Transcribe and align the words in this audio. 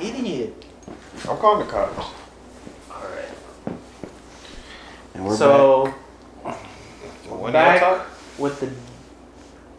idiot. 0.00 0.64
I'm 1.28 1.36
calling 1.36 1.66
the 1.66 1.72
cops. 1.72 2.06
Alright. 2.90 3.28
And 5.14 5.24
we're 5.26 5.36
So 5.36 5.92
When 7.28 7.52
Back- 7.52 7.80
y'all 7.80 7.96
talk? 7.98 8.06
with 8.38 8.60
the 8.60 8.68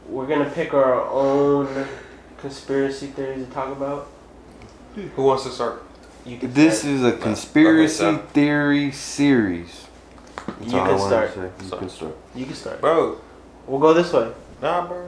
we're 0.09 0.27
gonna 0.27 0.49
pick 0.49 0.73
our 0.73 1.05
own 1.09 1.87
conspiracy 2.37 3.07
theories 3.07 3.45
to 3.45 3.51
talk 3.53 3.71
about. 3.71 4.07
Who 5.15 5.23
wants 5.23 5.43
to 5.43 5.49
start? 5.51 5.83
You 6.25 6.37
can 6.37 6.53
This 6.53 6.79
start. 6.79 6.93
is 6.93 7.03
a 7.03 7.11
conspiracy 7.13 8.03
Okay, 8.05 8.17
so- 8.17 8.23
theory 8.33 8.91
series. 8.91 9.85
That's 10.59 10.71
You 10.73 10.79
all 10.79 10.85
can 10.87 10.99
start. 10.99 11.31
You 11.37 11.51
So- 11.69 11.77
can 11.77 11.89
start. 11.89 12.15
You 12.35 12.45
can 12.45 12.55
start. 12.55 12.81
Bro, 12.81 13.17
We'll 13.67 13.79
go 13.79 13.93
this 13.93 14.11
way. 14.11 14.29
nah, 14.61 14.85
bro. 14.87 15.07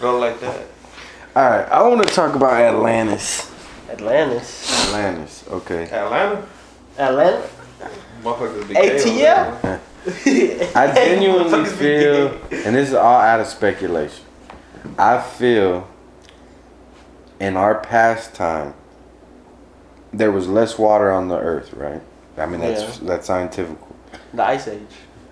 Go 0.00 0.18
like 0.18 0.40
that. 0.40 0.56
All 1.36 1.42
right, 1.50 1.68
I 1.70 1.82
want 1.86 2.02
to 2.08 2.12
talk 2.14 2.34
about 2.34 2.54
Atlantis. 2.60 3.47
Atlantis. 3.88 4.86
Atlantis, 4.88 5.44
okay. 5.48 5.84
Atlanta? 5.90 6.46
Atlanta. 6.98 7.48
Motherfuckers 8.22 8.68
be 8.68 8.74
ATL? 8.74 9.80
I 10.76 10.92
genuinely 10.94 11.64
feel, 11.70 12.28
and 12.50 12.74
this 12.74 12.88
is 12.88 12.94
all 12.94 13.20
out 13.20 13.40
of 13.40 13.46
speculation. 13.46 14.24
I 14.98 15.20
feel 15.20 15.88
in 17.40 17.56
our 17.56 17.76
past 17.80 18.34
time, 18.34 18.74
there 20.12 20.32
was 20.32 20.48
less 20.48 20.78
water 20.78 21.10
on 21.10 21.28
the 21.28 21.38
earth, 21.38 21.72
right? 21.74 22.00
I 22.36 22.46
mean, 22.46 22.60
that's 22.60 22.98
that's 22.98 23.26
scientific. 23.26 23.76
The 24.32 24.44
Ice 24.44 24.68
Age. 24.68 24.80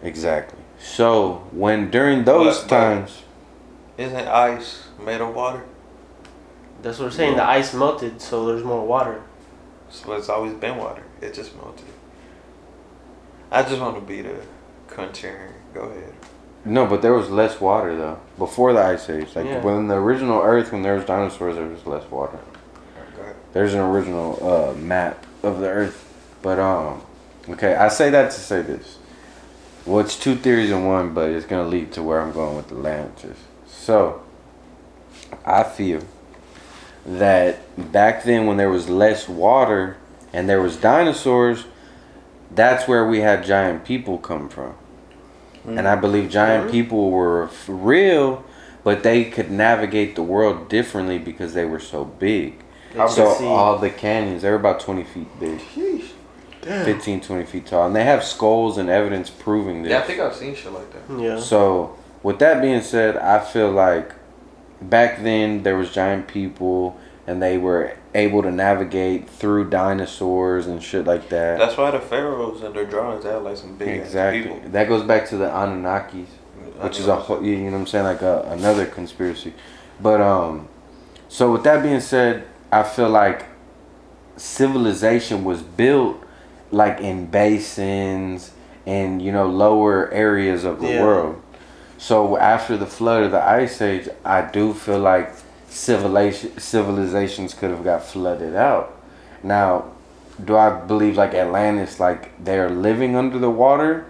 Exactly. 0.02 0.59
So 0.78 1.47
when 1.52 1.91
during 1.91 2.25
those 2.25 2.59
But- 2.61 2.69
but- 2.69 2.77
times, 2.78 3.23
isn't 3.98 4.28
ice 4.28 4.88
made 5.02 5.20
of 5.20 5.34
water? 5.34 5.62
That's 6.87 7.01
what 7.01 7.07
we're 7.07 7.11
saying. 7.11 7.35
The 7.35 7.43
ice 7.43 7.75
melted, 7.75 8.23
so 8.23 8.47
there's 8.47 8.63
more 8.63 8.87
water. 8.87 9.21
So 9.91 10.12
it's 10.12 10.29
always 10.29 10.55
been 10.55 10.77
water. 10.77 11.03
It 11.20 11.34
just 11.34 11.56
melted. 11.56 11.84
I 13.51 13.65
just 13.65 13.81
want 13.81 13.97
to 13.97 14.01
be 14.01 14.23
the 14.23 14.37
contrarian. 14.87 15.55
Go 15.75 15.81
ahead. 15.81 16.15
no, 16.65 16.87
but 16.87 17.03
there 17.03 17.12
was 17.12 17.28
less 17.28 17.61
water 17.61 17.97
though 17.97 18.20
before 18.39 18.73
the 18.73 18.81
ice 18.81 19.11
age. 19.11 19.34
Like 19.34 19.47
Yeah. 19.47 19.62
when 19.62 19.89
the 19.89 19.97
original 19.97 20.41
Earth, 20.41 20.70
when 20.70 20.83
there 20.83 20.95
was 20.95 21.05
dinosaurs, 21.05 21.56
there 21.56 21.67
was 21.67 21.84
less 21.87 22.09
water. 22.09 22.39
Go. 23.17 23.34
There's 23.53 23.75
an 23.75 23.81
original 23.81 24.39
uh, 24.41 24.73
map 24.75 25.27
of 25.43 25.59
the 25.59 25.67
Earth, 25.69 25.98
but 26.41 26.61
um, 26.61 27.03
okay, 27.48 27.75
I 27.75 27.89
say 27.89 28.11
that 28.11 28.31
to 28.31 28.41
say 28.41 28.62
this. 28.62 28.98
Well, 29.84 30.05
it's 30.05 30.17
two 30.17 30.37
theories 30.37 30.71
in 30.71 30.84
one, 30.84 31.15
but 31.15 31.31
it's 31.31 31.47
gonna 31.47 31.69
lead 31.69 31.91
to 31.95 32.03
where 32.05 32.21
I'm 32.21 32.33
going 32.33 32.56
with 32.56 32.69
the 32.69 32.77
Atlantis. 32.77 33.39
So, 33.67 34.23
I 35.45 35.65
feel 35.65 36.03
that 37.07 37.93
back 37.93 38.25
then, 38.25 38.47
when 38.47 38.57
there 38.57 38.71
was 38.71 38.89
less 38.89 39.29
water 39.29 39.97
and 40.33 40.49
there 40.49 40.61
was 40.61 40.77
dinosaurs, 40.77 41.65
that's 42.55 42.87
where 42.89 43.07
we 43.07 43.21
had 43.21 43.45
giant 43.45 43.85
people 43.85 44.19
come 44.19 44.49
from. 44.49 44.75
And 45.67 45.89
I 45.89 45.97
believe 45.97 46.31
giant 46.31 46.69
Mhm. 46.69 46.71
people 46.71 47.11
were 47.11 47.49
real, 47.67 48.45
but 48.84 49.03
they 49.03 49.25
could 49.25 49.51
navigate 49.51 50.15
the 50.15 50.23
world 50.23 50.69
differently 50.69 51.19
because 51.19 51.55
they 51.55 51.65
were 51.65 51.81
so 51.81 52.05
big. 52.05 52.55
They 52.93 53.01
could 53.01 53.11
So 53.11 53.47
all 53.47 53.77
the 53.79 53.91
canyons, 53.91 54.43
they're 54.43 54.55
about 54.55 54.79
20 54.79 55.03
feet 55.03 55.27
big, 55.41 55.59
Sheesh. 55.75 56.11
15, 56.62 57.21
20 57.21 57.45
feet 57.45 57.67
tall. 57.67 57.87
And 57.87 57.97
they 57.97 58.05
have 58.05 58.23
skulls 58.25 58.79
and 58.79 58.89
evidence 58.89 59.29
proving 59.29 59.83
this. 59.83 59.91
Yeah, 59.91 59.99
I 59.99 60.03
think 60.03 60.21
I've 60.21 60.34
seen 60.34 60.55
shit 60.55 60.73
like 60.73 60.91
that. 60.93 61.21
yeah. 61.21 61.39
So, 61.39 61.91
with 62.23 62.39
that 62.41 62.61
being 62.62 62.81
said, 62.81 63.17
I 63.17 63.39
feel 63.41 63.71
like 63.71 64.12
back 64.80 65.22
then 65.22 65.62
there 65.62 65.77
was 65.77 65.92
giant 65.92 66.28
people 66.28 66.98
and 67.27 67.42
they 67.42 67.58
were 67.58 67.96
able 68.14 68.42
to 68.42 68.50
navigate 68.50 69.28
through 69.28 69.69
dinosaurs 69.69 70.66
and 70.66 70.82
shit 70.82 71.05
like 71.06 71.28
that. 71.28 71.58
That's 71.58 71.77
why 71.77 71.91
the 71.91 72.00
pharaohs 72.00 72.62
in 72.62 72.72
their 72.72 72.86
drawings 72.86 73.24
had 73.24 73.36
like 73.36 73.56
some 73.56 73.76
big 73.76 74.00
exactly. 74.00 74.42
people. 74.42 74.70
That 74.70 74.88
goes 74.88 75.03
back 75.03 75.28
to 75.31 75.36
the 75.36 75.47
Anunnakis. 75.47 76.26
Which 76.81 76.98
is 76.98 77.06
a 77.06 77.16
whole, 77.16 77.42
you 77.42 77.56
know 77.56 77.70
what 77.70 77.78
I'm 77.78 77.86
saying, 77.86 78.04
like 78.04 78.20
a, 78.20 78.42
another 78.50 78.84
conspiracy. 78.84 79.54
But 80.00 80.20
um, 80.20 80.69
so 81.28 81.53
with 81.53 81.65
that 81.65 81.82
being 81.82 82.00
said, 82.00 82.47
I 82.70 82.82
feel 82.82 83.09
like 83.09 83.47
civilization 84.36 85.44
was 85.44 85.62
built 85.62 86.22
like 86.70 87.00
in 87.00 87.26
basins 87.26 88.53
and 88.84 89.22
you 89.22 89.32
know 89.32 89.47
lower 89.47 90.10
areas 90.12 90.65
of 90.65 90.81
the 90.81 90.88
Yeah. 90.88 91.03
world. 91.03 91.42
So 91.99 92.37
after 92.37 92.77
the 92.77 92.87
flood 92.87 93.25
of 93.25 93.31
the 93.33 93.43
ice 93.43 93.81
age, 93.81 94.09
I 94.25 94.43
do 94.43 94.75
feel 94.75 94.99
like 94.99 95.33
civilization 95.69 96.59
civilizations 96.59 97.55
could 97.55 97.71
have 97.71 97.84
got 97.84 98.05
flooded 98.05 98.55
out. 98.55 98.99
Now, 99.43 99.93
do 100.43 100.57
I 100.57 100.71
believe 100.87 101.17
like 101.17 101.34
Atlantis, 101.34 101.99
like 101.99 102.43
they're 102.45 102.71
living 102.71 103.17
under 103.17 103.39
the 103.39 103.51
water? 103.51 104.07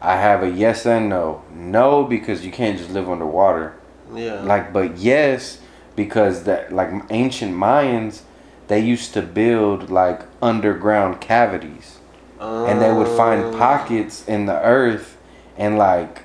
I 0.00 0.16
have 0.16 0.42
a 0.42 0.48
yes 0.48 0.86
and 0.86 1.08
no. 1.10 1.42
No, 1.54 2.04
because 2.04 2.44
you 2.44 2.50
can't 2.50 2.78
just 2.78 2.90
live 2.90 3.10
underwater. 3.10 3.74
Yeah. 4.14 4.40
Like, 4.42 4.72
but 4.72 4.96
yes, 4.96 5.60
because 5.94 6.44
that 6.44 6.72
like 6.72 6.90
ancient 7.10 7.54
Mayans, 7.54 8.22
they 8.68 8.80
used 8.80 9.12
to 9.14 9.22
build 9.22 9.90
like 9.90 10.22
underground 10.40 11.20
cavities, 11.20 11.98
and 12.40 12.80
they 12.80 12.92
would 12.92 13.08
find 13.08 13.44
Um, 13.44 13.58
pockets 13.58 14.26
in 14.26 14.46
the 14.46 14.62
earth, 14.64 15.18
and 15.58 15.76
like 15.76 16.22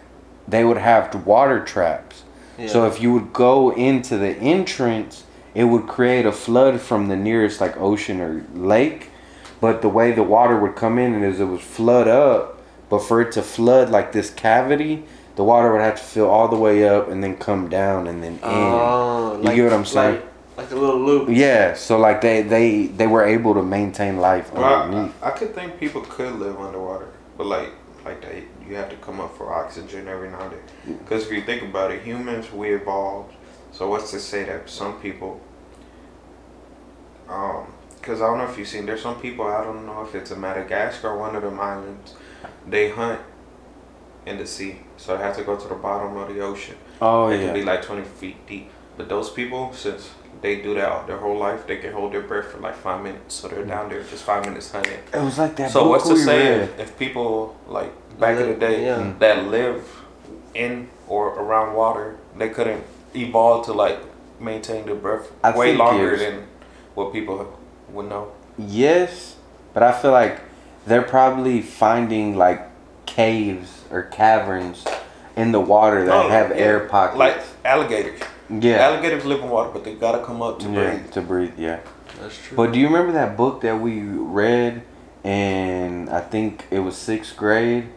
they 0.48 0.64
would 0.64 0.78
have 0.78 1.26
water 1.26 1.64
traps. 1.64 2.24
yeah. 2.58 2.68
So 2.68 2.86
if 2.86 3.02
you 3.02 3.14
would 3.14 3.34
go 3.34 3.72
into 3.74 4.18
the 4.18 4.30
entrance, 4.38 5.24
it 5.54 5.66
would 5.66 5.88
create 5.88 6.26
a 6.26 6.32
flood 6.32 6.82
from 6.82 7.08
the 7.08 7.16
nearest 7.16 7.62
like 7.62 7.78
ocean 7.78 8.22
or 8.22 8.46
lake. 8.54 9.10
But 9.62 9.82
the 9.82 9.90
way 9.90 10.12
the 10.12 10.24
water 10.24 10.60
would 10.60 10.76
come 10.76 11.00
in 11.00 11.24
is 11.24 11.40
it 11.40 11.46
would 11.46 11.62
flood 11.62 12.08
up. 12.08 12.62
But 12.90 13.00
for 13.00 13.22
it 13.22 13.32
to 13.34 13.42
flood 13.42 13.90
like 13.90 14.12
this 14.12 14.30
cavity, 14.30 15.06
the 15.38 15.44
water 15.44 15.72
would 15.72 15.82
have 15.82 15.96
to 15.96 16.04
fill 16.04 16.30
all 16.30 16.48
the 16.48 16.58
way 16.58 16.88
up 16.88 17.10
and 17.10 17.24
then 17.24 17.38
come 17.38 17.68
down 17.70 18.08
and 18.08 18.22
then 18.24 18.40
oh, 18.44 19.36
in. 19.40 19.48
Oh, 19.48 19.50
You 19.50 19.56
get 19.56 19.64
what 19.64 19.74
I'm 19.74 19.86
saying? 19.86 20.16
Like, 20.16 20.26
like 20.58 20.72
a 20.72 20.76
little 20.76 21.00
loop. 21.00 21.30
yeah, 21.30 21.74
so 21.74 21.98
like 21.98 22.22
they 22.22 22.42
they 22.42 22.88
they 22.88 23.08
were 23.08 23.26
able 23.26 23.54
to 23.56 23.62
maintain 23.64 24.18
life 24.18 24.54
Well, 24.54 24.64
I, 24.64 24.84
underneath. 24.84 25.24
I 25.24 25.32
could 25.32 25.54
think 25.54 25.78
people 25.80 26.02
could 26.02 26.36
live 26.36 26.58
underwater, 26.60 27.08
but 27.38 27.48
like 27.48 27.72
like 28.06 28.22
they 28.22 28.44
you 28.68 28.76
have 28.76 28.90
to 28.90 28.96
come 28.98 29.20
up 29.20 29.36
for 29.38 29.54
oxygen 29.54 30.08
every 30.08 30.30
now 30.30 30.42
and 30.42 30.52
then. 30.54 30.98
Because 30.98 31.26
if 31.26 31.32
you 31.32 31.42
think 31.42 31.62
about 31.64 31.92
it, 31.92 32.02
humans 32.04 32.52
we 32.52 32.70
evolved. 32.74 33.34
So 33.72 33.90
what's 33.90 34.12
to 34.12 34.20
say 34.20 34.44
that 34.46 34.70
some 34.70 35.00
people, 35.02 35.42
um, 37.30 37.68
because 38.00 38.22
I 38.22 38.28
don't 38.28 38.38
know 38.38 38.46
if 38.46 38.58
you've 38.58 38.68
seen, 38.68 38.86
there's 38.86 39.02
some 39.02 39.20
people 39.20 39.46
I 39.46 39.64
don't 39.64 39.86
know 39.86 40.04
if 40.04 40.14
it's 40.16 40.32
in 40.32 40.40
Madagascar, 40.40 41.10
or 41.10 41.18
one 41.20 41.36
of 41.36 41.42
them 41.42 41.60
islands, 41.60 42.14
they 42.68 42.90
hunt 42.90 43.22
in 44.26 44.38
the 44.38 44.48
sea, 44.48 44.78
so 44.98 45.18
they 45.18 45.24
have 45.24 45.36
to 45.38 45.44
go 45.44 45.56
to 45.56 45.68
the 45.68 45.76
bottom 45.76 46.16
of 46.18 46.34
the 46.34 46.40
ocean. 46.40 46.76
Oh 47.02 47.28
It 47.30 47.40
can 47.40 47.54
be 47.54 47.64
like 47.64 47.82
20 47.82 48.04
feet 48.04 48.48
deep. 48.48 48.70
But 48.98 49.10
those 49.10 49.30
people, 49.30 49.74
since 49.74 50.10
they 50.42 50.62
do 50.62 50.74
that 50.76 51.08
their 51.08 51.18
whole 51.18 51.38
life, 51.38 51.68
they 51.68 51.78
can 51.78 51.92
hold 51.92 52.14
their 52.14 52.22
breath 52.22 52.52
for 52.52 52.60
like 52.60 52.76
five 52.76 53.04
minutes. 53.04 53.36
So 53.36 53.48
they're 53.48 53.66
down 53.66 53.90
there 53.90 54.04
just 54.04 54.24
five 54.24 54.46
minutes 54.46 54.72
hunting. 54.72 55.00
it 55.14 55.22
was 55.22 55.38
like 55.38 55.56
that. 55.58 55.72
so 55.72 55.88
what's 55.90 56.08
to 56.08 56.18
say 56.18 56.62
if, 56.62 56.80
if 56.80 56.98
people 56.98 57.58
like 57.68 57.92
back 58.20 58.40
in 58.40 58.48
the 58.48 58.56
day 58.56 58.86
Yeah. 58.86 59.14
that 59.20 59.46
live 59.48 59.84
in 60.54 60.90
or 61.08 61.30
around 61.30 61.76
water, 61.76 62.16
they 62.38 62.50
couldn't 62.50 62.84
evolve 63.16 63.66
to 63.66 63.74
like 63.74 64.00
maintain 64.40 64.86
their 64.86 64.96
breath 64.96 65.32
I 65.44 65.52
way 65.52 65.76
longer 65.76 66.18
than 66.18 66.48
what 66.96 67.14
people 67.14 67.48
would 67.92 68.10
know. 68.10 68.28
Yes, 68.58 69.36
but 69.74 69.84
I 69.84 69.92
feel 69.92 70.12
like 70.12 70.40
they're 70.88 71.02
probably 71.02 71.62
finding 71.62 72.36
like 72.38 72.62
caves 73.06 73.82
or 73.92 74.04
caverns 74.04 74.86
in 75.36 75.52
the 75.52 75.60
water 75.60 76.06
that 76.06 76.24
No, 76.24 76.30
have 76.30 76.50
yeah, 76.50 76.56
air 76.56 76.80
pockets. 76.82 77.18
Like 77.20 77.38
alligators. 77.64 78.20
yeah, 78.50 78.78
Alligators 78.88 79.26
live 79.26 79.42
in 79.42 79.50
water, 79.50 79.70
but 79.74 79.84
they 79.84 79.94
gotta 79.96 80.24
come 80.26 80.42
up 80.42 80.60
to 80.60 80.70
yeah, 80.70 80.92
breathe. 80.92 81.12
to 81.12 81.22
breathe. 81.22 81.54
Yeah. 81.58 81.80
That's 82.22 82.38
true. 82.38 82.56
But 82.58 82.72
do 82.72 82.80
you 82.80 82.88
remember 82.88 83.12
that 83.14 83.36
book 83.36 83.62
that 83.62 83.80
we 83.80 84.00
read 84.02 84.82
And 85.24 86.08
I 86.10 86.20
think 86.22 86.66
it 86.70 86.80
was 86.80 86.96
sixth 86.96 87.36
grade, 87.36 87.90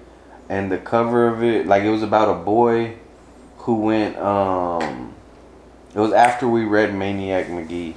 and 0.49 0.71
the 0.73 0.79
cover 0.79 1.29
of 1.29 1.43
it 1.43 1.67
like 1.67 1.83
it 1.83 1.91
was 1.91 2.03
about 2.03 2.29
a 2.29 2.35
boy 2.45 2.95
who 3.59 3.75
went. 3.75 4.17
um 4.19 5.15
It 5.95 6.01
was 6.01 6.13
after 6.13 6.47
we 6.49 6.65
read 6.65 6.95
Maniac 6.95 7.49
Magee. 7.51 7.95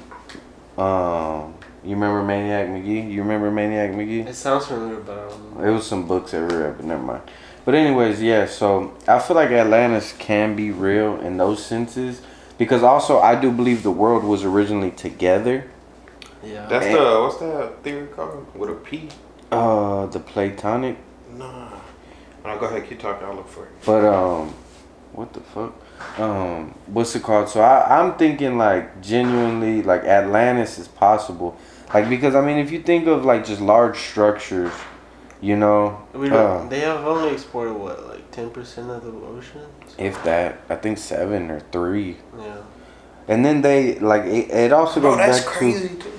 Um, 0.77 1.53
you 1.83 1.95
remember 1.95 2.23
Maniac 2.23 2.69
Magee? 2.69 3.01
You 3.01 3.21
remember 3.21 3.51
Maniac 3.51 3.93
Magee? 3.93 4.21
it 4.21 4.35
sounds 4.35 4.65
familiar, 4.67 4.99
but 5.01 5.17
I 5.17 5.29
don't 5.29 5.57
know. 5.57 5.63
It 5.67 5.71
was 5.71 5.85
some 5.85 6.07
books 6.07 6.31
that 6.31 6.41
we 6.49 6.55
read, 6.55 6.77
but 6.77 6.85
never 6.85 7.01
mind. 7.03 7.21
But 7.65 7.75
anyways, 7.75 8.21
yeah. 8.21 8.45
So 8.47 8.93
I 9.07 9.19
feel 9.19 9.35
like 9.35 9.51
Atlantis 9.51 10.13
can 10.17 10.55
be 10.55 10.71
real 10.71 11.19
in 11.21 11.37
those 11.37 11.63
senses 11.63 12.21
because 12.57 12.81
also 12.83 13.19
I 13.19 13.35
do 13.39 13.51
believe 13.51 13.83
the 13.83 13.91
world 13.91 14.23
was 14.23 14.43
originally 14.43 14.91
together. 14.91 15.65
Yeah. 16.43 16.65
That's 16.67 16.85
And- 16.87 16.95
the 16.95 17.21
what's 17.21 17.37
that 17.37 17.83
theory 17.83 18.07
called 18.07 18.47
with 18.55 18.69
a 18.71 18.73
P? 18.75 19.09
Uh, 19.51 20.05
the 20.07 20.19
Platonic, 20.19 20.97
Nah. 21.37 21.67
No, 22.43 22.57
go 22.57 22.65
ahead, 22.65 22.87
keep 22.87 22.99
talking. 22.99 23.27
I'll 23.27 23.35
look 23.35 23.47
for 23.47 23.65
it. 23.65 23.71
but 23.85 24.03
um, 24.05 24.49
what 25.13 25.31
the 25.33 25.41
fuck? 25.41 25.73
Um, 26.19 26.73
what's 26.87 27.15
it 27.15 27.21
called? 27.23 27.49
So 27.49 27.61
I 27.61 27.99
I'm 27.99 28.15
thinking 28.17 28.57
like 28.57 29.01
genuinely 29.01 29.83
like 29.83 30.03
Atlantis 30.03 30.77
is 30.79 30.87
possible. 30.87 31.57
Like 31.93 32.09
because 32.09 32.33
I 32.35 32.41
mean, 32.41 32.57
if 32.57 32.71
you 32.71 32.81
think 32.81 33.07
of 33.07 33.23
like 33.25 33.45
just 33.45 33.61
large 33.61 33.99
structures, 33.99 34.73
you 35.41 35.55
know, 35.55 36.07
We 36.13 36.29
don't. 36.29 36.65
Uh. 36.65 36.69
they 36.69 36.79
have 36.79 37.05
only 37.05 37.33
explored 37.33 37.73
what, 37.73 38.07
like 38.07 38.31
ten 38.31 38.49
percent 38.49 38.89
of 38.89 39.03
the 39.03 39.11
ocean. 39.11 39.61
if 39.97 40.23
that, 40.23 40.61
I 40.69 40.75
think 40.75 40.97
seven 40.97 41.51
or 41.51 41.59
three. 41.71 42.17
Yeah. 42.37 42.57
And 43.27 43.45
then 43.45 43.61
they 43.61 43.99
like 43.99 44.23
it, 44.23 44.49
it 44.49 44.73
also 44.73 44.99
goes 44.99 45.17
that's 45.17 45.39
back 45.43 45.47
crazy 45.47 45.89
too. 45.89 46.11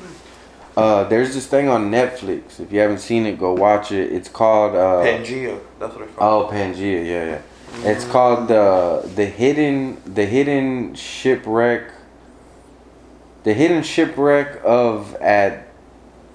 To 0.75 0.81
uh 0.81 1.05
there's 1.05 1.35
this 1.35 1.47
thing 1.47 1.69
on 1.69 1.91
Netflix. 1.91 2.61
If 2.61 2.73
you 2.73 2.81
haven't 2.81 2.99
seen 2.99 3.27
it, 3.27 3.39
go 3.39 3.53
watch 3.53 3.93
it. 3.93 4.13
It's 4.13 4.29
called 4.29 4.75
uh 4.75 5.03
Pangea. 5.05 5.61
That's 5.79 5.95
what 5.95 6.05
it's 6.05 6.15
called. 6.17 6.51
Oh 6.51 6.55
Pangea, 6.55 7.07
yeah, 7.07 7.25
yeah. 7.25 7.91
It's 7.91 8.05
called 8.05 8.49
the 8.49 9.11
the 9.15 9.27
hidden 9.27 10.01
the 10.05 10.27
hidden 10.27 10.95
shipwreck 10.95 11.91
the 13.45 13.55
hidden 13.55 13.83
shipwreck 13.83 14.61
of 14.65 15.15
at 15.17 15.69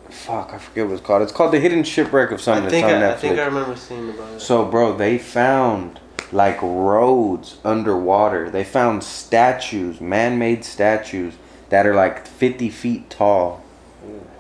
fuck, 0.10 0.54
I 0.54 0.58
forget 0.58 0.86
what 0.86 0.94
it's 0.94 1.02
called. 1.02 1.22
It's 1.22 1.32
called 1.32 1.54
the 1.54 1.60
hidden 1.60 1.84
shipwreck 1.84 2.32
of 2.32 2.42
something 2.42 2.66
I 2.66 2.70
think 2.70 2.88
that's 2.88 2.94
on 2.96 3.04
I, 3.04 3.14
Netflix. 3.14 3.16
I 3.16 3.18
think 3.18 3.40
I 3.40 3.46
remember 3.46 3.76
seeing 3.76 4.10
about 4.10 4.34
it. 4.34 4.40
So, 4.42 4.66
bro, 4.66 4.96
they 4.96 5.18
found 5.18 6.00
like 6.32 6.62
roads 6.62 7.58
underwater. 7.64 8.50
They 8.50 8.64
found 8.64 9.04
statues, 9.04 10.02
man 10.02 10.38
made 10.38 10.66
statues 10.66 11.36
that 11.70 11.86
are 11.86 11.96
like 11.96 12.28
50 12.28 12.70
feet 12.70 13.10
tall. 13.10 13.64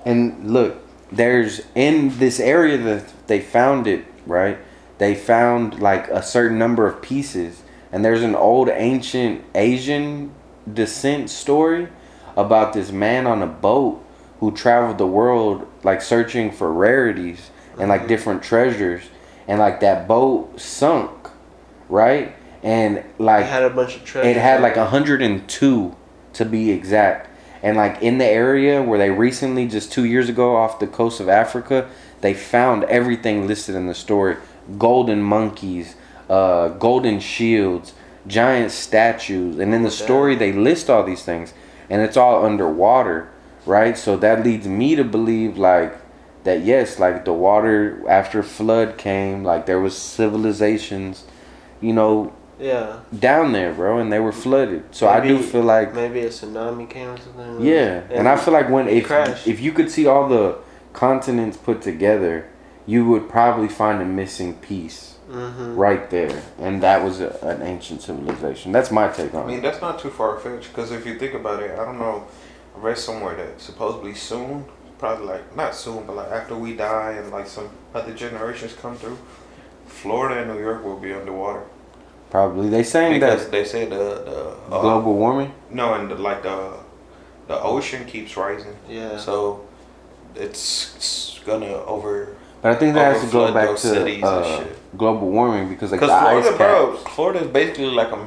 And 0.07 0.53
look, 0.53 0.77
there's 1.11 1.63
in 1.75 2.17
this 2.17 2.39
area 2.39 2.77
that 2.77 3.27
they 3.27 3.41
found 3.41 3.87
it, 3.87 4.05
right? 4.25 4.57
They 4.99 5.15
found 5.15 5.81
like 5.81 6.07
a 6.07 6.23
certain 6.23 6.57
number 6.57 6.87
of 6.87 7.01
pieces. 7.01 7.61
And 7.91 8.05
there's 8.05 8.23
an 8.23 8.33
old 8.33 8.69
ancient 8.69 9.43
Asian 9.53 10.31
descent 10.71 11.29
story 11.29 11.89
about 12.37 12.71
this 12.71 12.89
man 12.89 13.27
on 13.27 13.41
a 13.41 13.47
boat 13.47 14.01
who 14.39 14.51
traveled 14.53 14.97
the 14.97 15.07
world 15.07 15.67
like 15.83 16.01
searching 16.01 16.51
for 16.51 16.71
rarities 16.71 17.51
and 17.77 17.89
like 17.89 18.07
different 18.07 18.41
treasures 18.41 19.03
and 19.45 19.59
like 19.59 19.81
that 19.81 20.07
boat 20.07 20.59
sunk 20.59 21.11
right 21.89 22.35
and 22.63 23.03
like 23.17 23.45
it 23.45 23.49
had 23.49 23.63
a 23.63 23.69
bunch 23.69 23.95
of 23.95 24.05
treasure. 24.05 24.29
it 24.29 24.37
had 24.37 24.61
like 24.61 24.75
102 24.75 25.95
to 26.33 26.45
be 26.45 26.71
exact 26.71 27.29
and 27.63 27.77
like 27.77 28.01
in 28.01 28.17
the 28.17 28.25
area 28.25 28.81
where 28.81 28.99
they 28.99 29.09
recently 29.09 29.67
just 29.67 29.91
two 29.91 30.05
years 30.05 30.29
ago 30.29 30.55
off 30.55 30.79
the 30.79 30.87
coast 30.87 31.19
of 31.19 31.27
africa 31.29 31.89
they 32.21 32.33
found 32.33 32.83
everything 32.85 33.47
listed 33.47 33.75
in 33.75 33.87
the 33.87 33.93
story. 33.93 34.37
Golden 34.77 35.21
monkeys 35.21 35.95
uh, 36.29 36.69
golden 36.69 37.19
shields 37.19 37.93
giant 38.25 38.71
statues. 38.71 39.59
And 39.59 39.73
in 39.73 39.83
the 39.83 39.91
story 39.91 40.35
they 40.35 40.51
list 40.51 40.89
all 40.89 41.03
these 41.03 41.23
things. 41.23 41.53
And 41.89 42.01
it's 42.01 42.17
all 42.17 42.45
underwater 42.45 43.29
right? 43.65 43.97
So 43.97 44.15
that 44.17 44.43
leads 44.43 44.67
me 44.67 44.95
to 44.95 45.03
believe 45.03 45.57
like 45.57 45.97
that 46.43 46.61
yes 46.61 46.97
like 46.97 47.25
the 47.25 47.33
water 47.33 48.01
after 48.07 48.41
flood 48.41 48.97
came 48.97 49.43
like 49.43 49.65
there 49.65 49.81
was 49.81 49.97
civilizations 49.97 51.25
you 51.81 51.91
know 51.91 52.31
Yeah. 52.59 53.01
down 53.17 53.51
there, 53.51 53.73
bro, 53.73 53.99
and 53.99 54.11
they 54.11 54.19
were 54.19 54.31
flooded. 54.31 54.83
So 54.95 55.07
I 55.07 55.19
do 55.25 55.39
feel 55.39 55.63
like 55.63 55.93
Maybe 55.93 56.21
a 56.21 56.29
tsunami 56.29 56.89
came 56.89 57.09
or 57.09 57.17
something. 57.17 57.61
yeah, 57.65 58.01
and 58.09 58.27
I 58.27 58.35
feel 58.35 58.53
like 58.53 58.69
when 58.69 58.87
if 58.87 59.05
crashed. 59.05 59.47
if 59.47 59.59
you 59.59 59.71
could 59.71 59.91
see 59.91 60.07
all 60.07 60.27
the 60.27 60.57
continents 60.93 61.57
put 61.57 61.81
together, 61.81 62.49
you 62.87 63.05
would 63.07 63.29
probably 63.29 63.67
find 63.67 64.01
a 64.01 64.05
missing 64.05 64.55
piece 64.55 65.15
hmm 65.29 65.75
right 65.75 66.09
there, 66.09 66.41
and 66.57 66.81
that 66.81 67.03
was 67.03 67.19
a, 67.19 67.37
an 67.41 67.61
ancient 67.61 68.01
civilization. 68.01 68.71
That's 68.71 68.91
my 68.91 69.09
take 69.09 69.33
on 69.33 69.41
it. 69.41 69.43
I 69.43 69.47
mean, 69.47 69.57
it. 69.59 69.61
that's 69.61 69.81
not 69.81 69.99
too 69.99 70.09
far 70.09 70.39
fetched 70.39 70.69
because 70.69 70.91
if 70.91 71.05
you 71.05 71.19
think 71.19 71.33
about 71.33 71.61
it, 71.61 71.71
I 71.77 71.83
don't 71.85 71.99
know. 71.99 72.25
I 72.75 72.79
read 72.79 72.97
somewhere 72.97 73.35
that 73.35 73.59
supposedly 73.61 74.15
soon, 74.15 74.65
probably 74.97 75.25
like 75.27 75.55
not 75.55 75.75
soon, 75.75 76.05
but 76.07 76.15
like 76.15 76.31
after 76.31 76.55
we 76.55 76.75
die 76.75 77.11
and 77.11 77.29
like 77.29 77.47
some 77.47 77.69
other 77.93 78.13
generations 78.13 78.73
come 78.73 78.95
through, 78.95 79.17
Florida 79.85 80.41
and 80.41 80.51
New 80.51 80.59
York 80.59 80.83
will 80.83 80.97
be 80.99 81.13
underwater 81.13 81.63
Probably 82.29 82.69
they 82.69 82.83
saying 82.83 83.13
because 83.19 83.43
that 83.45 83.51
they 83.51 83.63
say 83.63 83.85
the 83.85 83.95
the 84.25 84.75
uh, 84.75 84.81
global 84.81 85.13
warming. 85.15 85.51
no 85.71 85.93
and 85.93 86.09
the, 86.11 86.15
like 86.15 86.43
the 86.43 86.73
the 87.47 87.59
ocean 87.61 88.05
keeps 88.05 88.35
rising, 88.35 88.75
Yeah. 88.89 89.17
so 89.17 89.61
it's, 90.35 90.95
it's 90.97 91.39
gonna 91.45 91.67
over 91.85 92.35
But 92.61 92.71
I 92.73 92.75
think 92.75 92.93
that 92.95 93.13
has 93.15 93.23
to 93.25 93.31
go 93.31 93.53
back 93.53 93.75
to 93.77 94.05
and 94.05 94.23
uh, 94.23 94.63
global 94.97 95.29
warming 95.31 95.69
because 95.69 95.91
like 95.91 96.01
the 96.01 96.07
because 96.07 96.23
ice 96.23 96.43
Florida, 96.45 96.57
cap, 96.57 96.57
bro, 96.57 96.97
Florida 97.15 97.39
is 97.45 97.47
basically 97.47 97.85
like 97.85 98.11
a 98.11 98.19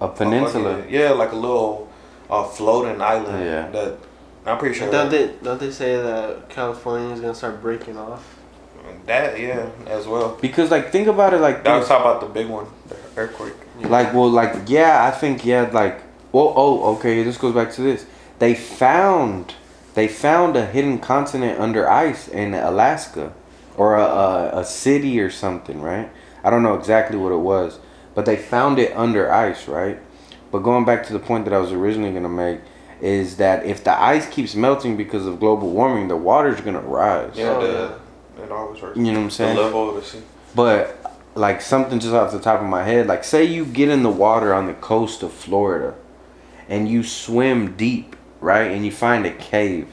a 0.00 0.08
peninsula. 0.08 0.76
fucking- 0.76 0.92
yeah, 0.94 1.10
like 1.10 1.32
a 1.32 1.36
little 1.36 1.88
uh, 2.30 2.44
floating 2.44 3.00
island. 3.00 3.44
Yeah. 3.44 3.68
That 3.70 3.96
I'm 4.46 4.58
pretty 4.58 4.74
sure. 4.78 4.90
Don't 4.90 5.10
they 5.10 5.32
don't 5.42 5.58
they 5.58 5.70
say 5.70 5.96
that 5.96 6.48
California 6.50 7.14
is 7.14 7.20
gonna 7.20 7.34
start 7.34 7.60
breaking 7.62 7.96
off? 7.96 8.22
That 9.06 9.38
yeah, 9.40 9.68
as 9.86 10.06
well. 10.06 10.36
Because 10.40 10.70
like 10.70 10.92
think 10.92 11.08
about 11.08 11.32
it 11.34 11.40
like 11.40 11.64
That 11.64 11.72
this. 11.74 11.80
was 11.80 11.88
talking 11.88 12.06
about 12.10 12.20
the 12.20 12.28
big 12.28 12.48
one, 12.48 12.66
the 13.18 13.24
earthquake. 13.24 13.54
Like, 13.80 14.12
well, 14.12 14.30
like, 14.30 14.68
yeah, 14.68 15.04
I 15.04 15.10
think, 15.10 15.44
yeah, 15.44 15.68
like, 15.72 16.02
well, 16.32 16.52
oh, 16.56 16.96
okay, 16.96 17.22
this 17.22 17.36
goes 17.36 17.54
back 17.54 17.72
to 17.74 17.82
this. 17.82 18.06
They 18.38 18.54
found, 18.54 19.54
they 19.94 20.08
found 20.08 20.56
a 20.56 20.66
hidden 20.66 20.98
continent 20.98 21.60
under 21.60 21.88
ice 21.88 22.28
in 22.28 22.54
Alaska, 22.54 23.32
or 23.76 23.96
a, 23.96 24.02
a, 24.04 24.60
a 24.60 24.64
city 24.64 25.20
or 25.20 25.30
something, 25.30 25.80
right? 25.80 26.10
I 26.42 26.50
don't 26.50 26.62
know 26.62 26.74
exactly 26.74 27.16
what 27.16 27.32
it 27.32 27.38
was, 27.38 27.78
but 28.14 28.26
they 28.26 28.36
found 28.36 28.78
it 28.78 28.96
under 28.96 29.32
ice, 29.32 29.68
right? 29.68 29.98
But 30.50 30.60
going 30.60 30.84
back 30.84 31.06
to 31.06 31.12
the 31.12 31.18
point 31.18 31.44
that 31.44 31.54
I 31.54 31.58
was 31.58 31.72
originally 31.72 32.12
gonna 32.12 32.28
make 32.28 32.60
is 33.00 33.36
that 33.36 33.64
if 33.64 33.84
the 33.84 33.92
ice 34.00 34.28
keeps 34.28 34.54
melting 34.56 34.96
because 34.96 35.26
of 35.26 35.38
global 35.38 35.70
warming, 35.70 36.08
the 36.08 36.16
water's 36.16 36.60
gonna 36.60 36.80
rise. 36.80 37.32
Yeah, 37.36 37.50
Oh, 37.50 37.60
the, 38.36 38.42
it 38.42 38.50
always 38.50 38.80
hurts. 38.80 38.96
You 38.96 39.04
know 39.04 39.12
what 39.12 39.24
I'm 39.24 39.30
saying? 39.30 39.56
The 39.56 39.62
level 39.62 39.90
of 39.90 39.96
the 39.96 40.02
sea. 40.02 40.22
But 40.54 41.07
like 41.38 41.60
something 41.62 42.00
just 42.00 42.12
off 42.12 42.32
the 42.32 42.40
top 42.40 42.60
of 42.60 42.66
my 42.66 42.82
head, 42.82 43.06
like 43.06 43.24
say 43.24 43.44
you 43.44 43.64
get 43.64 43.88
in 43.88 44.02
the 44.02 44.10
water 44.10 44.52
on 44.52 44.66
the 44.66 44.74
coast 44.74 45.22
of 45.22 45.32
Florida 45.32 45.94
and 46.68 46.88
you 46.88 47.02
swim 47.02 47.76
deep, 47.76 48.16
right? 48.40 48.70
And 48.70 48.84
you 48.84 48.90
find 48.92 49.24
a 49.24 49.30
cave. 49.32 49.88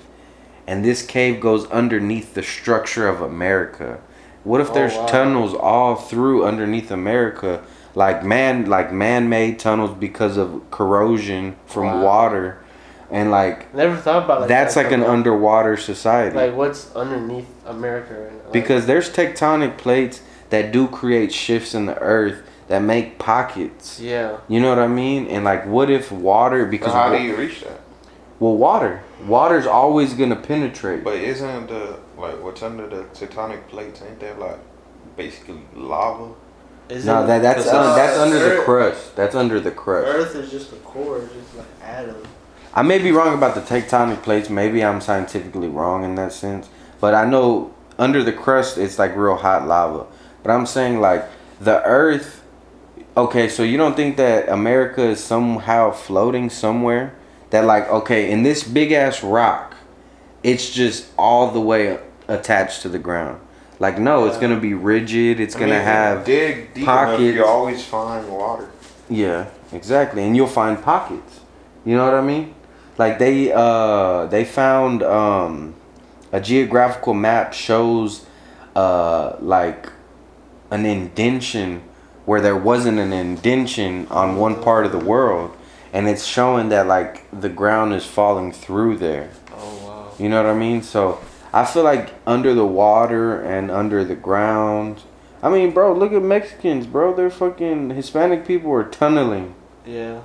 And 0.68 0.84
this 0.84 1.06
cave 1.06 1.40
goes 1.40 1.68
underneath 1.68 2.34
the 2.34 2.42
structure 2.42 3.08
of 3.08 3.22
America. 3.22 4.00
What 4.44 4.60
if 4.60 4.72
Oh, 4.72 4.74
there's 4.74 4.96
wow. 4.96 5.06
tunnels 5.06 5.54
all 5.54 5.96
through 5.96 6.44
underneath 6.46 6.90
America, 6.90 7.64
like 7.94 8.26
man 8.26 8.66
like 8.66 8.92
man-made 8.92 9.60
tunnels 9.60 9.92
because 9.98 10.38
of 10.38 10.64
corrosion 10.72 11.56
from 11.68 11.86
Wow. 11.86 12.04
water 12.04 12.58
and 13.12 13.30
like 13.30 13.74
Never 13.74 13.96
thought 13.96 14.24
about 14.26 14.40
like 14.42 14.50
that's 14.50 14.74
that, 14.74 14.86
like 14.86 14.94
an 14.94 15.02
but, 15.02 15.10
underwater 15.10 15.78
society. 15.78 16.36
Like 16.36 16.56
what's 16.56 16.94
underneath 16.96 17.48
America 17.68 18.14
right 18.16 18.32
now? 18.32 18.44
Like, 18.46 18.52
Because 18.52 18.88
there's 18.88 19.10
tectonic 19.12 19.78
plates 19.78 20.22
that 20.50 20.72
do 20.72 20.88
create 20.88 21.34
shifts 21.34 21.74
in 21.74 21.86
the 21.86 21.98
earth 22.00 22.44
that 22.68 22.80
make 22.82 23.20
pockets. 23.20 24.00
yeah, 24.00 24.38
You 24.48 24.60
know 24.60 24.70
what 24.70 24.80
I 24.80 24.88
mean? 24.88 25.28
And 25.28 25.46
like, 25.46 25.66
what 25.66 25.90
if 25.90 26.12
water? 26.12 26.66
But 26.66 26.72
Because 26.72 26.94
how 26.94 27.10
do 27.16 27.22
you 27.22 27.36
reach 27.36 27.62
that? 27.62 27.80
well, 28.40 28.56
water, 28.56 29.02
water's 29.26 29.66
always 29.68 30.14
gonna 30.14 30.36
penetrate. 30.36 31.04
But 31.04 31.16
isn't 31.16 31.68
the 31.68 31.98
like 32.18 32.42
what's 32.44 32.64
under 32.64 32.88
the 32.88 33.04
tectonic 33.14 33.68
plates? 33.68 34.02
Ain't 34.02 34.20
that 34.20 34.40
like 34.40 34.58
basically 35.16 35.60
lava? 35.76 36.34
is 36.90 37.06
no, 37.06 37.26
that 37.26 37.42
that's 37.42 37.64
'cause 37.66 37.74
un- 37.74 37.82
it's- 37.92 37.96
that's 37.96 38.18
uh, 38.18 38.22
under 38.24 38.40
the 38.58 38.62
crust. 38.64 39.16
That's 39.16 39.36
under 39.36 39.60
the 39.60 39.72
crust. 39.72 40.08
Earth 40.08 40.36
is 40.36 40.52
just 40.52 40.72
a 40.72 40.76
core, 40.78 41.22
just 41.22 41.56
like 41.58 41.66
atom. 41.84 42.16
I 42.74 42.82
may 42.84 43.00
be 43.00 43.12
wrong 43.12 43.34
about 43.34 43.56
the 43.56 43.62
tectonic 43.62 44.22
plates. 44.22 44.50
Maybe 44.50 44.84
I'm 44.84 45.02
scientifically 45.02 45.68
wrong 45.68 46.04
in 46.04 46.16
that 46.16 46.32
sense. 46.34 46.68
But 47.00 47.16
I 47.16 47.26
know 47.26 47.72
under 47.98 48.22
the 48.24 48.34
crust, 48.34 48.78
it's 48.78 49.00
like 49.00 49.16
real 49.16 49.36
hot 49.36 49.66
lava. 49.68 50.06
But 50.46 50.52
I'm 50.54 50.68
saying 50.68 51.02
like 51.02 51.26
the 51.60 51.84
Earth. 51.84 52.44
Okay, 53.18 53.50
so 53.50 53.64
you 53.64 53.78
don't 53.78 53.96
think 53.96 54.18
that 54.18 54.48
America 54.48 55.02
is 55.02 55.24
somehow 55.24 55.90
floating 55.92 56.52
somewhere? 56.52 57.16
That 57.50 57.66
like 57.66 57.90
okay, 57.90 58.30
in 58.30 58.44
this 58.44 58.64
big 58.64 58.92
ass 58.92 59.24
rock, 59.24 59.76
it's 60.44 60.70
just 60.70 61.08
all 61.18 61.50
the 61.50 61.60
way 61.62 61.98
attached 62.28 62.84
to 62.84 62.90
the 62.90 63.00
ground. 63.00 63.42
Like 63.80 63.98
no, 63.98 64.28
it's 64.28 64.38
gonna 64.38 64.60
be 64.60 64.76
rigid. 64.76 65.40
It's 65.40 65.56
I 65.56 65.60
gonna 65.60 65.74
mean, 65.74 65.82
have 65.82 66.26
dig 66.26 66.76
deep 66.76 66.86
pockets. 66.86 67.22
enough, 67.22 67.36
you 67.36 67.46
always 67.46 67.84
find 67.84 68.30
water. 68.32 68.70
yeah, 69.10 69.48
exactly. 69.72 70.24
And 70.24 70.36
you'll 70.36 70.46
find 70.48 70.80
pockets. 70.82 71.40
You 71.86 71.96
know 71.96 72.06
what 72.06 72.14
I 72.14 72.22
mean? 72.22 72.54
Like 73.00 73.18
they 73.18 73.52
uh 73.52 74.28
they 74.28 74.46
found 74.46 75.02
um 75.02 75.74
a 76.32 76.40
geographical 76.40 77.14
map 77.16 77.54
shows 77.54 78.26
uh 78.76 79.38
like 79.40 79.90
an 80.72 80.86
indention 80.86 81.84
where 82.26 82.42
there 82.42 82.56
wasn't 82.56 82.98
an 82.98 83.14
indention 83.14 84.08
on 84.10 84.36
one 84.38 84.62
part 84.62 84.86
of 84.86 84.92
the 84.92 84.98
world 85.00 85.56
and 85.94 86.10
it's 86.10 86.26
showing 86.26 86.70
that 86.70 86.88
like 86.88 87.26
the 87.40 87.48
ground 87.50 87.94
is 87.94 88.06
falling 88.06 88.52
through 88.52 88.98
there. 88.98 89.30
Oh 89.52 89.86
wow. 89.86 90.12
You 90.20 90.28
know 90.28 90.44
what 90.44 90.52
I 90.52 90.58
mean? 90.58 90.82
So 90.82 91.20
I 91.54 91.64
feel 91.64 91.84
like 91.84 92.14
under 92.28 92.54
the 92.54 92.66
water 92.66 93.42
and 93.42 93.72
under 93.72 94.04
the 94.04 94.16
ground. 94.16 95.04
I 95.42 95.50
mean, 95.50 95.72
bro, 95.72 95.94
look 95.94 96.12
at 96.12 96.22
Mexicans, 96.22 96.86
bro. 96.86 97.16
They're 97.16 97.30
fucking 97.30 97.92
Hispanic 97.92 98.46
people 98.46 98.74
are 98.74 98.84
tunneling 98.84 99.56
Yeah. 99.86 100.20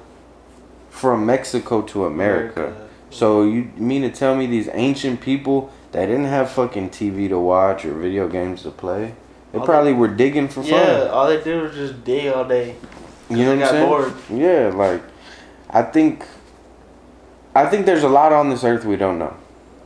from 0.88 1.24
Mexico 1.24 1.82
to 1.82 2.04
America. 2.04 2.88
So 3.10 3.42
you 3.44 3.70
mean 3.76 4.02
to 4.02 4.10
tell 4.10 4.34
me 4.34 4.46
these 4.46 4.68
ancient 4.72 5.20
people 5.20 5.70
that 5.92 6.06
didn't 6.06 6.24
have 6.24 6.50
fucking 6.50 6.90
TV 6.90 7.28
to 7.28 7.38
watch 7.38 7.84
or 7.84 7.92
video 7.92 8.26
games 8.28 8.62
to 8.62 8.70
play. 8.70 9.14
They 9.52 9.58
All 9.58 9.64
probably 9.64 9.92
were 9.92 10.08
digging 10.08 10.48
for 10.48 10.62
fun. 10.62 10.72
Yeah, 10.72 11.08
all 11.12 11.26
they 11.26 11.42
did 11.42 11.60
was 11.60 11.74
just 11.74 12.04
dig 12.04 12.32
all 12.32 12.44
day. 12.44 12.76
You 13.28 13.36
know 13.36 13.56
what 13.56 13.64
I'm 13.64 13.68
saying? 13.70 13.88
bored. 13.88 14.14
Yeah, 14.30 14.70
like 14.74 15.02
I 15.68 15.82
think 15.82 16.24
I 17.54 17.66
think 17.66 17.86
there's 17.86 18.04
a 18.04 18.08
lot 18.08 18.32
on 18.32 18.48
this 18.48 18.64
earth 18.64 18.84
we 18.84 18.96
don't 18.96 19.18
know. 19.18 19.36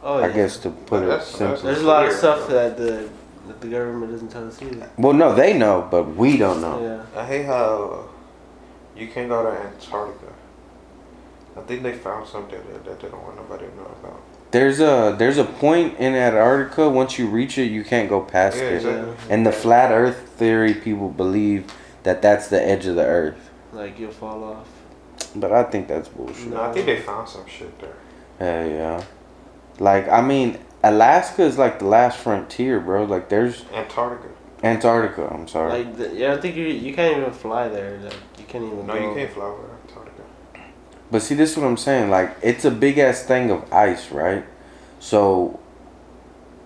Oh, 0.02 0.18
yeah. 0.18 0.26
I 0.26 0.33
guess 0.33 0.59
to 0.59 0.71
put 0.71 1.02
it 1.02 1.23
simply. 1.23 1.62
There's 1.62 1.80
a 1.83 1.87
lot 1.87 2.06
of 2.06 2.12
stuff 2.12 2.47
bro. 2.47 2.54
that 2.54 2.76
the 2.76 3.09
that 3.47 3.61
the 3.61 3.68
government 3.68 4.12
doesn't 4.12 4.28
tell 4.28 4.47
us 4.47 4.61
either. 4.61 4.90
Well, 4.99 5.12
no, 5.14 5.35
they 5.35 5.56
know, 5.56 5.87
but 5.90 6.14
we 6.14 6.37
don't 6.37 6.61
know. 6.61 6.83
Yeah. 6.83 7.21
I 7.21 7.26
hate 7.26 7.47
how 7.47 8.09
you 8.97 9.09
can't 9.09 9.28
go 9.28 9.42
to 9.42 9.50
Antarctica. 9.50 10.33
I 11.56 11.61
think 11.61 11.83
they 11.83 11.92
found 11.94 12.26
something 12.26 12.59
that, 12.59 12.85
that 12.85 13.00
they 13.00 13.09
don't 13.09 13.23
want 13.23 13.37
nobody 13.37 13.66
to 13.66 13.76
know 13.76 13.94
about. 14.02 14.21
There's 14.54 14.78
a 14.78 15.16
there's 15.18 15.37
a 15.37 15.44
point 15.44 15.99
in 15.99 16.14
Antarctica 16.14 16.88
once 16.88 17.18
you 17.18 17.26
reach 17.26 17.58
it, 17.58 17.73
you 17.73 17.82
can't 17.82 18.08
go 18.08 18.20
past 18.20 18.56
Yeah, 18.56 18.62
it. 18.62 18.75
exactly. 18.76 19.14
And 19.28 19.44
the 19.44 19.50
flat 19.50 19.90
Earth 19.90 20.28
theory, 20.38 20.75
people 20.75 21.08
believe 21.08 21.73
that 22.04 22.23
that's 22.23 22.46
the 22.46 22.64
edge 22.64 22.87
of 22.87 22.94
the 22.94 23.04
Earth, 23.04 23.50
Like 23.73 23.99
you'll 23.99 24.12
fall 24.12 24.44
off. 24.44 24.68
but 25.34 25.50
I 25.52 25.64
think 25.64 25.88
that's 25.88 26.08
bullshit. 26.08 26.50
No, 26.52 26.62
I 26.62 26.73
think 26.73 26.87
they 26.87 27.00
found 27.00 27.28
some 27.28 27.44
shit 27.49 27.73
there. 27.80 27.96
Yeah, 28.40 28.64
yeah. 28.80 29.04
Like 29.80 30.08
I 30.08 30.20
mean, 30.20 30.61
Alaska 30.84 31.42
is 31.42 31.58
like 31.58 31.80
the 31.80 31.87
last 31.87 32.18
frontier, 32.18 32.78
bro. 32.78 33.02
Like 33.06 33.28
there's 33.28 33.64
Antarctica. 33.73 34.28
Antarctica. 34.62 35.34
I'm 35.34 35.49
sorry. 35.49 35.82
Like 35.82 35.96
the, 35.96 36.14
yeah, 36.14 36.32
I 36.32 36.37
think 36.37 36.54
you 36.54 36.66
you 36.66 36.94
can't 36.94 37.18
even 37.18 37.32
fly 37.32 37.66
there. 37.68 37.99
Like 37.99 38.14
you 38.38 38.44
can't 38.46 38.62
even. 38.64 38.87
No, 38.87 38.94
go. 38.94 39.08
you 39.08 39.14
can't 39.16 39.32
fly 39.32 39.46
over 39.46 39.62
Antarctica. 39.62 39.73
But 41.11 41.23
see, 41.23 41.34
this 41.34 41.52
is 41.52 41.56
what 41.56 41.66
I'm 41.66 41.76
saying. 41.76 42.11
Like, 42.11 42.37
it's 42.42 42.64
a 42.64 42.70
big 42.70 42.99
ass 42.99 43.23
thing 43.23 43.50
of 43.50 43.73
ice, 43.73 44.11
right? 44.11 44.44
So, 44.99 45.61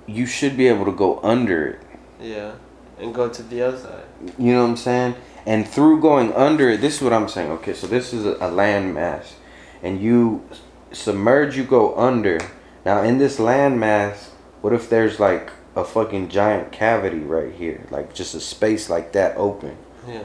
you 0.07 0.27
should 0.27 0.57
be 0.57 0.69
able 0.69 0.85
to 0.87 0.93
go 0.93 1.21
under 1.23 1.67
it. 1.67 1.81
Yeah, 2.21 2.55
and 2.99 3.15
go 3.15 3.29
to 3.29 3.43
the 3.43 3.63
other 3.63 3.79
side. 3.79 4.05
You 4.39 4.55
know 4.55 4.63
what 4.63 4.71
I'm 4.71 4.77
saying? 4.77 5.15
And 5.47 5.69
through 5.69 6.01
going 6.01 6.33
under 6.33 6.71
it, 6.71 6.81
this 6.81 6.97
is 6.97 7.03
what 7.03 7.13
I'm 7.13 7.29
saying. 7.29 7.51
Okay, 7.53 7.75
so 7.75 7.87
this 7.87 8.13
is 8.13 8.27
a, 8.27 8.37
a 8.41 8.51
land 8.51 8.95
mass, 8.95 9.37
and 9.83 10.01
you 10.01 10.47
submerge, 10.93 11.57
you 11.57 11.65
go 11.65 11.95
under. 11.97 12.41
Now, 12.85 13.03
in 13.03 13.19
this 13.19 13.39
land 13.39 13.79
mass, 13.79 14.31
what 14.61 14.73
if 14.73 14.89
there's 14.89 15.21
like 15.21 15.51
a 15.77 15.85
fucking 15.85 16.29
giant 16.29 16.73
cavity 16.73 17.21
right 17.21 17.53
here, 17.53 17.87
like 17.91 18.15
just 18.15 18.35
a 18.35 18.41
space 18.41 18.89
like 18.91 19.13
that 19.13 19.37
open? 19.37 19.77
Yeah. 20.07 20.23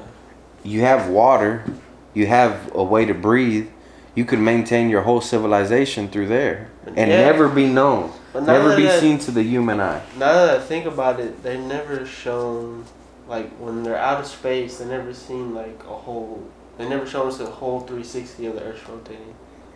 you 0.64 0.82
have 0.82 1.10
water, 1.10 1.66
you 2.14 2.26
have 2.28 2.74
a 2.74 2.84
way 2.84 3.06
to 3.06 3.14
breathe, 3.14 3.70
you 4.16 4.26
could 4.26 4.40
maintain 4.40 4.90
your 4.90 5.02
whole 5.02 5.22
civilization 5.22 6.08
through 6.08 6.28
there 6.28 6.70
and 6.86 7.10
Yeah. 7.10 7.26
never 7.26 7.50
be 7.50 7.66
known, 7.68 8.12
But 8.32 8.44
never 8.44 8.76
be 8.76 8.84
that- 8.84 9.00
seen 9.00 9.18
to 9.20 9.32
the 9.32 9.44
human 9.44 9.80
eye. 9.82 10.02
Now 10.18 10.34
that 10.34 10.58
I 10.58 10.60
think 10.60 10.86
about 10.86 11.20
it, 11.20 11.44
they've 11.44 11.60
never 11.60 12.06
shown 12.06 12.86
like 13.28 13.50
when 13.58 13.84
they're 13.84 13.98
out 13.98 14.20
of 14.20 14.28
space. 14.28 14.78
They 14.78 14.86
never 14.86 15.14
seen 15.14 15.56
like 15.56 15.80
a 15.90 15.94
whole. 15.94 16.44
They 16.78 16.88
never 16.88 17.06
shown 17.06 17.28
us 17.28 17.40
a 17.40 17.46
whole 17.46 17.80
360 17.82 18.46
of 18.48 18.56
the 18.56 18.64
Earth 18.64 18.88
rotating. 18.90 19.34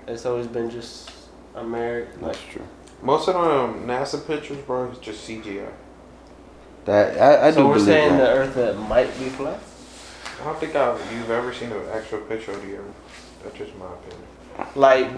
It's 0.07 0.25
always 0.25 0.47
been 0.47 0.69
just 0.69 1.11
America. 1.55 2.09
Like 2.21 2.33
That's 2.33 2.43
true. 2.51 2.63
Most 3.01 3.27
of 3.27 3.35
them 3.35 3.87
NASA 3.87 4.25
pictures, 4.25 4.57
bro, 4.65 4.89
is 4.91 4.97
just 4.99 5.23
CGI. 5.27 5.69
That 6.85 7.19
I, 7.19 7.47
I 7.47 7.51
so 7.51 7.61
do 7.61 7.67
we're 7.67 7.73
believe 7.73 7.85
saying 7.87 8.17
the. 8.17 8.27
Earth 8.29 8.55
that 8.55 8.77
might 8.77 9.17
be 9.19 9.25
flat. 9.29 9.59
I 10.41 10.45
don't 10.45 10.59
think 10.59 10.75
I've, 10.75 10.99
you've 11.13 11.31
ever 11.31 11.53
seen 11.53 11.71
an 11.71 11.81
actual 11.93 12.19
picture 12.19 12.51
of 12.51 12.61
the 12.61 12.75
Earth. 12.77 12.85
That's 13.47 13.59
just 13.59 13.77
my 13.77 13.85
opinion. 13.85 14.27
Like, 14.75 15.09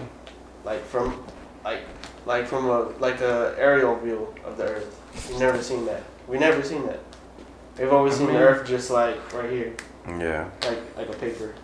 like 0.64 0.84
from, 0.86 1.20
like, 1.64 1.80
like 2.26 2.46
from 2.46 2.66
a 2.66 2.82
like 3.00 3.20
a 3.20 3.56
aerial 3.58 3.96
view 3.98 4.32
of 4.44 4.56
the 4.56 4.64
Earth. 4.64 5.00
We've 5.28 5.40
never 5.40 5.60
seen 5.60 5.84
that. 5.86 6.04
We 6.28 6.38
never 6.38 6.62
seen 6.62 6.86
that. 6.86 7.00
We've 7.76 7.92
always 7.92 8.14
I 8.14 8.18
seen 8.18 8.26
mean- 8.28 8.36
the 8.36 8.42
Earth 8.42 8.68
just 8.68 8.90
like 8.90 9.16
right 9.32 9.50
here, 9.50 9.74
Yeah. 10.06 10.48
like 10.62 10.78
like 10.96 11.08
a 11.08 11.18
paper. 11.18 11.54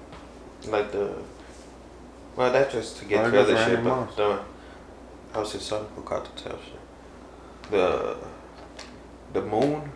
Like 0.66 0.90
the. 0.90 1.14
Well, 2.34 2.52
that's 2.52 2.72
just 2.72 2.96
to 2.98 3.04
get 3.04 3.30
to 3.30 3.40
other 3.40 3.56
shit, 3.56 3.84
but 3.84 4.16
the. 4.16 4.40
I 5.34 5.38
was 5.38 5.52
just 5.52 5.66
son 5.68 5.86
who 5.94 6.02
got 6.02 6.24
to 6.36 6.42
tell 6.42 6.58
shit. 6.58 7.70
The. 7.70 8.16
The 9.34 9.42
moon, 9.42 9.92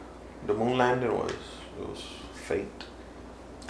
the 0.46 0.54
moon 0.54 0.78
landing 0.78 1.12
was 1.18 1.32
it 1.32 1.88
was 1.88 2.04
fake. 2.34 2.68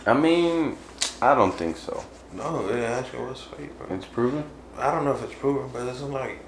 I 0.07 0.13
mean, 0.13 0.77
I 1.23 1.35
don't 1.35 1.55
think 1.55 1.77
so. 1.79 2.05
No, 2.33 2.69
it 2.69 2.79
actually 2.83 3.25
was 3.25 3.41
fake, 3.43 3.77
bro. 3.79 3.97
It's 3.97 4.07
proven. 4.07 4.45
I 4.79 4.91
don't 4.93 5.05
know 5.05 5.13
if 5.13 5.23
it's 5.23 5.35
proven, 5.35 5.69
but 5.73 5.87
it's 5.87 6.01
like. 6.03 6.39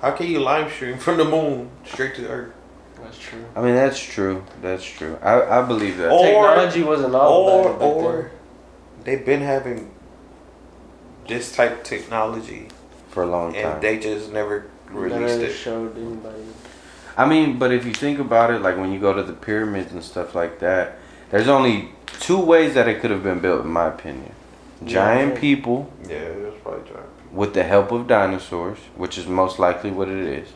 How 0.00 0.10
can 0.10 0.26
you 0.26 0.40
live 0.40 0.72
stream 0.72 0.98
from 0.98 1.16
the 1.16 1.24
moon 1.24 1.70
straight 1.86 2.14
to 2.16 2.22
the 2.22 2.28
Earth? 2.28 2.54
That's 3.02 3.18
true. 3.18 3.44
I 3.56 3.62
mean, 3.62 3.74
that's 3.74 3.98
true. 4.00 4.44
That's 4.60 4.84
true. 4.84 5.16
I, 5.22 5.60
I 5.60 5.62
believe 5.66 5.96
that. 5.98 6.10
Or- 6.10 6.24
Technology 6.26 6.82
wasn't 6.82 7.14
all 7.14 7.48
or 7.48 7.70
bad 7.70 7.78
back 7.78 7.82
or 7.88 8.30
they've 9.04 9.24
been 9.24 9.40
having 9.40 9.90
this 11.26 11.54
type 11.54 11.72
of 11.78 11.82
technology 11.84 12.68
for 13.10 13.22
a 13.22 13.26
long 13.26 13.52
time. 13.54 13.64
and 13.74 13.82
they 13.82 13.98
just 13.98 14.32
never 14.32 14.66
then. 14.88 14.96
released 14.96 15.20
Never 15.38 15.44
it. 15.44 15.52
showed 15.52 15.96
anybody. 15.96 16.42
I 17.16 17.28
mean, 17.28 17.58
but 17.58 17.72
if 17.72 17.84
you 17.84 17.92
think 17.92 18.18
about 18.18 18.50
it, 18.50 18.60
like 18.62 18.76
when 18.76 18.92
you 18.92 18.98
go 19.00 19.12
to 19.12 19.22
the 19.22 19.32
pyramids 19.34 19.92
and 19.92 20.02
stuff 20.02 20.34
like 20.34 20.58
that, 20.60 20.98
there's 21.30 21.48
only 21.48 21.90
two 22.20 22.40
ways 22.40 22.74
that 22.74 22.88
it 22.88 23.00
could 23.00 23.10
have 23.10 23.22
been 23.22 23.40
built, 23.40 23.64
in 23.64 23.70
my 23.70 23.86
opinion. 23.86 24.32
Giant 24.86 25.34
Yeah. 25.34 25.40
people 25.40 25.90
Yeah, 26.08 26.16
it 26.16 26.44
was 26.44 26.54
probably 26.62 26.82
giant. 26.88 27.06
with 27.32 27.54
the 27.54 27.62
help 27.64 27.92
of 27.92 28.06
dinosaurs, 28.06 28.78
which 28.96 29.16
is 29.18 29.26
most 29.26 29.58
likely 29.58 29.90
what 29.90 30.08
it 30.08 30.18
is, 30.26 30.48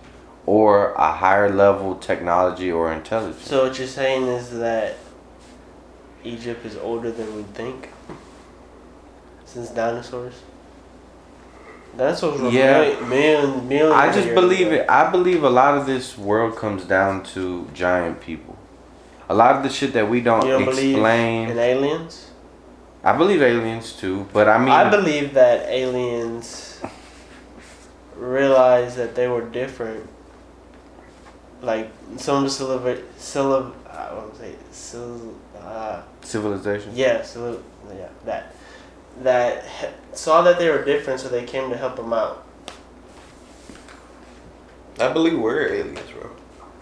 or 0.47 0.93
a 0.97 1.13
higher 1.13 1.51
level 1.51 1.95
technology 1.97 2.71
or 2.73 2.93
intelligence. 2.93 3.47
So 3.47 3.65
what 3.65 3.79
you're 3.79 3.89
saying 3.89 4.27
is 4.27 4.59
that 4.59 4.95
Egypt 6.25 6.65
is 6.67 6.77
older 6.77 7.11
than 7.11 7.35
we 7.37 7.43
think, 7.55 7.89
since 9.45 9.71
dinosaurs. 9.71 10.35
Dinosaurs 11.97 12.41
were 12.43 12.51
Yeah. 12.51 12.79
million, 12.81 13.09
million, 13.09 13.69
millions. 13.69 13.95
I 13.95 14.13
just 14.13 14.35
believe 14.35 14.67
ago. 14.69 14.83
it. 14.83 14.87
I 14.89 15.11
believe 15.11 15.43
a 15.45 15.49
lot 15.51 15.79
of 15.79 15.87
this 15.87 16.19
world 16.19 16.57
comes 16.57 16.85
down 16.85 17.23
to 17.35 17.67
giant 17.73 18.21
people. 18.21 18.57
A 19.29 19.35
lot 19.35 19.57
of 19.57 19.63
the 19.63 19.71
shit 19.71 19.93
that 19.95 20.09
we 20.09 20.21
don't, 20.21 20.45
You 20.45 20.53
don't 20.53 20.65
believe 20.67 20.97
explain. 20.97 21.49
in 21.51 21.59
aliens? 21.59 22.26
I 23.07 23.17
believe 23.17 23.41
aliens 23.41 23.93
too, 23.93 24.27
but 24.33 24.49
I 24.49 24.59
mean, 24.59 24.71
I 24.71 24.91
believe 24.91 25.35
that 25.35 25.69
aliens 25.69 26.81
realized 28.17 28.97
that 28.97 29.15
they 29.15 29.29
were 29.29 29.49
different. 29.49 30.11
Like 31.63 31.89
some 32.17 32.39
of 32.39 32.43
the 32.43 32.51
civil, 32.51 33.05
civil, 33.17 33.77
I 33.89 34.13
want 34.13 34.35
to 34.35 34.41
say, 34.41 34.55
civil, 34.73 35.37
uh, 35.61 36.03
civilization. 36.23 36.91
Yeah, 36.97 37.23
so 37.23 37.63
yeah, 37.97 38.09
that 38.25 38.57
that 39.23 39.65
saw 40.13 40.43
that 40.43 40.59
they 40.59 40.69
were 40.69 40.85
different, 40.85 41.21
so 41.21 41.29
they 41.29 41.45
came 41.45 41.71
to 41.71 41.77
help 41.77 41.95
them 41.95 42.13
out. 42.13 42.45
I 44.99 45.13
believe 45.13 45.39
we're 45.39 45.69
aliens, 45.69 46.11
bro. 46.11 46.29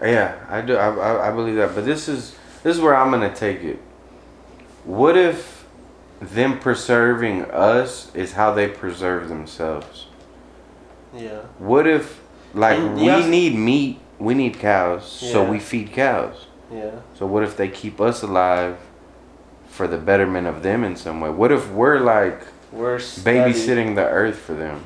Yeah, 0.01 0.43
I 0.49 0.61
do. 0.61 0.75
I, 0.75 0.89
I, 0.89 1.29
I 1.29 1.31
believe 1.35 1.57
that. 1.57 1.75
But 1.75 1.85
this 1.85 2.09
is 2.09 2.35
this 2.63 2.75
is 2.77 2.81
where 2.81 2.95
I'm 2.95 3.11
gonna 3.11 3.31
take 3.35 3.61
it. 3.61 3.79
What 4.85 5.15
if 5.15 5.54
them 6.33 6.59
preserving 6.59 7.45
us 7.51 8.13
is 8.15 8.33
how 8.33 8.53
they 8.53 8.67
preserve 8.67 9.29
themselves? 9.29 10.07
Yeah, 11.15 11.39
What 11.59 11.87
if 11.87 12.21
like 12.53 12.77
And 12.79 12.95
we 12.95 13.03
yes- 13.05 13.27
need 13.27 13.55
meat, 13.57 13.99
we 14.19 14.33
need 14.33 14.59
cows, 14.59 15.05
so 15.05 15.43
we 15.43 15.59
feed 15.59 15.91
cows. 15.93 16.47
yeah. 16.71 16.91
So 17.17 17.25
what 17.25 17.43
if 17.43 17.55
they 17.57 17.67
keep 17.67 17.99
us 18.01 18.21
alive 18.23 18.77
for 19.67 19.87
the 19.87 19.97
betterment 19.97 20.47
of 20.47 20.63
them 20.63 20.83
in 20.83 20.95
some 20.95 21.19
way? 21.21 21.29
What 21.29 21.51
if 21.51 21.69
we're 21.71 21.99
like 21.99 22.41
We're 22.71 22.97
babysitting 22.97 23.95
the 23.95 24.05
earth 24.07 24.37
for 24.39 24.53
them? 24.53 24.83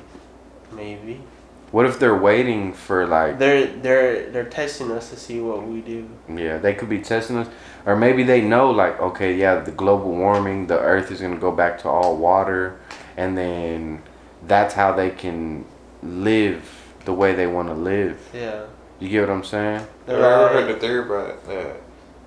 Maybe 0.71 1.21
What 1.71 1.85
if 1.85 1.99
they're 1.99 2.17
waiting 2.17 2.73
for 2.73 3.05
like 3.05 3.37
they're 3.37 3.67
they're 3.67 4.29
they're 4.31 4.49
testing 4.49 4.89
us 4.91 5.09
to 5.11 5.15
see 5.17 5.39
what 5.39 5.65
we 5.67 5.81
do. 5.81 6.09
Yeah, 6.27 6.57
they 6.57 6.73
could 6.73 6.89
be 6.89 6.99
testing 6.99 7.37
us, 7.37 7.47
or 7.85 7.95
maybe 7.95 8.23
they 8.23 8.41
know 8.41 8.71
like, 8.71 8.99
okay, 8.99 9.35
yeah, 9.35 9.59
the 9.59 9.71
global 9.71 10.11
warming, 10.11 10.65
the 10.67 10.79
Earth 10.79 11.11
is 11.11 11.21
gonna 11.21 11.37
go 11.37 11.51
back 11.51 11.77
to 11.83 11.87
all 11.89 12.17
water, 12.17 12.79
and 13.17 13.37
then 13.37 14.01
that's 14.47 14.73
how 14.73 14.93
they 14.93 15.11
can 15.11 15.65
live 16.01 16.63
the 17.05 17.13
way 17.13 17.33
they 17.33 17.45
want 17.47 17.67
to 17.67 17.73
live. 17.75 18.17
Yeah, 18.33 18.65
You 18.99 19.09
get 19.09 19.21
what 19.27 19.29
I'm 19.35 19.43
saying? 19.43 19.81
I 20.07 20.11
they're 20.11 20.49
heard 20.49 20.75
the 20.75 20.79
theory 20.79 21.05
about 21.05 21.45
that 21.47 21.75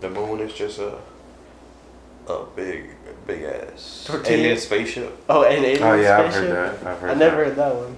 the 0.00 0.08
moon 0.10 0.38
is 0.40 0.52
just 0.54 0.78
a 0.78 0.98
a 2.28 2.44
big 2.54 2.90
big 3.26 3.42
ass 3.42 4.04
Tortilla. 4.06 4.38
alien 4.38 4.56
spaceship, 4.58 5.18
oh, 5.28 5.42
and 5.42 5.64
alien 5.64 5.82
Oh 5.82 5.94
yeah, 6.00 6.20
I've 6.20 6.32
heard 6.32 6.50
that. 6.52 6.86
I've 6.86 6.98
heard. 7.00 7.10
I 7.10 7.14
never 7.14 7.36
That. 7.36 7.44
heard 7.48 7.56
that 7.56 7.74
one. 7.74 7.96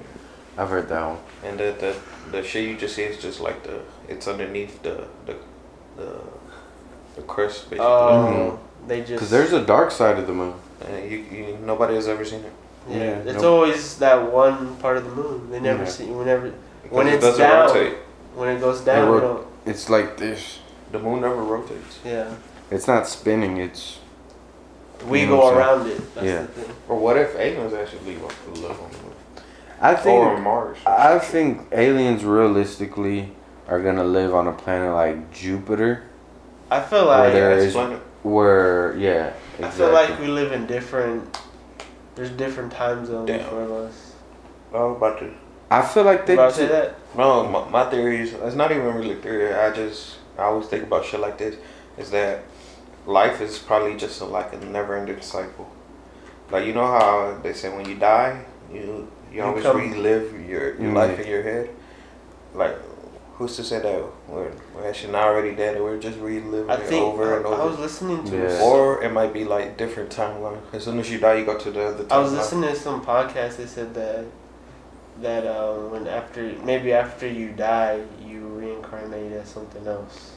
I've 0.57 0.69
heard 0.71 0.89
that 0.89 1.07
one. 1.07 1.19
And 1.45 1.59
that 1.61 1.79
the 1.81 1.95
the 2.31 2.43
shit 2.43 2.69
you 2.69 2.77
just 2.77 2.95
see 2.97 3.03
is 3.03 3.21
just 3.21 3.41
like 3.41 3.63
the 3.63 3.81
it's 4.09 4.27
underneath 4.27 4.83
the 4.83 5.07
the 5.27 5.37
the, 5.97 6.21
the 7.17 7.23
crust 7.23 7.71
basically. 7.71 7.87
Oh, 7.87 8.59
mm. 8.59 8.89
they 8.89 9.01
just 9.03 9.21
Cause 9.21 9.31
there's 9.31 9.53
a 9.53 9.65
dark 9.65 9.91
side 9.91 10.19
of 10.19 10.27
the 10.27 10.33
moon. 10.33 10.55
And 10.87 11.11
you, 11.11 11.19
you 11.19 11.59
nobody 11.65 11.95
has 11.95 12.09
ever 12.09 12.25
seen 12.25 12.41
it. 12.41 12.53
yeah. 12.89 12.97
yeah, 12.97 13.05
It's 13.31 13.35
nope. 13.43 13.45
always 13.45 13.99
that 13.99 14.33
one 14.33 14.77
part 14.77 14.97
of 14.97 15.05
the 15.05 15.11
moon. 15.15 15.51
They 15.51 15.61
never 15.61 15.85
Yeah. 15.85 15.89
see. 15.89 16.07
We 16.07 16.25
never. 16.25 16.53
Because 16.83 16.97
When 16.97 17.07
it 17.07 17.23
it's 17.23 17.39
down. 17.39 17.67
rotate. 17.69 17.95
when 18.35 18.49
it 18.57 18.61
goes 18.61 18.81
down, 18.81 19.09
It 19.09 19.11
ro- 19.11 19.47
It's 19.67 19.89
like 19.89 20.17
this. 20.17 20.59
The 20.93 20.99
moon 20.99 21.21
never 21.23 21.37
rotates. 21.43 21.99
Yeah, 22.05 22.35
It's 22.71 22.87
not 22.87 23.07
spinning. 23.07 23.57
It's 23.59 23.99
we 25.09 25.21
You 25.21 25.27
know 25.29 25.41
go 25.41 25.57
around 25.57 25.87
it. 25.89 26.15
That's 26.15 26.27
Yeah. 26.27 26.43
the 26.43 26.49
thing. 26.49 26.75
Or 26.89 26.97
what 26.99 27.17
if 27.17 27.35
aliens 27.37 27.73
actually 27.75 28.15
live 28.15 28.23
live 28.63 28.79
on 28.81 28.91
the 28.91 28.99
moon? 28.99 29.04
I 29.81 29.95
think 29.95 30.23
on 30.25 30.43
Mars? 30.43 30.79
I 30.87 31.19
think 31.19 31.69
aliens 31.73 32.25
realistically 32.25 33.33
are 33.69 33.81
gonna 33.83 34.05
live 34.05 34.35
on 34.35 34.47
a 34.47 34.53
planet 34.53 34.93
like 34.93 35.33
Jupiter, 35.33 36.05
I 36.71 36.81
feel 36.81 37.07
like 37.07 37.33
there 37.33 37.55
That's 37.55 37.67
is- 37.67 37.73
planet. 37.75 38.01
where 38.23 38.97
yeah, 38.97 39.33
exactly. 39.59 39.67
I 39.67 39.71
feel 39.71 39.93
like 39.93 40.19
we 40.21 40.27
live 40.29 40.53
in 40.53 40.67
different. 40.67 41.39
There's 42.15 42.31
different 42.31 42.73
time 42.73 43.05
zones 43.05 43.27
Damn. 43.27 43.49
for 43.49 43.85
us. 43.87 44.13
I 44.73 44.79
was 44.85 44.97
about 44.97 45.19
to. 45.21 45.33
I 45.71 45.83
feel 45.83 46.05
like 46.05 46.21
You 46.21 46.27
they. 46.27 46.35
about 46.35 46.51
to 46.51 46.57
say 46.57 46.67
that? 46.69 46.95
No, 47.17 47.49
my, 47.49 47.69
my 47.71 47.91
theory 47.91 48.21
is 48.21 48.33
it's 48.35 48.55
not 48.57 48.71
even 48.71 48.95
really 48.95 49.17
theory. 49.17 49.53
I 49.53 49.73
just 49.73 50.17
I 50.39 50.43
always 50.45 50.67
think 50.69 50.85
about 50.85 51.05
shit 51.05 51.21
like 51.21 51.39
this. 51.39 51.57
Is 51.99 52.11
that 52.11 52.43
life 53.07 53.41
is 53.41 53.59
probably 53.59 53.97
just 53.97 54.21
a, 54.21 54.25
like 54.25 54.53
a 54.53 54.59
never-ending 54.59 55.21
cycle. 55.23 55.71
Like 56.51 56.67
you 56.67 56.73
know 56.73 56.87
how 56.87 57.39
they 57.43 57.53
say 57.53 57.75
when 57.75 57.89
you 57.89 57.97
die, 57.97 58.45
you 58.73 59.09
you 59.35 59.41
You 59.41 59.49
always 59.49 59.65
come- 59.65 59.79
relive 59.81 60.33
your 60.49 60.67
your 60.81 60.91
Mm. 60.93 60.95
life 60.95 61.19
in 61.21 61.27
your 61.35 61.43
head. 61.43 61.69
Like 62.55 62.77
who's 63.37 63.57
to 63.57 63.65
say 63.65 63.81
that 63.81 64.01
we're, 64.29 64.53
we're 64.75 64.89
actually 64.89 65.11
not 65.13 65.25
already 65.25 65.57
dead 65.57 65.75
and 65.75 65.83
we're 65.85 65.99
just 65.99 66.19
reliving 66.21 66.71
I 66.71 66.75
it 66.75 66.83
think 66.91 67.05
over 67.05 67.37
and 67.39 67.45
I, 67.47 67.49
over. 67.51 67.63
I 67.63 67.65
was 67.65 67.79
listening 67.81 68.23
to. 68.31 68.37
Yeah. 68.37 68.63
or 68.63 69.03
it 69.03 69.13
might 69.13 69.33
be 69.33 69.45
like 69.45 69.77
different 69.77 70.11
timeline. 70.11 70.59
As 70.73 70.85
soon 70.85 71.01
as 71.01 71.11
you 71.11 71.19
die, 71.19 71.35
you 71.39 71.45
go 71.45 71.59
to 71.59 71.71
the 71.73 71.83
other. 71.89 72.07
I 72.13 72.19
was 72.19 72.33
listening 72.33 72.71
to 72.71 72.77
some 72.77 73.05
podcast. 73.05 73.57
They 73.57 73.67
said 73.67 73.93
that 73.95 74.25
that 75.21 75.47
um, 75.47 75.91
when 75.91 76.07
after 76.07 76.43
maybe 76.65 76.93
after 76.93 77.27
you 77.27 77.51
die, 77.51 78.03
you 78.25 78.41
reincarnate 78.47 79.33
as 79.33 79.49
something 79.49 79.87
else. 79.87 80.33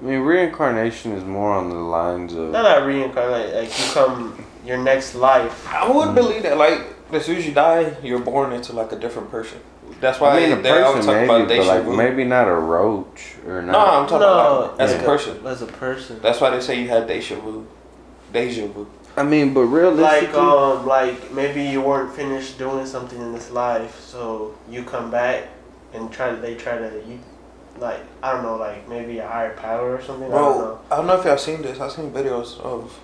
I 0.00 0.04
mean, 0.04 0.20
reincarnation 0.20 1.12
is 1.12 1.24
more 1.24 1.52
on 1.52 1.68
the 1.70 1.76
lines 1.76 2.32
of. 2.34 2.50
Not 2.50 2.64
not 2.64 2.86
reincarnate. 2.86 3.54
Like 3.54 3.68
you 3.78 3.92
come 3.94 4.44
your 4.66 4.78
next 4.78 5.14
life. 5.14 5.66
I 5.68 5.90
would 5.90 6.14
believe 6.14 6.42
that. 6.44 6.56
Like 6.58 6.80
as 7.14 7.26
soon 7.26 7.36
as 7.36 7.46
you 7.46 7.52
die, 7.52 7.96
you're 8.02 8.20
born 8.20 8.52
into 8.52 8.72
like 8.72 8.92
a 8.92 8.98
different 8.98 9.30
person. 9.30 9.60
That's 10.00 10.18
why 10.18 10.36
I 10.36 10.40
mean, 10.40 10.58
a 10.58 10.62
they 10.62 10.82
always 10.82 11.06
person 11.06 11.14
talk 11.14 11.14
maybe, 11.14 11.24
about 11.24 11.48
but 11.48 11.54
deja 11.54 11.68
like 11.68 11.84
vu. 11.84 11.96
maybe 11.96 12.24
not 12.24 12.48
a 12.48 12.54
roach 12.54 13.34
or 13.46 13.62
not. 13.62 13.72
No. 13.72 13.78
I'm 13.78 14.08
talking 14.08 14.16
about 14.16 14.72
like, 14.72 14.80
as 14.80 14.92
yeah. 14.92 15.00
a 15.00 15.04
person. 15.04 15.46
As 15.46 15.62
a 15.62 15.66
person. 15.66 16.20
That's 16.20 16.40
why 16.40 16.50
they 16.50 16.60
say 16.60 16.80
you 16.80 16.88
had 16.88 17.06
deja 17.06 17.36
vu. 17.36 17.66
Deja 18.32 18.66
vu. 18.66 18.88
I 19.16 19.22
mean, 19.22 19.52
but 19.52 19.66
Like 19.66 19.72
realistically, 19.72 20.40
um, 20.40 20.86
like 20.86 21.32
maybe 21.32 21.62
you 21.62 21.82
weren't 21.82 22.14
finished 22.14 22.58
doing 22.58 22.86
something 22.86 23.20
in 23.20 23.32
this 23.32 23.50
life, 23.50 24.00
so 24.00 24.54
you 24.70 24.84
come 24.84 25.10
back 25.10 25.48
and 25.92 26.10
try 26.10 26.30
to 26.30 26.36
they 26.36 26.54
try 26.54 26.78
to 26.78 27.02
you, 27.06 27.20
like 27.78 28.00
I 28.22 28.32
don't 28.32 28.42
know, 28.42 28.56
like 28.56 28.88
maybe 28.88 29.18
a 29.18 29.28
higher 29.28 29.54
power 29.54 29.94
or 29.94 30.02
something. 30.02 30.32
I 30.32 30.34
don't 30.34 30.58
know. 30.58 30.64
Bro, 30.64 30.80
I 30.90 30.96
don't 30.96 31.06
know 31.06 31.20
if 31.20 31.26
y'all 31.26 31.36
seen 31.36 31.60
this. 31.60 31.78
I've 31.78 31.92
seen 31.92 32.10
videos 32.10 32.58
of 32.60 32.98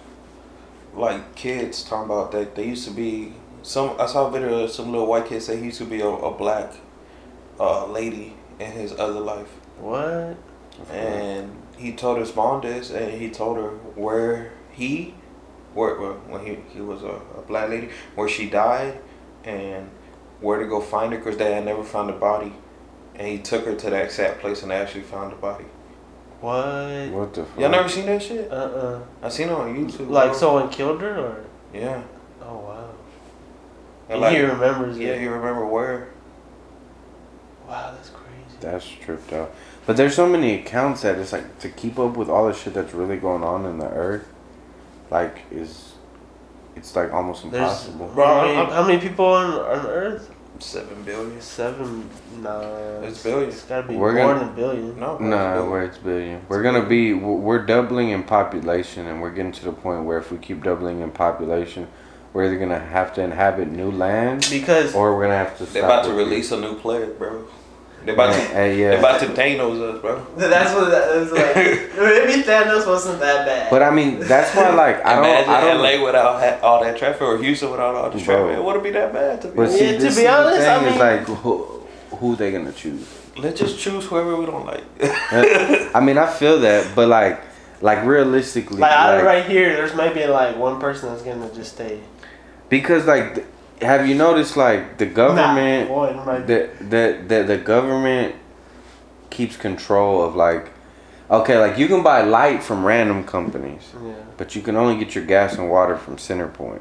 like 0.95 1.35
kids 1.35 1.85
talking 1.85 2.07
about 2.07 2.33
that 2.33 2.55
they 2.55 2.67
used 2.67 2.89
to 2.89 2.91
be 2.91 3.35
some. 3.69 3.95
I 4.01 4.07
saw 4.07 4.27
a 4.27 4.31
video 4.31 4.65
of 4.65 4.71
some 4.71 4.91
little 4.91 5.07
white 5.07 5.27
kid 5.27 5.43
say 5.43 5.57
he 5.59 5.67
used 5.67 5.79
to 5.79 5.85
be 5.85 6.01
a, 6.01 6.09
a 6.09 6.31
black 6.37 6.73
uh, 7.61 7.87
lady 7.87 8.35
in 8.59 8.73
his 8.73 8.93
other 8.93 9.21
life, 9.21 9.49
What? 9.79 10.37
and 10.93 11.51
he 11.77 11.93
told 11.93 12.19
his 12.19 12.35
mom 12.35 12.63
this, 12.63 12.91
and 12.91 13.21
he 13.21 13.31
told 13.31 13.57
her 13.57 13.69
where 13.95 14.53
he, 14.73 15.15
where, 15.75 16.01
where 16.01 16.13
when 16.13 16.45
he 16.47 16.57
he 16.75 16.81
was 16.81 17.03
a, 17.03 17.21
a 17.37 17.43
black 17.43 17.69
lady, 17.69 17.91
where 18.15 18.29
she 18.29 18.49
died, 18.49 19.01
and 19.45 19.91
where 20.41 20.59
to 20.59 20.67
go 20.67 20.81
find 20.81 21.13
her 21.13 21.19
because 21.19 21.37
they 21.37 21.53
had 21.53 21.65
never 21.65 21.85
found 21.85 22.09
the 22.09 22.15
body, 22.15 22.53
and 23.15 23.27
he 23.29 23.39
took 23.39 23.65
her 23.67 23.75
to 23.75 23.91
that 23.91 24.05
exact 24.05 24.41
place 24.41 24.63
and 24.63 24.71
they 24.71 24.77
actually 24.77 25.03
found 25.03 25.33
the 25.33 25.37
body. 25.37 25.67
What? 26.41 27.11
what 27.11 27.35
the 27.35 27.45
fuck? 27.45 27.59
Y'all 27.59 27.71
never 27.71 27.89
seen 27.89 28.07
that 28.07 28.23
shit? 28.23 28.51
Uh 28.51 28.55
uh 28.55 29.01
I 29.23 29.29
seen 29.29 29.49
it 29.49 29.53
on 29.53 29.75
YouTube. 29.77 30.09
Like 30.09 30.31
bro. 30.31 30.39
someone 30.39 30.69
killed 30.71 31.01
her 31.01 31.19
or? 31.19 31.45
Yeah. 31.75 32.03
Wow. 34.09 34.15
And 34.15 34.15
And 34.15 34.21
like, 34.23 34.37
he 34.37 34.43
remembers 34.43 34.99
yeah, 34.99 35.09
it. 35.11 35.23
you 35.23 35.31
remember 35.31 35.67
where? 35.67 36.09
Wow, 37.69 37.93
that's 37.95 38.11
crazy. 38.11 38.57
That's 38.61 38.87
tripped 38.87 39.33
out. 39.33 39.55
But 39.87 39.97
there's 39.97 40.15
so 40.15 40.29
many 40.29 40.55
accounts 40.55 41.03
that 41.03 41.19
it's 41.19 41.33
like 41.33 41.59
to 41.61 41.69
keep 41.69 41.99
up 41.99 42.17
with 42.17 42.29
all 42.29 42.47
the 42.47 42.55
shit 42.55 42.75
that's 42.75 42.93
really 42.95 43.17
going 43.17 43.43
on 43.43 43.65
in 43.67 43.79
the 43.79 43.89
earth, 43.89 44.27
like 45.11 45.43
is, 45.51 45.93
it's 46.77 46.95
like 46.95 47.13
almost 47.13 47.43
There's 47.51 47.55
impossible. 47.63 48.09
bro. 48.09 48.27
How 48.27 48.45
many, 48.45 48.73
how 48.73 48.87
many 48.87 49.01
people 49.01 49.25
on 49.27 49.53
on 49.53 49.87
Earth? 49.87 50.35
Seven 50.61 51.03
billion. 51.05 51.41
Seven. 51.41 52.09
Nah. 52.43 53.01
It's 53.03 53.23
billion. 53.23 53.49
It's 53.49 53.63
gotta 53.63 53.87
be 53.89 53.97
We're 53.97 54.13
more 54.13 54.35
gonna- 54.35 54.47
than 54.47 54.55
billion. 54.57 54.99
No. 54.99 55.17
Nah, 55.19 55.65
where 55.71 55.85
it's 55.85 55.99
billion. 55.99 56.43
We're 56.49 56.63
gonna 56.63 56.85
be 56.85 57.15
we're 57.15 57.33
we're 57.35 57.65
doubling 57.67 58.11
in 58.11 58.25
population, 58.25 59.07
and 59.07 59.23
we're 59.23 59.31
getting 59.31 59.53
to 59.53 59.65
the 59.65 59.73
point 59.73 60.05
where 60.05 60.19
if 60.19 60.31
we 60.33 60.39
keep 60.39 60.63
doubling 60.65 61.01
in 61.01 61.11
population, 61.13 61.87
we're 62.33 62.45
either 62.47 62.59
gonna 62.59 62.79
have 62.79 63.15
to 63.15 63.23
inhabit 63.23 63.69
new 63.71 63.91
land, 63.91 64.47
Because 64.51 64.95
or 64.95 65.17
we're 65.17 65.23
gonna 65.25 65.37
have 65.39 65.57
to. 65.59 65.65
They're 65.65 65.85
about 65.85 66.05
to 66.05 66.11
with 66.11 66.19
release 66.19 66.53
a 66.53 66.61
new 66.61 66.75
player, 66.77 67.07
bro. 67.07 67.45
They're 68.05 68.15
about 68.15 68.31
it. 68.31 68.41
to. 68.41 68.55
Hey, 68.55 68.81
yeah. 68.81 68.91
They're 68.91 68.99
about 69.01 69.21
to 69.21 69.27
Thanos 69.27 69.81
us, 69.83 70.01
bro. 70.01 70.25
that's 70.37 70.73
what 70.73 70.89
that 70.91 71.17
was 71.17 71.33
like. 71.33 71.55
Maybe 71.57 72.43
Thanos 72.43 72.87
wasn't 72.87 73.19
that 73.21 73.45
bad. 73.45 73.71
But 73.71 73.83
I 73.83 73.91
mean, 73.91 74.21
that's 74.21 74.55
why 74.55 74.71
like 74.71 75.05
I 75.05 75.17
don't 75.17 75.25
Imagine 75.25 75.51
I 75.51 75.61
don't. 75.63 75.83
LA 76.01 76.05
without 76.07 76.41
ha- 76.41 76.67
all 76.67 76.83
that 76.85 76.97
traffic, 76.97 77.23
or 77.23 77.39
Houston 77.39 77.71
without 77.71 77.95
all 77.95 78.09
the 78.11 78.21
traffic. 78.21 78.57
It 78.57 78.63
wouldn't 78.65 78.85
be 78.85 78.91
that 78.93 79.13
bad 79.13 79.43
to 79.43 79.49
be. 79.49 79.57
But 79.57 79.63
honest. 79.63 79.79
see, 79.79 79.85
Yeah, 79.87 79.93
to 79.93 79.99
be 79.99 80.07
is 80.07 80.17
the 80.17 80.29
honest, 80.31 80.61
I 80.69 80.79
thing, 80.79 80.87
is 80.87 80.91
mean- 80.93 80.99
like 81.01 81.21
who 81.43 81.83
who 82.17 82.37
they 82.37 82.53
gonna 82.53 82.73
choose. 82.73 83.07
Let's 83.37 83.61
just 83.61 83.79
choose 83.79 84.05
whoever 84.07 84.37
we 84.37 84.47
don't 84.47 84.67
like. 84.67 84.85
Uh, 85.31 85.91
I 85.95 86.01
mean, 86.01 86.17
I 86.19 86.27
feel 86.27 86.59
that, 86.61 86.95
but 86.97 87.07
like, 87.09 87.41
like 87.83 88.05
realistically, 88.07 88.79
like 88.79 88.91
like, 88.93 89.25
right 89.25 89.45
here, 89.45 89.75
there's 89.77 89.95
maybe 89.95 90.25
like 90.27 90.57
one 90.57 90.81
person 90.81 91.11
that's 91.11 91.23
gonna 91.23 91.53
just 91.55 91.75
stay. 91.75 92.01
Because 92.69 93.07
like, 93.07 93.35
th- 93.37 93.47
have 93.83 94.07
you 94.09 94.15
noticed 94.15 94.57
like 94.57 94.99
the 94.99 95.07
government, 95.07 95.89
Nah, 95.89 95.95
boy, 95.95 96.07
it 96.09 96.17
might 96.27 96.47
be- 96.47 96.55
the, 96.55 96.71
the 96.81 97.25
the 97.29 97.43
the 97.45 97.57
government 97.59 98.35
keeps 99.31 99.57
control 99.57 100.23
of 100.25 100.35
like, 100.35 100.71
okay, 101.31 101.59
like 101.59 101.79
you 101.79 101.87
can 101.87 102.03
buy 102.03 102.23
light 102.23 102.63
from 102.63 102.85
random 102.85 103.25
companies, 103.25 103.93
yeah. 104.03 104.13
but 104.37 104.55
you 104.57 104.63
can 104.63 104.75
only 104.77 104.97
get 105.03 105.15
your 105.15 105.25
gas 105.25 105.57
and 105.59 105.71
water 105.71 105.97
from 105.97 106.17
Centerpoint. 106.17 106.81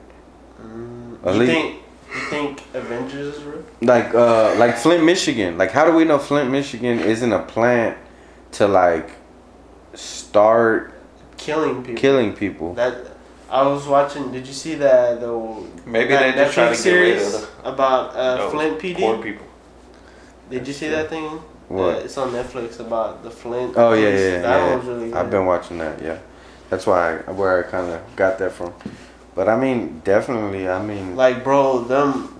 Mm, 0.61 1.17
At 1.25 1.33
you 1.33 1.39
least- 1.41 1.51
think 1.51 1.75
you 2.13 2.21
think 2.29 2.63
Avengers 2.73 3.35
is 3.37 3.43
real? 3.43 3.63
Like, 3.81 4.15
uh, 4.15 4.55
like 4.57 4.77
Flint, 4.77 5.03
Michigan. 5.03 5.57
Like, 5.57 5.71
how 5.71 5.85
do 5.85 5.91
we 5.91 6.05
know 6.05 6.17
Flint, 6.17 6.49
Michigan 6.49 6.99
isn't 6.99 7.31
a 7.33 7.43
plant 7.43 7.97
to 8.53 8.67
like 8.67 9.11
start 9.93 10.93
Killing 11.37 11.83
people. 11.83 11.95
killing 12.01 12.33
people? 12.33 12.73
That 12.73 13.16
I 13.49 13.61
was 13.67 13.87
watching. 13.87 14.31
Did 14.31 14.45
you 14.45 14.53
see 14.53 14.75
that 14.75 15.21
the 15.21 15.31
Maybe 15.85 16.09
that 16.09 16.35
they 16.35 16.43
just 16.43 16.53
try 16.53 16.75
to 16.75 16.83
get 16.83 16.91
rid 16.91 17.19
series 17.21 17.33
of 17.35 17.49
about 17.63 18.15
uh, 18.15 18.49
Flint 18.49 18.79
poor 18.97 19.21
people. 19.23 19.45
Did 20.49 20.67
you 20.67 20.73
see 20.73 20.87
That's 20.89 21.09
that 21.09 21.15
thing? 21.15 21.39
What? 21.69 21.95
Uh, 21.95 21.99
it's 21.99 22.17
on 22.17 22.31
Netflix 22.31 22.79
about 22.79 23.23
the 23.23 23.31
Flint. 23.31 23.73
Oh 23.77 23.93
yeah, 23.93 24.09
police. 24.09 24.19
yeah, 24.21 24.41
That 24.41 24.57
yeah. 24.57 24.75
one's 24.75 24.85
really 24.87 25.05
good. 25.09 25.13
I've 25.17 25.29
been 25.31 25.45
watching 25.45 25.77
that. 25.79 26.01
Yeah, 26.01 26.19
that's 26.69 26.85
why 26.87 27.17
I, 27.19 27.31
where 27.31 27.65
I 27.65 27.69
kind 27.69 27.91
of 27.91 28.01
got 28.15 28.37
that 28.39 28.51
from. 28.53 28.73
But 29.35 29.47
I 29.49 29.59
mean, 29.59 30.01
definitely. 30.03 30.67
I 30.67 30.81
mean, 30.81 31.15
like, 31.15 31.43
bro, 31.43 31.83
them, 31.83 32.37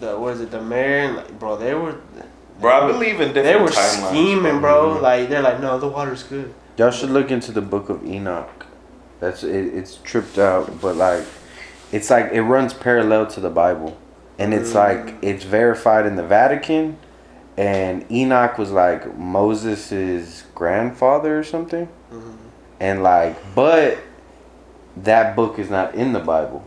the 0.00 0.18
what 0.18 0.34
is 0.34 0.40
it, 0.40 0.50
the 0.50 0.60
mayor? 0.62 0.98
and, 1.06 1.16
Like, 1.16 1.38
bro, 1.38 1.56
they 1.56 1.74
were. 1.74 1.96
Bro, 2.60 2.70
I 2.70 2.86
believe 2.92 3.20
in 3.20 3.32
different 3.32 3.44
They 3.44 3.56
were 3.56 3.68
timelines, 3.68 4.08
scheming, 4.10 4.60
bro. 4.60 4.96
Mhm. 4.96 5.02
Like 5.02 5.28
they're 5.28 5.42
like, 5.42 5.60
no, 5.60 5.78
the 5.80 5.88
water's 5.88 6.22
good. 6.22 6.54
y'all 6.76 6.90
should 6.92 7.10
look 7.10 7.30
into 7.32 7.50
the 7.52 7.60
Book 7.62 7.88
of 7.88 8.04
Enoch. 8.06 8.66
That's 9.22 9.44
it, 9.44 9.66
it's 9.72 10.00
tripped 10.02 10.36
out, 10.36 10.80
but 10.80 10.96
like, 10.96 11.22
it's 11.92 12.10
like 12.10 12.32
it 12.32 12.42
runs 12.42 12.74
parallel 12.74 13.28
to 13.28 13.38
the 13.38 13.50
Bible, 13.50 13.96
and 14.36 14.52
it's 14.52 14.72
Mm. 14.72 14.74
like 14.74 15.14
it's 15.22 15.44
verified 15.44 16.06
in 16.06 16.16
the 16.16 16.24
Vatican, 16.24 16.96
and 17.56 18.04
Enoch 18.10 18.58
was 18.58 18.72
like 18.72 19.16
Moses's 19.16 20.42
grandfather 20.56 21.38
or 21.38 21.44
something, 21.44 21.86
Mhm. 22.12 22.34
and 22.80 23.04
like, 23.04 23.36
but 23.54 23.98
that 24.96 25.36
book 25.36 25.56
is 25.56 25.70
not 25.70 25.94
in 25.94 26.12
the 26.14 26.18
Bible. 26.34 26.64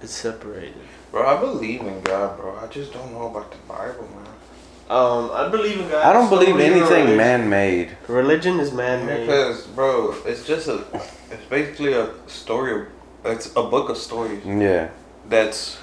It's 0.00 0.14
separated. 0.14 0.72
Bro, 1.12 1.26
I 1.26 1.38
believe 1.38 1.82
in 1.82 2.00
God, 2.00 2.38
bro. 2.38 2.54
I 2.62 2.66
just 2.68 2.94
don't 2.94 3.12
know 3.12 3.26
about 3.26 3.50
the 3.50 3.58
Bible, 3.68 4.08
man. 4.16 4.24
Um, 4.88 5.30
I 5.34 5.48
believe 5.48 5.80
in 5.80 5.88
God. 5.90 6.02
I 6.02 6.14
don't 6.14 6.30
So 6.30 6.38
believe 6.38 6.58
anything 6.58 7.14
man-made. 7.14 7.98
Religion 8.08 8.58
is 8.58 8.72
man-made. 8.72 9.26
Because, 9.26 9.66
bro, 9.66 10.14
it's 10.24 10.44
just 10.46 10.66
a, 10.66 10.82
it's 11.30 11.44
basically 11.46 11.92
a 11.92 12.10
story. 12.26 12.86
It's 13.24 13.50
a 13.56 13.62
book 13.62 13.88
of 13.90 13.96
stories 13.96 14.44
Yeah. 14.44 14.88
that's 15.28 15.78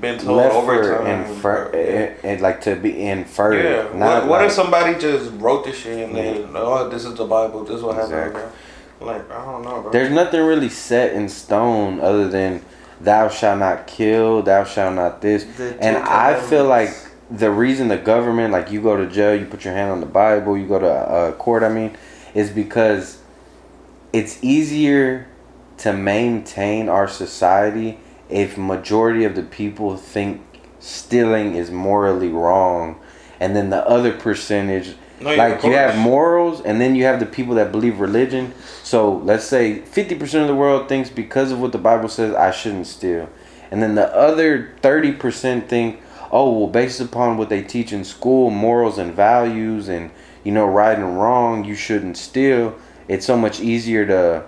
been 0.00 0.18
told 0.18 0.36
left 0.38 0.54
over 0.54 0.98
time. 0.98 1.24
infer- 1.24 1.70
yeah. 1.74 2.28
and, 2.30 2.40
like 2.40 2.60
to 2.62 2.76
be 2.76 3.02
inferred. 3.08 3.64
Yeah. 3.64 3.98
Not 3.98 4.22
What, 4.22 4.28
what 4.28 4.40
like, 4.40 4.46
if 4.48 4.52
somebody 4.52 4.98
just 4.98 5.32
wrote 5.34 5.64
this 5.64 5.78
shit 5.78 5.98
and 6.08 6.14
then, 6.14 6.50
oh, 6.54 6.88
this 6.88 7.04
is 7.04 7.14
the 7.14 7.24
Bible. 7.24 7.64
This 7.64 7.76
is 7.76 7.82
what 7.82 7.96
happened. 7.96 8.32
Bro. 8.32 8.50
Like, 9.00 9.30
I 9.30 9.44
don't 9.44 9.62
know, 9.62 9.82
bro. 9.82 9.92
there's 9.92 10.10
nothing 10.10 10.40
really 10.42 10.68
set 10.68 11.12
in 11.12 11.28
stone 11.28 12.00
other 12.00 12.28
than 12.28 12.62
thou 13.00 13.28
shalt 13.28 13.60
not 13.60 13.86
kill, 13.86 14.42
thou 14.42 14.64
shalt 14.64 14.94
not 14.94 15.20
this. 15.20 15.46
And 15.80 15.96
I 15.96 16.38
feel 16.40 16.64
like 16.64 16.90
the 17.30 17.50
reason 17.50 17.88
the 17.88 17.96
government, 17.96 18.52
like 18.52 18.70
you 18.72 18.80
go 18.80 18.96
to 18.96 19.06
jail, 19.06 19.34
you 19.38 19.46
put 19.46 19.64
your 19.64 19.74
hand 19.74 19.90
on 19.92 20.00
the 20.00 20.06
Bible, 20.06 20.56
you 20.56 20.66
go 20.66 20.78
to 20.80 20.90
uh, 20.90 21.32
court. 21.32 21.62
I 21.62 21.68
mean, 21.68 21.96
is 22.34 22.50
because 22.50 23.17
it's 24.12 24.42
easier 24.42 25.28
to 25.78 25.92
maintain 25.92 26.88
our 26.88 27.08
society 27.08 27.98
if 28.28 28.58
majority 28.58 29.24
of 29.24 29.34
the 29.34 29.42
people 29.42 29.96
think 29.96 30.42
stealing 30.80 31.54
is 31.54 31.70
morally 31.70 32.28
wrong, 32.28 33.00
and 33.40 33.54
then 33.54 33.70
the 33.70 33.86
other 33.88 34.12
percentage 34.12 34.94
No, 35.20 35.34
like 35.34 35.62
you 35.62 35.72
have 35.72 35.96
morals 35.96 36.60
and 36.60 36.80
then 36.80 36.94
you 36.94 37.04
have 37.04 37.20
the 37.20 37.26
people 37.26 37.54
that 37.56 37.72
believe 37.72 38.00
religion. 38.00 38.52
So 38.82 39.16
let's 39.18 39.44
say 39.44 39.80
50% 39.80 40.42
of 40.42 40.48
the 40.48 40.54
world 40.54 40.88
thinks 40.88 41.10
because 41.10 41.50
of 41.50 41.60
what 41.60 41.72
the 41.72 41.78
bible 41.78 42.08
says 42.08 42.34
i 42.34 42.50
shouldn't 42.50 42.86
steal. 42.86 43.28
And 43.70 43.82
then 43.82 43.94
the 43.96 44.14
other 44.14 44.74
30% 44.82 45.68
think 45.68 46.00
oh 46.30 46.58
well 46.58 46.68
based 46.68 47.00
upon 47.00 47.36
what 47.36 47.48
they 47.48 47.62
teach 47.62 47.92
in 47.92 48.04
school 48.04 48.50
morals 48.50 48.98
and 48.98 49.14
values 49.14 49.88
and 49.88 50.10
you 50.44 50.52
know 50.52 50.66
right 50.66 50.98
and 50.98 51.20
wrong 51.20 51.64
you 51.64 51.74
shouldn't 51.74 52.16
steal 52.16 52.78
it's 53.08 53.26
so 53.26 53.36
much 53.36 53.60
easier 53.60 54.06
to 54.06 54.44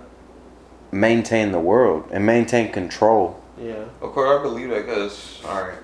maintain 0.92 1.53
the 1.53 1.61
world 1.61 2.05
and 2.11 2.25
maintain 2.27 2.70
control 2.73 3.40
Yeah. 3.61 3.85
Of 4.01 4.12
course, 4.12 4.40
I 4.40 4.42
believe 4.42 4.70
that 4.70 4.87
because, 4.87 5.40
alright, 5.44 5.79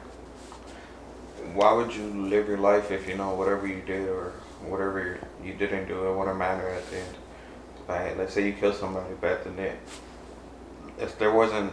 why 1.54 1.72
would 1.72 1.94
you 1.94 2.04
live 2.04 2.48
your 2.48 2.58
life 2.58 2.90
if 2.90 3.06
you 3.08 3.16
know 3.16 3.34
whatever 3.34 3.66
you 3.66 3.82
did 3.86 4.08
or 4.08 4.32
whatever 4.66 5.18
you 5.44 5.52
didn't 5.54 5.86
do, 5.88 6.06
it 6.08 6.16
wouldn't 6.16 6.38
matter 6.38 6.68
at 6.68 6.88
the 6.90 6.96
end? 6.98 7.14
Like, 7.88 8.16
let's 8.18 8.34
say 8.34 8.46
you 8.46 8.52
kill 8.52 8.72
somebody, 8.72 9.14
but 9.20 9.30
at 9.32 9.44
the 9.44 9.50
end, 9.62 9.78
if 10.98 11.18
there 11.18 11.32
wasn't 11.32 11.72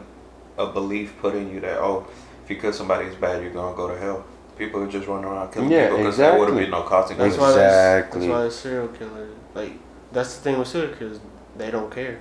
a 0.58 0.68
belief 0.68 1.18
put 1.20 1.36
in 1.36 1.50
you 1.54 1.60
that, 1.62 1.78
oh, 1.78 2.06
if 2.44 2.50
you 2.50 2.58
kill 2.58 2.74
somebody, 2.74 3.06
it's 3.08 3.16
bad, 3.16 3.42
you're 3.42 3.52
going 3.52 3.74
to 3.74 3.78
go 3.78 3.88
to 3.88 3.98
hell. 3.98 4.26
People 4.58 4.82
would 4.82 4.92
just 4.92 5.08
run 5.08 5.24
around 5.26 5.52
killing 5.52 5.72
Yeah, 5.72 5.86
people 5.86 5.98
because 6.00 6.18
there 6.18 6.38
wouldn't 6.38 6.60
exactly. 6.60 6.66
be 6.66 6.72
no 6.72 6.88
consequences. 6.88 7.38
That's 7.40 7.42
why 7.42 7.58
there's- 7.58 7.74
Exactly. 8.04 8.20
That's 8.28 8.32
why 8.32 8.42
there's 8.42 8.56
serial 8.60 8.88
killers. 8.90 9.36
Like 9.56 9.72
that's 10.14 10.36
the 10.38 10.42
thing 10.44 10.60
with 10.60 10.68
serial 10.68 10.96
killers. 10.96 11.20
They 11.58 11.70
don't 11.72 11.92
care. 11.92 12.20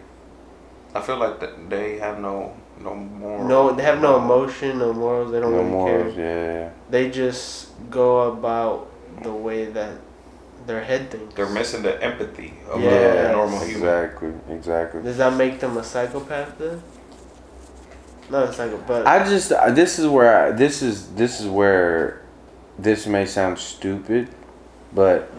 I 0.95 1.01
feel 1.01 1.17
like 1.17 1.41
that 1.41 1.71
they 1.71 1.99
have 1.99 2.19
no 2.21 2.55
no 2.81 2.95
more. 2.95 3.45
No, 3.45 3.73
they 3.73 3.83
have 3.83 4.01
no 4.01 4.17
emotion, 4.19 4.79
no 4.79 4.93
morals. 4.93 5.31
They 5.33 5.41
don't 5.41 5.53
no 5.53 5.59
really 5.59 5.71
morals 5.71 6.15
care. 6.15 6.65
yeah 6.65 6.71
They 6.91 7.11
just 7.11 7.69
go 7.91 8.33
about 8.33 8.91
the 9.23 9.33
way 9.33 9.67
that 9.67 9.93
their 10.67 10.83
head 10.83 11.11
thinks. 11.11 11.35
They're 11.35 11.49
missing 11.49 11.83
the 11.83 12.03
empathy 12.03 12.55
of 12.69 12.81
Yeah, 12.83 13.31
a 13.31 13.33
normal 13.33 13.61
human. 13.61 13.77
exactly 13.89 14.33
exactly 14.51 15.03
Does 15.03 15.17
that 15.17 15.35
make 15.37 15.61
them 15.61 15.77
a 15.77 15.85
psychopath 15.85 16.59
then? 16.59 16.83
Not 18.31 18.49
a 18.49 18.53
psychopath, 18.53 18.87
but 18.87 19.07
I 19.07 19.25
just 19.25 19.53
uh, 19.53 19.71
this 19.71 19.99
is 19.99 20.07
where 20.07 20.47
I, 20.47 20.51
this 20.53 20.83
is 20.83 21.09
this 21.15 21.41
is 21.41 21.47
where 21.47 22.23
this 22.79 23.07
may 23.07 23.27
sound 23.27 23.59
stupid, 23.59 24.29
but 24.95 25.31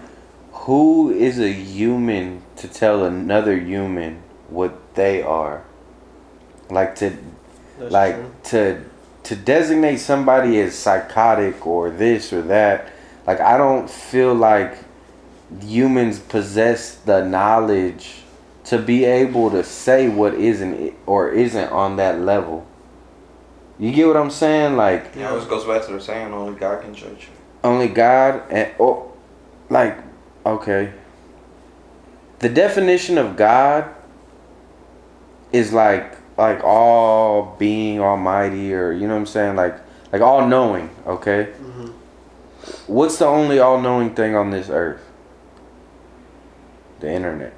who 0.63 1.11
is 1.11 1.39
a 1.39 1.51
human 1.51 2.41
to 2.55 2.69
tell 2.69 3.03
another 3.03 3.57
human 3.57 4.21
what 4.47 4.95
they 4.95 5.21
are? 5.21 5.63
Like 6.69 6.95
to 6.95 7.17
that's 7.79 7.91
like 7.91 8.15
true. 8.15 8.31
to 8.43 8.83
to 9.23 9.35
designate 9.35 9.97
somebody 9.97 10.59
as 10.61 10.73
psychotic 10.75 11.67
or 11.67 11.89
this 11.89 12.31
or 12.31 12.41
that. 12.43 12.91
Like 13.27 13.41
I 13.41 13.57
don't 13.57 13.89
feel 13.89 14.33
like 14.33 14.77
humans 15.61 16.19
possess 16.19 16.95
the 16.95 17.25
knowledge 17.25 18.23
to 18.65 18.77
be 18.77 19.03
able 19.03 19.51
to 19.51 19.63
say 19.65 20.07
what 20.07 20.33
isn't 20.33 20.93
or 21.05 21.29
isn't 21.29 21.69
on 21.71 21.97
that 21.97 22.21
level. 22.21 22.65
You 23.77 23.91
get 23.91 24.07
what 24.07 24.15
I'm 24.15 24.31
saying? 24.31 24.77
Like 24.77 25.13
It 25.17 25.23
always 25.23 25.45
goes 25.45 25.65
back 25.65 25.85
to 25.87 25.91
the 25.91 25.99
saying, 25.99 26.31
only 26.31 26.57
God 26.57 26.81
can 26.81 26.95
judge 26.95 27.27
you. 27.27 27.33
only 27.65 27.89
God 27.89 28.43
and 28.49 28.71
oh, 28.79 29.11
like 29.69 29.97
okay. 30.45 30.93
The 32.39 32.49
definition 32.49 33.17
of 33.17 33.35
God 33.37 33.89
is 35.51 35.71
like 35.71 36.17
like 36.37 36.63
all 36.63 37.55
being 37.59 37.99
almighty 37.99 38.73
or 38.73 38.91
you 38.91 39.07
know 39.07 39.13
what 39.13 39.19
I'm 39.21 39.25
saying 39.27 39.55
like 39.55 39.75
like 40.11 40.21
all 40.21 40.47
knowing, 40.47 40.89
okay? 41.07 41.45
hmm 41.53 41.87
What's 42.87 43.17
the 43.17 43.25
only 43.25 43.59
all 43.59 43.81
knowing 43.81 44.15
thing 44.15 44.35
on 44.35 44.51
this 44.51 44.69
earth? 44.69 45.01
The 46.99 47.11
internet. 47.11 47.53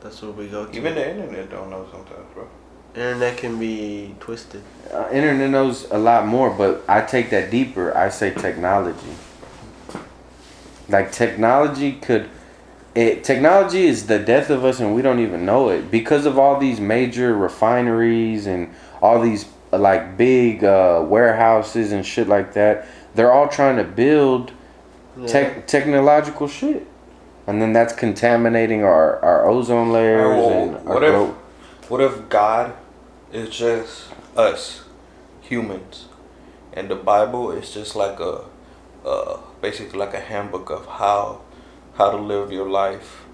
That's 0.00 0.22
what 0.22 0.36
we 0.36 0.46
go 0.46 0.66
to. 0.66 0.76
Even 0.76 0.94
the 0.94 1.10
internet 1.10 1.50
don't 1.50 1.70
know 1.70 1.86
sometimes, 1.90 2.26
bro. 2.34 2.46
internet 2.94 3.36
can 3.36 3.58
be 3.58 4.14
twisted. 4.20 4.62
Uh, 4.92 5.08
internet 5.12 5.50
knows 5.50 5.90
a 5.90 5.98
lot 5.98 6.26
more, 6.26 6.50
but 6.50 6.84
I 6.88 7.00
take 7.00 7.30
that 7.30 7.50
deeper. 7.50 7.96
I 7.96 8.08
say 8.10 8.32
technology. 8.32 9.14
Like 10.88 11.12
technology 11.12 11.92
could, 11.92 12.28
it 12.94 13.22
technology 13.24 13.86
is 13.86 14.06
the 14.06 14.18
death 14.18 14.50
of 14.50 14.64
us, 14.64 14.80
and 14.80 14.94
we 14.94 15.02
don't 15.02 15.20
even 15.20 15.44
know 15.44 15.68
it 15.68 15.90
because 15.90 16.24
of 16.26 16.38
all 16.38 16.58
these 16.58 16.80
major 16.80 17.34
refineries 17.34 18.46
and 18.46 18.74
all 19.02 19.20
these 19.20 19.46
like 19.72 20.16
big 20.16 20.64
uh, 20.64 21.04
warehouses 21.06 21.92
and 21.92 22.04
shit 22.06 22.26
like 22.28 22.54
that. 22.54 22.86
They're 23.14 23.32
all 23.32 23.48
trying 23.48 23.76
to 23.76 23.84
build 23.84 24.52
Yeah. 25.18 25.26
tech 25.26 25.66
technological 25.66 26.48
shit, 26.48 26.86
and 27.46 27.60
then 27.60 27.72
that's 27.72 27.92
contaminating 27.92 28.82
our 28.84 29.18
our 29.20 29.46
ozone 29.46 29.92
layers 29.92 30.22
Alright, 30.24 30.38
well, 30.38 30.76
and 30.78 30.84
what 30.88 31.02
if- 31.04 31.90
What 31.90 32.00
if 32.02 32.28
God 32.28 32.72
is 33.32 33.48
just 33.50 34.04
us, 34.36 34.82
humans, 35.40 36.06
and 36.72 36.88
the 36.88 36.94
Bible 36.96 37.50
is 37.50 37.70
just 37.74 37.96
like 37.96 38.20
a, 38.20 38.42
uh, 39.04 39.38
basically 39.60 39.98
like 39.98 40.14
a 40.14 40.20
handbook 40.20 40.70
of 40.70 40.86
how, 40.86 41.42
how 41.94 42.10
to 42.10 42.16
live 42.16 42.52
your 42.52 42.68
life. 42.68 43.24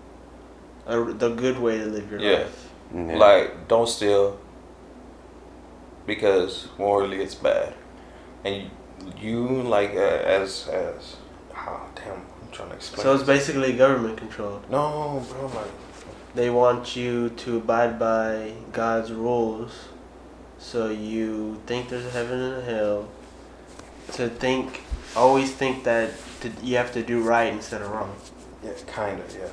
A, 0.87 1.03
the 1.03 1.31
good 1.31 1.59
way 1.59 1.79
to 1.79 1.87
live 1.87 2.11
your 2.11 2.21
Yeah. 2.21 2.39
life. 2.39 2.71
Yeah. 2.95 3.17
Like, 3.17 3.69
don't 3.69 3.89
steal 3.89 4.39
because 6.07 6.69
morally 6.79 7.23
it's 7.23 7.35
bad, 7.35 7.75
and 8.45 8.55
you, 8.57 8.71
you 9.21 9.63
like 9.63 9.91
uh, 9.95 10.01
as 10.39 10.69
as, 10.69 11.17
oh 11.57 11.81
damn, 11.97 12.13
I'm 12.43 12.51
trying 12.53 12.69
to 12.71 12.75
explain. 12.77 13.03
So 13.03 13.15
it's 13.15 13.25
this. 13.25 13.39
basically 13.39 13.73
government 13.73 14.19
controlled. 14.19 14.71
no, 14.71 15.25
bro, 15.31 15.47
like. 15.47 15.71
They 16.35 16.51
want 16.51 16.97
you 16.97 17.31
to 17.31 17.59
abide 17.59 17.97
by 17.99 18.55
God's 18.73 19.13
rules, 19.13 19.73
so 20.59 20.91
you 20.91 21.61
think 21.65 21.89
there's 21.89 22.07
a 22.07 22.11
heaven 22.11 22.41
and 22.41 22.57
a 22.63 22.65
hell. 22.65 23.09
To 24.15 24.29
think, 24.29 24.83
always 25.17 25.53
think 25.53 25.85
that 25.85 26.11
to, 26.41 26.51
you 26.63 26.77
have 26.77 26.93
to 26.93 27.03
do 27.03 27.23
right 27.23 27.53
instead 27.53 27.83
of 27.83 27.91
wrong. 27.91 28.15
Yeah, 28.65 28.73
kind 28.87 29.21
of, 29.21 29.35
yeah. 29.35 29.49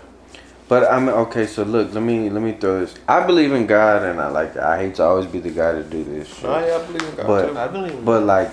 But 0.68 0.90
I'm 0.92 1.10
okay. 1.10 1.46
So 1.48 1.64
look, 1.64 1.94
let 1.94 2.02
me 2.04 2.30
let 2.30 2.42
me 2.42 2.54
throw 2.54 2.80
this. 2.80 2.96
I 3.08 3.26
believe 3.26 3.52
in 3.52 3.68
God, 3.68 4.04
and 4.04 4.22
I 4.22 4.30
like. 4.30 4.56
I 4.56 4.78
hate 4.82 4.96
to 4.96 5.04
always 5.04 5.26
be 5.26 5.40
the 5.40 5.50
guy 5.52 5.74
to 5.74 5.84
do 5.84 6.04
this. 6.04 6.28
Shit. 6.34 6.44
No, 6.44 6.66
yeah, 6.66 6.76
I 6.78 6.86
believe 6.86 7.04
in 7.10 7.16
God 7.16 7.28
But- 7.28 7.48
too. 7.52 7.58
I 7.60 7.68
believe. 7.68 7.92
in 7.92 8.06
But 8.06 8.20
that. 8.22 8.26
like 8.26 8.52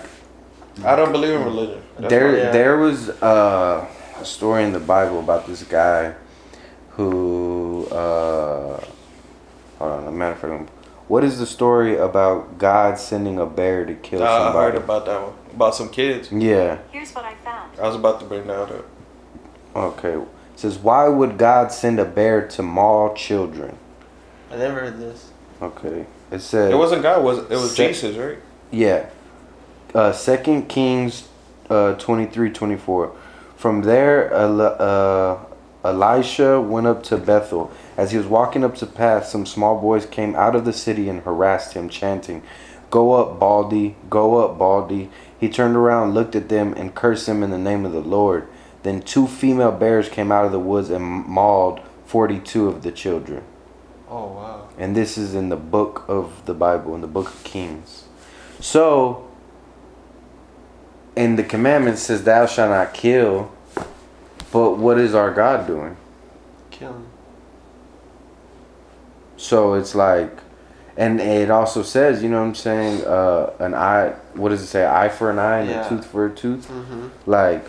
I 0.85 0.97
don't 0.97 1.13
believe 1.13 1.35
in 1.35 1.45
religion. 1.45 1.83
That's 1.99 2.11
there, 2.11 2.29
why- 2.33 2.39
Yeah. 2.39 2.51
there 2.51 2.77
was 2.79 3.09
uh, 3.23 3.87
a 4.21 4.25
story 4.25 4.65
in 4.65 4.73
the 4.73 4.81
Bible 4.81 5.21
about 5.21 5.47
this 5.47 5.63
guy 5.63 6.15
who. 6.91 7.87
Uh, 7.93 8.81
hold 9.79 9.93
on, 9.93 10.07
a 10.09 10.11
matter 10.11 10.33
of 10.33 10.41
fact, 10.41 10.71
what 11.07 11.23
is 11.25 11.39
the 11.39 11.47
story 11.47 11.97
about 11.97 12.59
God 12.59 12.99
sending 12.99 13.39
a 13.39 13.47
bear 13.47 13.85
to 13.87 13.95
kill 13.95 14.23
Uh, 14.23 14.27
I 14.27 14.53
heard 14.53 14.75
about 14.75 15.07
that 15.07 15.23
one. 15.23 15.33
About 15.59 15.75
some 15.75 15.89
kids. 15.89 16.31
Yeah. 16.31 16.79
Here's 16.93 17.13
what 17.13 17.25
I 17.25 17.35
found. 17.35 17.81
I 17.81 17.89
was 17.89 17.97
about 17.97 18.21
to 18.21 18.27
bring 18.27 18.47
that 18.47 18.71
up. 18.71 18.87
Okay. 19.75 20.13
It 20.13 20.29
says 20.55 20.79
why 20.79 21.09
would 21.09 21.37
God 21.37 21.73
send 21.73 21.99
a 21.99 22.05
bear 22.05 22.47
to 22.47 22.63
maul 22.63 23.13
children? 23.15 23.77
I 24.53 24.57
never 24.57 24.79
heard 24.79 25.01
this. 25.01 25.33
Okay. 25.61 26.07
It 26.31 26.43
says 26.43 26.73
It 26.73 26.77
wasn't 26.77 27.03
God. 27.03 27.25
Was 27.25 27.39
it 27.39 27.51
was 27.51 27.75
Se- 27.75 27.89
Jesus, 27.89 28.17
right? 28.17 28.39
Yeah. 28.71 29.07
Uh, 29.93 30.13
Second 30.13 30.69
Kings 30.69 31.27
uh, 31.69 31.95
23 31.95 32.53
24. 32.53 33.17
From 33.57 33.83
there, 33.83 34.33
Eli- 34.33 34.65
uh, 34.65 35.45
Elisha 35.83 36.61
went 36.61 36.87
up 36.87 37.03
to 37.03 37.17
Bethel. 37.17 37.73
As 37.97 38.13
he 38.13 38.17
was 38.17 38.29
walking 38.29 38.63
up 38.63 38.79
the 38.79 38.87
path, 38.87 39.27
some 39.27 39.45
small 39.45 39.81
boys 39.81 40.07
came 40.07 40.37
out 40.37 40.55
of 40.55 40.65
the 40.65 40.73
city 40.73 41.09
and 41.09 41.23
harassed 41.23 41.73
him, 41.73 41.89
chanting, 41.89 42.45
Go 42.91 43.13
up, 43.13 43.39
Baldy, 43.39 43.97
go 44.09 44.39
up, 44.39 44.57
Baldy. 44.57 45.11
He 45.39 45.49
turned 45.49 45.77
around, 45.77 46.15
looked 46.15 46.35
at 46.35 46.49
them, 46.49 46.73
and 46.75 46.95
cursed 46.95 47.27
them 47.27 47.43
in 47.43 47.51
the 47.51 47.59
name 47.59 47.85
of 47.85 47.93
the 47.93 48.01
Lord. 48.01 48.49
Then 48.83 49.03
two 49.03 49.27
female 49.27 49.73
bears 49.73 50.09
came 50.09 50.33
out 50.33 50.45
of 50.45 50.53
the 50.53 50.59
woods 50.59 50.91
and 50.91 51.05
mauled 51.05 51.81
42 52.07 52.69
of 52.69 52.83
the 52.83 52.93
children. 52.93 53.43
Oh 54.09 54.27
wow. 54.27 54.69
And 54.79 54.97
this 54.97 55.19
is 55.19 55.35
in 55.35 55.49
the 55.49 55.57
book 55.57 56.05
of 56.09 56.45
the 56.47 56.55
Bible, 56.55 56.95
in 56.95 57.01
the 57.01 57.07
book 57.07 57.29
of 57.29 57.45
Kings. 57.45 58.05
So, 58.61 59.29
in 61.15 61.37
the 61.37 61.45
commandment 61.45 61.99
says, 61.99 62.25
Thou 62.25 62.47
shalt 62.47 62.71
not 62.71 62.95
kill. 62.95 63.53
But 64.51 64.79
what 64.79 64.99
is 64.99 65.15
our 65.15 65.33
God 65.33 65.67
doing? 65.67 65.97
Killing. 66.71 67.07
So 69.37 69.75
it's 69.75 69.95
like, 69.95 70.39
And 70.99 71.21
it 71.21 71.49
also 71.49 71.85
says, 71.85 72.25
you 72.25 72.29
know 72.29 72.41
what 72.41 72.49
I'm 72.49 72.55
saying, 72.57 73.07
uh, 73.07 73.53
an 73.61 73.73
eye, 73.73 74.15
what 74.35 74.49
does 74.49 74.63
it 74.63 74.67
say, 74.67 74.85
eye 74.85 75.09
for 75.09 75.31
an 75.31 75.39
eye 75.39 75.61
and 75.61 75.71
Yeah. 75.71 75.87
a 75.87 75.89
tooth 75.89 76.05
for 76.07 76.27
a 76.27 76.31
tooth? 76.31 76.67
hmm 76.67 77.07
Like, 77.25 77.65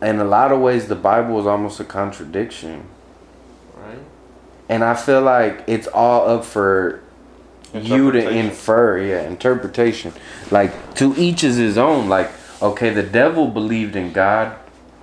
in 0.00 0.20
a 0.20 0.24
lot 0.24 0.52
of 0.52 0.60
ways, 0.60 0.86
the 0.86 0.94
Bible 0.94 1.40
is 1.40 1.46
almost 1.46 1.80
a 1.80 1.84
contradiction. 1.84 2.84
Right. 3.76 3.98
And 4.68 4.84
I 4.84 4.94
feel 4.94 5.22
like 5.22 5.64
it's 5.66 5.88
all 5.88 6.28
up 6.28 6.44
for 6.44 7.00
you 7.74 8.12
to 8.12 8.30
infer, 8.30 8.98
yeah, 8.98 9.22
interpretation. 9.22 10.12
Like, 10.52 10.94
to 10.94 11.14
each 11.16 11.42
is 11.42 11.56
his 11.56 11.76
own. 11.76 12.08
Like, 12.08 12.30
okay, 12.62 12.90
the 12.90 13.02
devil 13.02 13.48
believed 13.48 13.96
in 13.96 14.12
God, 14.12 14.54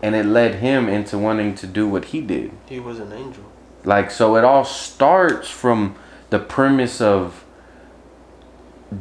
and 0.02 0.16
it 0.16 0.26
led 0.26 0.56
him 0.56 0.88
into 0.88 1.18
wanting 1.18 1.56
to 1.56 1.68
do 1.68 1.90
what 1.90 2.06
he 2.06 2.22
did. 2.22 2.52
He 2.68 2.80
was 2.80 3.00
an 3.00 3.12
angel. 3.12 3.44
Like, 3.84 4.12
so 4.12 4.38
it 4.38 4.46
all 4.46 4.64
starts 4.64 5.50
from 5.50 5.96
the 6.34 6.40
premise 6.40 7.00
of 7.00 7.46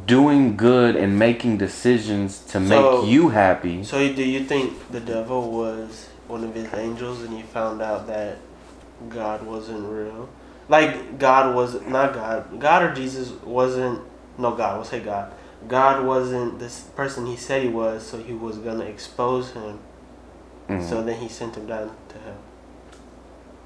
doing 0.05 0.55
good 0.55 0.95
and 0.95 1.17
making 1.17 1.57
decisions 1.57 2.37
to 2.37 2.51
So- 2.51 2.59
make 3.01 3.09
you 3.09 3.29
happy. 3.29 3.83
So 3.83 3.97
do 4.13 4.23
you 4.23 4.41
think 4.43 4.91
the 4.91 4.99
devil 4.99 5.49
was 5.49 6.09
one 6.27 6.43
of 6.43 6.53
his 6.53 6.71
angels 6.75 7.23
and 7.23 7.35
he 7.35 7.41
found 7.41 7.81
out 7.81 8.05
that 8.05 8.37
God 9.09 9.41
wasn't 9.47 9.83
real? 9.89 10.29
Like 10.69 11.17
God 11.17 11.55
was 11.55 11.81
not 11.87 12.13
God. 12.13 12.59
God 12.59 12.83
or 12.83 12.93
Jesus 12.93 13.31
wasn't 13.43 14.01
no 14.37 14.51
God, 14.51 14.75
we'll 14.75 14.85
say 14.85 14.99
God. 14.99 15.31
God 15.67 16.05
wasn't 16.05 16.59
this 16.59 16.81
person 16.95 17.25
he 17.25 17.35
said 17.35 17.63
he 17.63 17.69
was, 17.69 18.05
so 18.05 18.19
he 18.19 18.33
was 18.33 18.59
gonna 18.59 18.85
expose 18.85 19.53
him. 19.53 19.79
Mhm. 20.69 20.87
So 20.87 21.01
then 21.01 21.15
he 21.15 21.27
sent 21.27 21.55
him 21.55 21.65
down 21.65 21.89
to 22.09 22.15
hell. 22.25 22.41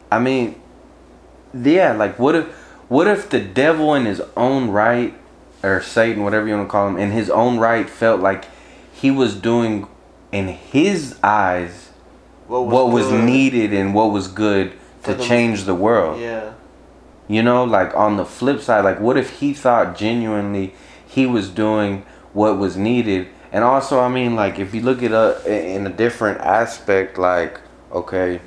I 0.10 0.20
mean, 0.20 0.56
yeah, 1.54 1.92
like 1.92 2.18
what 2.18 2.34
if 2.34 2.67
what 2.88 3.08
if 3.08 3.30
the 3.30 3.40
devil 3.40 3.94
in 3.94 4.06
his 4.06 4.22
own 4.36 4.70
right 4.70 5.14
or 5.64 5.82
Satan, 5.82 6.24
whatever 6.24 6.48
you 6.48 6.56
want 6.56 6.68
to 6.68 6.72
call 6.72 6.88
him, 6.88 6.98
in 6.98 7.12
his 7.12 7.30
own 7.30 7.58
right 7.58 7.90
felt 7.90 8.22
like 8.22 8.46
he 8.92 9.12
was 9.12 9.36
doing 9.36 9.88
in 10.32 10.48
his 10.50 11.18
eyes 11.24 11.90
what 12.48 12.92
was 12.92 13.08
good? 13.08 13.24
needed 13.26 13.74
and 13.74 13.94
what 13.94 14.12
was 14.12 14.28
good 14.28 14.74
For 15.02 15.12
to 15.12 15.18
the- 15.18 15.24
change 15.26 15.66
the 15.66 15.76
world. 15.76 16.20
Yeah. 16.22 16.54
You 17.28 17.44
know, 17.44 17.66
like 17.66 17.94
on 17.94 18.16
the 18.16 18.24
flip 18.26 18.62
side, 18.62 18.86
like 18.86 19.02
what 19.02 19.18
if 19.18 19.40
he 19.42 19.54
thought 19.54 19.98
genuinely 19.98 20.74
he 21.06 21.26
was 21.26 21.50
doing 21.50 22.06
what 22.32 22.58
was 22.58 22.78
needed? 22.78 23.28
And 23.52 23.64
also, 23.66 24.00
I 24.00 24.08
mean, 24.08 24.36
like 24.36 24.60
if 24.60 24.74
you 24.74 24.82
look 24.82 25.04
at 25.04 25.12
it 25.12 25.46
in 25.48 25.86
a 25.86 25.90
different 25.90 26.40
aspect, 26.40 27.18
like 27.18 27.60
okay, 27.92 28.40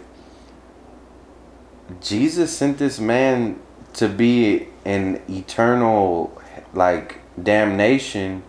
Jesus 2.00 2.57
sent 2.57 2.79
this 2.79 2.98
man 2.98 3.59
to 3.94 4.09
be 4.09 4.68
an 4.85 5.20
eternal 5.29 6.37
like 6.74 7.18
damnation 7.42 8.42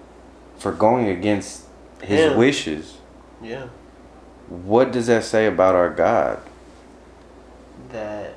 for 0.57 0.71
going 0.71 1.07
against 1.07 1.63
his 2.01 2.19
Yeah. 2.31 2.37
wishes. 2.37 2.97
Yeah. 3.41 3.65
What 4.49 4.91
does 4.91 5.07
that 5.07 5.23
say 5.23 5.47
about 5.47 5.75
our 5.75 5.89
God? 5.89 6.39
That 7.91 8.33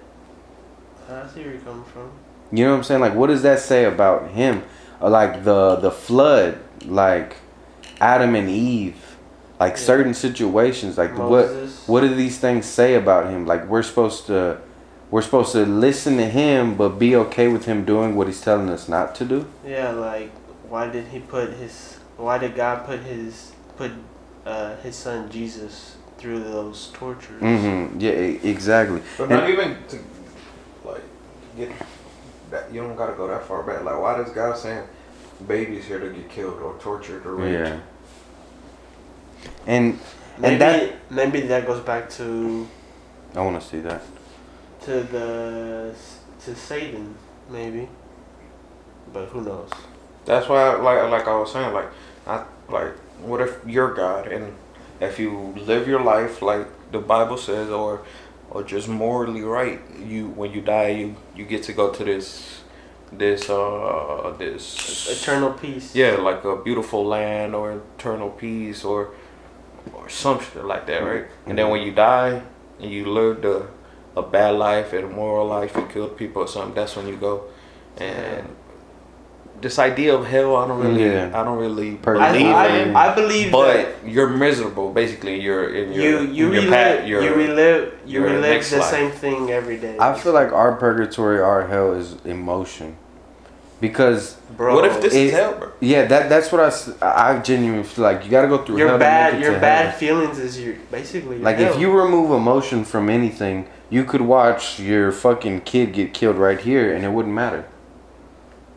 I 1.11 1.27
see 1.29 1.41
where 1.43 1.51
you're 1.53 1.61
coming 1.61 1.85
from. 1.85 2.11
You 2.53 2.65
know 2.65 2.71
what 2.73 2.79
I'm 2.79 2.85
saying? 2.85 3.01
Like, 3.01 3.15
what 3.15 3.27
does 3.29 3.43
that 3.43 3.59
say 3.61 3.85
about 3.85 4.31
him? 4.31 4.63
Or 5.01 5.11
like 5.11 5.45
the 5.45 5.77
the 5.77 5.91
flood, 5.91 6.59
like 6.87 7.37
Adam 8.01 8.35
and 8.35 8.49
Eve, 8.49 9.17
like 9.61 9.73
Yeah. 9.73 9.79
certain 9.79 10.15
situations. 10.15 10.97
Like 10.97 11.17
what 11.19 11.47
what 11.87 12.01
do 12.01 12.15
these 12.15 12.39
things 12.39 12.65
say 12.67 12.95
about 12.95 13.29
him? 13.29 13.47
Like 13.47 13.67
we're 13.69 13.83
supposed 13.83 14.27
to 14.27 14.59
we're 15.15 15.23
supposed 15.23 15.53
to 15.53 15.65
listen 15.65 16.17
to 16.17 16.29
him, 16.29 16.75
but 16.75 16.99
be 16.99 17.15
okay 17.15 17.47
with 17.47 17.67
him 17.67 17.85
doing 17.85 18.17
what 18.17 18.27
he's 18.27 18.41
telling 18.41 18.69
us 18.69 18.89
not 18.89 19.15
to 19.15 19.25
do. 19.25 19.47
Yeah, 19.65 19.91
like 19.91 20.33
why 20.69 20.91
did 20.91 21.07
he 21.07 21.21
put 21.21 21.53
his 21.53 22.01
why 22.17 22.37
did 22.39 22.57
God 22.57 22.85
put 22.85 22.99
his 22.99 23.53
put 23.77 23.93
uh, 24.45 24.75
his 24.79 24.97
son 24.97 25.31
Jesus 25.31 25.99
through 26.19 26.41
those 26.43 26.89
tortures? 26.95 27.41
Mm-hmm. 27.41 28.01
Yeah, 28.01 28.11
e- 28.11 28.41
exactly. 28.43 29.03
But 29.17 29.31
And- 29.31 29.39
not 29.39 29.51
even 29.51 29.77
to 29.91 29.99
like 30.85 31.05
get 31.57 31.71
that. 32.51 32.75
You 32.75 32.81
don't 32.81 32.97
gotta 32.97 33.13
go 33.15 33.29
that 33.29 33.45
far 33.47 33.63
back. 33.63 33.85
Like, 33.85 34.01
why 34.01 34.17
does 34.17 34.31
God 34.31 34.59
saying 34.59 34.85
babies 35.47 35.85
here 35.85 36.01
to 36.01 36.11
get 36.11 36.29
killed 36.29 36.61
or 36.61 36.75
tortured 36.81 37.25
or 37.25 37.37
raped? 37.37 37.53
Yeah. 37.53 37.81
And 39.69 40.01
Maybe 40.39 40.55
and 40.55 40.61
that 40.61 40.93
maybe 41.09 41.41
that 41.43 41.69
goes 41.69 41.85
back 41.85 42.11
to 42.19 42.67
I 43.37 43.43
want 43.43 43.63
to 43.63 43.65
see 43.65 43.79
that. 43.79 44.03
To 44.85 45.03
the 45.03 45.95
to 46.45 46.55
Satan 46.55 47.15
maybe, 47.51 47.89
but 49.13 49.27
who 49.29 49.43
knows? 49.43 49.71
That's 50.25 50.49
why, 50.49 50.75
like, 50.75 51.11
like 51.11 51.29
I 51.29 51.37
was 51.39 51.53
saying, 51.53 51.73
like, 51.75 51.89
I 52.27 52.45
like, 52.69 52.97
what 53.21 53.41
if 53.41 53.57
you're 53.67 53.93
God 53.95 54.27
and 54.27 54.55
if 55.01 55.19
you 55.19 55.55
live 55.57 55.87
your 55.87 56.01
life 56.01 56.41
like 56.43 56.67
the 56.93 56.99
Bible 56.99 57.37
says, 57.37 57.71
or 57.71 58.03
or 58.51 58.63
just 58.63 58.89
morally 58.89 59.43
right, 59.43 59.81
you 60.03 60.29
when 60.29 60.53
you 60.53 60.61
die, 60.61 60.89
you 60.89 61.17
you 61.35 61.45
get 61.45 61.63
to 61.65 61.73
go 61.73 61.93
to 61.93 62.05
this 62.05 62.63
this 63.13 63.49
uh 63.51 64.35
this 64.39 65.23
Eternal 65.23 65.53
peace. 65.53 65.95
yeah, 65.95 66.13
like 66.17 66.45
a 66.45 66.57
beautiful 66.63 67.05
land 67.07 67.55
or 67.55 67.83
eternal 67.99 68.31
peace 68.31 68.85
or 68.85 69.11
or 69.93 70.09
some 70.09 70.41
shit 70.41 70.65
like 70.65 70.87
that, 70.87 70.99
right? 71.03 71.27
And 71.47 71.59
then 71.59 71.69
when 71.71 71.83
you 71.83 71.93
die 71.93 72.43
and 72.81 72.91
you 72.91 73.07
live 73.07 73.45
a 73.45 73.69
a 74.17 74.23
bad 74.23 74.55
life 74.57 74.93
and 74.93 75.11
immoral 75.11 75.47
life, 75.47 75.75
you 75.77 75.87
killed 75.87 76.17
people 76.17 76.43
or 76.43 76.49
something, 76.49 76.75
that's 76.75 76.95
when 76.97 77.09
you 77.09 77.17
go. 77.17 77.45
And 77.97 78.47
this 79.61 79.79
idea 79.79 80.15
of 80.15 80.27
hell, 80.27 80.57
I 80.57 80.69
don't 80.69 80.81
really, 80.81 81.05
Yeah. 81.05 81.31
I 81.33 81.43
don't 81.45 81.59
really 81.59 81.95
Per- 81.97 82.17
I, 82.17 82.33
believe 82.33 82.47
I, 82.55 82.67
in. 82.79 82.97
I 82.97 83.15
believe 83.15 83.51
that 83.53 83.95
but 84.03 84.09
you're 84.11 84.29
miserable, 84.29 84.93
basically. 84.93 85.41
You're 85.41 85.75
in 85.75 85.93
your 85.93 86.03
you 86.03 86.19
you 86.21 86.47
in 86.49 86.53
your 86.53 86.63
relive 86.63 86.71
pat- 86.71 87.07
your- 87.07 87.23
you 87.23 87.35
relive 87.35 87.93
you 88.07 88.23
relive 88.23 88.69
the 88.71 88.79
life. 88.79 88.91
same 88.91 89.11
thing 89.11 89.51
every 89.51 89.79
day. 89.79 89.97
I 89.99 90.15
feel 90.15 90.33
like 90.33 90.53
our 90.53 90.73
purgatory, 90.77 91.41
our 91.41 91.67
hell 91.67 91.93
is 91.93 92.17
emotion, 92.25 92.97
because 93.81 94.37
bro. 94.57 94.75
what 94.75 94.85
if 94.85 95.01
this 95.01 95.15
is 95.15 95.33
hell, 95.33 95.55
bro? 95.59 95.69
Yeah, 95.81 96.05
that 96.07 96.29
that's 96.29 96.53
what 96.53 96.61
I 96.61 96.71
I 97.35 97.39
genuinely 97.39 97.85
feel 97.85 98.05
like. 98.05 98.25
You 98.25 98.31
got 98.31 98.43
to 98.43 98.49
go 98.49 98.59
through 98.65 98.77
hell 98.77 98.87
your 98.89 98.99
to 98.99 98.99
make 98.99 99.01
bad 99.01 99.35
it 99.35 99.41
your 99.41 99.55
to 99.55 99.61
bad 99.61 99.85
heaven. 99.87 99.99
feelings 99.99 100.39
is 100.39 100.61
your 100.61 100.75
basically 100.91 101.37
your 101.37 101.45
Like 101.45 101.59
if 101.59 101.79
you 101.79 101.91
remove 101.93 102.31
emotion 102.33 102.85
from 102.85 103.09
anything, 103.09 103.67
you 103.91 104.05
could 104.05 104.23
watch 104.23 104.81
your 104.81 105.13
fucking 105.13 105.63
kid 105.63 105.93
get 105.93 106.15
killed 106.15 106.37
right 106.37 106.61
here, 106.61 106.93
and 106.95 107.05
it 107.05 107.11
wouldn't 107.11 107.35
matter 107.35 107.67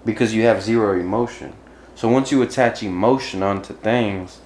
because 0.05 0.33
you 0.33 0.43
have 0.43 0.61
zero 0.61 0.99
emotion. 0.99 1.53
So 1.95 2.07
once 2.07 2.31
you 2.31 2.41
attach 2.41 2.83
emotion 2.83 3.41
onto 3.43 3.73
things, 3.73 4.39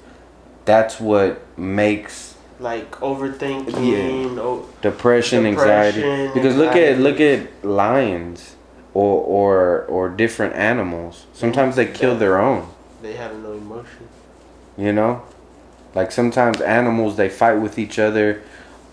that's 0.66 1.00
what 1.00 1.42
makes 1.58 2.36
like 2.60 2.92
overthinking. 2.92 4.38
Oh, 4.38 4.70
depression, 4.82 5.46
anxiety. 5.46 6.02
Depression, 6.02 6.34
Because 6.34 6.56
look 6.56 6.76
at 6.76 7.00
look 7.00 7.20
at 7.20 7.66
lions 7.66 8.56
or 8.94 9.22
or 9.24 9.86
or 9.86 10.10
different 10.10 10.56
animals. 10.56 11.26
Sometimes 11.34 11.76
they 11.76 11.88
kill 11.88 12.16
their 12.18 12.40
own. 12.40 12.68
they 13.02 13.14
have 13.14 13.36
no 13.40 13.54
emotion. 13.54 14.08
You 14.78 14.94
know, 14.94 15.24
like 15.96 16.12
sometimes 16.12 16.62
animals 16.62 17.18
they 17.18 17.30
fight 17.30 17.56
with 17.56 17.78
each 17.78 18.00
other, 18.00 18.42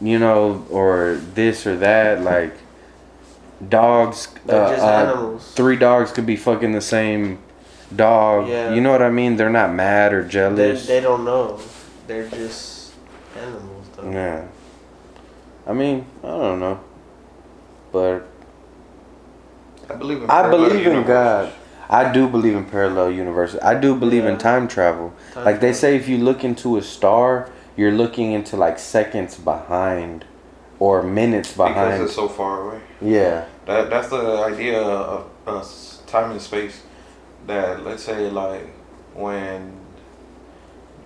you 0.00 0.18
know, 0.18 0.66
or 0.70 1.20
this 1.34 1.66
or 1.66 1.76
that. 1.78 2.22
Like 2.22 2.54
dogs, 3.68 4.28
uh, 4.48 4.70
just 4.70 4.82
uh, 4.82 4.86
animals. 4.86 5.52
three 5.54 5.76
dogs 5.76 6.12
could 6.12 6.26
be 6.26 6.36
fucking 6.36 6.72
the 6.72 6.80
same 6.80 7.38
dog. 7.94 8.48
Yeah. 8.48 8.74
You 8.74 8.80
know 8.80 8.92
what 8.92 9.02
I 9.02 9.10
mean? 9.10 9.36
They're 9.36 9.50
not 9.50 9.72
mad 9.72 10.12
or 10.12 10.22
jealous. 10.24 10.86
they 10.86 11.00
don't 11.00 11.24
know. 11.24 11.60
They're 12.06 12.28
just 12.28 12.92
animals, 13.36 13.86
though. 13.96 14.10
yeah. 14.10 14.46
I 15.66 15.72
mean, 15.74 16.06
I 16.24 16.28
don't 16.28 16.60
know, 16.60 16.80
but 17.92 18.26
I 19.90 19.94
believe 19.94 20.22
in 20.22 20.30
I 20.30 20.42
parallel 20.42 20.68
believe 20.68 20.86
in 20.86 20.92
universes. 20.92 21.08
God. 21.08 21.52
I 21.90 22.12
do 22.12 22.28
believe 22.28 22.54
in 22.54 22.64
parallel 22.66 23.10
universes. 23.12 23.60
I 23.60 23.74
do 23.78 23.94
believe 23.94 24.24
in 24.26 24.36
time 24.38 24.68
travel. 24.68 25.14
Time 25.32 25.44
Like 25.44 25.56
they 25.56 25.68
travel. 25.68 25.74
say, 25.80 25.96
if 25.96 26.08
you 26.08 26.18
look 26.18 26.44
into 26.44 26.76
a 26.76 26.82
star, 26.82 27.50
you're 27.78 27.92
looking 27.92 28.32
into 28.32 28.56
like 28.56 28.76
seconds 28.76 29.36
behind, 29.36 30.24
or 30.80 31.00
minutes 31.00 31.56
behind 31.56 31.92
because 31.92 32.00
it's 32.00 32.14
so 32.14 32.28
far 32.28 32.62
away. 32.62 32.80
Yeah, 33.00 33.46
That 33.66 33.88
that's 33.88 34.08
the 34.08 34.44
idea 34.44 34.82
of 34.82 35.30
uh, 35.46 35.64
time 36.08 36.32
and 36.32 36.42
space. 36.42 36.82
That 37.46 37.84
let's 37.84 38.02
say 38.02 38.28
like 38.30 38.66
when 39.14 39.78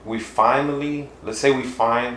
we 0.07 0.19
finally 0.19 1.11
let's 1.23 1.39
say 1.39 1.55
we 1.55 1.63
find 1.63 2.17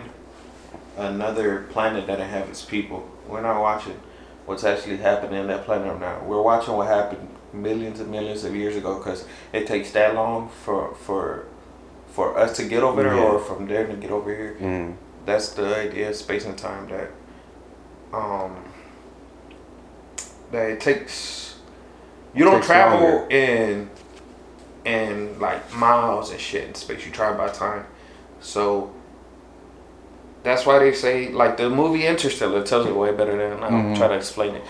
another 0.96 1.66
planet 1.70 2.06
that 2.06 2.18
inhabits 2.18 2.64
people. 2.64 3.06
We're 3.28 3.42
not 3.42 3.60
watching 3.60 4.00
what's 4.46 4.64
actually 4.64 4.96
happening 4.96 5.38
in 5.38 5.48
that 5.48 5.66
planet 5.66 6.00
now. 6.00 6.22
We're 6.24 6.40
watching 6.40 6.74
what 6.74 6.86
happened 6.86 7.28
millions 7.52 8.00
and 8.00 8.10
millions 8.10 8.42
of 8.44 8.56
years 8.56 8.74
ago 8.74 8.96
because 8.96 9.26
it 9.52 9.66
takes 9.66 9.90
that 9.92 10.14
long 10.14 10.48
for 10.48 10.94
for 10.94 11.46
for 12.16 12.36
us 12.38 12.56
to 12.56 12.64
get 12.64 12.82
over 12.82 13.02
there 13.02 13.14
Yeah. 13.14 13.22
or 13.30 13.38
from 13.38 13.66
there 13.68 13.86
to 13.86 13.94
get 14.04 14.10
over 14.10 14.30
here 14.34 14.56
mm. 14.60 14.96
that's 15.26 15.50
the 15.50 15.68
idea 15.86 16.08
of 16.10 16.16
space 16.16 16.44
and 16.46 16.56
time 16.56 16.84
that 16.88 17.10
um 18.20 18.52
that 20.52 20.70
it 20.70 20.80
takes 20.80 21.56
You 22.34 22.44
don't 22.44 22.56
Takes 22.56 22.66
travel 22.66 23.00
longer. 23.00 23.28
in 23.34 23.90
in 24.84 25.38
like 25.40 25.62
miles 25.74 26.30
and 26.30 26.40
shit 26.40 26.64
in 26.68 26.74
space. 26.74 27.04
You 27.06 27.10
travel 27.10 27.36
by 27.44 27.48
time. 27.52 27.84
So 28.40 28.92
that's 30.44 30.64
why 30.66 30.78
they 30.78 30.92
say 30.92 31.14
like 31.42 31.56
the 31.56 31.68
movie 31.68 32.06
Interstellar 32.06 32.62
tells 32.62 32.86
it 32.86 32.94
way 32.94 33.10
better 33.12 33.36
than 33.36 33.62
I'm 33.64 33.72
Mhm. 33.72 33.96
trying 33.96 34.10
to 34.10 34.16
explain 34.16 34.54
it. 34.54 34.62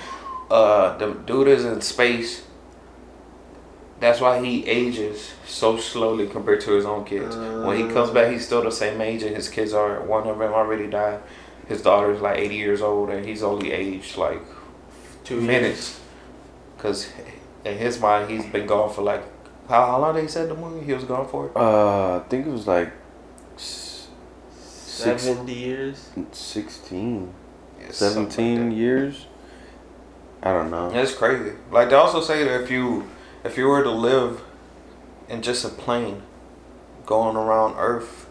Uh, 0.50 0.96
the 0.96 1.08
dude 1.28 1.48
is 1.48 1.64
in 1.66 1.80
space. 1.82 2.45
That's 3.98 4.20
why 4.20 4.44
he 4.44 4.66
ages 4.66 5.32
so 5.46 5.78
slowly 5.78 6.26
compared 6.28 6.60
to 6.62 6.72
his 6.72 6.84
own 6.84 7.04
kids. 7.04 7.34
when 7.36 7.76
he 7.76 7.92
comes 7.94 8.10
back, 8.10 8.30
he's 8.32 8.44
still 8.46 8.62
the 8.62 8.70
same 8.70 9.00
age, 9.00 9.22
and 9.22 9.34
his 9.34 9.48
kids 9.48 9.72
are. 9.72 10.02
One 10.02 10.26
of 10.26 10.38
them 10.38 10.52
already 10.52 10.86
died. 10.86 11.20
His 11.66 11.82
daughter's 11.82 12.20
like 12.20 12.38
80 12.38 12.54
years 12.54 12.82
old, 12.82 13.10
and 13.10 13.24
he's 13.24 13.42
only 13.42 13.72
aged 13.72 14.16
like 14.16 14.42
Two 15.26 15.40
minutes. 15.40 15.98
Cause 16.78 17.08
in 17.64 17.78
his 17.78 17.98
mind, 18.00 18.30
he's 18.30 18.46
been 18.46 18.64
gone 18.64 18.92
for 18.94 19.02
like 19.02 19.24
how, 19.68 19.86
how 19.86 20.00
long 20.00 20.14
they 20.14 20.28
said 20.28 20.48
the 20.48 20.54
movie 20.54 20.86
he 20.86 20.92
was 20.92 21.02
gone 21.02 21.26
for? 21.26 21.50
Uh, 21.58 22.18
I 22.18 22.20
think 22.28 22.46
it 22.46 22.50
was 22.50 22.68
like 22.68 22.92
s- 23.56 24.06
years. 24.48 25.20
Seventy 25.22 25.52
years. 25.54 26.10
16, 26.30 27.34
Yeah, 27.80 27.90
something 27.90 28.22
like 28.24 28.32
17 28.32 28.70
years. 28.70 29.26
I 30.44 30.52
don't 30.52 30.70
know. 30.70 30.92
It's 30.94 31.12
crazy. 31.12 31.56
Like 31.72 31.90
they 31.90 31.96
also 31.96 32.20
say 32.20 32.44
that 32.44 32.62
if 32.62 32.70
you 32.70 33.04
if 33.46 33.56
you 33.56 33.66
were 33.68 33.82
to 33.82 33.90
live 33.90 34.42
in 35.28 35.42
just 35.42 35.64
a 35.64 35.68
plane 35.68 36.22
going 37.06 37.36
around 37.36 37.74
Earth, 37.78 38.28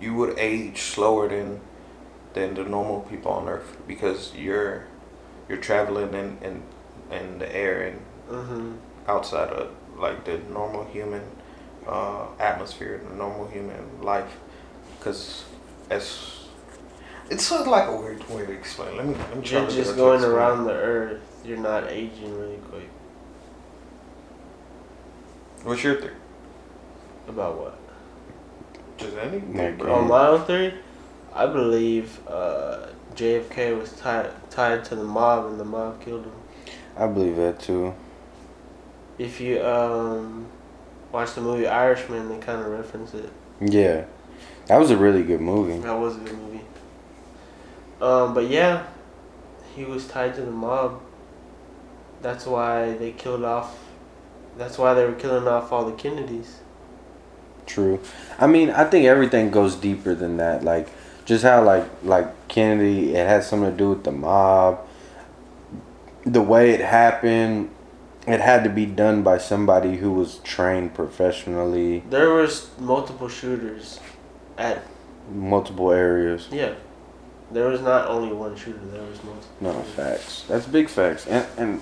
you 0.00 0.14
would 0.14 0.38
age 0.38 0.80
slower 0.82 1.28
than 1.28 1.60
than 2.34 2.54
the 2.54 2.64
normal 2.64 3.00
people 3.02 3.30
on 3.32 3.48
Earth 3.48 3.76
because 3.86 4.34
you're 4.34 4.86
you're 5.48 5.58
traveling 5.70 6.12
in 6.14 6.38
in, 6.42 6.62
in 7.10 7.38
the 7.38 7.48
air 7.64 7.82
and 7.88 8.00
Mm-hmm. 8.30 8.72
outside 9.06 9.50
of 9.50 9.68
like 9.98 10.24
the 10.24 10.38
normal 10.50 10.84
human 10.86 11.20
uh, 11.86 12.24
atmosphere, 12.40 13.02
the 13.06 13.14
normal 13.14 13.46
human 13.48 14.00
life. 14.00 14.32
Because 14.98 15.44
as 15.90 16.46
it's 17.30 17.44
sort 17.44 17.60
of 17.60 17.66
like 17.66 17.86
a 17.86 17.94
weird 17.94 18.26
way 18.30 18.46
to 18.46 18.52
explain. 18.52 18.96
Let 18.96 19.06
me 19.06 19.14
let 19.14 19.36
me 19.36 19.42
try 19.44 19.58
You're 19.60 19.68
to 19.68 19.76
just 19.76 19.94
going 19.96 20.20
explain. 20.20 20.34
around 20.36 20.64
the 20.64 20.72
earth. 20.72 21.20
You're 21.44 21.58
not 21.58 21.82
aging 21.90 22.32
really 22.40 22.56
quick. 22.70 22.88
What's 25.64 25.82
your 25.82 25.94
theory? 25.96 26.14
About 27.26 27.58
what? 27.58 27.78
Just 28.98 29.16
anything, 29.16 29.76
bro. 29.76 29.94
On 29.94 30.08
my 30.08 30.28
own 30.28 30.44
theory, 30.44 30.74
I 31.32 31.46
believe 31.46 32.20
uh, 32.28 32.88
JFK 33.14 33.78
was 33.78 33.92
tied 33.92 34.30
tied 34.50 34.84
to 34.86 34.94
the 34.94 35.02
mob 35.02 35.46
and 35.46 35.58
the 35.58 35.64
mob 35.64 36.00
killed 36.02 36.26
him. 36.26 36.32
I 36.96 37.06
believe 37.06 37.36
that 37.36 37.60
too. 37.60 37.94
If 39.18 39.40
you 39.40 39.64
um, 39.64 40.48
watch 41.10 41.34
the 41.34 41.40
movie 41.40 41.66
Irishman, 41.66 42.28
they 42.28 42.38
kind 42.38 42.60
of 42.60 42.66
reference 42.66 43.14
it. 43.14 43.30
Yeah, 43.60 44.04
that 44.66 44.78
was 44.78 44.90
a 44.90 44.96
really 44.96 45.22
good 45.22 45.40
movie. 45.40 45.78
That 45.78 45.98
was 45.98 46.16
a 46.16 46.20
good 46.20 46.38
movie. 46.38 46.60
Um, 48.02 48.34
but 48.34 48.50
yeah, 48.50 48.86
he 49.74 49.84
was 49.84 50.06
tied 50.06 50.34
to 50.34 50.42
the 50.42 50.50
mob. 50.50 51.00
That's 52.20 52.44
why 52.44 52.92
they 52.92 53.12
killed 53.12 53.44
off. 53.44 53.83
That's 54.56 54.78
why 54.78 54.94
they 54.94 55.04
were 55.04 55.12
killing 55.14 55.48
off 55.48 55.72
all 55.72 55.84
the 55.84 55.92
Kennedys. 55.96 56.58
True. 57.66 58.00
I 58.38 58.46
mean, 58.46 58.70
I 58.70 58.84
think 58.84 59.06
everything 59.06 59.50
goes 59.50 59.74
deeper 59.74 60.14
than 60.14 60.36
that. 60.36 60.62
Like, 60.62 60.88
just 61.24 61.42
how 61.44 61.62
like 61.64 61.84
like 62.02 62.48
Kennedy, 62.48 63.14
it 63.14 63.26
had 63.26 63.42
something 63.44 63.70
to 63.70 63.76
do 63.76 63.90
with 63.90 64.04
the 64.04 64.12
mob. 64.12 64.80
The 66.24 66.42
way 66.42 66.70
it 66.70 66.80
happened, 66.80 67.70
it 68.26 68.40
had 68.40 68.64
to 68.64 68.70
be 68.70 68.86
done 68.86 69.22
by 69.22 69.38
somebody 69.38 69.96
who 69.96 70.12
was 70.12 70.38
trained 70.38 70.94
professionally, 70.94 72.02
There 72.08 72.30
was 72.32 72.70
multiple 72.78 73.28
shooters 73.28 74.00
at 74.56 74.82
multiple 75.30 75.90
areas. 75.90 76.48
yeah. 76.50 76.74
There 77.50 77.68
was 77.68 77.82
not 77.82 78.08
only 78.08 78.34
one 78.34 78.56
shooter. 78.56 78.78
There 78.90 79.02
was 79.02 79.22
multiple. 79.22 79.48
No 79.60 79.72
facts. 79.82 80.44
That's 80.48 80.66
big 80.66 80.88
facts. 80.88 81.26
And 81.26 81.46
and 81.56 81.80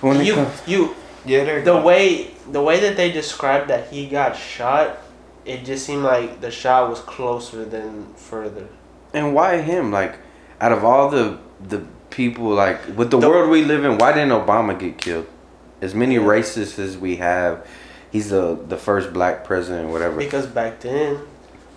when 0.00 0.24
You 0.24 0.34
comes, 0.34 0.62
you 0.68 0.94
Yeah, 1.26 1.44
there. 1.44 1.62
the 1.62 1.76
way 1.76 2.30
the 2.50 2.62
way 2.62 2.80
that 2.80 2.96
they 2.96 3.10
described 3.12 3.68
that 3.68 3.88
he 3.92 4.06
got 4.06 4.36
shot, 4.36 4.98
it 5.44 5.64
just 5.64 5.84
seemed 5.86 6.02
like 6.04 6.40
the 6.40 6.50
shot 6.50 6.88
was 6.90 7.00
closer 7.00 7.64
than 7.64 8.12
further. 8.14 8.66
and 9.14 9.34
why 9.34 9.60
him? 9.62 9.90
Like, 9.92 10.18
out 10.60 10.72
of 10.72 10.84
all 10.84 11.10
the 11.10 11.38
the 11.60 11.84
people, 12.10 12.48
like 12.54 12.78
with 12.96 13.10
the, 13.10 13.18
The- 13.18 13.28
world 13.28 13.50
we 13.50 13.64
live 13.64 13.84
in, 13.84 13.98
why 13.98 14.12
didn't 14.12 14.30
Obama 14.30 14.78
get 14.78 14.98
killed? 14.98 15.26
As 15.82 15.94
many 15.94 16.14
Yeah. 16.14 16.22
racists 16.22 16.78
as 16.78 16.96
we 16.96 17.16
have, 17.16 17.66
he's 18.10 18.30
the 18.30 18.58
the 18.68 18.76
first 18.76 19.12
black 19.12 19.44
president, 19.44 19.90
whatever. 19.90 20.16
Because 20.16 20.46
back 20.46 20.80
then, 20.80 21.18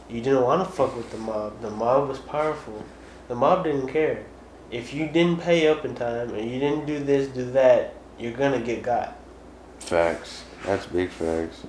you 0.10 0.22
didn't 0.22 0.44
want 0.44 0.66
to 0.66 0.72
fuck 0.72 0.96
with 0.96 1.10
the 1.12 1.18
mob. 1.18 1.62
The 1.62 1.70
mob 1.70 2.08
was 2.10 2.20
powerful. 2.20 2.84
The 3.28 3.36
mob 3.36 3.64
didn't 3.64 3.88
care. 3.88 4.24
If 4.72 4.94
you 4.94 5.08
didn't 5.08 5.42
pay 5.42 5.68
up 5.68 5.84
in 5.86 5.96
time 5.96 6.34
and 6.36 6.50
you 6.50 6.60
didn't 6.60 6.86
do 6.86 7.00
this, 7.00 7.28
do 7.30 7.50
that, 7.52 7.96
you're 8.20 8.34
gonna 8.44 8.60
get 8.60 8.84
got. 8.84 9.16
Facts. 9.80 10.44
That's 10.66 10.86
big 10.86 11.10
facts. 11.10 11.64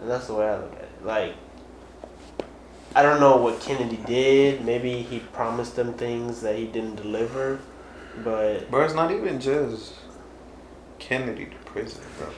And 0.00 0.08
that's 0.08 0.26
the 0.26 0.34
way 0.34 0.46
I 0.48 0.58
look 0.58 0.72
at 0.74 0.82
it. 0.82 1.04
Like, 1.04 1.34
I 2.94 3.02
don't 3.02 3.20
know 3.20 3.36
what 3.36 3.60
Kennedy 3.60 3.98
did. 4.06 4.64
Maybe 4.64 5.02
he 5.02 5.18
promised 5.18 5.76
them 5.76 5.94
things 5.94 6.40
that 6.40 6.56
he 6.56 6.66
didn't 6.66 6.96
deliver. 6.96 7.60
But 8.24 8.70
Bro, 8.70 8.84
it's 8.84 8.94
not 8.94 9.10
even 9.10 9.40
just 9.40 9.94
Kennedy 10.98 11.46
to 11.46 11.56
prison, 11.70 12.02
bro. 12.18 12.28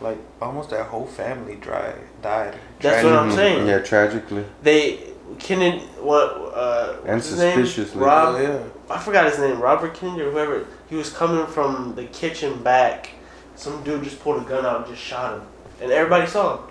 Like 0.00 0.18
almost 0.40 0.70
that 0.70 0.86
whole 0.86 1.06
family 1.06 1.56
died. 1.56 2.00
Died. 2.22 2.56
That's 2.80 3.04
what 3.04 3.12
I'm 3.14 3.32
saying. 3.32 3.66
Yeah, 3.66 3.80
tragically. 3.80 4.44
they 4.62 5.12
Kennedy, 5.38 5.78
what? 6.00 6.30
Uh, 6.54 6.96
And 7.04 7.14
what's 7.16 7.28
his 7.28 7.38
name? 7.38 7.64
suspiciously. 7.64 8.00
Rob. 8.00 8.36
Oh, 8.36 8.40
yeah. 8.40 8.94
I 8.94 8.98
forgot 8.98 9.26
his 9.26 9.38
name, 9.38 9.60
Robert 9.60 9.94
Kennedy 9.94 10.22
or 10.22 10.30
whoever. 10.30 10.66
He 10.88 10.96
was 10.96 11.10
coming 11.10 11.46
from 11.46 11.94
the 11.94 12.04
kitchen 12.04 12.62
back. 12.62 13.10
Some 13.56 13.82
dude 13.82 14.04
just 14.04 14.20
pulled 14.20 14.42
a 14.42 14.48
gun 14.48 14.64
out 14.64 14.86
and 14.86 14.86
just 14.94 15.02
shot 15.02 15.34
him, 15.34 15.42
and 15.82 15.90
everybody 15.90 16.26
saw 16.26 16.56
him. 16.56 16.64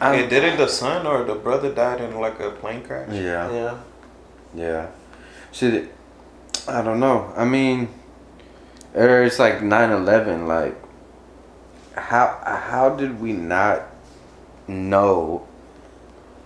I- 0.00 0.14
And 0.16 0.30
didn't 0.30 0.56
the 0.58 0.68
son 0.68 1.06
or 1.06 1.24
the 1.24 1.34
brother 1.34 1.72
died 1.72 2.00
in 2.00 2.18
like 2.20 2.40
a 2.40 2.50
plane 2.50 2.82
crash? 2.82 3.08
yeah. 3.12 3.50
Yeah, 3.50 3.74
Yeah. 4.54 4.86
See, 5.52 5.88
I 6.68 6.82
don't 6.82 7.00
know. 7.00 7.32
I 7.36 7.44
mean, 7.44 7.88
or 8.94 9.22
it's 9.24 9.38
like 9.38 9.60
9-11. 9.60 10.46
Like, 10.48 10.76
how 11.96 12.38
how 12.44 12.90
did 12.90 13.20
we 13.20 13.32
not 13.32 13.82
know? 14.66 15.46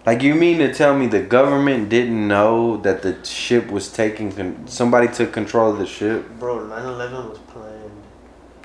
Like, 0.09 0.23
you 0.23 0.35
mean 0.35 0.57
to 0.61 0.73
tell 0.73 0.97
me 0.97 1.07
the 1.07 1.21
government 1.21 1.91
didn't 1.91 2.27
know 2.27 2.79
that 2.79 3.03
the 3.03 3.23
ship 3.27 3.71
was 3.71 3.93
taking 3.93 4.33
con- 4.33 4.67
somebody 4.67 5.07
took 5.07 5.35
control 5.35 5.71
of 5.71 5.79
the 5.79 5.85
ship? 5.85 6.27
bro, 6.39 6.61
9/11 6.61 7.29
was 7.29 7.39
planned. 7.41 7.91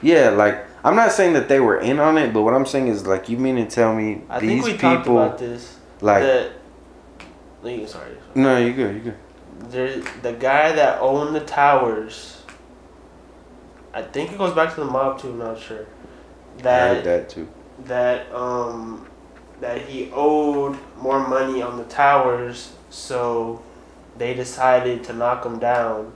Yeah, 0.01 0.29
like 0.29 0.65
I'm 0.85 0.95
not 0.95 1.11
saying 1.11 1.33
that 1.33 1.49
they 1.49 1.59
were 1.59 1.79
in 1.79 1.99
on 1.99 2.17
it, 2.17 2.31
but 2.33 2.43
what 2.43 2.53
I'm 2.53 2.65
saying 2.65 2.87
is 2.87 3.05
like 3.05 3.27
you 3.27 3.37
mean 3.37 3.57
to 3.57 3.65
tell 3.65 3.93
me 3.93 4.21
I 4.29 4.39
these 4.39 4.63
think 4.63 4.63
we 4.63 4.77
talked 4.77 5.03
people 5.03 5.21
about 5.21 5.37
this. 5.37 5.79
like 5.99 6.23
that, 6.23 6.51
you- 7.65 7.87
sorry. 7.87 8.15
no, 8.35 8.57
you 8.57 8.71
good, 8.71 8.95
you 8.95 9.01
good. 9.01 9.17
There, 9.69 10.01
the 10.21 10.31
guy 10.31 10.71
that 10.71 11.01
owned 11.01 11.35
the 11.35 11.41
towers. 11.41 12.41
I 13.93 14.01
think 14.01 14.31
it 14.31 14.37
goes 14.37 14.53
back 14.55 14.73
to 14.75 14.79
the 14.79 14.89
mob 14.89 15.19
too. 15.19 15.31
I'm 15.31 15.39
not 15.39 15.59
sure. 15.59 15.87
That 16.59 17.03
that 17.03 17.27
too. 17.27 17.49
that 17.83 18.33
um 18.33 19.07
that 19.63 19.81
he 19.81 20.11
owed 20.13 20.77
more 21.03 21.27
money 21.27 21.61
on 21.61 21.77
the 21.77 21.83
towers, 21.83 22.71
so 22.89 23.61
they 24.17 24.33
decided 24.33 25.03
to 25.05 25.13
knock 25.13 25.43
them 25.43 25.59
down 25.59 26.13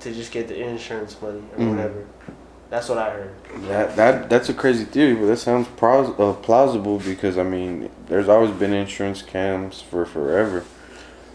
to 0.00 0.14
just 0.14 0.30
get 0.32 0.46
the 0.48 0.56
insurance 0.62 1.16
money 1.20 1.42
or 1.52 1.58
Mhm. 1.58 1.70
whatever. 1.70 2.04
That's 2.70 2.88
what 2.88 2.98
I 2.98 3.10
heard. 3.10 3.30
That 3.68 3.96
that 3.96 4.30
that's 4.30 4.48
a 4.48 4.54
crazy 4.54 4.84
theory, 4.84 5.14
but 5.14 5.26
that 5.26 5.38
sounds 5.38 5.66
pros- 5.76 6.14
uh, 6.18 6.34
plausible 6.34 6.98
because 6.98 7.36
I 7.38 7.42
mean, 7.42 7.90
there's 8.08 8.28
always 8.28 8.50
been 8.52 8.72
insurance 8.72 9.22
scams 9.22 9.82
for 9.82 10.04
forever. 10.06 10.64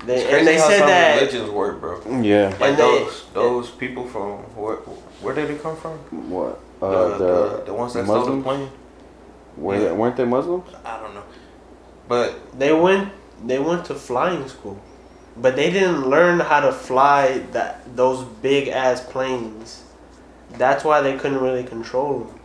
They, 0.06 0.16
It's 0.16 0.24
and 0.24 0.32
crazy 0.32 0.46
they 0.46 0.58
how 0.58 0.68
said 0.70 0.80
some 0.80 0.88
that 0.90 1.16
religions 1.20 1.50
work, 1.50 1.82
bro. 1.82 2.00
Yeah. 2.22 2.48
Like 2.60 2.62
And 2.62 2.78
they- 2.78 2.82
those 2.82 3.26
those 3.34 3.70
people 3.72 4.06
from 4.06 4.30
where 4.56 4.78
where 5.24 5.34
did 5.36 5.48
they 5.50 5.56
come 5.66 5.76
from? 5.76 5.94
What? 6.30 6.60
the, 6.80 6.86
Uh, 6.86 7.18
the, 7.18 7.18
the, 7.18 7.64
the 7.68 7.74
ones 7.74 7.94
that 7.94 8.06
stole 8.06 8.26
the 8.26 8.42
plane. 8.44 8.70
were 9.58 9.76
yeah. 9.76 9.80
they, 9.86 9.92
weren't 9.92 10.16
they 10.18 10.26
Muslims? 10.26 10.70
I 10.86 11.00
don't 11.02 11.14
know, 11.16 11.24
but 12.08 12.58
they 12.60 12.74
went 12.74 13.10
they 13.46 13.60
went 13.60 13.86
to 13.86 13.96
flying 13.96 14.48
school, 14.48 14.80
but 15.38 15.56
they 15.56 15.70
didn't 15.72 16.10
learn 16.10 16.40
how 16.40 16.60
to 16.62 16.72
fly 16.72 17.40
that 17.52 17.96
those 17.96 18.24
big 18.24 18.68
ass 18.68 19.02
planes. 19.02 19.84
That's 20.52 20.84
why 20.84 21.02
they 21.02 21.18
couldn't 21.18 21.40
really 21.42 21.64
control 21.64 22.20
them. 22.20 22.40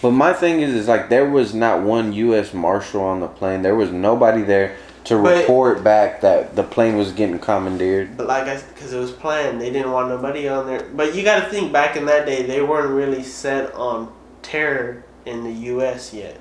But 0.00 0.12
my 0.12 0.32
thing 0.32 0.60
is, 0.62 0.74
is 0.74 0.88
like 0.88 1.08
there 1.08 1.28
was 1.28 1.54
not 1.54 1.82
one 1.82 2.12
U.S. 2.12 2.52
Marshal 2.54 3.02
on 3.02 3.20
the 3.20 3.28
plane. 3.28 3.62
There 3.62 3.74
was 3.76 3.90
nobody 3.90 4.42
there. 4.42 4.76
to 5.04 5.20
But- 5.20 5.40
report 5.40 5.82
back 5.82 6.20
that 6.20 6.54
the 6.54 6.62
plane 6.62 6.96
was 6.96 7.10
getting 7.12 7.38
commandeered. 7.40 8.16
But 8.16 8.28
like 8.28 8.44
I, 8.46 8.60
because 8.60 8.92
it 8.92 8.98
was 8.98 9.10
planned, 9.10 9.60
they 9.60 9.70
didn't 9.70 9.90
want 9.90 10.08
nobody 10.08 10.48
on 10.48 10.66
there. 10.66 10.88
But 10.94 11.14
you 11.16 11.24
got 11.24 11.44
to 11.44 11.50
think 11.50 11.72
back 11.72 11.96
in 11.96 12.06
that 12.06 12.24
day, 12.26 12.42
they 12.42 12.62
weren't 12.62 12.90
really 12.90 13.22
set 13.24 13.72
on 13.74 14.12
terror 14.42 15.02
in 15.26 15.42
the 15.44 15.52
U.S. 15.74 16.14
yet. 16.14 16.38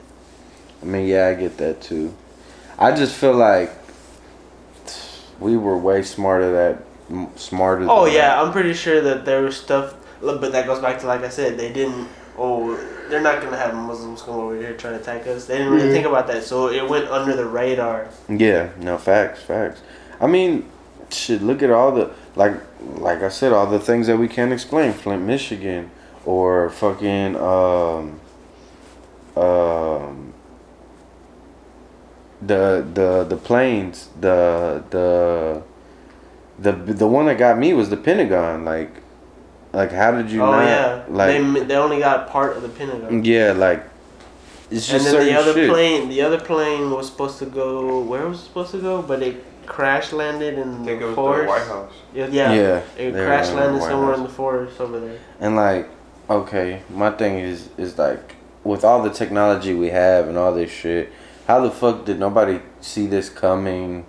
I 0.81 0.85
mean, 0.85 1.07
yeah, 1.07 1.27
I 1.27 1.33
get 1.33 1.57
that 1.57 1.81
too. 1.81 2.13
I 2.79 2.91
just 2.95 3.15
feel 3.15 3.33
like 3.33 3.71
we 5.39 5.57
were 5.57 5.77
way 5.77 6.03
smarter 6.03 6.51
that 6.53 7.39
smarter. 7.39 7.87
Oh 7.89 8.05
yeah, 8.05 8.41
I'm 8.41 8.51
pretty 8.51 8.73
sure 8.73 9.01
that 9.01 9.25
there 9.25 9.41
was 9.41 9.57
stuff. 9.57 9.95
But 10.21 10.51
that 10.51 10.65
goes 10.67 10.79
back 10.79 10.99
to 10.99 11.07
like 11.07 11.21
I 11.23 11.29
said, 11.29 11.57
they 11.57 11.71
didn't. 11.71 12.07
Oh, 12.37 12.75
they're 13.09 13.21
not 13.21 13.41
gonna 13.41 13.57
have 13.57 13.73
Muslims 13.75 14.21
come 14.21 14.35
over 14.35 14.55
here 14.55 14.73
trying 14.77 14.93
to 14.93 14.99
attack 15.01 15.27
us. 15.27 15.45
They 15.45 15.57
didn't 15.57 15.73
really 15.73 15.89
Mhm. 15.89 15.93
think 15.93 16.05
about 16.07 16.27
that, 16.27 16.43
so 16.43 16.69
it 16.69 16.87
went 16.87 17.09
under 17.09 17.35
the 17.35 17.45
radar. 17.45 18.07
Yeah, 18.29 18.69
no 18.79 18.97
facts, 18.97 19.41
facts. 19.41 19.81
I 20.19 20.27
mean, 20.27 20.65
shit. 21.09 21.41
Look 21.41 21.61
at 21.63 21.71
all 21.71 21.91
the 21.91 22.11
like, 22.35 22.53
like 22.95 23.21
I 23.23 23.29
said, 23.29 23.51
all 23.51 23.65
the 23.67 23.79
things 23.79 24.07
that 24.07 24.17
we 24.17 24.27
can't 24.27 24.53
explain. 24.53 24.93
Flint, 24.93 25.23
Michigan, 25.23 25.91
or 26.25 26.69
fucking 26.69 27.35
um, 27.35 28.19
um, 29.35 30.30
the 32.41 32.85
the 32.93 33.23
the 33.25 33.37
planes, 33.37 34.09
the 34.19 34.83
the 34.89 35.61
the 36.59 36.71
the 36.93 37.07
one 37.07 37.25
that 37.27 37.37
got 37.37 37.57
me 37.57 37.73
was 37.73 37.89
the 37.89 37.97
Pentagon. 37.97 38.65
Like, 38.65 38.91
like 39.73 39.91
how 39.91 40.11
did 40.11 40.29
you 40.31 40.41
oh 40.41 40.51
not 40.51 40.63
yeah, 40.65 41.03
like? 41.09 41.27
they 41.29 41.63
they 41.65 41.75
only 41.75 41.99
got 41.99 42.29
part 42.29 42.55
of 42.57 42.63
the 42.63 42.69
Pentagon. 42.69 43.23
yeah, 43.23 43.51
like 43.51 43.83
it's 44.69 44.87
just 44.87 45.05
And 45.07 45.15
then 45.17 45.25
the 45.27 45.37
other 45.39 45.53
shit. 45.53 45.69
plane, 45.69 46.09
the 46.09 46.21
other 46.21 46.39
plane 46.39 46.91
was 46.91 47.07
supposed 47.09 47.39
to 47.39 47.45
go. 47.45 47.99
Where 48.01 48.27
was 48.27 48.39
it 48.39 48.43
supposed 48.45 48.71
to 48.71 48.79
go? 48.79 49.01
But 49.01 49.21
it 49.21 49.43
crash 49.65 50.11
landed 50.11 50.57
in 50.57 50.81
I 50.81 50.85
think 50.85 50.89
it 50.89 50.99
the 51.01 51.05
was 51.07 51.15
forest. 51.15 51.43
the 51.43 51.49
White 51.49 51.67
House. 51.67 51.93
Yeah, 52.13 52.27
yeah. 52.27 52.53
Yeah, 52.53 52.81
It 52.97 53.11
they 53.11 53.25
crash 53.25 53.49
landed 53.51 53.81
somewhere 53.83 54.09
House. 54.11 54.17
in 54.17 54.23
the 54.23 54.29
forest 54.29 54.79
over 54.81 54.99
there. 54.99 55.19
And 55.39 55.55
like, 55.55 55.87
okay, 56.29 56.81
my 56.89 57.11
thing 57.11 57.37
is 57.39 57.69
is 57.77 57.97
like 57.97 58.35
with 58.63 58.83
all 58.83 59.01
the 59.03 59.09
technology 59.09 59.73
we 59.73 59.87
have 59.89 60.27
and 60.27 60.37
all 60.37 60.53
this 60.53 60.71
shit, 60.71 61.11
how 61.51 61.59
the 61.59 61.69
fuck 61.71 62.05
did 62.05 62.17
nobody 62.17 62.61
see 62.79 63.07
this 63.07 63.27
coming? 63.29 64.05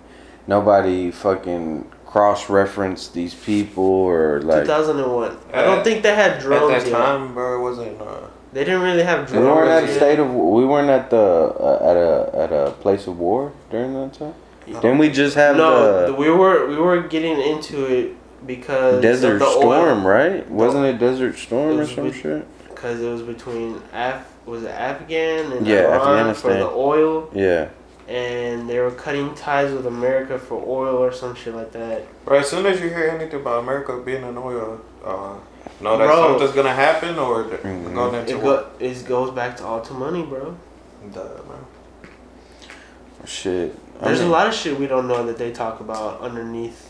Nobody 0.47 1.11
fucking 1.11 1.91
cross 2.05 2.49
reference 2.49 3.09
these 3.09 3.33
people 3.33 3.83
or 3.83 4.41
like 4.41 4.63
2001. 4.63 5.37
I 5.53 5.61
don't 5.63 5.83
think 5.83 6.03
they 6.03 6.15
had 6.15 6.39
drones 6.39 6.71
At 6.73 6.79
that 6.83 6.87
yet. 6.91 6.97
time, 6.97 7.33
bro, 7.33 7.59
it 7.59 7.61
wasn't. 7.61 8.01
Uh, 8.01 8.27
They 8.53 8.63
didn't 8.63 8.81
really 8.89 9.03
have 9.03 9.27
drones. 9.27 9.45
we 9.45 9.51
weren't 9.51 9.69
at 9.77 9.83
a 9.83 9.87
yet. 9.87 9.95
state 9.95 10.19
of 10.19 10.29
we 10.33 10.63
weren't 10.65 10.89
at 10.89 11.09
the 11.09 11.17
uh, 11.17 11.89
at 11.89 11.97
a 12.09 12.13
at 12.43 12.51
a 12.61 12.71
place 12.83 13.07
of 13.07 13.17
war 13.19 13.51
during 13.71 13.91
that 13.99 14.13
time. 14.13 14.35
Didn't 14.65 14.99
we 14.99 15.09
just 15.09 15.35
have 15.35 15.57
no, 15.57 16.07
the 16.07 16.13
we 16.13 16.29
were 16.29 16.67
we 16.67 16.77
were 16.77 17.01
getting 17.15 17.37
into 17.51 17.77
it 17.97 18.15
because 18.47 19.01
Desert 19.01 19.33
of 19.33 19.39
the 19.39 19.51
Storm, 19.59 20.05
right? 20.07 20.49
Wasn't 20.49 20.85
it 20.85 20.99
Desert 20.99 21.35
It 21.35 21.39
Storm 21.45 21.79
or 21.79 21.85
some 21.85 22.05
with- 22.05 22.15
shit? 22.21 22.45
because 22.69 23.01
it 23.01 23.09
was 23.09 23.21
between 23.21 23.81
Af 23.93 24.21
was 24.45 24.63
it 24.63 24.69
Afghan 24.69 25.51
and 25.53 25.65
Yeah, 25.67 25.95
Iran 25.95 26.33
for 26.33 26.53
the 26.53 26.69
oil, 26.69 27.29
Yeah. 27.33 27.67
and 28.07 28.69
they 28.69 28.79
were 28.79 28.91
cutting 28.91 29.33
ties 29.35 29.71
with 29.73 29.85
America 29.87 30.37
for 30.37 30.61
oil 30.67 30.97
or 30.97 31.11
some 31.11 31.35
shit 31.35 31.55
like 31.55 31.71
that. 31.73 32.03
bro, 32.25 32.39
as 32.39 32.49
soon 32.49 32.65
as 32.65 32.81
you 32.81 32.89
hear 32.89 33.09
anything 33.09 33.39
about 33.41 33.59
America 33.59 33.97
being 33.97 34.23
an 34.23 34.37
oil, 34.37 34.79
uh, 35.05 35.33
know 35.81 35.97
that 35.97 36.05
Bro. 36.07 36.27
something's 36.29 36.51
gonna 36.51 36.73
happen 36.73 37.17
or 37.17 37.43
th- 37.43 37.61
Mhm. 37.61 37.93
going 37.95 38.15
into 38.15 38.31
It 38.31 38.37
war. 38.43 38.53
go, 38.57 38.65
it 38.79 39.05
goes 39.07 39.31
back 39.31 39.55
to 39.57 39.65
all 39.65 39.81
to 39.81 39.93
money, 39.93 40.23
bro. 40.23 40.55
Duh, 41.13 41.19
man. 41.19 42.09
Shit. 43.25 43.75
I 44.01 44.05
There's 44.07 44.19
mean- 44.19 44.29
a 44.29 44.31
lot 44.31 44.47
of 44.47 44.53
shit 44.53 44.77
we 44.79 44.87
don't 44.87 45.07
know 45.07 45.25
that 45.25 45.37
they 45.37 45.51
talk 45.51 45.79
about 45.79 46.19
underneath 46.21 46.89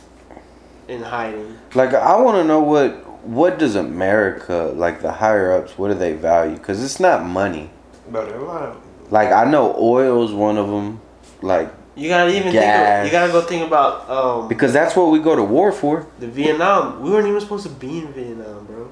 in 0.88 1.02
hiding. 1.04 1.58
Like 1.76 1.94
I 1.94 2.16
want 2.20 2.38
to 2.38 2.44
know 2.44 2.60
what 2.60 2.96
what 3.24 3.58
does 3.58 3.76
America 3.76 4.72
like 4.76 5.02
the 5.02 5.12
higher 5.12 5.52
ups 5.54 5.78
what 5.78 5.90
do 5.90 5.94
they 5.94 6.14
value? 6.14 6.56
Because 6.56 6.84
it's 6.84 7.00
not 7.00 7.26
money. 7.26 7.70
But 8.12 8.30
a 8.32 8.40
lot 8.40 8.64
of 8.64 9.12
Like 9.12 9.32
I 9.32 9.46
know 9.50 9.76
oil's 9.78 10.34
one 10.34 10.58
of 10.58 10.68
them. 10.68 11.00
Like 11.42 11.72
You 11.96 12.10
gotta 12.10 12.30
even 12.32 12.44
think. 12.44 12.54
Gas. 12.54 13.00
Of, 13.00 13.06
you 13.06 13.12
gotta 13.12 13.32
go 13.32 13.42
think 13.42 13.66
about 13.66 14.10
um, 14.10 14.48
because 14.48 14.74
that's 14.74 14.96
what 14.96 15.12
we 15.12 15.20
go 15.20 15.36
to 15.36 15.44
war 15.44 15.72
for. 15.72 16.08
the 16.20 16.28
Vietnam. 16.28 17.02
We 17.02 17.12
weren't 17.12 17.28
even 17.28 17.40
supposed 17.40 17.64
to 17.64 17.72
be 17.72 18.00
in 18.00 18.14
Vietnam, 18.14 18.66
bro. 18.66 18.92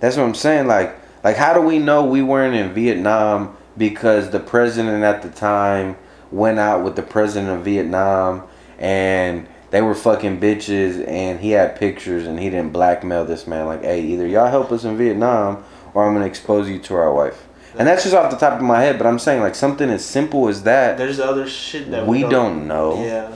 That's 0.00 0.16
what 0.16 0.24
I'm 0.24 0.34
saying. 0.34 0.66
Like 0.66 0.96
like 1.24 1.36
how 1.36 1.52
do 1.54 1.60
we 1.60 1.78
know 1.78 2.04
we 2.04 2.22
weren't 2.22 2.54
in 2.54 2.72
Vietnam 2.72 3.56
because 3.76 4.30
the 4.30 4.40
president 4.40 5.02
at 5.02 5.22
the 5.22 5.30
time 5.30 5.96
went 6.30 6.58
out 6.58 6.84
with 6.84 6.96
the 6.96 7.02
president 7.02 7.58
of 7.58 7.64
Vietnam 7.64 8.42
and 8.78 9.48
they 9.70 9.82
were 9.82 9.94
fucking 9.94 10.40
bitches 10.40 11.06
and 11.06 11.40
he 11.40 11.50
had 11.50 11.76
pictures 11.76 12.26
and 12.26 12.38
he 12.38 12.50
didn't 12.50 12.72
blackmail 12.72 13.24
this 13.24 13.46
man 13.46 13.66
like 13.66 13.82
hey 13.82 14.00
either 14.02 14.26
y'all 14.26 14.50
help 14.50 14.72
us 14.72 14.84
in 14.84 14.96
Vietnam 14.96 15.64
or 15.94 16.06
I'm 16.06 16.14
gonna 16.14 16.26
expose 16.26 16.68
you 16.68 16.78
to 16.78 16.94
our 16.94 17.12
wife. 17.12 17.44
And 17.78 17.86
that's 17.86 18.02
just 18.02 18.14
off 18.14 18.30
the 18.30 18.36
top 18.36 18.54
of 18.54 18.62
my 18.62 18.80
head, 18.80 18.98
but 18.98 19.06
I'm 19.06 19.18
saying 19.18 19.40
like 19.40 19.54
something 19.54 19.88
as 19.90 20.04
simple 20.04 20.48
as 20.48 20.62
that 20.64 20.98
There's 20.98 21.20
other 21.20 21.48
shit 21.48 21.90
that 21.90 22.06
we 22.06 22.22
don't 22.22 22.66
know. 22.66 23.04
Yeah, 23.04 23.34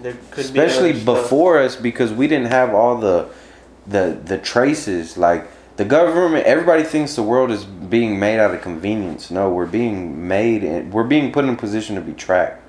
there 0.00 0.16
could 0.30 0.44
especially 0.44 0.92
be 0.92 1.00
other 1.00 1.00
stuff. 1.00 1.22
before 1.24 1.58
us 1.58 1.76
because 1.76 2.12
we 2.12 2.26
didn't 2.28 2.50
have 2.50 2.74
all 2.74 2.98
the 2.98 3.28
the 3.86 4.18
the 4.24 4.38
traces 4.38 5.16
like 5.16 5.46
the 5.76 5.84
government 5.84 6.46
everybody 6.46 6.82
thinks 6.82 7.16
the 7.16 7.22
world 7.22 7.50
is 7.50 7.64
being 7.64 8.18
made 8.18 8.38
out 8.38 8.54
of 8.54 8.62
convenience 8.62 9.30
no 9.30 9.50
we're 9.50 9.66
being 9.66 10.26
made 10.26 10.64
and 10.64 10.90
we're 10.92 11.04
being 11.04 11.30
put 11.30 11.44
in 11.44 11.50
a 11.50 11.56
position 11.56 11.94
to 11.94 12.00
be 12.00 12.12
tracked 12.12 12.63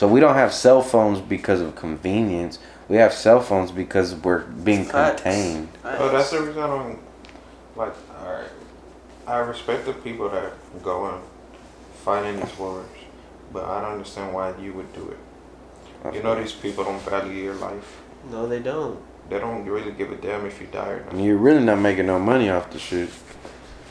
so 0.00 0.08
we 0.08 0.18
don't 0.18 0.34
have 0.34 0.50
cell 0.50 0.80
phones 0.80 1.20
because 1.20 1.60
of 1.60 1.76
convenience 1.76 2.58
we 2.88 2.96
have 2.96 3.12
cell 3.12 3.42
phones 3.42 3.70
because 3.70 4.14
we're 4.14 4.40
being 4.40 4.84
Facts. 4.86 5.20
contained 5.20 5.68
Oh, 5.84 6.10
that's 6.10 6.30
the 6.30 6.40
reason 6.40 6.62
I 6.62 6.66
don't 6.66 6.98
like. 7.76 7.92
Alright, 8.18 8.50
I 9.26 9.36
respect 9.40 9.84
the 9.84 9.92
people 9.92 10.30
that 10.30 10.54
go 10.82 11.06
and 11.06 11.22
fight 12.04 12.24
in 12.24 12.40
these 12.40 12.58
wars, 12.58 12.88
but 13.52 13.64
I 13.64 13.82
don't 13.82 13.92
understand 13.92 14.32
why 14.32 14.56
you 14.56 14.72
would 14.72 14.90
do 14.94 15.14
it. 15.14 16.14
You 16.14 16.22
know, 16.22 16.34
these 16.34 16.52
people 16.52 16.84
don't 16.84 17.02
value 17.02 17.32
your 17.32 17.54
life. 17.54 18.00
No, 18.30 18.46
they 18.46 18.60
don't. 18.60 18.98
They 19.28 19.38
don't 19.38 19.66
really 19.66 19.92
give 19.92 20.10
a 20.10 20.16
damn 20.16 20.46
if 20.46 20.60
you 20.62 20.66
die 20.66 20.88
or 20.88 21.04
not. 21.04 21.14
you're 21.14 21.36
really 21.36 21.62
not 21.62 21.78
making 21.78 22.06
no 22.06 22.18
money 22.18 22.48
off 22.48 22.70
the 22.70 22.78
shit 22.78 23.10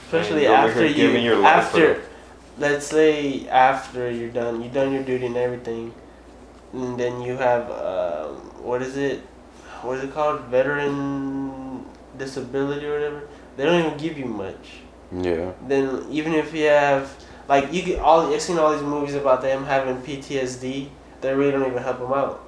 Especially 0.06 0.48
after 0.48 0.86
you, 0.88 0.96
giving 0.96 1.24
your 1.24 1.38
life 1.38 1.70
for 1.70 1.78
after, 1.78 1.94
them. 1.94 2.09
Let's 2.60 2.88
say 2.88 3.48
after 3.48 4.12
you're 4.12 4.30
done, 4.30 4.62
you've 4.62 4.74
done 4.74 4.94
your 4.94 5.04
duty 5.04 5.26
and 5.26 5.38
everything, 5.38 5.94
and 6.74 7.00
then 7.00 7.22
you 7.22 7.38
have 7.38 7.72
um, 7.72 8.36
what 8.64 8.82
is 8.82 8.98
it? 8.98 9.22
What 9.82 9.98
is 9.98 10.04
it 10.04 10.14
called? 10.14 10.42
Veteran 10.46 11.86
disability 12.18 12.86
or 12.86 12.94
whatever. 12.94 13.28
They 13.58 13.66
don't 13.66 13.86
even 13.86 13.98
give 13.98 14.18
you 14.18 14.26
much. 14.26 14.82
yeah 15.12 15.52
Then 15.68 16.06
even 16.12 16.34
if 16.34 16.54
you 16.54 16.68
have 16.68 17.12
like 17.48 17.74
you 17.74 17.82
get 17.82 18.00
all 18.00 18.32
I've 18.34 18.42
seen 18.42 18.60
all 18.60 18.72
these 18.74 18.84
movies 18.84 19.16
about 19.16 19.42
them 19.42 19.66
having 19.66 19.98
PTSD, 20.02 20.90
they 21.22 21.34
really 21.34 21.52
don't 21.52 21.66
even 21.68 21.82
help 21.82 22.00
them 22.00 22.14
out. 22.14 22.46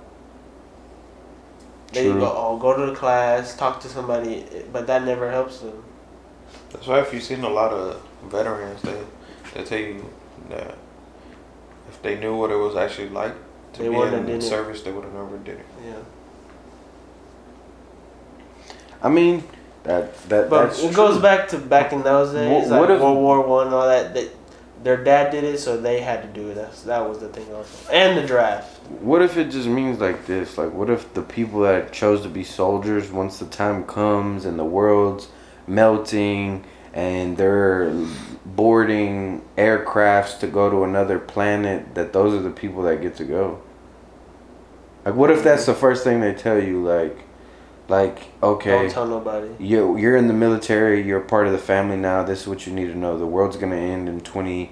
They 1.93 2.03
True. 2.03 2.21
go, 2.21 2.33
oh, 2.33 2.57
go 2.57 2.77
to 2.77 2.91
the 2.91 2.95
class, 2.95 3.57
talk 3.57 3.81
to 3.81 3.89
somebody, 3.89 4.45
but 4.71 4.87
that 4.87 5.03
never 5.03 5.29
helps 5.29 5.59
them. 5.59 5.83
That's 6.69 6.87
why 6.87 7.01
if 7.01 7.13
you've 7.13 7.23
seen 7.23 7.43
a 7.43 7.49
lot 7.49 7.73
of 7.73 8.01
veterans, 8.23 8.81
they 8.81 8.97
they 9.53 9.63
tell 9.63 9.79
you 9.79 10.09
that 10.49 10.75
if 11.89 12.01
they 12.01 12.17
knew 12.19 12.35
what 12.35 12.51
it 12.51 12.55
was 12.55 12.75
actually 12.75 13.09
like 13.09 13.33
to 13.73 13.83
They 13.83 13.89
be 13.89 13.95
in 13.95 14.25
did 14.25 14.29
it. 14.37 14.41
service, 14.41 14.81
they 14.81 14.91
would 14.91 15.03
have 15.03 15.13
never 15.13 15.37
did 15.37 15.59
it. 15.59 15.65
Yeah. 15.85 15.93
i 19.03 19.09
mean 19.09 19.43
that 19.83 20.15
that 20.29 20.49
But 20.49 20.67
that's 20.67 20.83
it 20.83 20.93
goes 20.95 21.19
back 21.21 21.47
to 21.49 21.57
back 21.57 21.91
in 21.91 22.03
those 22.03 22.33
days, 22.33 22.69
what 22.69 22.81
like 22.81 22.89
if- 22.91 23.01
World 23.01 23.17
War 23.17 23.41
One, 23.47 23.73
all 23.73 23.87
that. 23.87 24.13
That 24.13 24.29
their 24.83 24.97
dad 25.03 25.29
did 25.31 25.43
it, 25.43 25.59
so 25.59 25.79
they 25.79 26.01
had 26.01 26.23
to 26.23 26.27
do 26.27 26.49
it. 26.49 26.55
That's 26.55 26.81
that 26.83 27.07
was 27.07 27.19
the 27.19 27.27
thing 27.29 27.45
also, 27.53 27.91
and 27.91 28.17
the 28.17 28.25
draft. 28.25 28.79
What 28.89 29.21
if 29.21 29.37
it 29.37 29.49
just 29.51 29.67
means 29.67 29.99
like 29.99 30.25
this? 30.25 30.57
Like, 30.57 30.73
what 30.73 30.89
if 30.89 31.13
the 31.13 31.21
people 31.21 31.61
that 31.61 31.91
chose 31.93 32.21
to 32.23 32.29
be 32.29 32.43
soldiers, 32.43 33.11
once 33.11 33.37
the 33.39 33.45
time 33.45 33.83
comes 33.85 34.43
and 34.45 34.57
the 34.59 34.65
world's 34.65 35.27
melting 35.67 36.63
and 36.93 37.37
they're 37.37 37.93
boarding 38.45 39.43
aircrafts 39.57 40.39
to 40.39 40.47
go 40.47 40.69
to 40.69 40.83
another 40.83 41.19
planet, 41.19 41.95
that 41.95 42.13
those 42.13 42.33
are 42.33 42.41
the 42.41 42.51
people 42.51 42.83
that 42.83 43.01
get 43.01 43.15
to 43.17 43.23
go? 43.23 43.61
Like, 45.05 45.15
what 45.15 45.31
if 45.31 45.43
that's 45.43 45.65
the 45.65 45.73
first 45.73 46.03
thing 46.03 46.21
they 46.21 46.33
tell 46.33 46.61
you? 46.61 46.83
Like, 46.83 47.17
like 47.87 48.31
okay, 48.41 48.71
Don't 48.71 48.91
tell 48.91 49.07
nobody. 49.07 49.49
you 49.59 49.97
you're 49.97 50.15
in 50.15 50.27
the 50.27 50.33
military. 50.33 51.01
You're 51.05 51.19
part 51.19 51.47
of 51.47 51.51
the 51.51 51.59
family 51.59 51.97
now. 51.97 52.23
This 52.23 52.41
is 52.41 52.47
what 52.47 52.65
you 52.65 52.73
need 52.73 52.87
to 52.87 52.97
know. 52.97 53.17
The 53.17 53.25
world's 53.25 53.57
gonna 53.57 53.75
end 53.75 54.07
in 54.07 54.21
twenty 54.21 54.71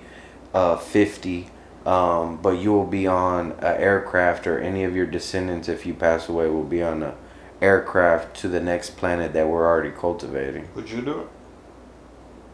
uh, 0.53 0.77
fifty. 0.77 1.49
Um, 1.85 2.41
but 2.41 2.59
you 2.59 2.71
will 2.71 2.85
be 2.85 3.07
on 3.07 3.53
an 3.53 3.81
aircraft, 3.81 4.45
or 4.45 4.59
any 4.59 4.83
of 4.83 4.95
your 4.95 5.05
descendants, 5.07 5.67
if 5.69 5.85
you 5.85 5.93
pass 5.93 6.29
away, 6.29 6.47
will 6.47 6.63
be 6.63 6.83
on 6.83 7.01
a 7.01 7.15
aircraft 7.61 8.35
to 8.41 8.47
the 8.47 8.59
next 8.59 8.95
planet 8.97 9.33
that 9.33 9.47
we're 9.47 9.65
already 9.65 9.91
cultivating. 9.91 10.67
Would 10.75 10.89
you 10.89 11.01
do 11.01 11.21
it? 11.21 11.27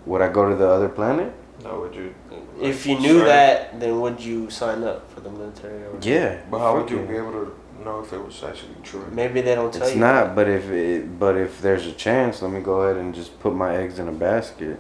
Would 0.06 0.22
I 0.22 0.30
go 0.32 0.50
to 0.50 0.56
the 0.56 0.68
other 0.68 0.90
planet? 0.90 1.34
No, 1.64 1.80
would 1.80 1.96
you? 1.96 2.14
If 2.62 2.86
you 2.86 3.00
knew 3.00 3.20
Sure. 3.20 3.26
that, 3.26 3.80
then 3.80 4.00
would 4.02 4.20
you 4.20 4.50
sign 4.50 4.84
up 4.84 5.10
for 5.12 5.22
the 5.22 5.30
military? 5.30 5.84
Or 5.84 5.98
Yeah. 6.02 6.38
But 6.50 6.60
how 6.60 6.78
would 6.78 6.90
you 6.90 7.00
fuck 7.00 7.10
be 7.10 7.16
able 7.18 7.32
to 7.32 7.56
know 7.84 8.02
if 8.02 8.14
it 8.14 8.24
was 8.24 8.44
actually 8.44 8.76
true? 8.84 9.04
Maybe 9.12 9.42
they 9.42 9.56
don't 9.56 9.74
tell 9.74 9.82
It's 9.82 9.96
you. 9.96 10.02
It's 10.04 10.14
not, 10.14 10.36
but 10.36 10.48
if 10.48 10.70
it, 10.70 11.20
but 11.20 11.36
if 11.38 11.62
there's 11.62 11.88
a 11.88 11.92
chance, 11.94 12.42
let 12.42 12.52
me 12.52 12.62
go 12.62 12.82
ahead 12.82 12.98
and 12.98 13.16
just 13.16 13.40
put 13.40 13.56
my 13.56 13.76
eggs 13.76 13.98
in 14.00 14.08
a 14.08 14.12
basket. 14.12 14.80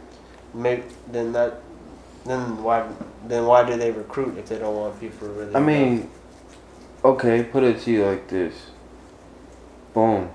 Maybe 0.54 0.84
then 1.12 1.32
that. 1.34 1.62
Then 2.26 2.64
why? 2.64 2.88
Then 3.28 3.46
why 3.46 3.64
do 3.70 3.78
they 3.78 3.92
recruit 3.92 4.38
if 4.38 4.48
they 4.48 4.60
don't 4.60 4.76
want 4.76 5.00
people 5.00 5.28
really? 5.30 5.56
I 5.56 5.60
know? 5.60 5.66
mean, 5.66 6.10
okay, 7.04 7.44
put 7.44 7.64
it 7.64 7.82
to 7.82 7.92
you 7.92 8.06
like 8.06 8.28
this. 8.28 8.54
Boom. 9.94 10.30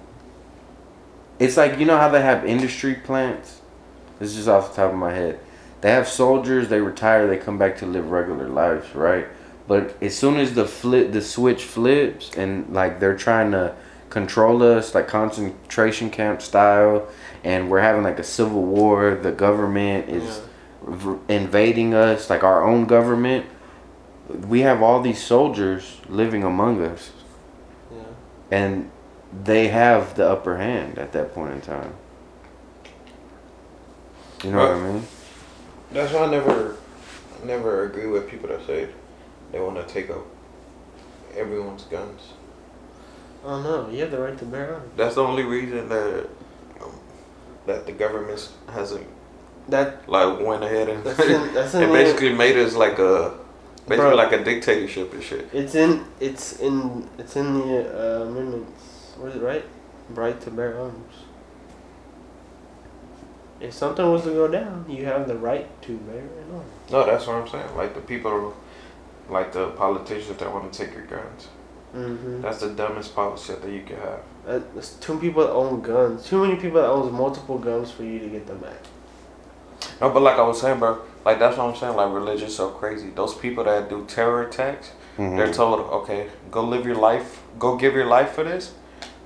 It's 1.38 1.56
like 1.56 1.78
you 1.78 1.86
know 1.86 1.96
how 1.96 2.08
they 2.08 2.22
have 2.22 2.44
industry 2.44 2.94
plants. 2.94 3.59
This 4.20 4.30
is 4.30 4.36
just 4.36 4.48
off 4.48 4.70
the 4.70 4.82
top 4.82 4.92
of 4.92 4.98
my 4.98 5.12
head. 5.12 5.40
They 5.80 5.90
have 5.90 6.06
soldiers. 6.06 6.68
They 6.68 6.80
retire. 6.80 7.26
They 7.26 7.38
come 7.38 7.58
back 7.58 7.78
to 7.78 7.86
live 7.86 8.10
regular 8.12 8.48
lives, 8.48 8.94
right? 8.94 9.26
But 9.66 10.00
as 10.02 10.16
soon 10.16 10.36
as 10.38 10.54
the 10.54 10.66
flip, 10.66 11.10
the 11.12 11.22
switch 11.22 11.64
flips, 11.64 12.30
and 12.36 12.72
like 12.72 13.00
they're 13.00 13.16
trying 13.16 13.50
to 13.52 13.74
control 14.10 14.62
us, 14.62 14.94
like 14.94 15.08
concentration 15.08 16.10
camp 16.10 16.42
style, 16.42 17.08
and 17.44 17.70
we're 17.70 17.80
having 17.80 18.02
like 18.02 18.18
a 18.18 18.24
civil 18.24 18.62
war. 18.62 19.14
The 19.14 19.32
government 19.32 20.08
is 20.08 20.38
Yeah. 20.86 20.94
v- 20.96 21.18
invading 21.34 21.94
us, 21.94 22.28
like 22.28 22.44
our 22.44 22.62
own 22.64 22.84
government. 22.86 23.46
We 24.48 24.60
have 24.60 24.82
all 24.82 25.00
these 25.00 25.22
soldiers 25.22 26.00
living 26.08 26.44
among 26.44 26.84
us, 26.84 27.10
Yeah. 27.90 27.98
and 28.50 28.90
they 29.44 29.68
have 29.68 30.14
the 30.16 30.28
upper 30.28 30.56
hand 30.58 30.98
at 30.98 31.12
that 31.12 31.34
point 31.34 31.52
in 31.52 31.60
time. 31.60 31.94
You 34.44 34.52
know 34.52 34.58
what 34.58 34.70
I 34.70 34.80
mean? 34.92 35.02
That's 35.92 36.12
why 36.12 36.20
I 36.24 36.30
never, 36.30 36.76
never 37.44 37.84
agree 37.84 38.06
with 38.06 38.28
people 38.30 38.48
that 38.48 38.66
say 38.66 38.88
they 39.52 39.60
want 39.60 39.76
to 39.76 39.92
take 39.92 40.10
up 40.10 40.24
everyone's 41.36 41.84
guns. 41.84 42.20
Oh 43.44 43.60
no, 43.62 43.88
you 43.90 44.00
have 44.02 44.10
the 44.10 44.18
right 44.20 44.36
to 44.38 44.44
bear 44.44 44.74
arms. 44.74 44.90
That's 44.96 45.14
the 45.14 45.22
only 45.22 45.42
reason 45.44 45.88
that 45.88 46.28
um, 46.82 46.92
that 47.66 47.86
the 47.86 47.92
government 47.92 48.50
hasn't 48.72 49.06
That 49.68 50.08
like 50.08 50.40
went 50.40 50.62
ahead 50.64 50.88
and 50.88 51.04
that's 51.04 51.20
in, 51.20 51.54
that's 51.54 51.74
in 51.74 51.82
and 51.84 51.92
the- 51.92 51.96
basically 51.98 52.32
made 52.32 52.56
us 52.56 52.74
like 52.74 52.98
a 52.98 53.34
basically 53.88 53.96
Bro. 53.96 54.14
like 54.16 54.32
a 54.32 54.44
dictatorship 54.44 55.12
and 55.12 55.22
shit. 55.22 55.48
It's 55.52 55.74
in 55.74 56.04
it's 56.20 56.60
in 56.60 57.08
it's 57.18 57.36
in 57.36 57.54
the 57.58 58.20
uh, 58.20 58.22
amendments. 58.24 59.14
What 59.16 59.30
is 59.30 59.36
it 59.36 59.42
right? 59.42 59.64
Right 60.10 60.40
to 60.42 60.50
bear 60.50 60.78
arms. 60.78 61.14
If 63.60 63.74
something 63.74 64.10
was 64.10 64.22
to 64.22 64.30
go 64.30 64.48
down, 64.48 64.86
you 64.88 65.04
have 65.04 65.28
the 65.28 65.36
right 65.36 65.68
to 65.82 65.96
bear 65.98 66.20
an 66.20 66.54
arm. 66.54 66.64
No, 66.90 67.04
that's 67.06 67.26
what 67.26 67.36
I'm 67.36 67.48
saying. 67.48 67.76
Like 67.76 67.94
the 67.94 68.00
people, 68.00 68.54
like 69.28 69.52
the 69.52 69.68
politicians 69.70 70.38
that 70.38 70.52
want 70.52 70.72
to 70.72 70.84
take 70.84 70.94
your 70.94 71.04
guns. 71.04 71.48
Mm-hmm. 71.94 72.42
That's 72.42 72.60
the 72.60 72.70
dumbest 72.70 73.14
policy 73.14 73.54
that 73.54 73.70
you 73.70 73.82
could 73.82 73.98
have. 73.98 74.20
Uh, 74.46 74.60
there's 74.74 74.94
too 74.94 75.14
many 75.14 75.28
people 75.28 75.42
that 75.44 75.52
own 75.52 75.80
guns. 75.82 76.26
Too 76.26 76.40
many 76.46 76.56
people 76.56 76.80
that 76.80 76.88
owns 76.88 77.12
multiple 77.12 77.58
guns 77.58 77.90
for 77.90 78.04
you 78.04 78.18
to 78.20 78.28
get 78.28 78.46
them 78.46 78.58
back. 78.58 78.78
No, 80.00 80.10
but 80.10 80.22
like 80.22 80.36
I 80.36 80.42
was 80.42 80.60
saying, 80.60 80.78
bro, 80.78 81.00
like 81.24 81.38
that's 81.38 81.56
what 81.58 81.68
I'm 81.68 81.76
saying. 81.76 81.96
Like 81.96 82.12
religion's 82.12 82.54
so 82.54 82.70
crazy. 82.70 83.10
Those 83.10 83.34
people 83.34 83.64
that 83.64 83.88
do 83.90 84.04
terror 84.06 84.42
attacks, 84.44 84.92
Mm-hmm. 85.18 85.36
they're 85.36 85.52
told, 85.52 85.80
okay, 85.80 86.28
go 86.50 86.64
live 86.64 86.86
your 86.86 86.94
life, 86.94 87.42
go 87.58 87.76
give 87.76 87.92
your 87.94 88.06
life 88.06 88.30
for 88.30 88.44
this, 88.44 88.72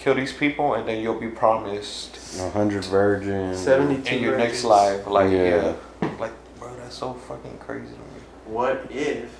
kill 0.04 0.14
these 0.14 0.34
people, 0.34 0.74
and 0.74 0.86
then 0.86 1.00
you'll 1.02 1.18
be 1.18 1.28
promised 1.28 2.18
A 2.38 2.50
hundred 2.50 2.84
virgins. 2.84 3.58
Seventy-two. 3.58 4.16
in 4.16 4.22
your 4.22 4.36
next 4.36 4.62
life. 4.62 5.06
Like 5.06 5.30
Yeah. 5.30 5.74
yeah. 6.02 6.10
like 6.20 6.32
bro, 6.58 6.76
that's 6.76 6.96
so 6.96 7.14
fucking 7.14 7.56
crazy 7.58 7.86
to 7.86 7.92
me. 7.92 8.20
What 8.46 8.86
if 8.90 9.34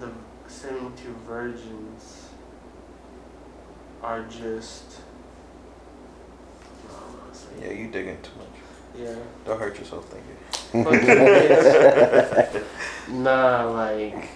the 0.00 0.10
seventy-two 0.48 1.14
virgins 1.26 2.28
are 4.02 4.22
just? 4.24 5.00
No, 6.88 6.94
I'm 6.96 7.26
not 7.26 7.36
saying. 7.36 7.62
Yeah, 7.62 7.72
you 7.72 7.90
digging 7.90 8.16
too 8.22 8.30
much. 8.38 8.48
Yeah. 8.98 9.16
Don't 9.44 9.60
hurt 9.60 9.78
yourself 9.78 10.08
thinking. 10.08 10.84
Fucking 10.84 11.08
bitch. 11.08 12.64
nah, 13.10 13.64
like 13.70 14.30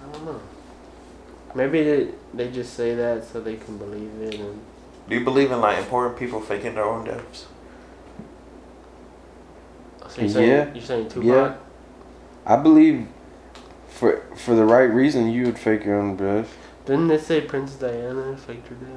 I 0.00 0.12
don't 0.12 0.24
know. 0.24 0.40
Maybe 1.54 1.82
they, 1.82 2.08
they 2.34 2.50
just 2.50 2.74
say 2.74 2.94
that 2.94 3.24
so 3.24 3.40
they 3.40 3.56
can 3.56 3.76
believe 3.78 4.10
it 4.22 4.40
and 4.40 4.60
Do 5.08 5.14
you 5.14 5.24
believe 5.24 5.50
in 5.52 5.60
like 5.60 5.78
important 5.78 6.16
people 6.18 6.40
faking 6.40 6.74
their 6.74 6.84
own 6.84 7.04
deaths? 7.04 7.46
so 10.08 10.20
you're 10.20 10.30
saying 10.30 10.48
Yeah. 10.50 10.74
you're 10.74 10.82
saying 10.84 11.08
Tupac? 11.08 11.24
Yeah. 11.24 11.54
I 12.44 12.56
believe, 12.56 13.06
for 13.88 14.22
for 14.36 14.54
the 14.54 14.64
right 14.64 14.90
reason, 14.90 15.30
you 15.30 15.44
would 15.46 15.58
fake 15.58 15.84
your 15.84 15.98
own 16.00 16.16
death. 16.16 16.56
Didn't 16.86 17.08
they 17.08 17.18
say 17.18 17.40
Princess 17.42 17.78
Diana 17.78 18.36
faked 18.36 18.68
her 18.68 18.74
death? 18.74 18.88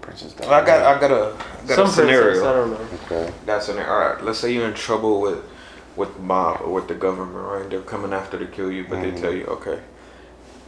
Princess 0.00 0.34
Well, 0.38 0.52
I 0.54 0.64
got 0.64 0.82
I 0.96 1.00
got 1.00 1.10
a 1.10 1.34
I 1.64 1.66
got 1.66 1.74
Some 1.76 1.86
a 1.86 1.90
scenario. 1.90 2.22
princess, 2.22 2.44
I 2.44 2.52
don't 2.52 2.70
know. 2.70 2.86
Okay. 3.04 3.32
That's 3.44 3.68
an 3.68 3.78
all 3.80 3.98
right. 3.98 4.22
Let's 4.22 4.38
say 4.38 4.52
you're 4.52 4.66
in 4.68 4.74
trouble 4.74 5.20
with 5.20 5.44
with 5.98 6.14
the 6.14 6.22
mob 6.22 6.60
or 6.62 6.72
with 6.72 6.86
the 6.88 6.94
government, 6.94 7.44
right? 7.44 7.68
They're 7.68 7.80
coming 7.82 8.12
after 8.12 8.38
to 8.38 8.46
kill 8.46 8.70
you, 8.70 8.84
but 8.88 8.98
Mhm. 8.98 9.02
they 9.02 9.20
tell 9.20 9.32
you, 9.34 9.44
okay, 9.46 9.80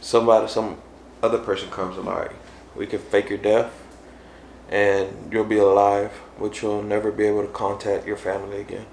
somebody, 0.01 0.47
some 0.47 0.75
other 1.23 1.37
person 1.39 1.69
comes 1.71 1.97
along. 1.97 2.29
We 2.75 2.85
can 2.85 2.99
fake 2.99 3.29
your 3.29 3.37
death, 3.39 3.71
and 4.69 5.07
you'll 5.31 5.45
be 5.45 5.57
alive, 5.57 6.11
but 6.39 6.61
you'll 6.61 6.83
never 6.83 7.11
be 7.11 7.25
able 7.25 7.43
to 7.43 7.47
contact 7.47 8.05
your 8.05 8.17
family 8.17 8.59
again. 8.59 8.85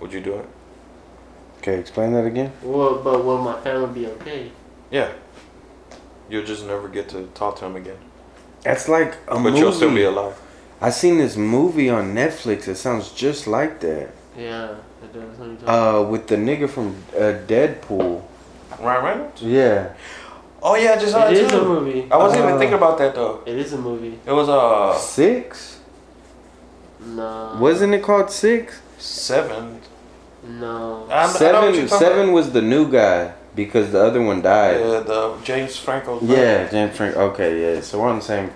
Would 0.00 0.12
you 0.12 0.20
do 0.20 0.34
it? 0.34 0.46
Okay, 1.58 1.78
explain 1.78 2.12
that 2.12 2.24
again. 2.26 2.52
Well, 2.62 2.96
but 3.02 3.24
will 3.24 3.38
my 3.38 3.60
family 3.60 4.00
be 4.00 4.06
okay? 4.08 4.52
Yeah. 4.90 5.08
You'll 6.28 6.44
just 6.44 6.64
never 6.66 6.88
get 6.88 7.08
to 7.10 7.28
talk 7.34 7.56
to 7.56 7.62
them 7.62 7.76
again, 7.76 7.98
That's 8.62 8.88
like 8.88 9.14
a 9.28 9.34
but 9.34 9.40
movie. 9.40 9.58
you'll 9.60 9.72
still 9.72 9.94
be 9.94 10.02
alive. 10.04 10.34
I 10.80 10.90
seen 10.90 11.18
this 11.18 11.36
movie 11.36 11.88
on 11.90 12.14
Netflix. 12.14 12.68
It 12.68 12.76
sounds 12.76 13.10
just 13.10 13.46
like 13.46 13.80
that. 13.80 14.10
Yeah, 14.38 14.76
it 15.02 15.12
does. 15.12 15.38
Let 15.38 15.48
me 15.50 15.56
tell 15.56 15.98
Uh, 16.06 16.08
with 16.08 16.26
the 16.28 16.36
nigga 16.36 16.68
from 16.70 16.94
uh, 17.16 17.20
Deadpool. 17.46 18.22
Ryan 18.80 19.04
Reynolds? 19.04 19.42
Yeah. 19.42 19.92
Oh 20.62 20.76
yeah, 20.76 20.92
I 20.92 20.96
just 20.98 21.12
saw 21.12 21.28
you. 21.28 21.36
it 21.36 21.42
It 21.42 21.46
is 21.46 21.52
a 21.52 21.64
movie. 21.64 22.06
I 22.10 22.16
wasn't 22.16 22.42
Uh, 22.42 22.46
even 22.48 22.58
thinking 22.58 22.76
about 22.76 22.98
that 22.98 23.14
though. 23.14 23.40
It 23.46 23.56
is 23.56 23.72
a 23.72 23.78
movie. 23.78 24.18
It 24.26 24.32
was 24.32 24.48
uh 24.48 24.96
Six. 24.96 25.78
No. 27.00 27.56
Wasn't 27.60 27.94
it 27.94 28.02
called 28.02 28.30
Six? 28.30 28.80
seven. 28.98 29.80
No. 30.44 31.06
I, 31.10 31.12
I 31.12 31.26
know 31.26 31.26
what 31.26 31.32
seven. 31.38 31.74
you're 31.74 31.88
Seven 31.88 32.32
was 32.32 32.50
the 32.52 32.62
new 32.62 32.90
guy 32.90 33.32
because 33.54 33.92
the 33.92 34.02
other 34.02 34.20
one 34.22 34.42
died. 34.42 34.80
Yeah, 34.80 35.00
the 35.00 35.36
James 35.44 35.76
Franco. 35.76 36.18
Yeah, 36.22 36.68
James 36.68 36.96
Franco. 36.96 37.20
Okay, 37.30 37.50
yeah. 37.74 37.80
So 37.80 38.00
we're 38.00 38.08
on 38.08 38.18
the 38.18 38.24
same. 38.24 38.50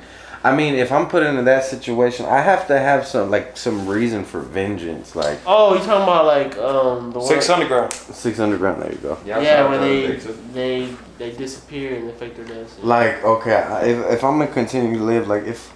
I 0.44 0.54
mean, 0.56 0.74
if 0.74 0.90
I'm 0.90 1.06
put 1.08 1.22
into 1.22 1.42
that 1.44 1.64
situation, 1.64 2.26
I 2.26 2.40
have 2.40 2.66
to 2.66 2.78
have 2.78 3.06
some 3.06 3.30
like 3.30 3.56
some 3.56 3.86
reason 3.86 4.24
for 4.24 4.40
vengeance, 4.40 5.14
like 5.14 5.38
Oh, 5.46 5.74
you 5.74 5.78
talking 5.80 6.02
about 6.02 6.26
like 6.26 6.56
um 6.58 7.12
the 7.12 7.20
one? 7.20 7.28
Six 7.28 7.48
Underground. 7.48 7.92
six 7.92 8.40
underground. 8.40 8.82
There 8.82 8.90
you 8.92 8.98
go. 8.98 9.18
Yeah, 9.24 9.68
where 9.68 9.78
they 9.78 10.16
they 10.52 10.88
they 11.18 11.30
disappear 11.32 11.94
and 11.96 12.08
they 12.08 12.12
fake 12.12 12.34
their 12.36 12.44
deaths. 12.44 12.76
Like, 12.82 13.22
okay, 13.24 13.58
if 13.82 13.98
if 14.14 14.24
I'm 14.24 14.38
gonna 14.38 14.50
continue 14.50 14.98
to 14.98 15.04
live, 15.04 15.28
like 15.28 15.44
if 15.44 15.72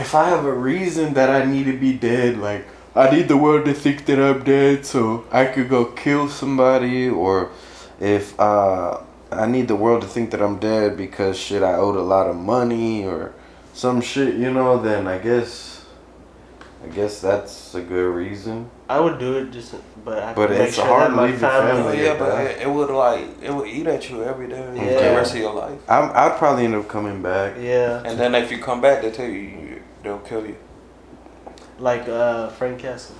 if 0.00 0.14
I 0.14 0.28
have 0.28 0.44
a 0.44 0.52
reason 0.54 1.14
that 1.14 1.30
I 1.30 1.44
need 1.44 1.64
to 1.64 1.76
be 1.76 1.92
dead, 1.94 2.38
like 2.38 2.64
I 2.94 3.10
need 3.10 3.26
the 3.28 3.36
world 3.36 3.64
to 3.66 3.74
think 3.74 4.06
that 4.06 4.18
I'm 4.20 4.44
dead, 4.44 4.86
so 4.86 5.24
I 5.32 5.46
could 5.46 5.68
go 5.68 5.84
kill 5.86 6.28
somebody, 6.28 7.08
or 7.08 7.50
if 7.98 8.38
uh 8.38 8.98
I 9.32 9.46
need 9.46 9.68
the 9.68 9.76
world 9.76 10.02
to 10.02 10.08
think 10.08 10.30
that 10.32 10.42
I'm 10.42 10.58
dead 10.58 10.96
because 10.96 11.38
shit 11.38 11.62
I 11.62 11.74
owed 11.74 11.96
a 11.96 12.02
lot 12.02 12.26
of 12.28 12.36
money 12.36 13.06
or 13.06 13.32
some 13.72 14.00
shit, 14.00 14.34
you 14.34 14.50
know, 14.52 14.80
then 14.82 15.06
I 15.06 15.18
guess 15.18 15.84
I 16.84 16.88
guess 16.88 17.20
that's 17.20 17.74
a 17.74 17.80
good 17.82 18.10
reason. 18.14 18.70
I 18.88 18.98
would 18.98 19.18
do 19.18 19.36
it 19.38 19.50
just, 19.52 19.74
but 20.04 20.22
I 20.22 20.32
But 20.34 20.50
it's 20.50 20.74
sure 20.76 20.86
hard 20.86 21.12
that 21.12 21.16
to 21.16 21.22
leave 21.22 21.40
your 21.40 21.50
family. 21.50 21.82
Family. 21.82 22.04
yeah, 22.04 22.18
but 22.18 22.40
it, 22.40 22.62
it 22.62 22.70
would 22.70 22.90
like 22.90 23.26
it 23.42 23.54
would 23.54 23.68
eat 23.68 23.86
at 23.86 24.08
you 24.10 24.24
every 24.24 24.48
day 24.48 24.66
for 24.66 24.72
the 24.72 24.84
Yeah. 24.84 25.14
rest 25.16 25.34
of 25.34 25.40
your 25.40 25.52
life. 25.54 25.78
I'm, 25.88 26.10
I'd 26.14 26.36
probably 26.38 26.64
end 26.64 26.74
up 26.74 26.88
coming 26.88 27.22
back. 27.22 27.54
Yeah, 27.60 28.02
And 28.04 28.18
then 28.18 28.34
if 28.34 28.50
you 28.50 28.58
come 28.58 28.80
back, 28.80 29.02
they 29.02 29.10
tell 29.10 29.26
you, 29.28 29.40
you 29.40 29.82
they'll 30.02 30.18
kill 30.20 30.44
you. 30.46 30.56
like 31.78 32.08
uh 32.08 32.48
Frank 32.48 32.78
Castle. 32.80 33.14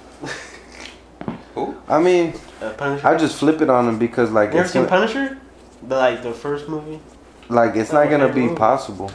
Who? 1.55 1.75
I 1.89 1.99
mean, 2.01 2.35
Uh, 2.63 2.71
Punisher. 2.71 3.07
I 3.07 3.17
just 3.17 3.37
flip 3.37 3.61
it 3.61 3.71
on 3.71 3.89
him 3.89 3.99
because 3.99 4.31
like 4.31 4.53
you 4.53 4.61
ever 4.61 4.69
seen 4.69 4.87
Punisher? 4.87 5.39
The 5.83 5.97
like 5.97 6.23
the 6.23 6.33
first 6.33 6.69
movie. 6.69 7.01
Like 7.49 7.77
it's 7.77 7.93
not 7.93 8.11
gonna 8.11 8.33
be 8.33 8.47
cool. 8.49 8.57
possible. 8.57 9.11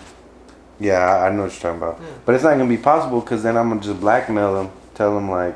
Yeah, 0.80 0.98
I, 1.00 1.28
I 1.28 1.30
know 1.32 1.44
what 1.44 1.54
you're 1.54 1.62
talking 1.62 1.78
about, 1.82 2.00
Yeah. 2.02 2.08
but 2.26 2.36
it's 2.36 2.44
not 2.44 2.52
gonna 2.58 2.68
be 2.68 2.78
possible 2.78 3.22
because 3.22 3.44
then 3.44 3.56
I'm 3.56 3.70
gonna 3.70 3.82
just 3.82 4.00
blackmail 4.00 4.60
him, 4.62 4.72
tell 4.94 5.18
him 5.18 5.30
like, 5.32 5.56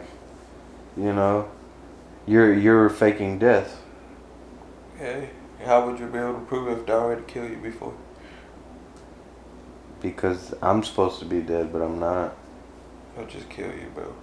you 0.96 1.12
know, 1.12 1.50
you're 2.26 2.54
you're 2.54 2.90
faking 2.90 3.40
death. 3.40 3.82
Okay. 4.96 5.30
How 5.66 5.86
would 5.86 6.00
you 6.00 6.06
be 6.08 6.18
able 6.18 6.36
to 6.36 6.46
prove 6.46 6.70
if 6.78 6.86
they 6.86 6.94
already 6.94 7.24
killed 7.28 7.50
you 7.50 7.58
before? 7.58 7.94
because 10.02 10.54
I'm 10.62 10.84
supposed 10.84 11.20
to 11.20 11.26
be 11.26 11.42
dead, 11.42 11.74
but 11.74 11.82
I'm 11.82 12.00
not. 12.00 12.36
I'll 13.18 13.26
just 13.26 13.50
kill 13.50 13.68
you, 13.68 13.88
bro. 13.94 14.14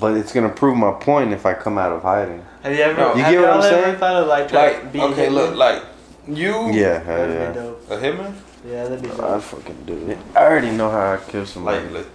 But 0.00 0.16
it's 0.16 0.32
gonna 0.32 0.48
prove 0.50 0.76
my 0.76 0.92
point 0.92 1.32
if 1.32 1.46
I 1.46 1.54
come 1.54 1.78
out 1.78 1.92
of 1.92 2.02
hiding. 2.02 2.44
Have 2.62 2.72
you 2.72 2.80
ever? 2.80 3.00
No. 3.00 3.14
You 3.14 3.22
get 3.22 3.40
what 3.40 3.50
I'm 3.50 3.54
y'all 3.56 3.62
ever 3.64 3.82
saying? 3.84 3.96
Thought 3.98 4.22
of 4.22 4.28
like, 4.28 4.48
try 4.48 4.72
Like, 4.72 4.92
being 4.92 5.04
okay, 5.12 5.26
Hitman? 5.28 5.32
look, 5.34 5.54
like 5.56 5.82
you, 6.26 6.70
Yeah, 6.72 6.98
hell 7.02 7.16
That'd 7.28 7.34
yeah. 7.34 7.48
be 7.48 7.54
dope. 7.54 7.90
a 7.90 7.96
hitman. 7.98 8.34
Yeah, 8.66 8.82
that'd 8.84 9.02
be 9.02 9.08
dope. 9.08 9.20
I'd 9.20 9.42
fucking 9.42 9.84
do 9.86 10.10
it. 10.10 10.18
I 10.34 10.38
already 10.44 10.70
know 10.70 10.90
how 10.90 11.12
I 11.14 11.16
kill 11.30 11.46
somebody. 11.46 11.84
Like, 11.84 11.92
look. 11.92 12.06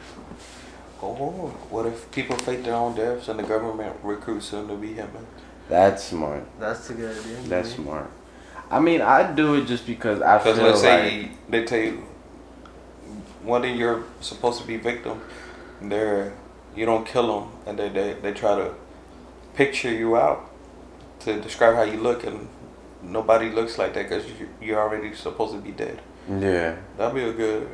Oh, 1.01 1.47
what 1.69 1.85
if 1.85 2.11
people 2.11 2.35
fake 2.37 2.63
their 2.65 2.73
own 2.75 2.95
deaths 2.95 3.29
and 3.29 3.39
the 3.39 3.43
government 3.43 3.95
recruits 4.03 4.49
them 4.51 4.67
to 4.67 4.75
be 4.75 4.89
hitmen? 4.89 5.25
That's 5.69 6.03
smart. 6.03 6.43
That's 6.59 6.89
a 6.89 6.93
good 6.93 7.17
idea. 7.17 7.37
That's 7.47 7.69
maybe. 7.77 7.83
smart. 7.83 8.11
I 8.71 8.79
mean, 8.79 9.01
I'd 9.01 9.35
do 9.35 9.55
it 9.55 9.65
just 9.65 9.85
because 9.87 10.21
I 10.21 10.39
feel 10.39 10.53
Because 10.55 10.81
let's 10.81 10.83
like 10.83 11.01
say 11.11 11.31
they 11.47 11.63
tell 11.63 11.79
you 11.79 12.03
one 13.43 13.63
of 13.63 13.75
your 13.75 14.03
supposed 14.19 14.59
to 14.61 14.67
be 14.67 14.77
victim, 14.77 15.21
they're 15.81 16.33
you 16.75 16.85
don't 16.85 17.05
kill 17.05 17.39
them, 17.41 17.49
and 17.65 17.77
they, 17.79 17.89
they 17.89 18.13
they 18.13 18.33
try 18.33 18.55
to 18.55 18.73
picture 19.55 19.91
you 19.91 20.15
out 20.17 20.49
to 21.21 21.39
describe 21.41 21.75
how 21.75 21.83
you 21.83 21.99
look, 21.99 22.23
and 22.23 22.47
nobody 23.01 23.49
looks 23.49 23.77
like 23.77 23.93
that 23.93 24.03
because 24.09 24.25
you 24.27 24.47
you're 24.61 24.79
already 24.79 25.13
supposed 25.15 25.53
to 25.53 25.59
be 25.59 25.71
dead. 25.71 25.99
yeah, 26.29 26.75
That'd 26.97 27.15
be 27.15 27.23
a 27.23 27.33
good. 27.33 27.67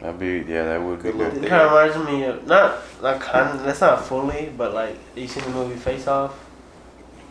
that'd 0.00 0.18
be 0.18 0.44
yeah, 0.50 0.64
that 0.64 0.82
would 0.82 0.98
be 0.98 1.02
Good 1.10 1.14
little 1.16 1.34
good. 1.34 1.44
It 1.44 1.48
kind 1.48 1.62
of 1.62 1.72
reminds 1.72 2.10
me 2.10 2.24
of 2.24 2.46
not 2.46 2.82
like 3.00 3.20
kind. 3.20 3.60
That's 3.60 3.80
not 3.80 4.04
fully, 4.04 4.52
but 4.56 4.74
like 4.74 4.96
you 5.14 5.26
seen 5.28 5.44
the 5.44 5.50
movie 5.50 5.76
Face 5.76 6.06
Off? 6.08 6.34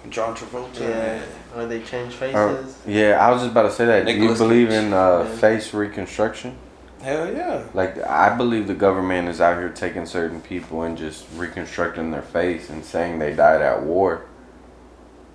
John 0.09 0.35
Travolta. 0.35 0.81
Yeah, 0.81 1.19
where 1.55 1.65
they 1.65 1.81
change 1.81 2.13
Uh, 2.13 2.17
faces. 2.17 2.77
yeah, 2.85 3.17
I 3.19 3.31
was 3.31 3.41
just 3.41 3.51
about 3.51 3.63
to 3.63 3.71
say 3.71 3.85
that. 3.85 4.05
Do 4.05 4.11
you 4.13 4.35
believe 4.35 4.69
Cage. 4.69 4.83
in 4.83 4.93
uh, 4.93 5.25
Yeah. 5.27 5.35
face 5.37 5.73
reconstruction? 5.73 6.55
Hell 7.01 7.31
yeah. 7.33 7.63
Like, 7.73 7.97
I 8.03 8.35
believe 8.35 8.67
the 8.67 8.73
government 8.73 9.27
is 9.29 9.39
out 9.41 9.57
here 9.57 9.69
taking 9.69 10.05
certain 10.05 10.41
people 10.41 10.81
and 10.83 10.97
just 10.97 11.25
reconstructing 11.35 12.11
their 12.11 12.21
face 12.21 12.69
and 12.69 12.83
saying 12.83 13.19
they 13.19 13.33
died 13.35 13.61
at 13.61 13.83
war. 13.83 14.25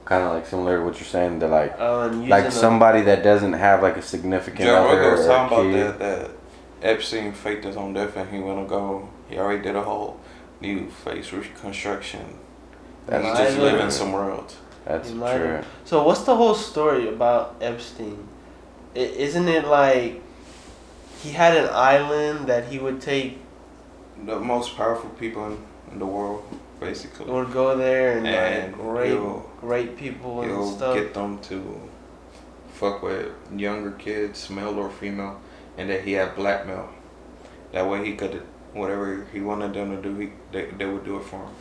Kind 0.04 0.24
of 0.24 0.32
like 0.34 0.46
similar 0.46 0.78
to 0.78 0.84
what 0.84 0.94
you're 0.98 1.04
saying. 1.06 1.38
They're 1.38 1.48
like, 1.48 1.76
Oh, 1.78 2.08
like 2.28 2.46
the- 2.46 2.50
somebody 2.50 3.02
that 3.02 3.22
doesn't 3.22 3.52
have 3.52 3.82
like 3.82 3.96
a 3.96 4.02
significant 4.02 4.64
Joe 4.64 4.88
other 4.88 5.00
Rogan 5.00 5.18
was 5.18 5.26
talking 5.26 5.74
a 5.74 5.86
about 5.86 5.98
that 6.00 6.28
that 6.28 6.30
Epstein 6.82 7.32
faked 7.32 7.64
his 7.64 7.76
own 7.76 7.92
death 7.92 8.16
and 8.16 8.28
he 8.30 8.40
went 8.40 8.58
to 8.58 8.68
go. 8.68 9.08
He 9.28 9.38
already 9.38 9.62
did 9.62 9.76
a 9.76 9.82
whole 9.82 10.18
new 10.60 10.88
face 10.90 11.32
reconstruction. 11.32 12.38
And 13.06 13.24
That's 13.24 13.38
he's 13.38 13.46
just 13.48 13.54
true. 13.56 13.64
living 13.64 13.90
somewhere 13.90 14.30
else. 14.30 14.56
That's 14.86 15.10
true. 15.10 15.60
So 15.84 16.02
what's 16.02 16.22
the 16.22 16.34
whole 16.34 16.54
story 16.54 17.08
about 17.08 17.56
Epstein? 17.60 18.26
I, 18.96 18.98
isn't 19.00 19.46
it 19.46 19.66
like 19.66 20.22
he 21.22 21.30
had 21.32 21.56
an 21.56 21.68
island 21.72 22.46
that 22.48 22.68
he 22.68 22.78
would 22.78 23.00
take, 23.00 23.38
The 24.26 24.38
most 24.38 24.76
powerful 24.76 25.10
people 25.10 25.46
in, 25.46 25.58
in 25.92 25.98
the 25.98 26.06
world, 26.06 26.42
basically. 26.78 27.30
would 27.30 27.52
go 27.52 27.76
there 27.76 28.16
and, 28.18 28.26
And 28.26 28.72
like 28.76 28.82
rape, 28.82 29.20
rape 29.62 29.96
people 29.96 30.42
and 30.42 30.50
he'll 30.50 30.70
stuff. 30.76 30.94
get 30.94 31.14
them 31.14 31.38
to 31.50 31.80
fuck 32.74 33.02
with 33.02 33.32
younger 33.54 33.92
kids, 33.92 34.48
male 34.50 34.78
or 34.78 34.90
female, 34.90 35.40
and 35.76 35.88
that 35.90 36.02
he 36.04 36.12
had 36.12 36.34
blackmail. 36.34 36.88
That 37.72 37.88
way 37.88 38.04
he 38.04 38.14
could, 38.16 38.42
whatever 38.72 39.26
he 39.32 39.40
wanted 39.40 39.74
them 39.74 39.94
to 39.94 40.02
do, 40.02 40.16
he 40.18 40.30
they, 40.52 40.64
they 40.78 40.86
would 40.86 41.04
do 41.04 41.16
it 41.18 41.24
for 41.24 41.36
him. 41.36 41.54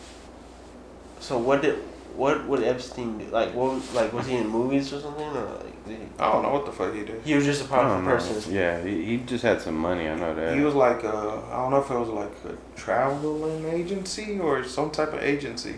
So 1.19 1.37
what 1.37 1.61
did 1.61 1.75
what 2.15 2.47
would 2.47 2.63
Epstein 2.63 3.17
do? 3.17 3.25
Like 3.25 3.53
what 3.53 3.73
was, 3.73 3.93
like 3.93 4.11
was 4.13 4.25
he 4.27 4.37
in 4.37 4.47
movies 4.47 4.91
or 4.93 4.99
something 5.01 5.27
or 5.27 5.45
like 5.63 5.78
I 6.19 6.31
don't 6.31 6.43
know 6.43 6.51
what 6.53 6.65
the 6.65 6.71
fuck 6.71 6.93
he 6.93 7.03
did. 7.03 7.21
he 7.23 7.33
was 7.35 7.45
just 7.45 7.65
a 7.65 7.67
powerful 7.67 8.05
person? 8.05 8.53
Yeah, 8.53 8.81
he, 8.83 9.03
he 9.03 9.17
just 9.17 9.43
had 9.43 9.61
some 9.61 9.77
money. 9.77 10.07
I 10.09 10.15
know 10.15 10.33
that. 10.35 10.55
He 10.57 10.61
was 10.63 10.75
like 10.75 11.03
a, 11.03 11.07
I 11.51 11.57
don't 11.57 11.71
know 11.71 11.81
if 11.81 11.89
it 11.89 11.97
was 11.97 12.09
like 12.09 12.31
a 12.53 12.77
traveling 12.79 13.65
agency 13.65 14.39
or 14.39 14.63
some 14.63 14.91
type 14.91 15.13
of 15.13 15.21
agency, 15.23 15.75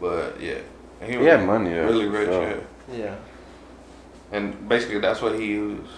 but 0.00 0.40
yeah, 0.40 0.58
And 1.00 1.10
he 1.10 1.16
was 1.16 1.26
had 1.26 1.46
money. 1.46 1.70
Though, 1.70 1.84
really 1.86 2.06
rich, 2.08 2.28
sure. 2.28 2.42
yeah. 2.92 2.96
Yeah. 2.96 3.14
And 4.32 4.68
basically, 4.68 4.98
that's 5.00 5.20
what 5.20 5.38
he 5.38 5.46
used. 5.46 5.90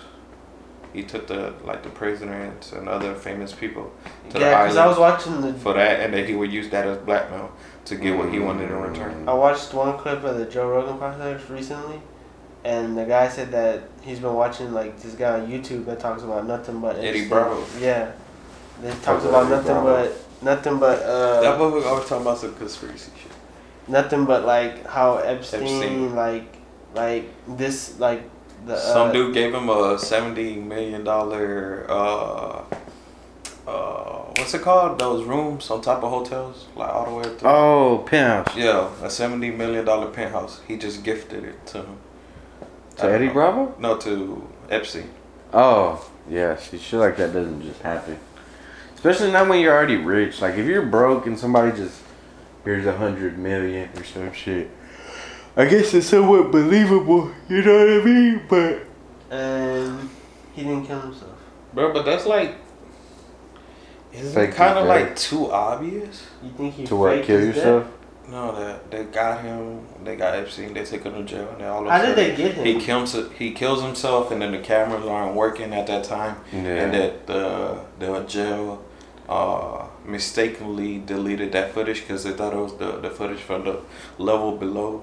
He 0.93 1.03
took 1.03 1.27
the 1.27 1.53
like 1.65 1.83
the 1.83 1.89
presidents 1.91 2.73
and 2.73 2.89
other 2.89 3.15
famous 3.17 3.53
people 3.53 3.93
to 4.31 4.39
Yeah, 4.39 4.63
because 4.63 4.77
I 4.77 4.87
was 4.87 4.97
watching 4.99 5.41
the 5.41 5.53
for 5.55 5.75
that, 5.75 6.01
and 6.01 6.15
then 6.15 6.25
he 6.27 6.35
would 6.35 6.53
use 6.53 6.69
that 6.71 6.87
as 6.87 6.99
blackmail 6.99 7.51
to 7.87 7.97
get 7.97 8.17
what 8.17 8.33
he 8.33 8.39
wanted 8.39 8.71
in 8.71 8.77
return. 8.77 9.29
I 9.29 9.35
watched 9.35 9.75
one 9.75 9.99
clip 9.99 10.23
of 10.23 10.39
the 10.39 10.47
Joe 10.47 10.69
Rogan 10.69 10.97
podcast 10.99 11.49
recently, 11.51 12.01
and 12.65 12.97
the 12.97 13.05
guy 13.05 13.29
said 13.29 13.51
that 13.53 13.83
he's 14.03 14.19
been 14.21 14.35
watching 14.35 14.73
like 14.73 14.99
this 15.01 15.15
guy 15.15 15.41
on 15.41 15.47
YouTube 15.49 15.85
that 15.87 16.01
talks 16.01 16.23
about 16.23 16.47
nothing 16.47 16.81
but 16.81 16.97
Eddie 16.97 17.29
Bravo. 17.29 17.65
Yeah, 17.81 18.13
they 18.83 18.91
talks 19.03 19.25
about 19.25 19.43
Eddie 19.47 19.51
nothing 19.57 19.73
Bravo. 19.83 20.05
but 20.09 20.43
nothing 20.43 20.79
but 20.79 20.99
that 21.01 21.45
uh 21.45 21.59
motherfucker 21.59 21.87
always 21.87 22.09
talking 22.09 22.23
about 22.27 22.39
some 22.39 22.55
conspiracy 22.55 23.11
shit. 23.21 23.33
nothing 23.89 24.25
but 24.25 24.45
like 24.45 24.87
how 24.87 25.17
Epstein, 25.19 25.63
Epstein. 25.63 26.15
like 26.17 26.57
like 26.95 27.25
this 27.57 27.99
like 27.99 28.23
the 28.67 28.77
Some 28.77 29.09
uh, 29.09 29.13
dude 29.13 29.35
gave 29.35 29.53
him 29.55 29.69
a 29.69 29.99
seventy 29.99 30.57
million 30.57 31.05
dollar 31.05 31.87
uh 31.89 32.63
uh 33.67 34.23
what's 34.37 34.53
it 34.55 34.63
called? 34.63 34.99
Those 34.99 35.25
rooms 35.25 35.71
on 35.71 35.81
top 35.81 36.03
of 36.03 36.11
hotels, 36.11 36.67
like 36.77 36.89
all 36.91 37.05
the 37.07 37.15
way 37.17 37.25
up 37.25 37.39
to 37.39 37.47
Oh, 37.49 38.05
penthouse. 38.07 38.57
Yeah, 38.57 38.91
a 39.03 39.09
seventy 39.11 39.51
million 39.51 39.85
dollar 39.85 40.11
penthouse. 40.11 40.61
He 40.69 40.77
just 40.77 41.03
gifted 41.05 41.45
it 41.45 41.67
to 41.69 41.79
him. 41.79 41.99
I 42.99 43.03
To 43.03 43.13
Eddie 43.13 43.27
know. 43.27 43.33
Bravo? 43.33 43.75
No, 43.79 43.97
to 43.99 44.49
Epstein. 44.71 45.11
Oh, 45.53 46.09
yeah. 46.29 46.57
See, 46.57 46.79
shit 46.79 47.01
like 47.01 47.17
that 47.17 47.33
doesn't 47.33 47.63
just 47.63 47.81
happen. 47.81 48.19
Especially 48.95 49.31
not 49.31 49.49
when 49.49 49.61
you're 49.61 49.75
already 49.75 49.97
rich. 49.97 50.41
Like 50.41 50.55
if 50.55 50.67
you're 50.67 50.87
broke 50.87 51.27
and 51.27 51.39
somebody 51.39 51.77
just 51.77 52.01
here's 52.65 52.87
a 52.87 52.97
hundred 52.97 53.39
million 53.39 53.91
or 53.97 54.05
some 54.05 54.33
shit. 54.33 54.71
I 55.57 55.67
guess 55.67 55.95
it's 55.95 56.07
somewhat 56.07 56.51
believable. 56.51 57.31
You 57.49 57.63
know 57.63 57.79
what 57.79 58.01
I 58.01 58.05
mean? 58.05 58.43
But 58.49 58.87
Um, 59.31 60.11
he 60.55 60.63
didn't 60.63 60.87
kill 60.87 61.01
himself. 61.01 61.39
Bro, 61.75 61.93
but 61.93 62.05
that's 62.05 62.25
like 62.27 62.57
isn't 64.15 64.41
it 64.41 64.55
kind 64.55 64.79
of 64.79 64.87
like 64.87 65.17
too 65.17 65.51
obvious? 65.51 66.27
You 66.43 66.51
think 66.57 66.75
he 66.75 66.87
to 66.87 66.97
what? 66.97 67.23
Kill 67.25 67.41
his 67.41 67.57
death? 67.57 67.87
Yourself? 68.27 68.57
No, 68.57 68.65
that 68.65 68.91
they 68.91 69.05
got 69.05 69.43
him. 69.43 69.87
They 70.05 70.17
got 70.17 70.35
Epstein. 70.35 70.75
They 70.75 70.85
took 70.85 71.03
him 71.05 71.15
to 71.15 71.23
jail, 71.25 71.49
and 71.51 71.61
then 71.61 71.69
all 71.69 71.81
of 71.81 71.87
a 71.87 71.91
How 71.91 71.99
did 71.99 72.17
sudden 72.17 72.25
they 72.31 72.37
get 72.37 72.55
him? 72.55 72.65
he 72.65 72.81
kills 72.81 73.17
he 73.39 73.53
kills 73.53 73.83
himself, 73.83 74.31
and 74.31 74.41
then 74.43 74.53
the 74.53 74.59
cameras 74.59 75.05
aren't 75.07 75.35
working 75.35 75.73
at 75.75 75.87
that 75.87 76.05
time, 76.05 76.37
Yeah. 76.53 76.61
and 76.61 76.95
that 76.95 77.27
the 77.27 77.79
the 77.99 78.21
jail 78.25 78.83
uh 79.29 79.87
mistakenly 80.05 80.99
deleted 80.99 81.53
that 81.53 81.73
footage 81.73 82.01
because 82.03 82.25
they 82.25 82.33
thought 82.33 82.53
it 82.53 82.59
was 82.59 82.77
the 82.77 82.99
the 83.01 83.11
footage 83.11 83.41
from 83.41 83.65
the 83.65 83.81
level 84.19 84.53
below. 84.57 85.03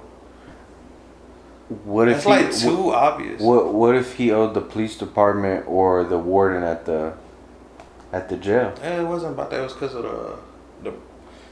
what 1.86 2.08
if 2.08 2.18
It's 2.18 2.26
he, 2.26 2.30
like 2.32 2.52
too 2.76 2.92
obvious. 2.94 3.42
What 3.42 3.74
What 3.74 3.96
if 3.96 4.16
he 4.16 4.32
owed 4.32 4.54
the 4.54 4.62
police 4.62 4.98
department 4.98 5.66
or 5.68 6.04
the 6.04 6.18
warden 6.20 6.64
at 6.64 6.86
the 6.86 7.14
at 8.14 8.30
the 8.30 8.38
jail? 8.38 8.74
It 8.84 9.08
wasn't 9.08 9.34
about 9.34 9.50
that. 9.52 9.60
It 9.60 9.64
was 9.64 9.74
because 9.74 9.96
of 9.96 10.04
the 10.04 10.10
the 10.10 10.51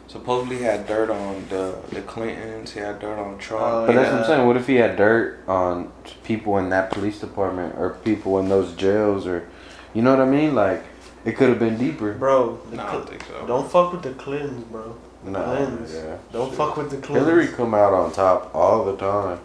supposedly 0.09 0.57
he 0.57 0.63
had 0.63 0.85
dirt 0.87 1.09
on 1.09 1.45
the 1.49 1.77
the 1.91 2.01
Clintons. 2.01 2.73
He 2.73 2.79
had 2.81 2.99
dirt 2.99 3.17
on 3.17 3.37
Trump. 3.37 3.63
Oh, 3.63 3.85
But 3.87 3.93
that's 3.95 4.11
what 4.11 4.21
I'm 4.21 4.25
saying. 4.27 4.47
What 4.47 4.57
if 4.57 4.67
he 4.67 4.75
had 4.75 4.97
dirt 4.97 5.39
on 5.47 5.91
people 6.23 6.57
in 6.57 6.69
that 6.71 6.91
police 6.91 7.19
department 7.21 7.75
or 7.77 7.91
people 8.03 8.37
in 8.39 8.49
those 8.49 8.73
jails 8.75 9.25
or, 9.25 9.47
you 9.93 10.01
know 10.01 10.11
what 10.11 10.21
I 10.27 10.29
mean? 10.29 10.53
Like, 10.55 10.83
it 11.25 11.33
could 11.37 11.49
have 11.49 11.59
been 11.59 11.77
deeper. 11.77 12.13
Bro, 12.13 12.59
the 12.71 12.77
No, 12.77 12.83
I 12.83 12.87
Cl- 12.89 12.99
don't 12.99 13.09
think 13.09 13.23
so. 13.23 13.47
don't 13.47 13.71
fuck 13.71 13.91
with 13.93 14.01
the 14.03 14.11
Clintons, 14.11 14.63
bro. 14.65 14.95
Nah, 15.23 15.43
Clintons. 15.55 15.93
yeah. 15.93 16.17
Don't 16.31 16.53
fuck 16.53 16.75
with 16.77 16.89
the 16.89 16.97
Clintons. 16.97 17.27
Hillary 17.27 17.47
come 17.47 17.73
out 17.73 17.93
on 17.93 18.11
top 18.11 18.53
all 18.55 18.85
the 18.85 18.95
time. 18.97 19.39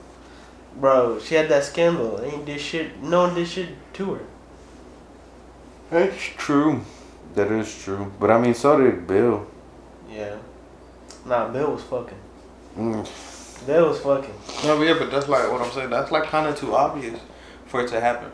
Bro, 0.76 1.20
she 1.20 1.34
had 1.36 1.48
that 1.50 1.62
scandal. 1.64 2.20
Ain't 2.22 2.46
this 2.46 2.60
shit? 2.62 3.00
No 3.02 3.22
one 3.22 3.34
did 3.34 3.46
shit 3.48 3.68
to 3.94 4.14
her. 4.14 4.20
That's 5.90 6.16
true. 6.36 6.80
That 7.34 7.50
is 7.52 7.76
true. 7.82 8.12
But 8.18 8.30
I 8.30 8.40
mean, 8.40 8.54
so 8.54 8.78
did 8.80 9.06
Bill. 9.06 9.46
Yeah. 10.10 10.36
Nah, 11.24 11.48
Bill 11.48 11.72
was 11.72 11.82
fucking. 11.84 12.18
Mm. 12.76 13.66
Bill 13.66 13.88
was 13.88 14.00
fucking. 14.00 14.34
No, 14.64 14.76
but 14.76 14.82
yeah, 14.84 14.94
but 14.98 15.10
that's 15.10 15.28
like 15.28 15.50
what 15.50 15.60
I'm 15.62 15.70
saying. 15.72 15.90
That's 15.90 16.10
like 16.10 16.24
kind 16.24 16.46
of 16.46 16.56
too 16.58 16.74
obvious 16.74 17.18
for 17.66 17.82
it 17.84 17.88
to 17.88 18.00
happen. 18.00 18.30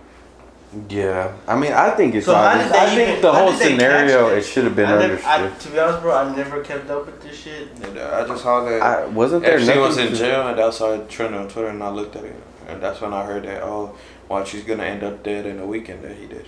Yeah, 0.88 1.32
I 1.48 1.56
mean, 1.58 1.72
I 1.72 1.90
think 1.90 2.14
it's 2.14 2.26
So 2.26 2.34
how 2.34 2.42
obvious. 2.50 2.66
did 2.66 2.74
they 2.74 2.78
I 2.78 2.86
think 2.94 3.08
even- 3.10 3.22
the 3.22 3.32
whole 3.32 3.52
scenario 3.52 4.28
it 4.28 4.42
should 4.42 4.64
have 4.64 4.76
been 4.76 4.86
I 4.86 4.98
never, 4.98 5.24
I, 5.24 5.36
understood. 5.42 5.60
to 5.60 5.68
be 5.72 5.78
honest, 5.80 6.00
bro, 6.02 6.14
I 6.16 6.36
never 6.36 6.60
kept 6.62 6.88
up 6.90 7.06
with 7.06 7.20
this 7.22 7.36
shit. 7.36 7.68
And, 7.82 7.98
uh, 7.98 8.20
I 8.22 8.28
just 8.28 8.42
saw 8.44 8.64
that 8.64 8.80
I, 8.80 9.04
wasn't 9.06 9.42
there 9.42 9.56
Epstein 9.56 9.80
was 9.80 9.96
in 9.98 10.14
jail, 10.14 10.46
and 10.46 10.56
that's 10.56 10.78
how 10.78 10.92
it 10.92 11.08
trended 11.08 11.40
on 11.40 11.48
Twitter, 11.48 11.68
and 11.68 11.82
I 11.82 11.90
looked 11.90 12.14
at 12.14 12.22
it, 12.24 12.36
and 12.68 12.80
that's 12.80 13.00
when 13.00 13.12
I 13.12 13.24
heard 13.24 13.42
that 13.46 13.64
oh, 13.64 13.96
well, 14.28 14.44
she's 14.44 14.62
gonna 14.62 14.84
end 14.84 15.02
up 15.02 15.24
dead 15.24 15.44
in 15.44 15.58
a 15.58 15.66
weekend. 15.66 16.04
That 16.04 16.16
he 16.16 16.26
did 16.26 16.46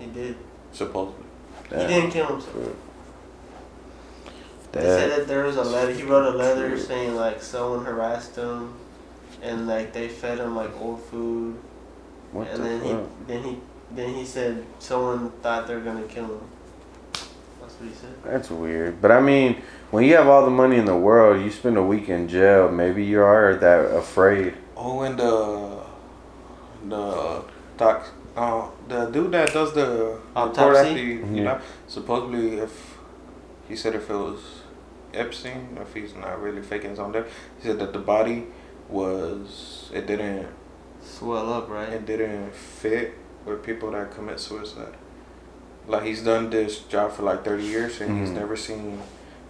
He 0.00 0.06
did. 0.06 0.36
supposedly. 0.72 1.24
He 1.70 1.76
didn't 1.76 2.10
kill 2.10 2.26
himself. 2.26 2.74
They 4.72 4.82
said 4.82 5.10
that 5.10 5.26
there 5.26 5.44
was 5.44 5.56
a 5.56 5.64
letter. 5.64 5.92
He 5.92 6.02
wrote 6.04 6.32
a 6.32 6.36
letter 6.36 6.78
saying 6.78 7.16
like 7.16 7.42
someone 7.42 7.84
harassed 7.84 8.36
him, 8.36 8.74
and 9.42 9.66
like 9.66 9.92
they 9.92 10.08
fed 10.08 10.38
him 10.38 10.54
like 10.54 10.70
old 10.80 11.02
food, 11.04 11.56
What 12.32 12.48
and 12.48 12.64
the 12.64 12.68
then 12.68 12.80
fuck? 12.80 12.88
he 12.88 13.32
then 13.32 13.42
he 13.44 13.58
then 13.92 14.14
he 14.14 14.24
said 14.24 14.64
someone 14.78 15.30
thought 15.42 15.66
they 15.66 15.74
were 15.74 15.80
gonna 15.80 16.04
kill 16.04 16.26
him. 16.26 16.40
That's 17.60 17.74
what 17.74 17.88
he 17.88 17.94
said. 17.94 18.14
That's 18.24 18.50
weird. 18.50 19.02
But 19.02 19.10
I 19.10 19.20
mean, 19.20 19.60
when 19.90 20.04
you 20.04 20.14
have 20.14 20.28
all 20.28 20.44
the 20.44 20.50
money 20.52 20.76
in 20.76 20.84
the 20.84 20.96
world, 20.96 21.42
you 21.42 21.50
spend 21.50 21.76
a 21.76 21.82
week 21.82 22.08
in 22.08 22.28
jail. 22.28 22.70
Maybe 22.70 23.04
you 23.04 23.20
are 23.22 23.56
that 23.56 23.90
afraid. 23.96 24.54
Oh, 24.76 25.00
and 25.02 25.18
the 25.18 25.80
the 26.88 27.42
doc, 27.76 28.06
uh, 28.36 28.68
the 28.88 29.06
dude 29.06 29.32
that 29.32 29.52
does 29.52 29.72
the 29.74 30.18
report 30.36 30.56
Autopsy? 30.56 30.78
after 30.90 30.98
you, 31.02 31.26
you 31.34 31.42
know, 31.44 31.60
supposedly 31.88 32.58
if 32.58 32.96
he 33.68 33.76
said 33.76 33.94
if 33.94 34.08
it 34.08 34.14
was 34.14 34.59
Epstein, 35.14 35.76
if 35.80 35.94
he's 35.94 36.14
not 36.14 36.40
really 36.40 36.62
faking 36.62 36.90
his 36.90 36.98
own 36.98 37.12
death, 37.12 37.26
he 37.58 37.68
said 37.68 37.78
that 37.78 37.92
the 37.92 37.98
body 37.98 38.46
was 38.88 39.90
it 39.94 40.06
didn't 40.06 40.46
Swell 41.02 41.52
up, 41.52 41.68
right? 41.70 41.88
it 41.88 42.04
didn't 42.06 42.54
fit 42.54 43.14
with 43.46 43.62
people 43.62 43.90
that 43.92 44.14
commit 44.14 44.38
suicide. 44.38 44.94
Like 45.88 46.02
he's 46.02 46.22
done 46.22 46.50
this 46.50 46.80
job 46.80 47.12
for 47.12 47.22
like 47.22 47.42
thirty 47.44 47.64
years 47.64 48.00
and 48.00 48.20
he's 48.20 48.28
Mhm. 48.30 48.34
never 48.34 48.56
seen 48.56 49.00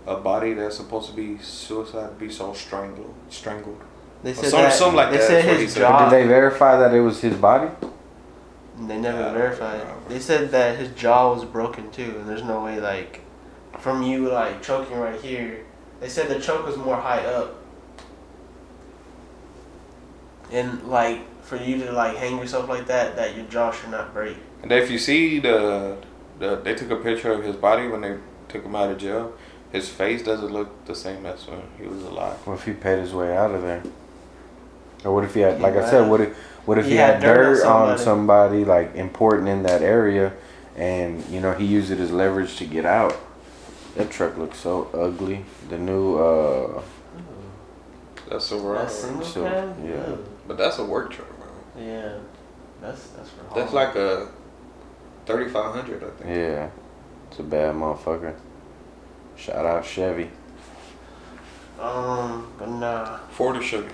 a 0.07 0.17
body 0.17 0.55
that's 0.55 0.77
supposed 0.77 1.11
to 1.11 1.17
be 1.17 1.39
suicide 1.39 2.19
be 2.19 2.31
so 2.31 2.53
strangled 2.53 3.15
strangled. 3.29 3.81
They 4.23 4.31
Or 4.31 4.35
some- 4.35 4.71
something 4.71 4.97
like 4.97 5.11
they 5.11 5.17
that, 5.19 5.27
said 5.27 5.37
that's 5.39 5.47
what 5.49 5.57
he 5.57 5.63
his 5.65 5.73
said. 5.73 5.81
jaw. 5.81 6.09
Did 6.09 6.19
they 6.23 6.27
verify 6.29 6.77
that 6.77 6.95
it 6.95 7.01
was 7.01 7.21
his 7.21 7.35
body? 7.37 7.69
They 8.87 8.97
never 8.99 9.19
Yeah, 9.21 9.33
verified. 9.33 9.81
They 10.09 10.19
said 10.21 10.51
that 10.53 10.77
his 10.79 10.89
jaw 10.91 11.35
was 11.35 11.45
broken 11.45 11.91
too, 11.91 12.15
and 12.19 12.29
there's 12.29 12.45
no 12.45 12.65
way 12.65 12.79
like 12.81 13.21
from 13.81 14.03
you 14.03 14.29
like 14.29 14.63
choking 14.63 14.99
right 14.99 15.21
here. 15.21 15.65
They 16.01 16.09
said 16.09 16.29
the 16.29 16.41
choke 16.41 16.67
was 16.67 16.77
more 16.77 16.97
high 16.97 17.25
up, 17.25 17.57
and 20.51 20.83
like 20.85 21.21
for 21.43 21.57
you 21.57 21.79
to 21.85 21.93
like 21.93 22.17
hang 22.17 22.39
yourself 22.39 22.69
like 22.69 22.87
that, 22.87 23.17
that 23.17 23.37
your 23.37 23.47
jaw 23.47 23.73
should 23.73 23.91
not 23.91 24.13
break. 24.15 24.37
And 24.63 24.71
if 24.73 24.91
you 24.91 24.99
see 24.99 25.39
the, 25.41 25.97
the 26.39 26.57
they 26.57 26.75
took 26.75 26.91
a 26.91 26.97
picture 26.97 27.33
of 27.33 27.45
his 27.45 27.57
body 27.57 27.89
when 27.89 28.01
they 28.01 28.17
took 28.49 28.65
him 28.65 28.75
out 28.75 28.91
of 28.91 28.99
jail, 28.99 29.33
his 29.73 29.89
face 29.89 30.23
doesn't 30.23 30.53
look 30.53 30.85
the 30.87 30.95
same 30.95 31.27
as 31.27 31.47
when 31.47 31.63
he 31.79 31.87
was 31.87 32.03
alive. 32.03 32.37
What 32.47 32.55
if 32.55 32.65
he 32.65 32.73
paid 32.73 32.99
his 32.99 33.13
way 33.13 33.37
out 33.37 33.53
of 33.55 33.63
there? 33.63 33.83
Or 35.05 35.15
what 35.15 35.25
if 35.25 35.35
he 35.35 35.41
had, 35.41 35.57
He 35.57 35.63
like 35.63 35.77
I 35.77 35.89
said, 35.89 36.09
what 36.09 36.21
if 36.21 36.37
what 36.67 36.79
if 36.79 36.85
He 36.85 36.93
he, 36.93 36.97
had 36.97 37.15
had, 37.15 37.23
dirt 37.23 37.65
on 37.65 37.89
dirt 37.89 37.93
on 37.93 37.99
somebody. 37.99 38.63
somebody 38.63 38.65
like 38.65 38.95
important 38.95 39.49
in 39.49 39.63
that 39.65 39.83
area, 39.83 40.33
and 40.77 41.25
you 41.27 41.41
know 41.41 41.53
he 41.53 41.65
used 41.65 41.91
it 41.91 41.99
as 41.99 42.11
leverage 42.11 42.57
to 42.57 42.67
get 42.67 42.85
out? 42.85 43.17
That 43.97 44.11
truck 44.11 44.37
looks 44.39 44.59
so 44.59 44.89
ugly. 44.95 45.45
The 45.69 45.79
new, 45.79 46.17
uh, 46.17 46.83
That's 48.29 48.51
a 48.53 48.55
That 48.57 48.63
right. 48.63 48.91
single 48.91 49.23
so, 49.27 49.45
yeah. 49.45 50.17
But 50.47 50.57
that's 50.59 50.79
a 50.79 50.85
work 50.85 51.11
truck, 51.13 51.29
bro. 51.39 51.83
Yeah, 51.83 52.19
that's 52.81 53.09
that's 53.09 53.31
for. 53.31 53.55
That's 53.55 53.73
like 53.73 53.95
a 53.97 54.29
thirty 55.27 55.51
five 55.51 55.75
hundred, 55.75 56.05
I 56.05 56.11
think. 56.11 56.31
yeah, 56.37 56.71
it's 57.29 57.39
a 57.41 57.43
bad 57.43 57.75
motherfucker. 57.75 58.35
Shout 59.37 59.65
out 59.67 59.85
Chevy. 59.85 60.31
Um, 61.81 62.53
but 62.59 62.69
nah, 62.69 63.19
Ford 63.31 63.57
or 63.57 63.63
Chevy. 63.63 63.93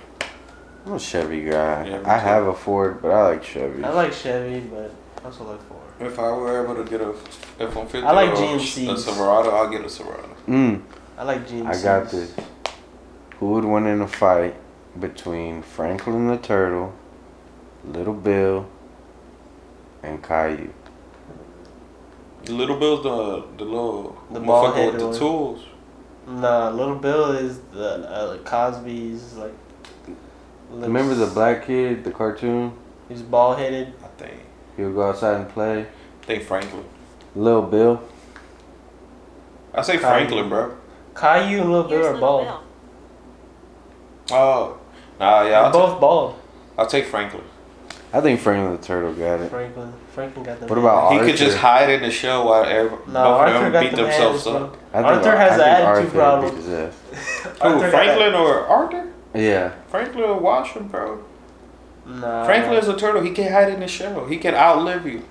I'm 0.85 0.93
a 0.93 0.99
Chevy 0.99 1.41
guy. 1.45 1.87
Yeah, 1.87 1.97
I 2.05 2.19
too. 2.19 2.25
have 2.25 2.47
a 2.47 2.53
Ford, 2.53 3.01
but 3.01 3.11
I 3.11 3.23
like 3.29 3.43
Chevy. 3.43 3.83
I 3.83 3.89
like 3.89 4.13
Chevy, 4.13 4.59
but 4.67 4.91
I 5.21 5.25
also 5.25 5.43
like 5.49 5.61
Ford. 5.63 5.76
If 5.99 6.19
I 6.19 6.31
were 6.31 6.63
able 6.63 6.75
to 6.75 6.89
get 6.89 7.01
a 7.01 7.13
F 7.59 7.75
one 7.75 7.87
fifty, 7.87 8.05
I 8.05 8.11
like 8.11 8.29
or 8.29 8.55
a 8.55 8.59
Silverado, 8.97 9.49
I'll 9.49 9.69
get 9.69 9.83
a 9.83 9.89
Silverado. 9.89 10.29
Mm, 10.47 10.81
I 11.17 11.23
like 11.23 11.47
GMCs. 11.47 11.65
I 11.67 11.83
got 11.83 12.11
this. 12.11 12.33
Who 13.39 13.51
would 13.53 13.65
win 13.65 13.87
in 13.87 14.01
a 14.01 14.07
fight 14.07 14.55
between 14.99 15.61
Franklin 15.63 16.27
the 16.27 16.37
Turtle, 16.37 16.93
Little 17.83 18.13
Bill, 18.13 18.67
and 20.03 20.23
Caillou? 20.23 20.69
Little 22.47 22.77
Bill's 22.79 23.03
the 23.03 23.43
the 23.57 23.65
little 23.65 24.17
The 24.31 24.39
motherfucker 24.39 24.45
bald-headed 24.45 24.93
with 24.93 25.01
the 25.01 25.07
one. 25.07 25.17
tools. 25.17 25.63
Nah, 26.27 26.69
Little 26.69 26.95
Bill 26.95 27.31
is 27.31 27.59
the 27.73 28.09
uh, 28.09 28.37
Cosby's 28.39 29.33
like. 29.33 29.51
lips- 30.71 30.87
Remember 30.87 31.15
the 31.15 31.27
black 31.27 31.65
kid, 31.65 32.03
the 32.03 32.11
cartoon? 32.11 32.73
He's 33.09 33.21
bald 33.21 33.57
headed. 33.57 33.93
I 34.77 34.79
think. 34.79 34.89
He 34.89 34.93
would 34.93 34.95
go 34.95 35.09
outside 35.09 35.41
and 35.41 35.49
play. 35.49 35.81
I 35.81 36.25
think 36.25 36.43
Franklin. 36.43 36.83
Little 37.35 37.63
Bill. 37.63 38.01
I 39.73 39.81
say 39.81 39.97
Kyle. 39.97 40.11
Franklin, 40.11 40.49
bro. 40.49 40.77
Caillou 41.15 41.61
and 41.61 41.71
Little 41.71 41.89
Bill 41.89 41.97
Here's 41.99 42.05
are 42.07 42.13
Little 42.13 42.19
bald. 42.19 42.45
Bill. 42.45 42.63
Oh, 44.31 44.77
nah, 45.19 45.41
yeah. 45.43 45.49
They're 45.49 45.57
I'll, 45.63 45.71
both 45.71 45.99
bald. 46.01 46.39
I'll 46.77 46.87
take 46.87 47.05
Franklin. 47.05 47.43
I 48.13 48.21
think 48.21 48.39
Franklin 48.39 48.75
the 48.79 48.81
Turtle 48.81 49.13
got 49.13 49.41
it. 49.41 49.49
Franklin. 49.49 49.93
Franklin 50.13 50.45
got 50.45 50.59
the. 50.59 50.67
What 50.67 50.77
about 50.77 50.95
Arthur? 50.95 51.13
He 51.13 51.19
Arthur? 51.19 51.31
could 51.31 51.37
just 51.39 51.57
hide 51.57 51.89
in 51.89 52.01
the 52.01 52.11
show 52.11 52.45
while 52.45 52.63
every, 52.63 52.97
No, 53.07 53.19
Arthur 53.19 53.69
them 53.69 53.83
beat 53.83 53.91
the 53.95 54.03
themselves 54.03 54.47
up. 54.47 54.77
I 54.93 54.97
think 54.97 55.07
Arthur 55.07 55.35
has 55.37 55.59
I 55.59 55.67
an 55.67 55.81
attitude 55.85 55.85
Arthur 55.85 56.17
problem. 56.17 56.55
beat 56.55 56.63
his. 56.63 56.95
Who, 57.43 57.49
Arthur 57.67 57.89
Franklin 57.89 58.33
or 58.33 58.59
Arthur? 58.67 59.11
Yeah. 59.35 59.71
Franklin 59.89 60.23
or 60.23 60.39
watch 60.39 60.69
him, 60.69 60.87
bro. 60.87 61.23
Nah. 62.07 62.45
Franklin 62.45 62.77
is 62.77 62.87
a 62.87 62.95
turtle. 62.95 63.21
He 63.21 63.31
can 63.31 63.51
hide 63.51 63.69
in 63.71 63.79
the 63.81 63.87
shell. 63.87 64.25
He 64.25 64.37
can 64.37 64.55
outlive 64.55 65.05
you. 65.05 65.23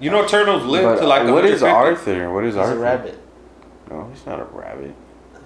You 0.00 0.10
know 0.10 0.26
turtles 0.26 0.64
live 0.64 0.84
But 0.84 1.00
to 1.00 1.06
like 1.06 1.26
what 1.28 1.44
is 1.46 1.62
Arthur? 1.62 2.30
What 2.32 2.44
is 2.44 2.56
Arthur? 2.56 2.72
He's 2.74 2.78
Arthur? 2.78 2.80
a 2.80 2.96
rabbit. 2.96 3.20
No, 3.90 4.08
he's 4.12 4.26
not 4.26 4.40
a 4.40 4.44
rabbit. 4.44 4.94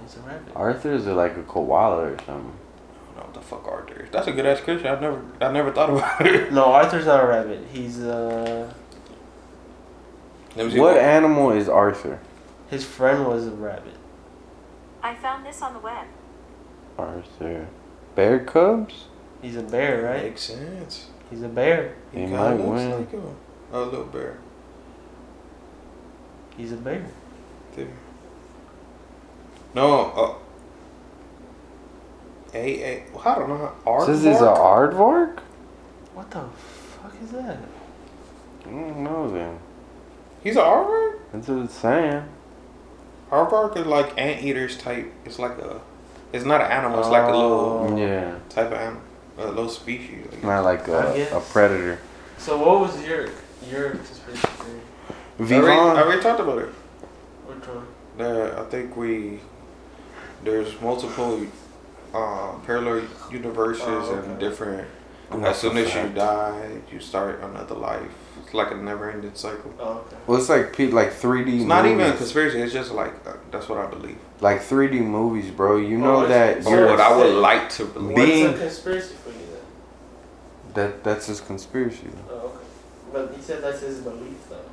He's 0.03 0.17
a 0.17 0.21
rabbit. 0.21 0.53
Arthur 0.57 0.93
is 0.93 1.07
like 1.07 1.37
a 1.37 1.43
koala 1.43 2.13
or 2.13 2.17
something. 2.27 2.27
I 2.27 2.35
don't 2.35 3.17
know 3.17 3.23
what 3.25 3.35
the 3.35 3.41
fuck 3.41 3.67
Arthur 3.69 4.03
is. 4.05 4.11
That's 4.11 4.27
a 4.27 4.33
good 4.33 4.47
ass 4.47 4.61
question. 4.61 4.87
I 4.87 4.99
never, 4.99 5.23
I 5.41 5.53
never 5.53 5.71
thought 5.71 5.91
about 5.91 6.27
it. 6.27 6.53
No, 6.53 6.65
Arthur's 6.73 7.07
not 7.07 7.23
a 7.23 7.27
rabbit. 7.27 7.61
He's 7.73 8.01
uh. 8.01 8.73
Let 10.57 10.67
me 10.67 10.73
see 10.73 10.81
What 10.81 10.97
animal 10.97 11.51
is 11.53 11.69
Arthur? 11.69 12.19
His 12.69 12.85
friend 12.85 13.27
was 13.27 13.47
a 13.47 13.51
rabbit. 13.51 13.95
I 15.03 15.15
found 15.15 15.47
this 15.47 15.63
on 15.63 15.75
the 15.75 15.79
web. 15.79 16.07
Arthur. 16.99 17.69
Bear 18.17 18.41
cubs? 18.41 19.05
He's 19.43 19.57
a 19.57 19.63
bear, 19.63 20.03
right? 20.05 20.25
Makes 20.25 20.43
sense. 20.43 21.07
He's 21.31 21.43
a 21.43 21.49
bear. 21.49 21.95
He 22.13 22.21
kinda 22.21 22.37
might 22.37 22.55
looks 22.55 22.69
win. 22.69 22.91
Like 22.91 23.13
a, 23.13 23.79
a 23.79 23.81
little 23.83 24.05
bear. 24.07 24.39
He's 26.57 26.73
a 26.73 26.77
bear. 26.77 27.05
There. 27.77 27.87
No. 29.75 30.01
Uh, 30.11 30.35
a 32.55 32.83
a. 32.83 33.05
I 33.25 33.35
don't 33.37 33.49
know. 33.49 33.73
Aardvark? 33.87 34.07
This 34.07 34.25
is 34.25 34.41
a 34.41 34.45
aardvark? 34.47 35.39
What 36.15 36.31
the 36.31 36.41
fuck 37.01 37.13
is 37.23 37.31
that? 37.33 37.59
I 38.67 38.71
don't 38.71 39.05
know 39.05 39.31
then. 39.31 39.59
He's 40.43 40.57
an 40.57 40.63
aardvark. 40.63 41.19
That's 41.33 41.49
what 41.49 41.59
it's 41.65 41.75
saying. 41.75 42.25
Aardvark 43.31 43.77
is 43.77 43.87
like 43.87 44.19
anteaters 44.19 44.79
type. 44.79 45.13
It's 45.25 45.39
like 45.39 45.59
a. 45.59 45.81
It's 46.33 46.45
not 46.45 46.61
an 46.63 46.71
animal. 46.73 46.99
It's 47.01 47.09
like 47.09 47.23
a 47.25 47.27
little 47.37 47.87
Oh. 47.91 47.97
Yeah. 47.97 48.35
type 48.49 48.67
of 48.69 48.73
animal. 48.73 49.03
A 49.39 49.47
little 49.47 49.69
species. 49.69 50.27
I 50.31 50.35
guess. 50.35 50.43
Not 50.45 50.65
like 50.65 50.89
I 50.89 50.93
a, 51.13 51.17
guess. 51.17 51.33
a 51.33 51.41
predator. 51.41 51.99
So 52.39 52.59
what 52.59 52.81
was 52.81 53.05
your 53.07 53.29
your 53.71 53.91
conspiracy 53.91 54.49
theory? 55.39 55.71
I 55.71 55.77
already, 55.77 55.99
I 55.99 56.03
already 56.03 56.23
talked 56.23 56.41
about 56.41 56.59
it. 56.59 56.69
Which 57.47 57.67
one? 57.69 57.87
Uh, 58.19 58.65
I 58.67 58.71
think 58.71 58.97
we 58.97 59.41
there's 60.45 60.81
multiple 60.81 61.47
uh, 62.15 62.55
parallel 62.67 63.05
universes 63.31 63.83
Oh, 63.87 64.23
and 64.25 64.39
different. 64.41 64.89
That's 65.31 65.45
as 65.45 65.59
soon 65.59 65.77
a 65.77 65.81
as 65.83 65.95
you 65.95 66.09
die, 66.15 66.71
you 66.91 67.01
start 67.01 67.41
another 67.43 67.75
life. 67.75 68.11
It's 68.43 68.55
like 68.55 68.71
a 68.71 68.77
never-ending 68.77 69.35
cycle. 69.35 69.75
Oh, 69.79 69.99
okay. 70.07 70.17
Well, 70.27 70.39
it's 70.39 70.49
like 70.49 70.75
pe- 70.75 70.87
like 70.87 71.13
3D 71.13 71.57
It's 71.57 71.65
not 71.65 71.85
even 71.85 72.01
a 72.01 72.17
conspiracy. 72.17 72.59
It's 72.63 72.73
just 72.73 72.93
like 72.93 73.13
uh, 73.27 73.35
that's 73.51 73.69
what 73.69 73.79
I 73.79 73.87
believe. 73.91 74.17
like 74.41 74.61
3D 74.63 75.03
movies, 75.05 75.51
bro. 75.51 75.77
You 75.77 75.99
Oh, 75.99 76.01
know 76.01 76.25
it's- 76.25 76.65
that 76.65 76.71
oh, 76.73 76.87
what 76.91 76.99
I 77.01 77.15
would 77.15 77.35
like 77.35 77.69
to 77.71 77.85
believe. 77.85 78.17
Being- 78.17 78.47
What's 78.47 78.59
a 78.59 78.63
conspiracy 78.63 79.15
for 79.23 79.28
you 79.28 79.28
then? 79.28 79.28
That 80.79 81.05
that's 81.05 81.27
his 81.27 81.41
conspiracy. 81.41 82.09
Oh, 82.31 82.35
okay. 82.35 82.65
But 83.13 83.35
he 83.35 83.43
said 83.43 83.63
that's 83.63 83.81
his 83.81 84.01
belief 84.01 84.39
though. 84.49 84.71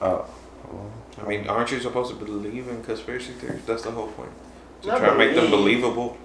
Oh. 0.00 0.26
well, 0.72 0.90
I 1.20 1.28
mean, 1.28 1.48
aren't 1.48 1.70
you 1.72 1.80
supposed 1.80 2.10
to 2.10 2.24
believe 2.24 2.68
in 2.68 2.82
conspiracy 2.82 3.32
theories? 3.32 3.64
That's 3.66 3.82
the 3.82 3.90
whole 3.90 4.08
point. 4.08 4.30
To 4.82 4.88
Not 4.88 4.98
try 4.98 5.08
to 5.10 5.18
make 5.18 5.34
them 5.34 5.50
believable. 5.50 6.16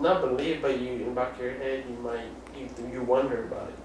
Not 0.00 0.20
believe, 0.20 0.60
but 0.62 0.78
you 0.78 0.92
in 0.92 1.14
back 1.14 1.34
of 1.34 1.40
your 1.40 1.54
head 1.54 1.84
you 1.88 1.96
might 1.96 2.28
you 2.56 2.68
you 2.92 3.02
wonder 3.02 3.44
about 3.44 3.68
it. 3.68 3.78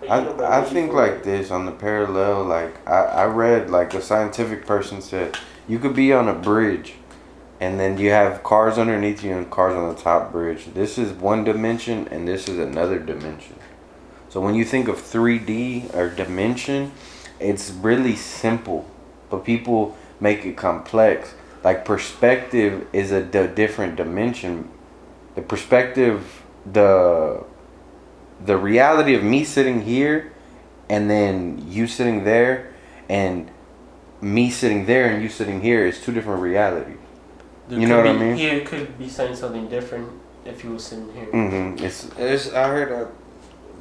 But 0.00 0.10
I, 0.10 0.60
I 0.60 0.64
think 0.64 0.92
like 0.92 1.12
it. 1.12 1.24
this 1.24 1.50
on 1.50 1.66
the 1.66 1.72
parallel. 1.72 2.44
Like 2.44 2.86
I, 2.88 3.00
I 3.22 3.24
read 3.26 3.70
like 3.70 3.94
a 3.94 4.02
scientific 4.02 4.66
person 4.66 5.00
said 5.00 5.38
you 5.68 5.78
could 5.78 5.94
be 5.94 6.12
on 6.12 6.26
a 6.28 6.34
bridge, 6.34 6.94
and 7.60 7.78
then 7.78 7.98
you 7.98 8.10
have 8.10 8.42
cars 8.42 8.78
underneath 8.78 9.22
you 9.22 9.36
and 9.36 9.50
cars 9.50 9.74
on 9.74 9.94
the 9.94 10.00
top 10.00 10.32
bridge. 10.32 10.72
This 10.72 10.96
is 10.96 11.12
one 11.12 11.44
dimension, 11.44 12.08
and 12.08 12.26
this 12.26 12.48
is 12.48 12.58
another 12.58 12.98
dimension. 12.98 13.56
So 14.30 14.40
when 14.40 14.54
you 14.54 14.64
think 14.64 14.88
of 14.88 14.96
3D 14.96 15.94
or 15.94 16.08
dimension, 16.08 16.92
it's 17.38 17.70
really 17.70 18.16
simple, 18.16 18.88
but 19.28 19.44
people 19.44 19.96
make 20.20 20.44
it 20.46 20.56
complex. 20.56 21.34
Like 21.62 21.84
perspective 21.84 22.86
is 22.92 23.12
a 23.12 23.22
d- 23.22 23.48
different 23.48 23.96
dimension. 23.96 24.70
The 25.34 25.42
perspective, 25.42 26.42
the 26.70 27.44
the 28.42 28.56
reality 28.56 29.14
of 29.14 29.22
me 29.22 29.44
sitting 29.44 29.82
here 29.82 30.32
and 30.88 31.10
then 31.10 31.64
you 31.70 31.86
sitting 31.86 32.24
there, 32.24 32.72
and 33.08 33.48
me 34.20 34.50
sitting 34.50 34.86
there 34.86 35.06
and 35.10 35.22
you 35.22 35.28
sitting 35.28 35.60
here 35.60 35.86
is 35.86 36.00
two 36.00 36.12
different 36.12 36.42
realities. 36.42 36.96
There 37.70 37.78
You 37.80 37.86
know 37.88 38.02
could 38.02 38.06
what 38.06 38.16
I 38.16 38.18
be- 38.18 38.24
mean? 38.24 38.36
He 38.36 38.60
could 38.62 38.98
be 38.98 39.08
saying 39.08 39.36
something 39.36 39.68
different 39.68 40.10
if 40.44 40.60
he 40.62 40.68
was 40.68 40.84
sitting 40.84 41.12
here. 41.14 41.26
Mm-hmm. 41.26 41.84
It's 41.84 42.08
It's, 42.18 42.52
I 42.52 42.68
heard 42.68 42.90
that 42.90 43.08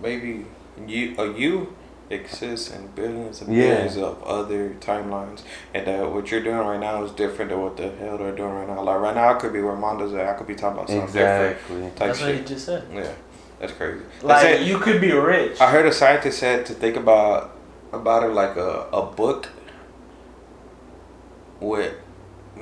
maybe 0.01 0.45
you 0.87 1.15
a 1.17 1.31
you 1.33 1.75
exists 2.11 2.71
in 2.71 2.87
billions 2.95 3.41
and 3.41 3.53
Yeah. 3.55 3.67
billions 3.75 3.97
of 3.97 4.23
other 4.23 4.71
timelines, 4.79 5.41
and 5.73 5.85
that 5.87 6.11
what 6.11 6.31
you're 6.31 6.41
doing 6.43 6.57
right 6.57 6.79
now 6.79 7.03
is 7.03 7.11
different 7.11 7.51
than 7.51 7.61
what 7.61 7.77
the 7.77 7.89
hell 7.91 8.17
they're 8.17 8.35
doing 8.35 8.53
right 8.53 8.67
now. 8.67 8.81
Like 8.83 8.99
right 8.99 9.15
now, 9.15 9.29
I 9.29 9.33
could 9.35 9.53
be 9.53 9.61
where 9.61 9.75
Mondo's 9.75 10.13
at. 10.13 10.25
I 10.27 10.33
could 10.33 10.47
be 10.47 10.55
talking 10.55 10.77
about 10.79 10.89
something 10.89 11.05
different 11.07 11.51
exactly. 11.57 11.81
type 11.83 11.95
That's 11.97 12.21
what 12.21 12.35
he 12.35 12.41
just 12.43 12.65
said. 12.65 12.83
Yeah, 12.93 13.11
that's 13.59 13.73
crazy. 13.73 14.01
They 14.21 14.27
Like 14.27 14.41
said- 14.41 14.65
you 14.67 14.79
could 14.79 14.99
be 15.01 15.11
rich. 15.11 15.59
I 15.61 15.69
heard 15.71 15.85
a 15.85 15.91
scientist 15.93 16.39
said 16.39 16.65
to 16.67 16.73
think 16.73 16.95
about 16.95 17.55
about 17.93 18.23
it 18.23 18.33
like 18.33 18.55
a, 18.55 18.87
a 18.93 19.03
book 19.05 19.49
with 21.59 21.93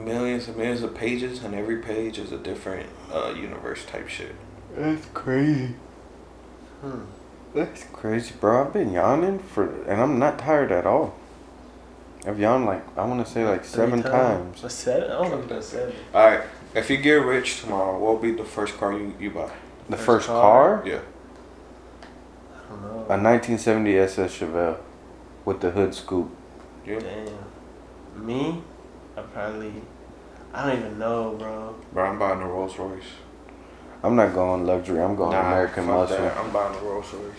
millions 0.03 0.47
and 0.47 0.57
millions 0.57 0.83
of 0.83 0.93
pages, 0.95 1.43
and 1.43 1.53
every 1.55 1.77
page 1.77 2.17
is 2.19 2.31
a 2.31 2.37
different 2.37 2.89
uh, 3.13 3.33
universe 3.35 3.85
type 3.85 4.07
shit. 4.07 4.35
That's 4.75 5.05
crazy. 5.13 5.75
Hmm. 6.81 7.01
That's 7.53 7.83
crazy, 7.85 8.33
bro. 8.39 8.65
I've 8.65 8.73
been 8.73 8.91
yawning 8.91 9.39
for, 9.39 9.83
and 9.83 9.99
I'm 10.01 10.19
not 10.19 10.37
tired 10.39 10.71
at 10.71 10.85
all. 10.85 11.15
I've 12.25 12.39
yawned 12.39 12.65
like 12.65 12.83
I 12.97 13.05
want 13.05 13.25
to 13.25 13.31
say 13.31 13.45
like 13.45 13.61
Three 13.63 13.69
seven 13.79 14.03
times. 14.03 14.63
A 14.63 14.69
seven? 14.69 15.09
I 15.09 15.13
don't 15.21 15.31
think 15.31 15.47
that's 15.49 15.67
seven. 15.67 15.95
All 16.13 16.27
right, 16.27 16.41
if 16.75 16.89
you 16.89 16.97
get 16.97 17.13
rich 17.23 17.61
tomorrow, 17.61 17.97
what 17.97 18.13
will 18.15 18.19
be 18.21 18.31
the 18.31 18.43
first 18.43 18.77
car 18.77 18.91
you, 18.93 19.13
you 19.19 19.29
buy? 19.31 19.49
The 19.89 19.95
First 19.95 20.05
first 20.05 20.27
car? 20.27 20.79
car, 20.79 20.87
Yeah, 20.87 20.99
I 22.53 22.69
don't 22.69 22.81
know. 22.81 22.89
a 22.89 23.17
1970 23.17 23.97
SS 23.97 24.37
Chevelle 24.39 24.77
with 25.45 25.61
the 25.61 25.71
hood 25.71 25.95
scoop. 25.95 26.29
yeah. 26.85 26.99
Damn. 26.99 28.25
Me? 28.27 28.61
I 29.17 29.21
probably. 29.21 29.73
I 30.53 30.69
don't 30.69 30.79
even 30.79 30.99
know, 30.99 31.35
bro. 31.37 31.75
Bro, 31.91 32.05
I'm 32.05 32.19
buying 32.19 32.39
a 32.41 32.47
Rolls 32.47 32.77
Royce. 32.77 33.03
I'm 34.03 34.15
not 34.15 34.33
going 34.33 34.65
luxury. 34.65 35.01
I'm 35.01 35.15
going 35.15 35.35
American 35.35 35.85
fuck 35.87 35.95
muscle. 36.09 36.17
that. 36.17 36.37
I'm 36.37 36.51
buying 36.51 36.75
a 36.75 36.79
Rolls 36.83 37.11
Royce. 37.13 37.33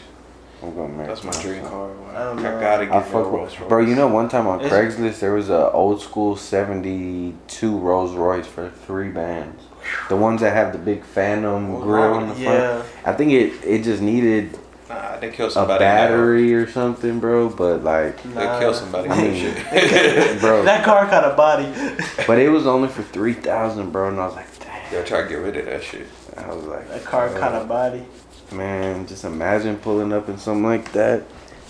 I'm 0.61 0.75
going 0.75 0.91
American. 0.95 1.07
That's 1.07 1.23
my 1.23 1.29
muscle. 1.29 1.43
dream 1.51 1.65
car. 1.65 1.91
I 2.15 2.25
don't 2.25 2.39
I 2.41 2.43
gotta 2.61 2.83
I 2.83 2.85
get 2.87 2.91
me 2.91 2.97
a 2.99 3.01
fuck 3.03 3.13
Rolls 3.33 3.59
Royce. 3.59 3.69
bro. 3.69 3.79
You 3.81 3.95
know, 3.95 4.09
one 4.09 4.29
time 4.29 4.47
on 4.49 4.61
Is- 4.61 4.71
Craigslist 4.73 5.21
there 5.21 5.35
was 5.35 5.49
a 5.51 5.71
old 5.73 6.03
school 6.03 6.37
'72 6.37 7.79
Rolls 7.79 8.15
Royce 8.15 8.47
for 8.47 8.69
three 8.71 9.09
bands. 9.11 9.63
The 10.09 10.17
ones 10.17 10.41
that 10.43 10.53
have 10.55 10.73
the 10.73 10.79
big 10.79 11.05
Phantom 11.05 11.81
grill 11.81 11.87
wrong 11.87 12.23
on 12.25 12.29
the 12.29 12.35
front. 12.35 12.59
Yeah. 12.59 12.83
I 13.05 13.13
think 13.15 13.33
it 13.33 13.65
it 13.65 13.85
just 13.85 14.03
needed 14.03 14.59
Nah, 14.89 15.19
they 15.19 15.31
kill 15.31 15.49
a 15.49 15.51
somebody. 15.51 15.85
in 15.85 15.91
that 15.91 16.09
battery 16.09 16.55
or 16.55 16.67
something, 16.71 17.21
bro. 17.21 17.49
But 17.51 17.85
like, 17.85 18.23
They 18.23 18.59
kill 18.59 18.73
somebody. 18.75 19.09
I 19.11 19.17
mean, 19.23 19.45
that 19.55 19.89
shit. 19.91 20.41
bro. 20.41 20.65
That 20.65 20.85
car 20.85 21.07
got 21.07 21.31
a 21.31 21.35
body. 21.37 21.69
But 22.27 22.39
it 22.39 22.49
was 22.51 22.67
only 22.67 22.89
for 22.89 23.03
three 23.03 23.35
thousand, 23.35 23.91
bro. 23.91 24.09
And 24.09 24.19
I 24.21 24.27
was 24.27 24.35
like, 24.37 24.47
Gotta 24.61 24.97
damn. 24.97 25.05
try 25.07 25.23
to 25.23 25.29
get 25.29 25.35
rid 25.37 25.57
of 25.57 25.65
that 25.67 25.83
shit. 25.83 26.07
I 26.37 26.49
was 26.55 26.65
like, 26.65 26.89
That 26.89 27.05
car 27.05 27.29
fuck. 27.29 27.41
caught 27.41 27.63
a 27.63 27.65
body. 27.65 28.05
Man, 28.53 29.07
just 29.07 29.25
imagine 29.25 29.77
pulling 29.77 30.13
up 30.13 30.29
in 30.29 30.39
something 30.39 30.65
like 30.65 30.91
that. 30.93 31.23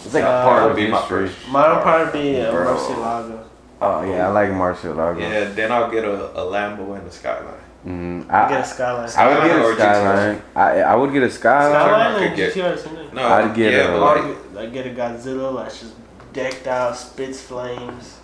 It's 0.05 0.15
like 0.15 0.23
Uh, 0.25 0.27
a 0.29 0.43
part 0.45 0.63
of 0.63 0.69
would 0.71 0.77
be 0.77 0.87
my 0.89 0.99
history. 1.01 1.29
first. 1.29 1.49
Mine 1.49 1.75
would 1.75 1.83
probably 1.83 2.23
be 2.23 2.37
a 2.39 2.51
Bro. 2.53 2.77
Murcielago. 2.77 3.45
Oh 3.81 4.03
yeah, 4.11 4.29
I 4.29 4.31
like 4.31 4.51
Murcielago. 4.51 5.21
Yeah, 5.21 5.45
then 5.53 5.73
I'll 5.73 5.91
get 5.91 6.05
a, 6.05 6.31
a 6.41 6.45
Lambo 6.45 6.97
and 6.97 7.07
a 7.07 7.11
Skyline. 7.11 7.55
Mm, 7.89 8.29
I 8.31 8.49
get 8.51 8.59
I, 8.59 8.61
a 8.61 8.67
Skyline. 8.67 9.11
I 9.17 9.29
would 9.33 9.49
get 9.49 9.59
a 9.59 9.75
skyline. 9.75 10.43
I 10.55 10.81
I 10.83 10.95
would 10.95 11.13
get 11.13 11.23
a 11.23 11.31
skyline. 11.31 11.73
Skyline 11.73 12.33
I 12.33 12.37
get- 12.37 12.55
GTR, 12.55 12.79
same 12.79 12.97
thing. 12.97 13.15
No, 13.15 13.23
I'd 13.27 13.55
get 13.55 13.73
yeah, 13.73 13.79
a- 13.79 13.99
but 13.99 14.19
Or 14.19 14.37
like, 14.53 14.73
get- 14.75 14.85
get 14.85 14.87
a 14.93 15.01
Godzilla, 15.01 15.55
like 15.55 15.71
just 15.71 15.95
decked 16.35 16.67
out, 16.67 16.97
spits 16.99 17.41
flames. 17.41 18.19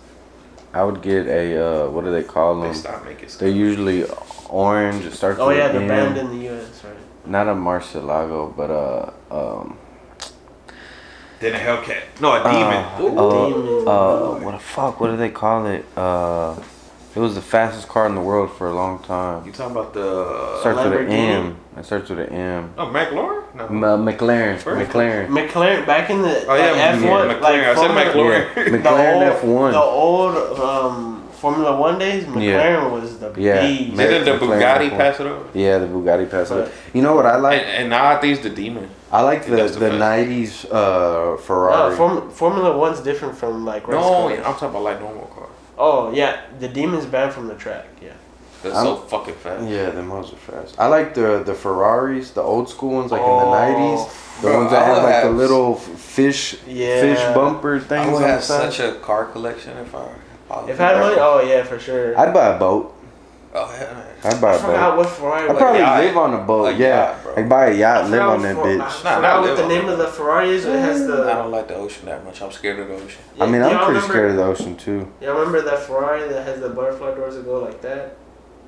I 0.71 0.83
would 0.83 1.01
get 1.01 1.25
a 1.25 1.43
uh, 1.65 1.89
what 1.89 2.03
do 2.05 2.11
they 2.11 2.21
call 2.23 2.61
they 2.61 2.67
them? 2.67 2.75
stop 2.75 3.05
making. 3.05 3.29
They're 3.39 3.49
usually 3.49 4.05
orange. 4.49 5.03
It 5.05 5.13
starts. 5.13 5.39
Oh 5.39 5.49
yeah, 5.49 5.69
an 5.69 5.75
the 5.75 5.81
M. 5.81 5.87
band 5.87 6.17
in 6.17 6.27
the 6.37 6.45
U.S. 6.51 6.83
Right. 6.83 6.93
Not 7.25 7.47
a 7.47 7.55
Murcielago, 7.55 8.55
but 8.55 8.69
a 8.69 9.13
um. 9.33 9.77
Then 11.39 11.55
a 11.55 11.57
Hellcat. 11.57 12.03
No, 12.21 12.33
a 12.33 12.43
Demon. 12.43 12.83
Uh, 12.85 13.01
Ooh. 13.01 13.09
Demon. 13.09 13.87
Uh, 13.87 13.91
uh, 13.91 14.39
what 14.39 14.51
the 14.51 14.59
fuck? 14.59 14.99
What 14.99 15.09
do 15.11 15.17
they 15.17 15.29
call 15.31 15.65
it? 15.65 15.83
Uh, 15.97 16.55
it 17.15 17.19
was 17.19 17.35
the 17.35 17.41
fastest 17.41 17.87
car 17.87 18.05
in 18.07 18.15
the 18.15 18.21
world 18.21 18.51
for 18.51 18.67
a 18.67 18.73
long 18.73 18.99
time. 19.03 19.45
You 19.45 19.51
talking 19.51 19.71
about 19.75 19.93
the 19.93 20.59
Starts 20.59 20.77
with 20.83 20.93
an 20.93 21.07
Lamborghini? 21.07 21.45
M. 21.45 21.57
It 21.77 21.85
starts 21.85 22.09
with 22.09 22.19
an 22.19 22.29
M. 22.29 22.73
Oh, 22.77 22.87
McLaurin? 22.87 23.55
No. 23.55 23.65
M- 23.67 23.83
uh, 23.83 23.97
McLaren. 23.97 24.65
Where? 24.65 24.75
McLaren. 24.85 25.27
McLaren 25.27 25.85
back 25.85 26.09
in 26.09 26.21
the 26.21 26.45
Oh, 26.47 26.55
yeah, 26.55 26.71
like, 26.71 26.99
F1, 26.99 27.01
McLaren. 27.01 27.41
like 27.41 27.55
I 27.61 27.75
said 27.75 27.75
Formula- 27.75 28.05
McLaren. 28.05 28.55
Yeah, 28.57 28.63
The 28.71 28.77
McLaren 28.77 29.31
old, 29.31 29.41
F1. 29.41 29.71
The 29.71 29.79
old 29.79 30.59
um, 30.59 31.27
Formula 31.31 31.77
One 31.77 31.99
days, 31.99 32.25
McLaren 32.25 32.91
was 32.91 33.19
the 33.19 33.33
Yeah. 33.37 33.61
beast. 33.61 33.95
Didn't 33.97 34.25
the 34.25 34.31
McLaren 34.45 34.59
Bugatti 34.61 34.89
F1. 34.89 34.97
pass 34.97 35.19
it 35.19 35.27
over? 35.27 35.45
Yeah, 35.53 35.77
the 35.77 35.87
Bugatti 35.87 36.29
passed 36.29 36.51
it. 36.51 36.55
But- 36.55 36.71
You 36.93 37.01
know 37.01 37.15
what 37.15 37.25
I 37.25 37.37
like? 37.37 37.61
And, 37.61 37.69
and 37.69 37.89
now 37.91 38.05
I 38.07 38.19
think 38.19 38.33
it's 38.35 38.43
the 38.43 38.49
Demon. 38.49 38.89
I 39.11 39.21
like 39.21 39.45
the 39.45 39.55
the 39.55 39.67
the 39.79 39.89
'90s 39.91 40.65
uh, 40.65 40.71
No, 40.73 41.37
Ferrari. 41.37 41.95
Form, 41.95 42.29
Formula 42.31 42.75
One's 42.77 42.99
different 42.99 43.37
from 43.37 43.63
like 43.63 43.87
race 43.87 43.95
No, 43.95 44.01
cars. 44.27 44.37
I'm 44.39 44.43
talking 44.53 44.69
about 44.69 44.83
like 44.83 44.99
normal 44.99 45.27
car. 45.27 45.47
Oh 45.77 46.11
yeah, 46.13 46.41
the 46.59 46.67
Demon's 46.67 47.05
banned 47.05 47.33
from 47.33 47.47
the 47.47 47.55
track. 47.55 47.85
Yeah. 48.01 48.09
That's 48.63 48.75
I'm- 48.77 48.85
so 48.85 48.95
fucking 48.95 49.35
fast. 49.35 49.67
yeah, 49.67 49.89
the 49.91 50.01
most 50.01 50.33
are 50.33 50.37
fast. 50.37 50.75
I 50.79 50.87
like 50.87 51.13
the 51.13 51.43
the 51.45 51.53
Ferraris, 51.53 52.31
the 52.31 52.41
old 52.41 52.67
school 52.69 52.93
ones, 52.95 53.11
like 53.11 53.21
Oh, 53.23 53.39
in 53.39 53.45
the 53.45 53.55
'90s. 53.57 54.09
The 54.41 54.47
bro, 54.47 54.57
ones 54.59 54.71
that 54.71 54.81
I 54.81 54.85
have 54.85 54.97
would 55.03 55.09
like 55.09 55.23
the 55.23 55.29
little 55.29 55.75
fish 55.75 56.55
Yeah. 56.65 57.01
fish 57.01 57.35
bumper 57.35 57.79
things. 57.79 58.07
I 58.07 58.11
would 58.11 58.23
on 58.23 58.29
have 58.29 58.43
side. 58.43 58.73
such 58.73 58.79
a 58.79 58.95
car 58.99 59.25
collection 59.25 59.77
if 59.77 59.93
I. 59.93 60.05
I 60.49 60.69
If 60.69 60.79
I 60.79 60.83
had 60.83 60.99
money, 60.99 61.15
oh 61.19 61.41
yeah, 61.41 61.63
for 61.63 61.77
sure. 61.79 62.17
I'd 62.17 62.33
buy 62.33 62.55
a 62.55 62.59
boat. 62.59 62.94
Oh, 63.57 63.67
hell, 63.67 64.03
I'd 64.25 64.41
buy 64.41 64.51
I 64.51 64.55
a 64.55 64.59
boat. 64.59 64.61
forgot 64.65 64.97
what 64.97 65.09
Ferrari. 65.09 65.43
I'd 65.43 65.47
was. 65.49 65.57
probably 65.57 65.79
yacht. 65.79 66.03
live 66.03 66.17
on 66.17 66.33
a 66.33 66.43
boat. 66.43 66.65
A 66.65 66.73
yeah, 66.73 66.87
yacht, 67.13 67.23
bro. 67.23 67.33
like 67.35 67.49
buy 67.49 67.65
a 67.65 67.69
I 67.69 67.71
yacht, 67.73 68.09
live 68.09 68.21
on 68.21 68.41
that 68.41 68.55
what- 68.57 68.65
bitch. 68.65 68.73
I 68.75 68.77
Nah, 68.83 68.89
forgot 68.89 69.21
not 69.21 69.39
what 69.41 69.47
live 69.47 69.57
the 69.57 69.63
on 69.63 69.69
name 69.69 69.85
it. 69.85 69.91
of 69.93 69.97
the 69.97 70.07
Ferrari 70.07 70.49
is. 70.49 70.65
It 70.65 70.79
has 70.79 71.01
I 71.01 71.05
the. 71.07 71.23
don't 71.23 71.51
like 71.51 71.67
the 71.69 71.75
ocean 71.75 72.05
that 72.07 72.25
much. 72.25 72.41
I'm 72.41 72.51
scared 72.51 72.79
of 72.79 72.87
the 72.89 72.95
ocean. 72.95 73.21
I 73.39 73.45
mean, 73.45 73.61
I'm 73.61 73.69
pretty 73.69 73.85
remember- 73.93 74.07
scared 74.13 74.31
of 74.31 74.35
the 74.37 74.43
ocean 74.43 74.75
too. 74.75 75.07
Yeah, 75.21 75.29
remember 75.29 75.61
that 75.61 75.79
Ferrari 75.79 76.27
that 76.27 76.45
has 76.45 76.59
the 76.59 76.69
butterfly 76.69 77.15
doors 77.15 77.35
that 77.35 77.45
go 77.45 77.59
like 77.59 77.81
that? 77.81 78.17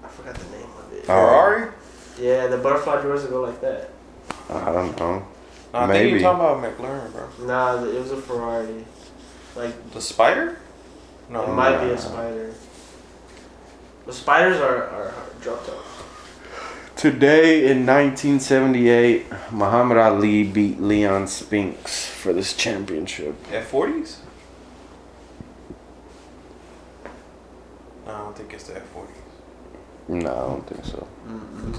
I 0.03 0.07
forgot 0.07 0.35
the 0.35 0.57
name 0.57 0.69
of 0.79 0.93
it. 0.93 1.01
Oh. 1.01 1.05
Ferrari? 1.05 1.71
Yeah, 2.19 2.47
the 2.47 2.57
butterfly 2.57 3.01
doors 3.01 3.23
that 3.23 3.29
go 3.31 3.41
like 3.41 3.59
that. 3.59 3.89
I 4.49 4.71
don't 4.71 4.97
know. 4.97 5.19
No, 5.73 5.79
I 5.79 5.79
think 5.81 5.89
Maybe. 5.89 6.09
you're 6.11 6.19
talking 6.21 6.39
about 6.39 6.63
McLaren, 6.79 7.11
bro. 7.11 7.45
Nah, 7.45 7.83
it 7.83 7.99
was 7.99 8.11
a 8.13 8.17
Ferrari. 8.17 8.85
Like 9.55 9.91
The 9.91 9.99
Spider? 10.01 10.57
No, 11.29 11.43
it 11.43 11.49
might 11.49 11.77
be 11.83 11.89
a 11.89 11.97
spider. 11.97 12.53
The 14.07 14.13
spiders 14.13 14.55
are 14.61 14.83
are, 14.87 15.09
are 15.09 15.25
dropped 15.41 15.67
off. 15.67 15.83
Today 16.95 17.69
in 17.69 17.85
1978, 17.85 19.25
Muhammad 19.51 19.97
Ali 19.97 20.45
beat 20.45 20.79
Leon 20.81 21.27
Spinks 21.27 22.07
for 22.07 22.31
this 22.31 22.55
championship. 22.55 23.35
F40s? 23.51 24.19
No, 28.05 28.13
I 28.13 28.17
don't 28.19 28.37
think 28.37 28.53
it's 28.53 28.63
the 28.63 28.75
F40s. 28.75 29.27
No, 30.07 30.17
I 30.17 30.23
don't 30.23 30.67
think 30.67 30.85
so. 30.85 31.05
Mm-mm. 31.27 31.77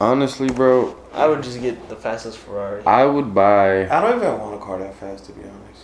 Honestly, 0.00 0.48
bro, 0.48 0.96
I 1.12 1.26
would 1.26 1.42
just 1.42 1.60
get 1.60 1.88
the 1.88 1.96
fastest 1.96 2.38
Ferrari. 2.38 2.86
I 2.86 3.04
would 3.04 3.34
buy. 3.34 3.88
I 3.88 4.00
don't 4.00 4.18
even 4.18 4.38
want 4.38 4.54
a 4.54 4.58
car 4.64 4.78
that 4.78 4.94
fast, 4.94 5.24
to 5.26 5.32
be 5.32 5.42
honest. 5.42 5.82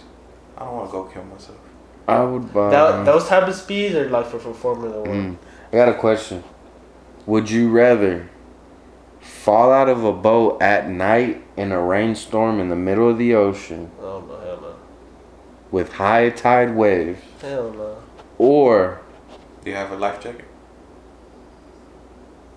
I 0.57 0.65
don't 0.65 0.77
want 0.77 0.89
to 0.89 0.93
go 0.93 1.05
kill 1.05 1.25
myself. 1.25 1.59
I 2.07 2.23
would 2.23 2.55
buy. 2.55 2.71
That, 2.71 3.05
those 3.05 3.27
type 3.27 3.49
of 3.49 3.55
speeds 3.57 3.97
are 3.97 4.09
like 4.09 4.27
for, 4.27 4.39
for 4.39 4.55
Formula 4.55 5.01
One. 5.01 5.37
Mm. 5.37 5.39
I 5.73 5.77
got 5.77 5.89
a 5.89 5.95
question. 5.95 6.45
Would 7.27 7.51
you 7.51 7.71
rather 7.71 8.29
fall 9.21 9.73
out 9.73 9.89
of 9.89 10.05
a 10.05 10.13
boat 10.13 10.63
at 10.63 10.89
night 10.89 11.43
in 11.57 11.73
a 11.73 11.81
rainstorm 11.81 12.61
in 12.61 12.69
the 12.69 12.77
middle 12.77 13.09
of 13.11 13.19
the 13.19 13.35
ocean 13.35 13.91
Oh 14.01 14.21
no, 14.21 14.39
hell 14.41 14.61
no, 14.61 14.75
with 15.71 15.95
high 15.95 16.31
tide 16.31 16.75
waves, 16.77 17.21
hell 17.41 17.73
no. 17.73 17.97
or 18.39 19.01
Do 19.65 19.71
you 19.71 19.77
have 19.77 19.91
a 19.91 19.97
life 19.97 20.21
jacket? 20.23 20.45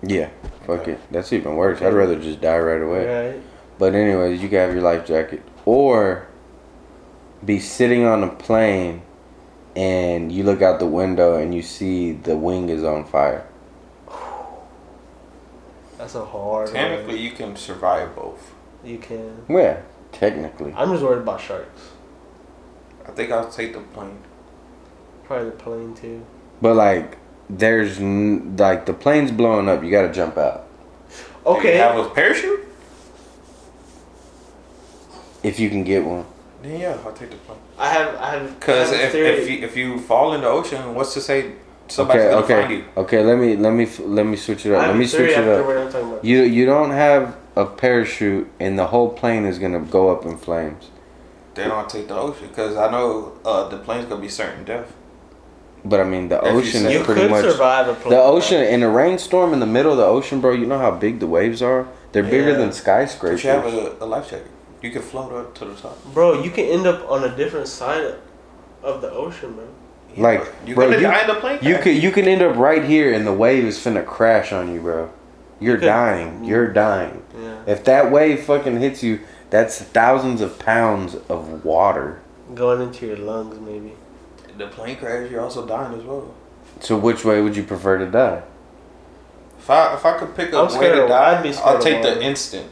yeah, 0.02 0.30
fuck 0.66 0.80
Okay. 0.80 0.92
it, 0.92 1.00
that's 1.10 1.32
even 1.32 1.56
worse. 1.56 1.82
I'd 1.82 1.92
rather 1.92 2.16
just 2.18 2.40
die 2.40 2.58
right 2.58 2.80
away. 2.82 3.06
Right? 3.32 3.42
But 3.78 3.94
anyways, 3.94 4.40
you 4.42 4.48
can 4.48 4.58
have 4.58 4.72
your 4.72 4.82
life 4.82 5.04
jacket, 5.06 5.42
or 5.64 6.26
be 7.44 7.58
sitting 7.58 8.04
on 8.04 8.22
a 8.22 8.28
plane 8.28 9.02
and 9.76 10.30
you 10.32 10.42
look 10.42 10.62
out 10.62 10.78
the 10.80 10.86
window 10.86 11.36
and 11.38 11.54
you 11.54 11.62
see 11.62 12.12
the 12.12 12.36
wing 12.36 12.68
is 12.68 12.82
on 12.84 13.04
fire. 13.04 13.46
That's 15.98 16.14
a 16.14 16.24
hard. 16.24 16.66
one. 16.68 16.74
Technically, 16.74 17.18
you 17.20 17.32
can 17.32 17.56
survive 17.56 18.14
both. 18.16 18.54
you 18.84 18.98
can. 18.98 19.44
Yeah, 19.48 19.80
technically. 20.12 20.72
I'm 20.76 20.90
just 20.90 21.02
worried 21.02 21.22
about 21.22 21.40
sharks. 21.40 21.90
I 23.06 23.10
think 23.12 23.30
I'll 23.30 23.50
take 23.50 23.72
the 23.74 23.80
plane. 23.80 24.18
Probably 25.24 25.50
the 25.50 25.56
plane 25.56 25.94
too. 25.94 26.24
But 26.62 26.74
like, 26.76 27.18
there's 27.48 27.98
n- 27.98 28.56
like 28.56 28.86
the 28.86 28.94
plane's 28.94 29.30
blowing 29.30 29.68
up. 29.68 29.82
You 29.84 29.90
gotta 29.90 30.12
jump 30.12 30.36
out. 30.38 30.66
Do 31.44 31.50
you 31.50 31.56
Okay. 31.58 31.76
have 31.76 31.96
a 31.98 32.08
parachute? 32.10 32.66
If 35.42 35.58
you 35.58 35.68
can 35.70 35.84
get 35.84 36.04
one. 36.04 36.26
Then 36.62 36.80
yeah, 36.80 36.98
I'll 37.04 37.12
take 37.12 37.30
the 37.30 37.36
plane. 37.36 37.58
I 37.78 37.88
have 37.88 38.14
I 38.16 38.30
have 38.32 38.60
Because 38.60 38.92
I 38.92 38.96
have 38.96 39.14
a 39.14 39.18
if, 39.18 39.38
if, 39.40 39.50
you, 39.50 39.66
if 39.66 39.76
you 39.76 39.98
fall 39.98 40.34
in 40.34 40.42
the 40.42 40.48
ocean, 40.48 40.94
what's 40.94 41.14
to 41.14 41.20
say 41.20 41.52
somebody's 41.88 42.22
okay, 42.22 42.30
gonna 42.32 42.44
okay, 42.44 42.60
find 42.62 42.72
you? 42.72 42.84
okay. 42.96 43.24
Let 43.24 43.38
me 43.38 43.56
let 43.56 43.72
me 43.72 43.86
let 44.00 44.26
me 44.26 44.36
switch 44.36 44.66
it 44.66 44.74
up. 44.74 44.86
Let 44.86 44.96
me 44.96 45.06
switch 45.06 45.30
it 45.30 45.38
up. 45.38 45.66
we're 45.66 45.74
done 45.74 45.92
talking 45.92 46.08
about 46.08 46.24
You 46.24 46.42
you 46.42 46.66
don't 46.66 46.90
have 46.90 47.36
a 47.56 47.64
parachute 47.66 48.48
and 48.60 48.78
the 48.78 48.86
whole 48.88 49.10
plane 49.10 49.44
is 49.46 49.58
gonna 49.58 49.80
go 49.80 50.10
up 50.10 50.24
in 50.24 50.36
flames. 50.36 50.90
Then 51.54 51.70
I'll 51.72 51.86
take 51.86 52.08
the 52.08 52.14
ocean 52.16 52.48
because 52.48 52.76
I 52.76 52.90
know 52.90 53.32
uh, 53.44 53.68
the 53.68 53.78
plane's 53.78 54.06
gonna 54.06 54.20
be 54.20 54.28
certain 54.28 54.64
death. 54.64 54.92
But 55.84 56.00
I 56.00 56.04
mean, 56.04 56.28
the 56.28 56.36
If 56.36 56.42
ocean—you 56.44 57.00
is 57.00 57.06
pretty 57.06 57.22
could 57.22 57.30
much 57.30 57.44
survive 57.44 57.88
a 57.88 57.94
plane 57.94 58.10
the 58.10 58.20
ocean 58.22 58.62
in 58.62 58.82
a 58.82 58.88
rainstorm 58.90 59.52
in 59.54 59.60
the 59.60 59.66
middle 59.66 59.92
of 59.92 59.98
the 59.98 60.04
ocean, 60.04 60.40
bro. 60.40 60.52
You 60.52 60.66
know 60.66 60.78
how 60.78 60.90
big 60.90 61.20
the 61.20 61.26
waves 61.26 61.62
are? 61.62 61.88
They're 62.12 62.22
bigger 62.22 62.50
Yeah. 62.50 62.58
than 62.58 62.68
But 62.68 63.42
you 63.42 63.50
have 63.50 63.64
a, 63.64 64.04
a 64.04 64.06
life 64.06 64.30
jacket. 64.30 64.50
You 64.82 64.90
can 64.90 65.02
float 65.02 65.32
up 65.32 65.54
to 65.56 65.64
the 65.66 65.74
top. 65.74 66.02
Bro, 66.14 66.42
you 66.42 66.50
can 66.50 66.64
end 66.66 66.86
up 66.86 67.08
on 67.10 67.24
a 67.24 67.36
different 67.36 67.68
side 67.68 68.14
of 68.82 69.00
the 69.02 69.10
ocean, 69.10 69.52
bro. 69.54 69.64
Like, 70.16 70.46
you're 70.66 70.74
bro, 70.74 70.86
gonna 70.86 70.96
you- 70.96 71.02
die 71.02 71.20
in 71.20 71.26
the 71.28 71.34
plane. 71.34 71.58
You 71.62 71.74
crash. 71.74 71.84
could 71.84 72.02
you 72.02 72.10
can 72.10 72.26
end 72.26 72.42
up 72.42 72.56
right 72.56 72.84
here 72.84 73.12
and 73.12 73.26
the 73.26 73.32
wave 73.32 73.64
is 73.64 73.78
finna 73.78 74.04
crash 74.04 74.52
on 74.52 74.72
you, 74.72 74.80
bro. 74.80 75.10
You're 75.60 75.76
could- 75.76 75.84
dying. 75.86 76.44
You're 76.44 76.68
dying. 76.68 77.22
Yeah. 77.38 77.58
If 77.66 77.84
that 77.84 78.10
wave 78.10 78.42
fucking 78.44 78.78
hits 78.80 79.02
you, 79.02 79.20
that's 79.50 79.80
thousands 79.82 80.40
of 80.40 80.58
pounds 80.58 81.14
of 81.28 81.64
water. 81.64 82.20
Going 82.54 82.80
into 82.80 83.06
your 83.06 83.16
lungs, 83.18 83.60
maybe. 83.60 83.92
the 84.58 84.66
plane 84.66 84.96
crash. 84.96 85.30
You're 85.30 85.40
also 85.42 85.64
dying 85.66 85.96
as 85.98 86.04
well. 86.04 86.34
So 86.80 86.96
which 86.96 87.24
way 87.24 87.40
would 87.40 87.56
you 87.56 87.62
prefer 87.62 87.98
to 87.98 88.06
die? 88.06 88.42
If 89.58 89.70
I 89.70 89.94
if 89.94 90.04
I 90.04 90.18
could 90.18 90.34
pick 90.34 90.48
I'm 90.52 90.60
a 90.60 90.64
way 90.64 90.70
scared 90.70 90.96
to 90.96 91.08
die, 91.08 91.38
I'd 91.38 91.42
be 91.42 91.54
I'll 91.54 91.78
take 91.78 92.02
the 92.02 92.20
instant. 92.22 92.66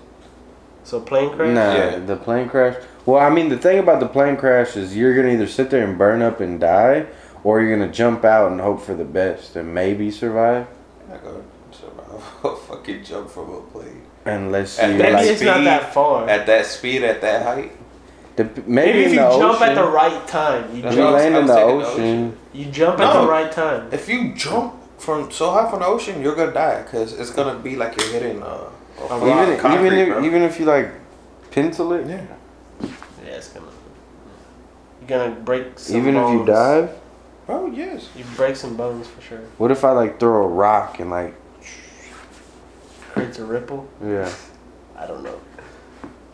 So 0.88 1.00
plane 1.00 1.28
crash. 1.36 1.54
Nah, 1.54 1.74
Yeah. 1.74 1.98
the 1.98 2.16
plane 2.16 2.48
crash. 2.48 2.74
Well, 3.04 3.20
I 3.20 3.28
mean, 3.28 3.50
the 3.50 3.58
thing 3.58 3.78
about 3.78 4.00
the 4.00 4.06
plane 4.06 4.38
crash 4.38 4.74
is 4.74 4.96
you're 4.96 5.14
gonna 5.14 5.28
either 5.34 5.46
sit 5.46 5.68
there 5.68 5.84
and 5.84 5.98
burn 5.98 6.22
up 6.22 6.40
and 6.40 6.58
die, 6.58 7.04
or 7.44 7.60
you're 7.60 7.76
gonna 7.76 7.92
jump 7.92 8.24
out 8.24 8.50
and 8.50 8.58
hope 8.58 8.80
for 8.80 8.94
the 8.94 9.04
best 9.04 9.54
and 9.54 9.74
maybe 9.74 10.10
survive. 10.10 10.66
i'm 11.12 11.18
gonna 11.22 11.44
survive. 11.70 12.22
I'll 12.42 12.56
fucking 12.56 13.04
jump 13.04 13.28
from 13.28 13.50
a 13.52 13.60
plane 13.60 14.00
Unless 14.24 14.78
At 14.78 14.90
you 14.92 14.96
Maybe 14.96 15.02
that 15.02 15.12
like, 15.12 15.26
it's 15.26 15.42
not 15.42 15.64
that 15.64 15.92
far. 15.92 16.26
at 16.26 16.46
that 16.46 16.64
speed, 16.64 17.02
at 17.04 17.20
that 17.20 17.42
height. 17.42 17.72
the, 18.36 18.44
maybe, 18.44 18.62
maybe, 18.66 19.00
if 19.04 19.10
you 19.10 19.16
jump 19.16 19.60
ocean. 19.60 19.68
at 19.68 19.74
the 19.74 19.86
right 19.86 20.26
time, 20.26 20.64
you 20.72 20.78
if 20.78 20.82
That's 20.84 20.96
you 20.96 21.02
what 21.04 21.10
jump. 21.10 21.10
I 21.10 21.14
was- 21.14 21.22
land 21.22 21.36
I 21.36 21.40
in 21.40 21.46
the 21.46 21.54
taking 21.54 21.78
the 21.78 21.86
ocean, 21.86 22.36
You 22.54 22.64
jump 22.80 23.00
at 23.00 23.12
No. 23.14 23.22
the 23.24 23.28
right 23.30 23.52
time. 23.52 23.88
If 23.92 24.08
you 24.08 24.32
jump 24.34 24.72
from 24.96 25.30
so 25.30 25.50
high 25.50 25.68
from 25.70 25.80
the 25.80 25.86
ocean, 25.86 26.22
you're 26.22 26.34
gonna 26.34 26.52
die 26.52 26.80
because 26.82 27.12
it's 27.20 27.30
gonna 27.30 27.58
be 27.58 27.76
like 27.76 27.94
you're 28.00 28.10
hitting 28.10 28.42
uh, 28.42 28.64
a 29.00 29.04
Even- 29.04 29.18
block 29.20 29.46
even 29.48 29.58
concrete, 29.60 29.86
even 30.00 30.12
if 30.18 30.24
even 30.24 30.42
if 30.42 30.60
you 30.60 30.66
like 30.66 30.90
pencil 31.50 31.92
it, 31.92 32.06
yeah. 32.06 32.20
Yeah, 33.24 33.30
it's 33.36 33.48
gonna. 33.48 33.66
You're 35.00 35.08
gonna 35.08 35.34
break 35.40 35.78
some 35.78 35.96
even 35.96 36.16
if 36.16 36.30
you 36.32 36.44
dive. 36.44 36.90
Oh 37.48 37.66
yes. 37.66 38.08
You 38.16 38.24
break 38.36 38.56
some 38.56 38.76
bones 38.76 39.06
for 39.06 39.20
sure. 39.22 39.40
What 39.58 39.70
if 39.70 39.84
I 39.84 39.90
like 39.92 40.20
throw 40.20 40.44
a 40.44 40.46
rock 40.48 41.00
and 41.00 41.10
like 41.10 41.34
Creates 43.12 43.38
a 43.38 43.44
ripple. 43.44 43.88
yeah 44.04 44.30
I 44.96 45.06
don't 45.06 45.22
know. 45.22 45.40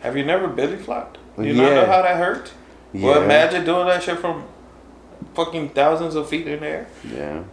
Have 0.01 0.17
you 0.17 0.25
never 0.25 0.47
belly 0.47 0.77
flopped? 0.77 1.17
Do 1.37 1.43
you 1.43 1.53
Yeah. 1.53 1.61
not 1.63 1.73
know 1.75 1.85
how 1.85 2.01
that 2.01 2.17
hurt? 2.17 2.51
yeah 2.93 3.05
Well, 3.07 3.23
imagine 3.23 3.65
doing 3.65 3.87
that 3.87 4.03
shit 4.03 4.19
from 4.19 4.43
fucking 5.33 5.69
thousands 5.69 6.15
of 6.15 6.27
feet 6.29 6.47
in 6.47 6.59
the 6.59 6.67
air. 6.67 6.87
yeah. 7.03 7.43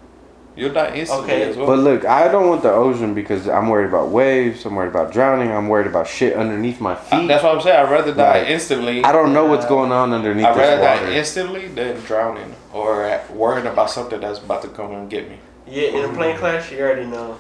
You'll 0.55 0.73
die 0.75 0.95
instantly 0.95 1.33
Okay. 1.33 1.43
as 1.51 1.57
well. 1.57 1.67
But 1.67 1.79
look, 1.79 2.05
I 2.05 2.29
don't 2.29 2.49
want 2.49 2.63
the 2.63 2.71
ocean 2.73 3.15
because 3.15 3.49
I'm 3.49 3.69
worried 3.71 3.89
about 3.89 4.09
waves. 4.09 4.67
I'm 4.67 4.75
worried 4.75 4.89
about 4.91 5.11
drowning. 5.13 5.51
I'm 5.51 5.69
worried 5.69 5.87
about 5.87 6.07
shit 6.07 6.35
underneath 6.37 6.79
my 6.81 6.93
I- 6.93 6.97
feet. 6.97 7.27
that's 7.29 7.43
what 7.43 7.55
I'm 7.57 7.61
saying. 7.63 7.87
I'd 7.87 7.91
rather 7.91 8.13
die 8.13 8.41
Like, 8.41 8.51
instantly. 8.51 9.03
I 9.03 9.13
don't 9.13 9.33
know 9.33 9.47
what's 9.47 9.65
going 9.65 9.93
on 9.93 10.13
underneath 10.13 10.45
I'd 10.45 10.57
rather 10.57 10.77
this 10.77 11.01
die 11.07 11.13
instantly 11.13 11.69
than 11.69 12.01
drowning 12.01 12.55
or 12.73 13.21
worrying 13.35 13.67
about 13.67 13.91
something 13.91 14.21
that's 14.21 14.41
about 14.41 14.61
to 14.63 14.69
come 14.69 14.93
and 14.93 15.09
get 15.09 15.29
me. 15.31 15.39
Yeah, 15.67 15.89
in 15.89 16.05
a 16.11 16.13
plane 16.13 16.37
crash, 16.37 16.71
you 16.71 16.81
already 16.81 17.07
know. 17.07 17.37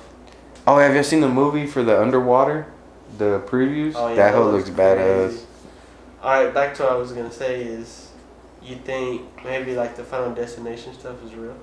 Oh, 0.66 0.78
have 0.78 0.94
you 0.94 1.02
seen 1.02 1.20
the 1.20 1.28
movie 1.28 1.66
for 1.66 1.82
the 1.82 2.00
underwater? 2.00 2.66
The 3.18 3.40
previews? 3.46 3.92
Oh 3.94 4.08
yeah, 4.08 4.14
that 4.14 4.34
hoe 4.34 4.48
looks 4.50 4.70
badass. 4.70 5.40
All 6.22 6.44
right, 6.44 6.54
back 6.54 6.74
to 6.76 6.84
what 6.84 6.92
I 6.92 6.94
was 6.94 7.12
gonna 7.12 7.32
say 7.32 7.62
is, 7.62 8.08
you 8.62 8.76
think 8.76 9.22
maybe 9.44 9.74
like 9.74 9.96
the 9.96 10.04
Final 10.04 10.32
Destination 10.32 10.94
stuff 10.94 11.16
is 11.26 11.34
real? 11.34 11.56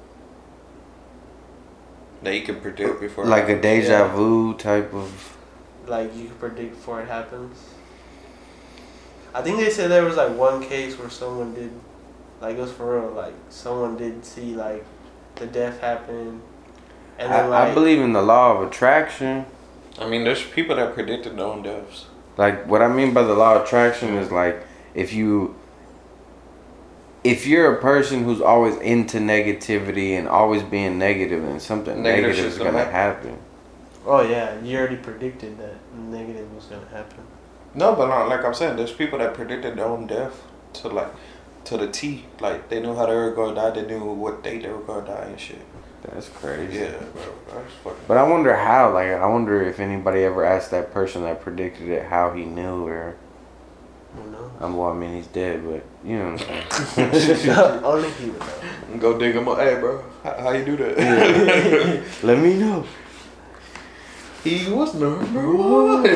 That 2.24 2.36
you 2.36 2.42
can 2.42 2.60
predict 2.60 3.00
before. 3.00 3.26
Like 3.26 3.48
a 3.50 3.60
deja 3.60 3.92
Yeah. 3.92 4.16
vu 4.16 4.54
type 4.56 4.94
of. 4.94 5.38
Like 5.88 6.16
you 6.16 6.26
can 6.26 6.36
predict 6.36 6.76
before 6.76 7.02
it 7.02 7.08
happens. 7.08 7.58
I 9.34 9.42
think 9.42 9.60
they 9.60 9.70
said 9.70 9.92
there 9.92 10.04
was 10.04 10.18
like 10.18 10.36
one 10.36 10.62
case 10.64 10.98
where 10.98 11.10
someone 11.10 11.54
did, 11.54 11.72
like 12.42 12.58
it 12.58 12.60
was 12.60 12.72
for 12.72 13.00
real. 13.00 13.12
Like 13.12 13.34
someone 13.50 13.96
did 13.96 14.26
see 14.26 14.56
like 14.56 14.84
the 15.36 15.46
death 15.46 15.80
happen, 15.80 16.42
and 17.18 17.32
then 17.32 17.46
I, 17.46 17.48
like 17.48 17.72
I 17.72 17.74
believe 17.74 18.00
in 18.02 18.14
the 18.14 18.22
law 18.22 18.58
of 18.58 18.68
attraction. 18.68 19.46
I 20.00 20.08
mean, 20.08 20.24
there's 20.24 20.44
people 20.44 20.76
that 20.78 20.94
predicted 20.94 21.38
their 21.38 21.46
own 21.46 21.62
deaths. 21.62 22.06
Like 22.38 22.68
what 22.68 22.82
I 22.82 22.88
mean 22.88 23.14
by 23.14 23.24
the 23.24 23.34
law 23.34 23.56
of 23.56 23.64
attraction 23.64 24.16
is 24.16 24.32
like 24.32 24.64
if 24.94 25.14
you 25.14 25.56
if 27.24 27.46
you're 27.46 27.76
a 27.76 27.82
person 27.82 28.24
who's 28.24 28.42
always 28.42 28.76
into 28.78 29.18
negativity 29.18 30.12
and 30.18 30.28
always 30.28 30.64
being 30.64 30.98
negative, 30.98 31.44
then 31.44 31.60
something 31.60 32.02
Negative 32.02 32.30
negative 32.30 32.52
is 32.54 32.58
gonna 32.58 32.72
gonna 32.72 32.86
happen. 32.86 33.38
oh 34.06 34.22
yeah, 34.22 34.60
you 34.62 34.78
already 34.78 34.96
predicted 34.98 35.58
that 35.60 35.76
negative 35.94 36.54
was 36.56 36.66
gonna 36.66 36.88
happen. 36.88 37.24
No, 37.76 37.94
but 37.96 38.08
not, 38.08 38.28
like 38.30 38.44
I'm 38.44 38.54
saying, 38.54 38.78
there's 38.78 38.92
people 38.92 39.20
that 39.20 39.34
predicted 39.34 39.78
their 39.78 39.86
own 39.86 40.08
death 40.08 40.44
to 40.74 40.88
like 40.90 41.14
to 41.66 41.78
the 41.78 41.88
T. 41.88 42.26
Like 42.40 42.70
they 42.70 42.80
knew 42.82 42.96
how 42.96 43.06
they 43.06 43.16
were 43.16 43.32
going 43.32 43.54
to 43.56 43.62
die. 43.62 43.70
They 43.72 43.86
knew 43.86 44.04
what 44.14 44.42
date 44.44 44.64
they 44.64 44.70
were 44.70 44.80
going 44.82 45.06
to 45.06 45.12
die 45.12 45.26
and 45.26 45.40
shit. 45.40 45.62
That's 46.04 46.30
crazy. 46.30 46.80
Yeah, 46.80 46.98
bro. 47.14 47.34
That's 47.54 47.74
fucking. 47.84 48.00
But 48.08 48.18
I 48.18 48.24
wonder 48.24 48.56
how. 48.56 48.94
Like 48.94 49.10
I 49.10 49.26
wonder 49.28 49.62
if 49.62 49.80
anybody 49.80 50.24
ever 50.24 50.44
asked 50.44 50.72
that 50.72 50.92
person 50.94 51.24
that 51.24 51.42
predicted 51.42 51.90
it 51.90 52.06
how 52.06 52.32
he 52.34 52.46
knew 52.46 52.88
or. 52.88 53.16
You 54.18 54.32
know. 54.32 54.52
Um, 54.60 54.76
well, 54.76 54.90
I 54.90 54.94
mean 54.96 55.14
he's 55.16 55.28
dead, 55.28 55.64
but 55.64 55.84
you 56.04 56.18
know 56.18 56.32
what 56.34 56.50
I'm 56.50 57.14
saying. 57.14 57.50
Only 57.84 58.10
he 58.12 58.30
would 58.32 58.40
know. 58.40 58.98
Go 59.00 59.18
dig 59.20 59.36
him 59.36 59.48
up. 59.48 59.60
Hey, 59.60 59.80
bro. 59.80 60.04
How, 60.24 60.34
how 60.40 60.52
you 60.52 60.66
do 60.66 60.76
that? 60.78 60.98
Let 62.24 62.40
me 62.40 62.56
know. 62.56 62.86
he 64.44 64.70
was 64.72 64.94
number 64.96 65.48
one. 65.56 66.04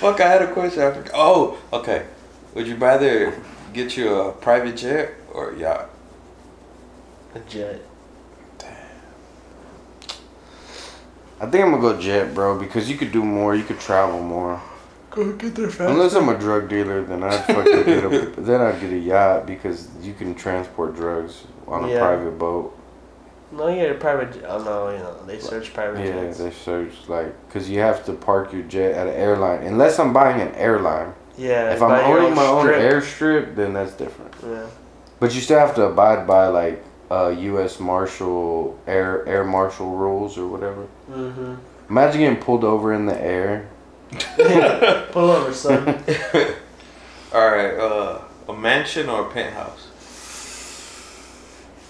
Fuck, 0.00 0.20
I 0.20 0.28
had 0.28 0.42
a 0.42 0.52
question. 0.52 0.82
I 0.82 0.90
forgot. 0.92 1.12
Oh, 1.14 1.58
okay. 1.72 2.06
Would 2.54 2.66
you 2.66 2.76
rather 2.76 3.32
get 3.72 3.96
you 3.96 4.14
a 4.14 4.32
private 4.32 4.76
jet 4.76 5.14
or 5.32 5.52
a 5.52 5.58
yacht? 5.58 5.88
A 7.34 7.38
jet. 7.40 7.80
Damn. 8.58 8.76
I 11.40 11.46
think 11.46 11.64
I'm 11.64 11.70
gonna 11.70 11.80
go 11.80 11.98
jet, 12.00 12.34
bro, 12.34 12.58
because 12.58 12.90
you 12.90 12.96
could 12.98 13.12
do 13.12 13.24
more. 13.24 13.54
You 13.54 13.64
could 13.64 13.80
travel 13.80 14.20
more. 14.22 14.60
Go 15.10 15.32
get 15.32 15.54
there 15.56 15.68
fast. 15.70 15.90
Unless 15.90 16.14
I'm 16.14 16.28
a 16.28 16.38
drug 16.38 16.68
dealer, 16.68 17.02
then 17.02 17.22
I'd 17.24 17.44
fucking 17.44 17.84
get 17.84 18.04
a 18.04 18.40
then 18.40 18.60
I'd 18.60 18.80
get 18.80 18.92
a 18.92 18.98
yacht 18.98 19.46
because 19.46 19.88
you 20.00 20.12
can 20.14 20.34
transport 20.34 20.94
drugs 20.94 21.44
on 21.66 21.84
a 21.84 21.88
Yeah. 21.88 21.98
private 21.98 22.38
boat. 22.38 22.76
No, 23.52 23.66
you 23.66 23.76
get 23.76 23.90
a 23.90 23.94
private. 23.94 24.44
Oh 24.46 24.62
no, 24.62 24.90
you 24.90 24.98
know 24.98 25.16
they 25.26 25.40
search 25.40 25.74
private 25.74 26.04
Yeah, 26.06 26.12
jets. 26.24 26.38
they 26.38 26.52
search 26.52 26.92
like 27.08 27.34
because 27.48 27.68
you 27.68 27.80
have 27.80 28.04
to 28.06 28.12
park 28.12 28.52
your 28.52 28.62
jet 28.62 28.92
at 28.92 29.08
an 29.08 29.14
airline 29.14 29.64
unless 29.64 29.98
I'm 29.98 30.12
buying 30.12 30.40
an 30.40 30.54
airline. 30.54 31.12
Yeah. 31.36 31.72
if 31.72 31.82
I'm 31.82 31.90
your 32.08 32.18
owning 32.20 32.34
my 32.36 32.46
own 32.46 32.66
strip. 32.66 32.80
airstrip, 32.92 33.56
then 33.56 33.72
that's 33.72 33.92
different. 33.92 34.32
Yeah. 34.46 34.66
But 35.18 35.34
you 35.34 35.40
still 35.40 35.58
have 35.58 35.74
to 35.74 35.86
abide 35.86 36.26
by 36.26 36.46
like 36.46 36.84
uh, 37.10 37.34
U.S. 37.36 37.80
Marshal 37.80 38.78
air 38.86 39.26
air 39.26 39.42
marshal 39.42 39.90
rules 39.96 40.38
or 40.38 40.46
whatever. 40.46 40.86
Mm-hmm. 41.10 41.54
Imagine 41.88 42.20
getting 42.20 42.36
pulled 42.40 42.62
over 42.62 42.92
in 42.92 43.06
the 43.06 43.20
air. 43.20 43.68
Pull 45.12 45.30
over, 45.30 45.52
son. 45.52 45.86
All 47.32 47.48
right. 47.48 47.74
Uh, 47.74 48.22
a 48.48 48.52
mansion 48.52 49.08
or 49.08 49.28
a 49.28 49.32
penthouse? 49.32 49.86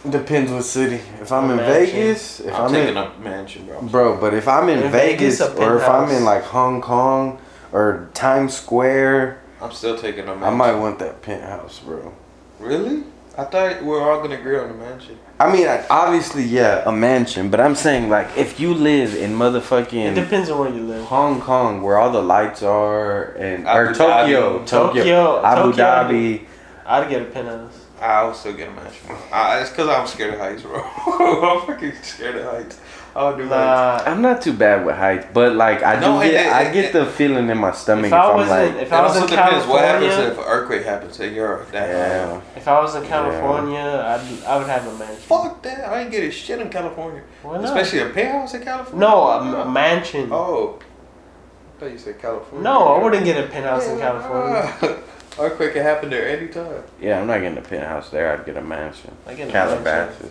Depends 0.09 0.51
what 0.51 0.64
city. 0.64 1.01
If 1.21 1.31
I'm 1.31 1.51
in 1.51 1.57
Mansion. 1.59 1.95
Vegas, 1.95 2.41
if 2.41 2.55
I'm, 2.55 2.62
I'm, 2.62 2.73
taking 2.73 2.89
in, 2.89 2.97
a 2.97 3.18
mansion, 3.18 3.66
bro. 3.66 3.83
bro. 3.83 4.21
But 4.21 4.33
if 4.33 4.49
I'm 4.49 4.68
in, 4.71 4.79
In 4.83 4.91
Vegas, 4.91 5.41
Vegas, 5.41 5.59
or 5.59 5.77
if 5.77 5.87
I'm 5.87 6.11
in 6.11 6.25
like 6.25 6.43
Hong 6.45 6.81
Kong 6.81 7.39
or 7.71 8.09
Times 8.14 8.55
Square, 8.55 9.43
I'm 9.61 9.73
still 9.73 9.99
taking 9.99 10.25
a 10.25 10.35
mansion. 10.35 10.45
I 10.45 10.51
might 10.51 10.75
want 10.75 10.99
that 11.01 11.21
penthouse, 11.21 11.81
bro. 11.81 12.14
Really? 12.59 13.05
I 13.37 13.45
thought 13.45 13.83
we 13.83 13.89
were 13.89 14.11
all 14.11 14.23
gonna 14.23 14.39
agree 14.39 14.59
on 14.59 14.68
the 14.68 14.75
mansion. 14.75 15.18
I 15.41 15.51
mean, 15.51 15.66
I- 15.66 15.86
obviously, 15.88 16.45
yeah, 16.45 16.82
a 16.84 16.93
mansion. 16.93 17.49
But 17.49 17.61
I'm 17.61 17.74
saying 17.74 18.11
like 18.11 18.28
if 18.36 18.61
you 18.61 18.74
live 18.74 19.14
in 19.14 19.32
motherfucking. 19.32 20.12
it 20.12 20.14
depends 20.14 20.51
on 20.51 20.59
where 20.59 20.68
you 20.68 20.82
live. 20.82 21.05
Hong 21.07 21.41
Kong, 21.41 21.80
where 21.82 21.97
all 21.97 22.11
the 22.12 22.22
lights 22.22 22.62
are, 22.62 23.32
and 23.38 23.66
or 23.66 23.95
Tokyo, 23.95 24.59
Tokyo, 24.66 25.03
Tokyo, 25.03 25.43
Abu 25.45 25.70
Tokyo. 25.72 25.84
Dhabi. 25.84 26.45
I'd 26.84 27.09
get 27.09 27.22
a 27.22 27.24
penthouse. 27.24 27.86
I 28.01 28.22
will 28.24 28.34
still 28.34 28.53
get 28.55 28.68
a 28.68 28.72
mansion. 28.72 29.16
I, 29.32 29.61
it's 29.61 29.70
because 29.70 29.88
I'm 29.88 30.07
scared 30.07 30.34
of 30.34 30.41
heights, 30.41 30.62
bro. 30.62 30.82
I'm 31.07 31.66
fucking 31.66 31.93
scared 32.03 32.36
of 32.36 32.45
heights. 32.53 32.78
I'll 33.16 33.36
do 33.36 33.48
that. 33.48 34.04
Nah. 34.04 34.11
I'm 34.12 34.22
not 34.22 34.40
too 34.40 34.52
bad 34.52 34.86
with 34.86 34.94
heights, 34.96 35.26
but 35.34 35.56
like 35.56 35.82
I 35.82 35.96
do 35.96 36.00
No, 36.02 36.20
it- 36.20 36.30
get, 36.30 36.46
it- 36.46 36.52
I 36.52 36.62
it- 36.62 36.72
get 36.72 36.92
the 36.92 37.06
feeling 37.06 37.48
in 37.48 37.58
my 37.58 37.72
stomach 37.72 38.06
If 38.06 38.12
if, 38.12 38.18
I 38.18 38.30
I'm 38.30 38.36
was 38.36 38.48
like, 38.48 38.70
in, 38.70 38.76
if 38.76 38.92
I 38.92 39.02
was 39.02 39.11
also 39.16 39.24
in 39.24 39.30
depends 39.30 39.66
what 39.66 39.80
happens 39.84 40.06
California, 40.14 40.32
if 40.32 40.38
an 40.38 40.44
earthquake 40.52 40.84
happens 40.84 41.20
and 41.20 41.34
you're 41.34 41.64
that 41.72 41.88
high. 41.88 41.92
yeah, 41.92 42.40
if 42.56 42.68
I 42.68 42.80
was 42.80 42.94
in 42.94 43.04
California, 43.06 43.80
I'd 43.80 44.44
I 44.44 44.56
would 44.58 44.68
have 44.68 44.86
a 44.86 44.98
mansion. 44.98 45.16
Fuck 45.16 45.62
that! 45.62 45.88
I 45.88 46.02
ain't 46.02 46.11
getting 46.12 46.30
shit 46.30 46.61
in 46.61 46.70
California, 46.70 47.22
Why 47.42 47.56
not? 47.56 47.64
especially 47.64 47.98
a 48.00 48.11
penthouse 48.11 48.54
in 48.54 48.62
California. 48.62 49.00
no, 49.08 49.26
a, 49.28 49.62
a 49.62 49.70
mansion. 49.70 50.28
Oh, 50.32 50.78
I 50.80 51.80
thought 51.80 51.90
you 51.92 51.98
said 51.98 52.18
California. 52.20 52.62
No, 52.62 52.94
I 52.94 53.02
wouldn't 53.02 53.24
get 53.24 53.42
a 53.42 53.48
penthouse 53.48 53.86
in 53.88 53.98
California. 53.98 54.98
Earthquake 55.38 55.72
can 55.72 55.82
happen 55.82 56.11
there 56.11 56.28
anytime. 56.28 56.82
yeah, 57.00 57.18
I'm 57.20 57.26
not 57.26 57.40
getting 57.40 57.56
a 57.58 57.62
penthouse 57.62 58.11
there. 58.11 58.32
I'd 58.32 58.44
get 58.44 58.56
a 58.56 58.61
mansion. 58.62 59.16
I 59.26 59.34
get 59.34 59.48
a 59.48 59.80
mansion. 59.80 60.30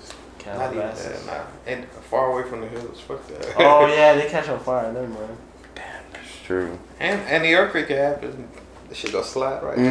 Calabasas. 0.58 0.58
Not 0.58 0.74
even 0.74 0.82
Calabasas. 0.82 1.26
that, 1.26 1.36
nah. 1.68 1.72
And 1.72 1.86
far 2.10 2.32
away 2.32 2.44
from 2.50 2.62
the 2.62 2.68
hills. 2.68 3.00
Fuck 3.02 3.26
that. 3.28 3.54
Oh 3.58 3.86
yeah, 3.88 4.14
they 4.16 4.28
catch 4.30 4.50
on 4.50 4.60
fire. 4.60 4.92
Never 4.92 5.08
mind. 5.08 5.38
That's 5.76 6.40
true. 6.46 6.80
And 7.00 7.20
and 7.22 7.44
the 7.44 7.54
earthquake 7.56 7.88
can 7.88 7.98
happen. 7.98 8.48
The 8.90 8.96
shit 8.96 9.12
go 9.12 9.22
slide 9.22 9.62
right 9.62 9.76
there. 9.78 9.86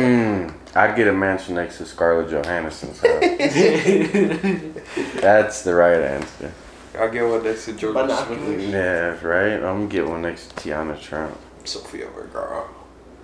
Mm, 0.48 0.52
I'd 0.74 0.96
get 0.96 1.06
a 1.06 1.12
mansion 1.12 1.54
next 1.54 1.78
to 1.78 1.86
Scarlett 1.86 2.30
Johansson's 2.30 2.98
house. 2.98 3.20
That's 5.20 5.62
the 5.62 5.74
right 5.74 6.00
answer. 6.00 6.52
I'll 6.98 7.10
get 7.10 7.24
one 7.28 7.44
next 7.44 7.66
to 7.66 7.74
Georgia 7.74 8.00
Binoculars. 8.02 8.42
Smith. 8.42 8.70
Yeah, 8.72 9.24
right. 9.26 9.52
I'm 9.54 9.60
gonna 9.62 9.86
get 9.86 10.08
one 10.08 10.22
next 10.22 10.48
to 10.48 10.54
Tiana 10.68 11.00
Trump. 11.00 11.38
Sofia 11.64 12.08
Vergara. 12.08 12.64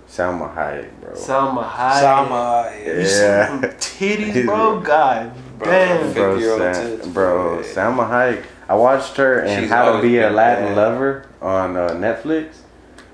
Salma 0.07 0.55
Hayek, 0.55 0.91
bro. 1.01 1.11
Salma 1.13 1.67
Hayek. 1.69 1.99
Sama. 1.99 2.71
You 2.77 2.93
Yeah. 2.93 3.01
see 3.01 3.59
them 3.59 3.61
titties, 4.33 4.45
bro? 4.45 4.79
God 4.79 5.33
Bro, 5.57 5.67
damn. 5.71 6.13
bro, 6.13 6.35
50-year-old 6.37 6.75
Sam, 6.75 7.11
bro, 7.13 7.55
bro. 7.55 7.63
Salma 7.63 8.09
Hayek. 8.09 8.45
I 8.67 8.75
watched 8.75 9.15
her 9.17 9.41
in 9.43 9.61
She's 9.61 9.69
How 9.69 9.95
to 9.95 10.01
Be 10.01 10.17
a 10.19 10.29
Latin 10.29 10.69
bad. 10.69 10.77
Lover 10.77 11.27
on 11.41 11.77
uh, 11.77 11.89
Netflix. 11.91 12.57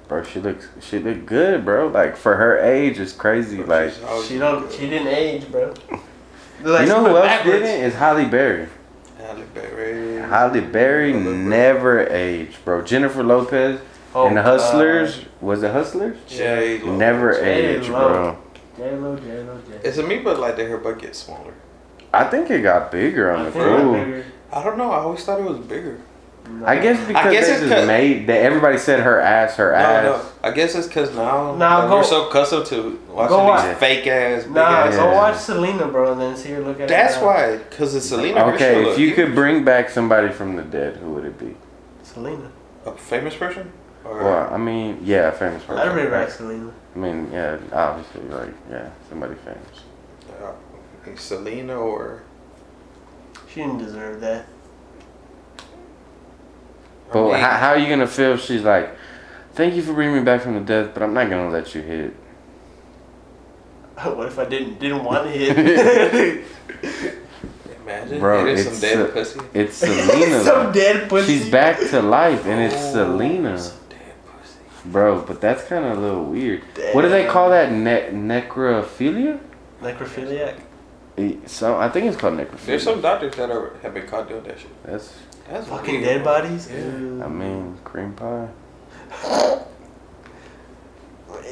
Bro, 0.07 0.23
she 0.23 0.39
looks 0.39 0.67
she 0.81 0.99
looked 0.99 1.25
good, 1.25 1.63
bro. 1.65 1.87
Like 1.87 2.17
for 2.17 2.35
her 2.35 2.57
age, 2.59 2.99
it's 2.99 3.13
crazy. 3.13 3.63
Like 3.63 3.93
She 4.25 4.37
don't. 4.37 4.63
good. 4.63 4.71
She 4.73 4.89
didn't 4.89 5.07
age, 5.07 5.49
bro. 5.51 5.73
Like, 6.63 6.81
you 6.81 6.93
know 6.93 6.99
who 7.01 7.17
else 7.17 7.25
backwards. 7.25 7.57
didn't? 7.61 7.85
Is 7.85 7.95
Holly 7.95 8.25
Berry. 8.25 8.67
Halle 9.17 9.43
Berry. 9.51 10.19
Holly 10.21 10.21
Berry 10.21 10.29
Holly 10.29 10.61
Berry. 10.61 11.13
never 11.13 12.07
aged, 12.07 12.63
bro. 12.63 12.83
Jennifer 12.83 13.23
Lopez 13.23 13.79
Oh, 14.13 14.27
and 14.27 14.37
the 14.37 14.43
Hustlers. 14.43 15.25
Was 15.41 15.63
it 15.63 15.71
Hustlers? 15.71 16.17
J 16.27 16.79
Lo. 16.83 16.95
Never 16.95 17.33
J 17.33 17.77
aged, 17.77 17.87
bro. 17.87 18.37
J 18.77 18.95
Lo, 18.95 19.15
J 19.15 19.41
Lo, 19.43 19.59
J. 19.67 19.79
It's 19.87 19.97
a 19.97 20.03
me, 20.03 20.19
but 20.19 20.39
like 20.39 20.55
that 20.57 20.67
her 20.69 20.77
butt 20.77 20.99
gets 20.99 21.17
smaller. 21.17 21.53
I 22.13 22.25
think 22.25 22.49
it 22.49 22.61
got 22.61 22.91
bigger 22.91 23.31
on 23.31 23.41
I 23.41 23.43
the 23.45 23.51
think 23.51 23.63
crew. 23.65 23.95
I'm 23.95 24.05
bigger. 24.11 24.25
I 24.51 24.63
don't 24.63 24.77
know. 24.77 24.91
I 24.91 24.97
always 24.99 25.23
thought 25.23 25.39
it 25.39 25.45
was 25.45 25.59
bigger. 25.59 25.99
No. 26.49 26.65
I 26.65 26.79
guess 26.79 26.99
because 27.07 27.31
guess 27.31 27.45
they 27.45 27.51
it's 27.53 27.61
just 27.61 27.71
'cause- 27.73 27.87
made 27.87 28.27
that 28.27 28.41
everybody 28.41 28.77
said 28.77 28.99
her 29.01 29.21
ass, 29.21 29.55
her 29.55 29.71
No, 29.71 29.77
ass. 29.77 30.03
no. 30.03 30.21
I 30.43 30.51
guess 30.51 30.75
it's 30.75 30.87
because 30.87 31.15
now 31.15 31.55
Nah, 31.55 31.79
like, 31.79 31.89
go- 31.89 31.97
we're 31.97 32.03
so 32.03 32.27
accustomed 32.27 32.65
to 32.65 32.99
watching 33.09 33.29
go 33.29 33.37
these 33.37 33.47
watch- 33.47 33.77
fake 33.77 34.07
ass, 34.07 34.43
big 34.43 34.53
Nah, 34.53 34.61
ass. 34.61 34.95
go 34.97 35.11
watch 35.13 35.35
Selena, 35.37 35.87
bro, 35.87 36.11
and 36.13 36.19
then 36.19 36.35
see 36.35 36.49
her 36.51 36.59
look 36.61 36.81
at. 36.81 36.87
That's 36.89 37.15
her. 37.17 37.25
why, 37.25 37.57
because 37.57 37.95
it's 37.95 38.07
Selena. 38.07 38.43
Okay, 38.55 38.89
if 38.89 38.97
you 38.97 39.11
could 39.13 39.33
bring 39.35 39.63
back 39.63 39.89
somebody 39.89 40.29
from 40.29 40.55
the 40.57 40.63
dead, 40.63 40.97
who 40.97 41.11
would 41.11 41.25
it 41.25 41.39
be? 41.39 41.55
Selena. 42.03 42.49
a 42.87 42.91
famous 42.93 43.35
person, 43.35 43.71
or 44.03 44.23
Well, 44.23 44.49
I 44.51 44.57
mean, 44.57 44.97
yeah, 45.03 45.27
a 45.27 45.31
famous 45.31 45.61
person. 45.63 45.87
I'd 45.87 45.93
bring 45.93 46.05
back 46.09 46.21
right? 46.23 46.31
Selena. 46.31 46.71
I 46.95 46.99
mean, 46.99 47.29
yeah, 47.31 47.57
obviously, 47.71 48.21
like, 48.35 48.49
yeah, 48.71 48.87
somebody 49.07 49.35
famous. 49.45 49.83
Uh, 51.07 51.15
Selena, 51.17 51.75
or 51.77 52.23
She 53.49 53.61
didn't 53.61 53.79
deserve 53.79 54.21
that. 54.21 54.45
I 57.11 57.13
But 57.13 57.23
mean, 57.31 57.35
how, 57.41 57.51
how 57.57 57.69
are 57.69 57.77
you 57.77 57.89
gonna 57.89 58.07
feel 58.07 58.33
if 58.33 58.41
she's 58.41 58.61
like, 58.63 58.95
"Thank 59.53 59.75
you 59.75 59.81
for 59.81 59.93
bringing 59.93 60.15
me 60.17 60.23
back 60.23 60.41
from 60.41 60.53
the 60.55 60.61
death, 60.61 60.91
but 60.93 61.03
I'm 61.03 61.13
not 61.13 61.29
gonna 61.29 61.49
let 61.49 61.75
you 61.75 61.81
hit." 61.81 62.13
what 64.03 64.27
if 64.27 64.39
I 64.39 64.45
didn't 64.45 64.79
didn't 64.79 65.03
want 65.03 65.25
to 65.25 65.31
hit? 65.31 66.45
imagine 67.83 68.19
Bro, 68.19 68.45
it 68.47 68.53
is 68.53 68.65
it's 68.67 68.77
some 68.79 68.89
dead 68.89 69.09
uh, 69.09 69.11
pussy. 69.11 69.39
It's 69.53 69.75
Selena. 69.77 70.43
Some 70.43 70.71
dead 70.71 71.09
pussy. 71.09 71.39
She's 71.39 71.49
back 71.49 71.79
to 71.79 72.01
life, 72.01 72.45
and 72.45 72.61
it's 72.61 72.75
Oh, 72.75 72.93
Selena, 72.93 73.57
Some 73.59 73.77
dead 73.89 74.13
pussy. 74.25 74.59
bro. 74.85 75.21
But 75.21 75.41
that's 75.41 75.63
kind 75.65 75.85
of 75.85 75.97
a 75.97 76.01
little 76.01 76.23
weird. 76.25 76.63
What 76.93 77.01
do 77.03 77.09
they 77.09 77.25
call 77.27 77.49
that? 77.49 77.71
Ne- 77.71 78.11
necrophilia? 78.11 79.39
Necrophiliac. 79.81 80.55
So 81.45 81.77
I 81.77 81.89
think 81.89 82.07
it's 82.07 82.17
called 82.17 82.35
necrophilia. 82.37 82.65
There's 82.65 82.83
some 82.83 83.01
doctors 83.01 83.35
that 83.35 83.49
are 83.51 83.73
have 83.83 83.93
been 83.93 84.07
caught 84.07 84.27
doing 84.29 84.43
that 84.43 84.59
shit. 84.59 84.83
That's. 84.83 85.13
That's 85.49 85.67
Fucking 85.67 85.95
weird, 85.95 86.05
dead 86.05 86.23
bro. 86.23 86.33
bodies. 86.41 86.69
Yeah. 86.71 87.25
I 87.25 87.27
mean, 87.27 87.77
cream 87.83 88.13
pie. 88.13 88.47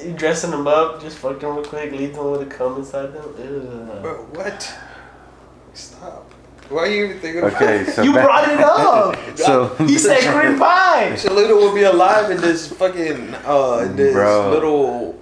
You 0.06 0.14
dressing 0.14 0.52
them 0.52 0.66
up, 0.68 1.02
just 1.02 1.18
fuck 1.18 1.40
them 1.42 1.56
real 1.56 1.66
quick, 1.66 1.92
leave 1.92 2.16
them 2.16 2.32
with 2.32 2.42
a 2.42 2.46
cum 2.46 2.78
inside 2.78 3.08
them. 3.14 3.26
Ew. 3.38 4.00
Bro, 4.02 4.28
what? 4.32 4.74
Stop. 5.74 6.32
Why 6.70 6.84
are 6.84 6.88
you 6.88 7.06
even 7.06 7.20
thinking 7.20 7.44
Okay, 7.44 7.82
about 7.82 7.94
so 7.96 8.04
you 8.04 8.14
back- 8.14 8.26
brought 8.26 8.48
it 8.50 8.60
up. 8.62 9.18
So 9.38 9.76
he 9.86 9.98
said 9.98 10.22
cream 10.34 10.58
pie. 10.66 11.16
Selena 11.16 11.54
will 11.56 11.74
be 11.74 11.84
alive 11.84 12.30
in 12.32 12.38
this 12.40 12.72
fucking 12.72 13.34
uh 13.46 13.92
this 13.94 14.14
Bro. 14.14 14.52
little 14.52 15.19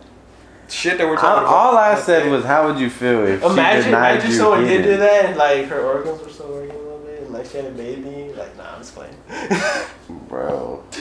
shit 0.69 0.97
that 0.97 1.07
we're 1.07 1.17
I, 1.17 1.21
talking 1.21 1.43
about. 1.43 1.53
all 1.55 1.77
I 1.77 1.95
said 1.95 2.23
Okay. 2.23 2.31
was, 2.31 2.43
"How 2.45 2.67
would 2.67 2.79
you 2.79 2.89
feel 2.89 3.25
if 3.25 3.43
Imagine, 3.43 3.81
she 3.83 3.85
denied 3.89 4.11
imagine 4.11 4.31
you 4.31 4.37
someone 4.37 4.63
did 4.65 4.83
do 4.83 4.97
that, 4.97 5.25
and 5.25 5.37
like 5.37 5.65
her 5.67 5.81
organs 5.81 6.21
were 6.23 6.29
still 6.29 6.49
working 6.49 6.71
a 6.71 6.77
little 6.79 6.99
bit, 6.99 7.21
and 7.23 7.31
like 7.33 7.45
she 7.45 7.57
had 7.57 7.65
a 7.67 7.71
baby. 7.71 8.33
Like, 8.33 8.55
nah, 8.57 8.73
I'm 8.73 8.79
just 8.79 8.95
playing. 8.95 9.15
bro." 10.29 10.83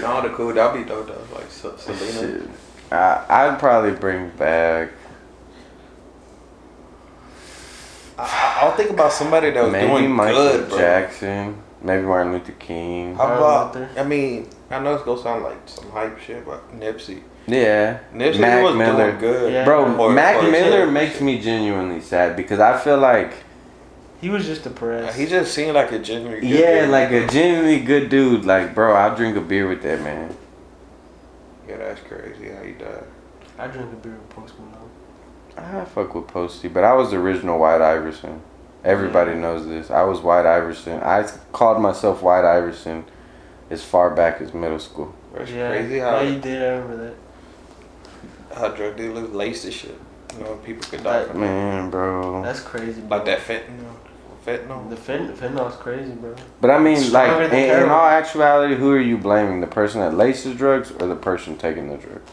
No, 0.00 0.20
the 0.22 0.28
cool. 0.34 0.52
That'd 0.52 0.82
be 0.84 0.88
dope 0.88 1.06
though. 1.06 1.34
Like 1.34 1.50
Se- 1.50 1.70
Selena. 1.78 2.38
Shit. 2.40 2.50
I, 2.92 3.24
I'd 3.28 3.58
probably 3.58 3.92
bring 3.92 4.28
back 4.30 4.90
I, 8.18 8.58
I'll 8.62 8.76
think 8.76 8.90
about 8.90 9.12
somebody 9.12 9.50
that 9.50 9.62
was 9.62 9.72
maybe 9.72 9.88
doing 9.88 10.12
Michael 10.12 10.42
good, 10.42 10.68
bro. 10.68 10.78
Jackson, 10.78 11.62
maybe 11.84 12.02
Martin 12.02 12.32
Luther 12.32 12.52
King. 12.52 13.14
How 13.14 13.28
Martin 13.28 13.38
about? 13.38 13.74
Luther. 13.76 14.00
I 14.00 14.04
mean, 14.04 14.48
I 14.70 14.80
know 14.80 14.94
it's 14.94 15.04
gonna 15.04 15.22
sound 15.22 15.44
like 15.44 15.58
some 15.66 15.90
hype 15.92 16.18
shit, 16.18 16.44
but 16.44 16.72
Nipsey. 16.78 17.22
Yeah, 17.46 18.00
Nipsey 18.12 18.40
Mac 18.40 18.64
was 18.64 18.74
Miller. 18.74 19.10
doing 19.10 19.20
good. 19.20 19.52
Yeah. 19.52 19.64
bro. 19.64 19.94
Or- 19.96 20.10
Mac 20.12 20.42
or- 20.42 20.50
Miller 20.50 20.86
makes 20.90 21.20
me 21.20 21.38
genuinely 21.40 22.00
sad 22.00 22.36
because 22.36 22.58
I 22.58 22.76
feel 22.78 22.96
like 22.98 23.32
He 24.20 24.30
was 24.30 24.46
just 24.46 24.64
depressed. 24.64 25.18
He 25.18 25.26
just 25.26 25.52
seemed 25.52 25.74
like 25.74 25.92
a 25.92 25.98
genuine. 25.98 26.40
good 26.40 26.48
yeah, 26.48 26.80
dude, 26.82 26.90
like 26.90 27.10
a 27.10 27.26
genuinely 27.26 27.80
good 27.80 28.08
dude. 28.08 28.46
Like, 28.46 28.74
bro, 28.74 28.94
I'll 28.94 29.14
drink 29.14 29.36
a 29.36 29.42
beer 29.42 29.68
with 29.68 29.82
that 29.82 30.00
man. 30.02 30.34
Yeah, 31.68 31.76
that's 31.76 32.00
crazy 32.00 32.48
how 32.50 32.62
he 32.62 32.72
died. 32.72 33.04
I 33.58 33.66
drink 33.66 33.92
a 33.92 33.96
beer 33.96 34.12
with 34.12 34.28
Post 34.30 34.54
Malone. 34.58 34.90
I 35.56 35.84
fuck 35.84 36.14
with 36.14 36.26
Posty, 36.26 36.68
but 36.68 36.82
I 36.82 36.94
was 36.94 37.10
the 37.10 37.18
original 37.18 37.58
White 37.58 37.80
Iverson. 37.82 38.40
Everybody 38.84 39.32
Yeah. 39.32 39.38
knows 39.38 39.66
this. 39.66 39.90
I 39.90 40.02
was 40.02 40.20
White 40.20 40.46
Iverson. 40.46 41.00
I 41.02 41.26
called 41.52 41.80
myself 41.80 42.22
White 42.22 42.44
Iverson 42.44 43.04
as 43.70 43.82
far 43.82 44.10
back 44.10 44.40
as 44.40 44.52
middle 44.52 44.78
school. 44.78 45.14
Bro, 45.32 45.42
It's 45.42 45.52
yeah, 45.52 45.68
crazy 45.70 45.96
yeah, 45.96 46.10
how 46.10 46.20
you 46.20 46.38
did. 46.38 46.62
I 46.62 46.66
remember 46.76 46.96
that. 47.04 47.14
how 48.58 48.68
drug 48.68 48.96
dealers 48.96 49.30
lace 49.30 49.64
this 49.64 49.74
shit. 49.74 49.98
You 50.38 50.44
know, 50.44 50.54
people 50.56 50.86
could 50.88 51.02
die 51.02 51.18
Like, 51.20 51.28
from 51.28 51.42
it. 51.42 51.46
Man, 51.46 51.90
bro. 51.90 52.42
That's 52.42 52.60
crazy. 52.60 53.00
Bro. 53.00 53.16
Like 53.18 53.26
that 53.26 53.38
fentanyl. 53.40 53.94
Fentanyl. 54.46 54.90
The 54.90 54.96
fent- 54.96 55.34
fentanyl's 55.36 55.76
crazy, 55.76 56.12
bro. 56.12 56.34
But 56.60 56.70
I 56.70 56.78
mean, 56.78 56.98
Stronger 56.98 57.44
like, 57.44 57.52
in, 57.52 57.82
in 57.84 57.88
all 57.88 58.06
actuality, 58.06 58.74
who 58.76 58.92
are 58.92 59.00
you 59.00 59.16
blaming? 59.16 59.60
The 59.60 59.66
person 59.66 60.00
that 60.02 60.14
laces 60.14 60.56
drugs 60.56 60.90
or 61.00 61.06
the 61.06 61.16
person 61.16 61.56
taking 61.56 61.88
the 61.88 61.96
drugs? 61.96 62.30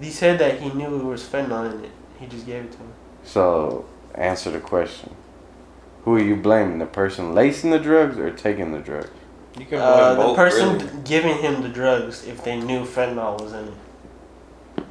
He 0.00 0.10
said 0.10 0.38
that 0.38 0.60
he 0.60 0.70
knew 0.70 0.94
it 1.00 1.04
was 1.04 1.24
fentanyl 1.24 1.72
in 1.74 1.84
it. 1.84 1.90
He 2.20 2.26
just 2.26 2.46
gave 2.46 2.64
it 2.64 2.72
to 2.72 2.78
him. 2.78 2.92
So, 3.24 3.86
answer 4.14 4.50
the 4.50 4.60
question. 4.60 5.14
Who 6.06 6.14
are 6.14 6.20
you 6.22 6.36
blaming? 6.36 6.78
The 6.78 6.86
person 6.86 7.34
lacing 7.34 7.70
the 7.72 7.80
drugs 7.80 8.16
or 8.16 8.30
taking 8.30 8.70
the 8.72 8.78
drugs? 8.78 9.10
You 9.58 9.66
can 9.66 9.78
blame 9.80 9.82
Uh, 9.82 10.14
the 10.14 10.22
both, 10.22 10.36
person 10.36 10.78
really. 10.78 10.88
giving 11.04 11.36
him 11.38 11.62
the 11.62 11.68
drugs, 11.68 12.24
if 12.26 12.44
they 12.44 12.56
knew 12.60 12.84
fentanyl 12.84 13.40
was 13.40 13.52
in 13.52 13.64
it. 13.68 13.74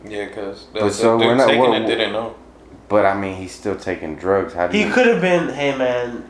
Yeah, 0.08 0.26
because 0.26 0.66
the, 0.74 0.82
But 0.82 0.88
the 0.88 0.94
so 0.94 1.18
dude 1.18 1.28
we're 1.28 1.36
not- 1.36 1.48
taking 1.48 1.62
what- 1.62 1.82
it 1.82 1.86
didn't 1.88 2.12
know. 2.12 2.36
But 2.90 3.06
I 3.06 3.16
mean, 3.16 3.36
he's 3.38 3.54
still 3.54 3.78
taking 3.78 4.18
drugs. 4.18 4.54
How 4.54 4.68
do 4.68 4.78
He 4.78 4.84
you? 4.84 4.92
could 4.92 5.08
have 5.08 5.22
been, 5.22 5.50
hey 5.50 5.76
man, 5.76 6.26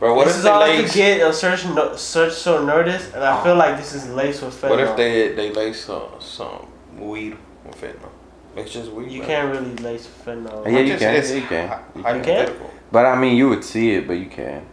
Bro, 0.00 0.14
what 0.14 0.24
this 0.24 0.34
if 0.34 0.38
is 0.38 0.44
they 0.44 0.50
all 0.50 0.62
I 0.62 0.76
could 0.82 0.90
get 0.92 1.22
on 1.22 1.32
search 1.34 1.66
no, 1.66 1.94
search 1.94 2.32
so 2.32 2.64
notice, 2.64 3.12
and 3.14 3.22
I 3.22 3.44
feel 3.44 3.54
like 3.56 3.76
this 3.76 3.94
is 3.94 4.08
laced 4.08 4.42
with 4.42 4.54
fentanyl. 4.60 4.70
What 4.70 4.80
if 4.80 4.96
they 4.96 5.28
they 5.34 5.50
lace 5.52 5.84
some 5.84 6.08
some 6.18 6.66
weed 6.98 7.36
with 7.66 7.80
fentanyl? 7.80 8.10
It's 8.56 8.72
just 8.72 8.90
weed. 8.90 9.10
You 9.10 9.18
bro. 9.20 9.26
can't 9.28 9.52
really 9.54 9.76
lace 9.76 10.08
fentanyl. 10.26 10.64
Yeah, 10.66 10.78
I'm 10.78 10.86
you 10.86 10.96
can. 10.96 11.14
it's 11.14 11.30
You 11.32 11.42
can. 11.42 11.70
You 11.94 12.02
can. 12.02 12.14
hypothetical. 12.14 12.70
But 12.94 13.06
I 13.06 13.18
mean, 13.18 13.36
you 13.36 13.48
would 13.48 13.64
see 13.64 13.90
it, 13.96 14.06
but 14.06 14.12
you 14.12 14.26
can. 14.26 14.64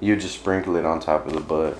You 0.00 0.16
just 0.16 0.34
sprinkle 0.34 0.74
it 0.74 0.84
on 0.84 0.98
top 0.98 1.28
of 1.28 1.32
the 1.32 1.40
bud. 1.40 1.78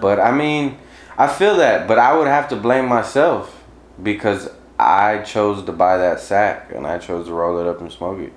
But 0.00 0.20
I 0.20 0.30
mean, 0.30 0.78
I 1.18 1.26
feel 1.26 1.56
that, 1.56 1.88
but 1.88 1.98
I 1.98 2.16
would 2.16 2.28
have 2.28 2.48
to 2.50 2.56
blame 2.56 2.86
myself 2.86 3.60
because 4.00 4.50
I 4.78 5.22
chose 5.22 5.64
to 5.64 5.72
buy 5.72 5.96
that 5.96 6.20
sack 6.20 6.70
and 6.72 6.86
I 6.86 6.98
chose 6.98 7.26
to 7.26 7.32
roll 7.32 7.58
it 7.58 7.66
up 7.66 7.80
and 7.80 7.90
smoke 7.90 8.20
it. 8.20 8.32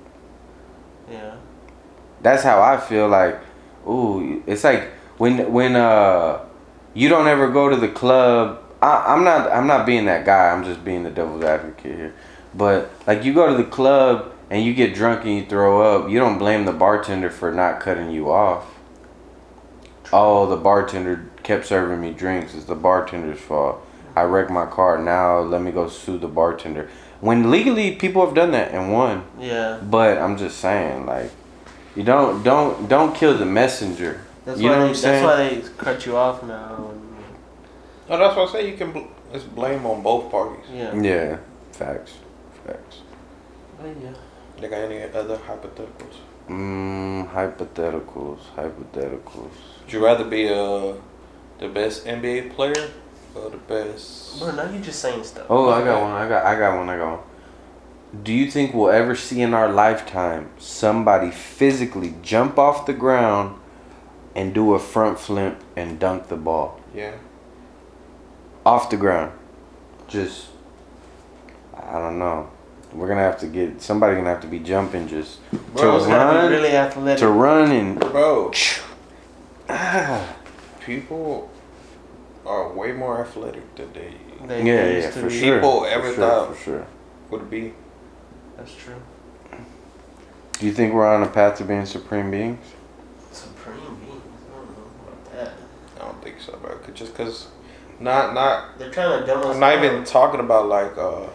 yeah. 1.12 1.36
That's 2.24 2.42
how 2.42 2.60
I 2.60 2.78
feel 2.78 3.08
like 3.08 3.40
ooh, 3.88 4.42
it's 4.48 4.64
like 4.64 4.86
when 5.20 5.54
when 5.54 5.76
uh 5.76 6.44
you 6.96 7.08
don't 7.08 7.28
ever 7.28 7.52
go 7.52 7.70
to 7.70 7.76
the 7.76 7.90
club. 7.90 8.64
I, 8.82 9.14
I'm 9.14 9.24
not 9.24 9.52
I'm 9.52 9.68
not 9.68 9.86
being 9.86 10.06
that 10.06 10.26
guy. 10.26 10.50
I'm 10.50 10.64
just 10.64 10.84
being 10.84 11.04
the 11.04 11.12
devil's 11.12 11.44
advocate 11.44 11.96
here. 11.96 12.16
But 12.56 12.90
like 13.06 13.24
you 13.24 13.36
go 13.36 13.48
to 13.48 13.56
the 13.56 13.70
club 13.70 14.34
and 14.50 14.64
you 14.64 14.74
get 14.74 14.94
drunk 14.96 15.26
and 15.26 15.36
you 15.36 15.46
throw 15.46 15.82
up, 15.82 16.10
you 16.10 16.20
don't 16.20 16.38
blame 16.38 16.66
the 16.66 16.72
bartender 16.74 17.30
for 17.30 17.52
not 17.52 17.80
cutting 17.80 18.10
you 18.12 18.32
off. 18.32 18.74
Oh, 20.14 20.48
the 20.48 20.56
bartender 20.56 21.26
kept 21.44 21.66
serving 21.66 22.00
me 22.00 22.12
drinks. 22.14 22.56
It's 22.56 22.66
the 22.66 22.76
bartender's 22.76 23.40
fault. 23.40 23.86
I 24.16 24.24
wrecked 24.24 24.50
my 24.50 24.66
car. 24.66 24.98
Now 24.98 25.40
let 25.40 25.62
me 25.62 25.72
go 25.72 25.88
sue 25.90 26.18
the 26.18 26.28
bartender. 26.30 26.90
When 27.20 27.52
legally 27.52 27.96
people 27.96 28.26
have 28.26 28.34
done 28.36 28.52
that 28.52 28.72
and 28.72 28.94
won. 28.94 29.26
Yeah. 29.40 29.80
But 29.84 30.18
I'm 30.18 30.38
just 30.38 30.60
saying, 30.60 31.06
like, 31.06 31.32
you 31.96 32.04
don't 32.04 32.42
don't 32.44 32.88
don't 32.88 33.14
kill 33.16 33.38
the 33.38 33.46
messenger. 33.46 34.22
That's 34.46 34.60
You 34.62 34.70
why 34.70 34.76
know 34.76 34.82
they, 34.82 34.84
what 34.84 34.90
I'm 34.90 34.96
saying? 34.96 35.26
That's 35.26 35.66
why 35.66 35.72
they 35.72 35.76
cut 35.78 36.06
you 36.06 36.16
off 36.16 36.44
now. 36.44 36.90
And, 36.92 37.02
No, 38.10 38.18
that's 38.18 38.36
why 38.38 38.44
I 38.44 38.52
say. 38.52 38.72
You 38.72 38.78
can 38.78 38.92
bl- 38.94 39.12
it's 39.34 39.44
blame 39.44 39.86
on 39.86 40.02
both 40.02 40.32
parties. 40.32 40.64
yeah. 40.74 40.96
Yeah, 40.96 41.38
facts, 41.74 42.14
facts. 42.66 43.00
But 43.78 43.88
yeah. 44.02 44.14
They 44.60 44.68
got 44.68 44.80
any 44.80 45.04
other 45.04 45.38
hypotheticals? 45.38 46.18
Mm, 46.50 47.30
hypotheticals, 47.32 48.40
hypotheticals. 48.56 49.52
Would 49.84 49.94
you 49.94 50.04
rather 50.04 50.24
be 50.24 50.50
uh 50.50 50.94
the 51.60 51.68
best 51.70 52.06
NBA 52.06 52.54
player 52.56 52.90
or 53.36 53.50
the 53.50 53.58
best? 53.58 54.40
Bro, 54.40 54.52
now 54.56 54.70
you're 54.72 54.82
just 54.82 55.00
saying 55.00 55.24
stuff. 55.24 55.46
Oh, 55.50 55.70
I 55.70 55.84
got 55.84 56.02
one. 56.02 56.12
I 56.12 56.28
got 56.28 56.46
I 56.46 56.58
got 56.58 56.78
one. 56.78 56.90
I 56.90 56.98
got 56.98 57.18
one. 57.20 58.24
Do 58.24 58.34
you 58.34 58.50
think 58.50 58.74
we'll 58.74 58.90
ever 58.90 59.16
see 59.16 59.42
in 59.42 59.54
our 59.54 59.70
lifetime 59.72 60.50
somebody 60.58 61.30
physically 61.30 62.16
jump 62.22 62.58
off 62.58 62.86
the 62.86 62.94
ground 62.94 63.60
and 64.34 64.54
do 64.54 64.74
a 64.74 64.80
front 64.80 65.20
flip 65.20 65.62
and 65.76 66.00
dunk 66.00 66.30
the 66.30 66.38
ball 66.38 66.80
Yeah. 66.96 67.16
off 68.66 68.90
the 68.90 68.98
ground? 68.98 69.34
Just 70.08 70.48
I 71.76 72.00
don't 72.00 72.18
know. 72.18 72.50
We're 72.94 73.08
gonna 73.08 73.22
have 73.22 73.40
to 73.42 73.48
get 73.48 73.82
somebody 73.82 74.16
gonna 74.16 74.30
have 74.30 74.42
to 74.42 74.48
be 74.48 74.60
jumping 74.60 75.08
just 75.08 75.40
Bro, 75.74 76.00
to 76.00 76.08
gotta 76.08 76.38
run 76.38 76.50
be 76.50 76.56
really 76.56 76.72
athletic. 76.76 77.20
to 77.20 77.28
run 77.28 77.72
and 77.72 78.00
Bro, 78.00 78.52
ah. 79.70 80.36
people 80.86 81.50
are 82.46 82.72
way 82.74 82.92
more 82.94 83.20
athletic 83.22 83.76
than 83.76 83.92
they 83.94 84.14
They 84.48 84.64
yeah, 84.66 84.90
used 84.90 85.08
yeah, 85.08 85.12
to 85.12 85.20
for 85.22 85.28
be. 85.30 85.40
sure. 85.40 85.56
People 85.56 85.80
for 85.82 85.88
ever 85.88 86.08
sure, 86.08 86.16
thought- 86.16 86.56
for 86.56 86.64
sure. 86.64 86.88
would 87.30 87.50
be. 87.50 87.74
That's 88.58 88.74
true. 88.74 88.96
Do 90.60 90.66
you 90.66 90.74
think 90.74 90.94
we're 90.94 91.08
on 91.08 91.22
a 91.22 91.28
path 91.28 91.58
to 91.60 91.66
being 91.66 91.86
supreme 91.86 92.32
beings? 92.32 92.66
Supreme 93.32 93.76
beings. 93.76 94.22
I 94.52 94.56
don't 94.58 94.70
know 94.70 94.84
about 95.04 95.34
that. 95.36 95.54
I 95.98 96.06
don't 96.06 96.24
think 96.24 96.40
so, 96.40 96.58
bro. 96.58 96.76
'Cause- 96.78 96.96
Just 96.96 97.16
because, 97.16 97.48
not 98.00 98.34
not. 98.34 98.80
They're 98.80 98.90
trying 98.90 99.20
to 99.20 99.28
dumb 99.28 99.42
us 99.42 99.54
I'm 99.56 99.60
not 99.60 99.76
down. 99.76 99.86
even 99.86 100.04
talking 100.04 100.40
about 100.40 100.68
like 100.68 100.98
uh 100.98 101.28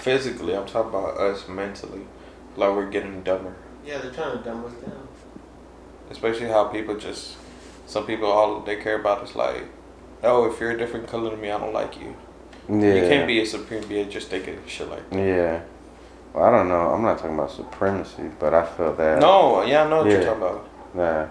physically. 0.00 0.56
I'm 0.56 0.66
talking 0.66 0.90
about 0.90 1.18
us 1.18 1.46
mentally. 1.48 2.02
Like 2.56 2.74
we're 2.74 2.90
getting 2.90 3.22
dumber. 3.22 3.54
Yeah, 3.84 3.98
they're 3.98 4.10
trying 4.12 4.38
to 4.38 4.44
dumb 4.44 4.64
us 4.64 4.72
down. 4.74 5.08
Especially 6.10 6.48
how 6.48 6.64
people 6.64 6.96
just. 6.96 7.36
Some 7.86 8.06
people 8.06 8.26
all 8.30 8.60
they 8.60 8.76
care 8.76 9.00
about 9.00 9.24
is 9.24 9.34
like, 9.34 9.64
oh, 10.22 10.50
if 10.50 10.60
you're 10.60 10.70
a 10.70 10.78
different 10.78 11.08
color 11.08 11.30
than 11.30 11.40
me, 11.40 11.50
I 11.50 11.58
don't 11.58 11.72
like 11.72 12.00
you. 12.00 12.14
Yeah. 12.68 12.94
You 12.94 13.00
can't 13.08 13.26
be 13.26 13.40
a 13.40 13.46
supreme 13.46 13.84
being 13.88 14.08
just 14.10 14.28
thinking 14.28 14.60
shit 14.66 14.88
like 14.88 15.08
that. 15.10 15.16
Yeah. 15.18 15.62
Well, 16.32 16.44
I 16.44 16.50
don't 16.52 16.68
know. 16.68 16.92
I'm 16.92 17.02
not 17.02 17.18
talking 17.18 17.34
about 17.34 17.50
supremacy, 17.50 18.30
but 18.38 18.54
I 18.54 18.64
feel 18.64 18.94
that. 18.94 19.18
No, 19.20 19.62
yeah, 19.64 19.84
I 19.84 19.90
know 19.90 19.98
what 19.98 20.06
Yeah. 20.06 20.12
you're 20.12 20.24
talking 20.24 20.42
about. 20.42 20.68
Nah. 20.94 21.26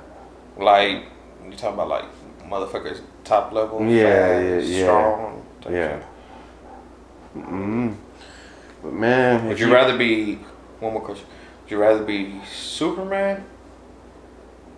Like 0.63 1.03
you 1.45 1.51
talking 1.55 1.75
about 1.75 1.87
like 1.87 2.05
motherfuckers 2.45 2.99
top 3.23 3.53
level. 3.53 3.85
Yeah, 3.85 4.03
fast, 4.03 4.67
yeah, 4.67 4.77
yeah. 4.77 4.83
Strong. 4.83 5.45
type 5.61 5.71
Yeah. 5.73 5.99
shit. 5.99 6.05
Mm. 7.45 7.95
But 8.83 8.93
man, 8.93 9.45
Would 9.45 9.53
if 9.53 9.59
you 9.59 9.73
rather 9.73 9.97
be 9.97 10.35
one 10.79 10.93
more 10.93 11.01
question? 11.01 11.27
Would 11.63 11.71
you 11.71 11.77
rather 11.77 12.03
be 12.03 12.39
Superman 12.51 13.43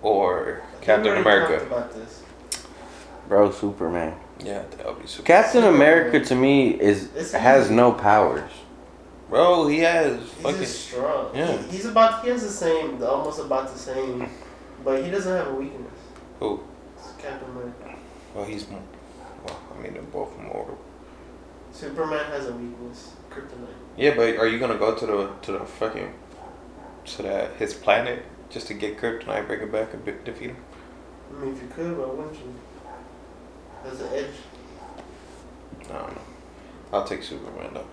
or 0.01 0.61
Captain 0.81 1.17
America? 1.17 1.65
About 1.65 1.93
this. 1.93 2.23
bro, 3.27 3.51
Superman. 3.51 4.15
Yeah, 4.43 4.63
that 4.77 4.85
would 4.85 5.01
be 5.01 5.07
Superman. 5.07 5.43
Captain 5.43 5.63
America 5.65 6.19
to 6.19 6.35
me 6.35 6.69
is 6.71 7.09
It's 7.15 7.31
has 7.33 7.65
easy. 7.65 7.75
no 7.75 7.91
powers. 7.91 8.49
Bro, 9.29 9.67
he 9.67 9.79
has 9.79 10.19
He's 10.19 10.29
fucking. 10.41 10.59
just 10.59 10.87
strong. 10.87 11.33
Yeah. 11.35 11.57
He, 11.57 11.71
he's 11.77 11.85
about. 11.85 12.23
He 12.23 12.29
has 12.31 12.41
the 12.41 12.49
same, 12.49 13.01
almost 13.03 13.39
about 13.39 13.71
the 13.71 13.77
same, 13.79 14.27
but 14.83 15.03
he 15.05 15.09
doesn't 15.11 15.31
have 15.31 15.47
a 15.47 15.53
weakness. 15.55 15.93
Who? 16.39 16.59
It's 16.97 17.11
Captain 17.17 17.49
America. 17.51 17.95
Well, 18.35 18.43
he's. 18.45 18.65
Well, 18.67 18.81
I 19.77 19.81
mean, 19.81 19.93
they're 19.93 20.01
both 20.01 20.37
mortal. 20.37 20.77
Superman 21.71 22.25
has 22.25 22.47
a 22.47 22.53
weakness. 22.53 23.13
Kryptonite. 23.29 23.69
Yeah, 24.01 24.15
but 24.15 24.35
are 24.37 24.47
you 24.47 24.57
gonna 24.57 24.79
go 24.79 24.95
to 24.95 25.05
the 25.05 25.29
to 25.43 25.51
the 25.51 25.59
fucking 25.59 26.11
to 27.05 27.21
that 27.21 27.55
his 27.57 27.75
planet 27.75 28.25
just 28.49 28.65
to 28.67 28.73
get 28.73 28.97
Kryptonite, 28.97 29.45
bring 29.45 29.61
it 29.61 29.71
back 29.71 29.93
and 29.93 30.03
be- 30.03 30.13
defeat 30.25 30.49
him? 30.49 30.57
I 31.29 31.39
mean, 31.45 31.53
if 31.53 31.61
you 31.61 31.67
could, 31.67 31.95
why 31.95 32.05
wouldn't 32.07 32.33
you? 32.33 32.55
There's 33.83 34.01
an 34.01 34.07
edge. 34.11 35.85
I 35.87 35.93
don't 35.99 36.15
know. 36.15 36.21
I'll 36.91 37.03
take 37.03 37.21
Superman 37.21 37.75
though. 37.75 37.85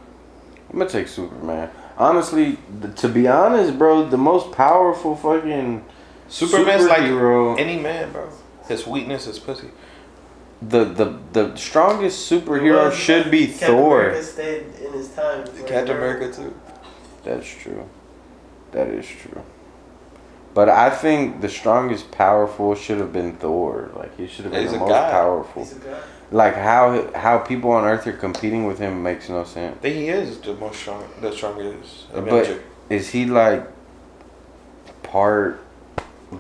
I'm 0.73 0.79
gonna 0.79 0.89
take 0.89 1.09
Superman. 1.09 1.71
Honestly, 1.99 2.57
th- 2.81 2.95
to 3.03 3.09
be 3.11 3.29
honest, 3.29 3.77
bro, 3.79 4.09
the 4.09 4.17
most 4.17 4.51
powerful 4.53 5.15
fucking 5.15 5.85
Superman's 6.29 6.87
like 6.87 7.01
superhero, 7.01 7.59
any 7.61 7.79
man, 7.79 8.13
bro. 8.13 8.31
His 8.67 8.87
weakness 8.87 9.27
is 9.27 9.39
pussy. 9.39 9.69
The 10.61 10.85
the 10.85 11.19
the 11.33 11.57
strongest 11.57 12.31
superhero 12.31 12.77
Well, 12.85 12.91
should 12.91 13.31
be 13.31 13.47
Captain 13.47 13.69
Thor. 13.69 14.01
America 14.09 14.23
stayed 14.27 14.67
in 14.85 14.93
his 14.93 15.09
time. 15.11 15.47
for 15.47 15.67
Captain 15.67 15.97
America. 15.97 16.25
America 16.25 16.33
too. 16.43 16.55
That's 17.25 17.47
true. 17.49 17.89
That 18.73 18.89
is 18.89 19.07
true. 19.07 19.43
But 20.55 20.69
I 20.69 20.91
think 20.91 21.41
the 21.41 21.49
strongest 21.49 22.11
powerful 22.11 22.75
should 22.75 22.99
have 22.99 23.13
been 23.13 23.37
Thor. 23.37 23.91
Like 23.95 24.17
he 24.17 24.27
should 24.27 24.45
have 24.47 24.53
been 24.53 24.63
He's 24.63 24.71
the 24.73 24.77
a 24.79 24.81
most 24.81 24.89
god. 24.91 25.11
powerful. 25.13 25.63
He's 25.63 25.77
a 25.77 25.79
guy. 25.81 26.01
Like 26.33 26.55
how 26.57 27.11
how 27.15 27.39
people 27.39 27.71
on 27.71 27.85
Earth 27.85 28.07
are 28.07 28.13
competing 28.13 28.67
with 28.67 28.79
him 28.79 29.03
makes 29.03 29.29
no 29.29 29.45
sense. 29.45 29.77
I 29.79 29.81
think 29.81 29.97
he 29.97 30.09
is 30.09 30.41
the 30.41 30.55
most 30.55 30.81
strong, 30.81 31.05
the 31.21 31.33
strongest 31.33 32.13
But- 32.13 32.61
Is 32.91 33.11
he 33.11 33.27
like 33.27 33.67
part 35.03 35.61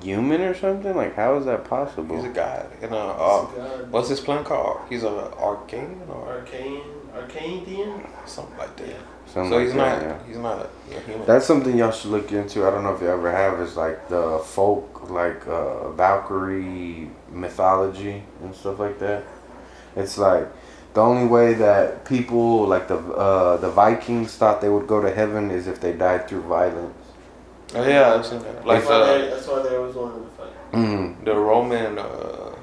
human 0.02 0.40
or 0.42 0.54
something? 0.54 0.94
Like 0.96 1.14
how 1.14 1.36
is 1.38 1.44
that 1.46 1.64
possible? 1.64 2.16
He's 2.16 2.24
a 2.26 2.28
god. 2.28 2.66
And 2.82 2.92
uh, 2.94 3.12
He's 3.14 3.20
uh, 3.20 3.64
a 3.64 3.78
god. 3.78 3.90
what's 3.92 4.08
his 4.08 4.20
plan 4.20 4.44
called? 4.44 4.80
He's 4.88 5.02
an 5.02 5.14
arcane 5.14 6.02
or 6.08 6.28
Arcane, 6.28 6.80
Arcadian. 7.14 8.06
something 8.26 8.56
like 8.58 8.76
that. 8.76 8.88
Yeah. 8.88 8.94
Something 9.26 9.50
so 9.50 9.56
like 9.56 9.64
he's 9.66 9.74
that, 9.74 10.02
not. 10.02 10.02
yeah. 10.02 10.26
He's 10.26 10.38
not 10.38 10.66
a 10.90 11.00
human. 11.00 11.26
That's 11.26 11.44
something 11.46 11.76
y'all 11.76 11.90
should 11.92 12.10
look 12.10 12.32
into. 12.32 12.66
I 12.66 12.70
don't 12.70 12.82
know 12.82 12.94
if 12.94 13.00
you 13.02 13.08
ever 13.08 13.30
have. 13.30 13.60
Is 13.60 13.76
like 13.76 14.08
the 14.08 14.38
folk, 14.44 15.10
like 15.10 15.46
uh, 15.46 15.90
Valkyrie 15.92 17.10
mythology 17.30 18.22
and 18.42 18.54
stuff 18.54 18.78
like 18.78 18.98
that. 19.00 19.24
It's 19.96 20.16
like 20.16 20.46
the 20.94 21.00
only 21.02 21.26
way 21.26 21.52
that 21.54 22.04
people, 22.06 22.66
like 22.66 22.88
the 22.88 22.96
uh, 22.96 23.58
the 23.58 23.70
Vikings, 23.70 24.34
thought 24.36 24.60
they 24.62 24.68
would 24.70 24.86
go 24.86 25.02
to 25.02 25.10
heaven 25.14 25.50
is 25.50 25.66
if 25.66 25.80
they 25.80 25.92
died 25.92 26.26
through 26.28 26.42
violence. 26.42 26.94
Oh 27.74 27.88
yeah, 27.88 28.14
I've 28.14 28.26
seen 28.26 28.40
that. 28.40 28.66
Like 28.66 28.80
that's, 28.80 28.90
why 28.90 29.06
they, 29.06 29.20
the 29.22 29.30
that's 29.30 29.46
why 29.46 29.62
they 29.62 29.76
always 29.76 29.94
wanted 29.94 30.24
to 30.24 30.30
fight. 30.36 30.72
Mm. 30.72 31.24
the 31.24 31.34
Roman, 31.34 31.98
uh, 31.98 32.54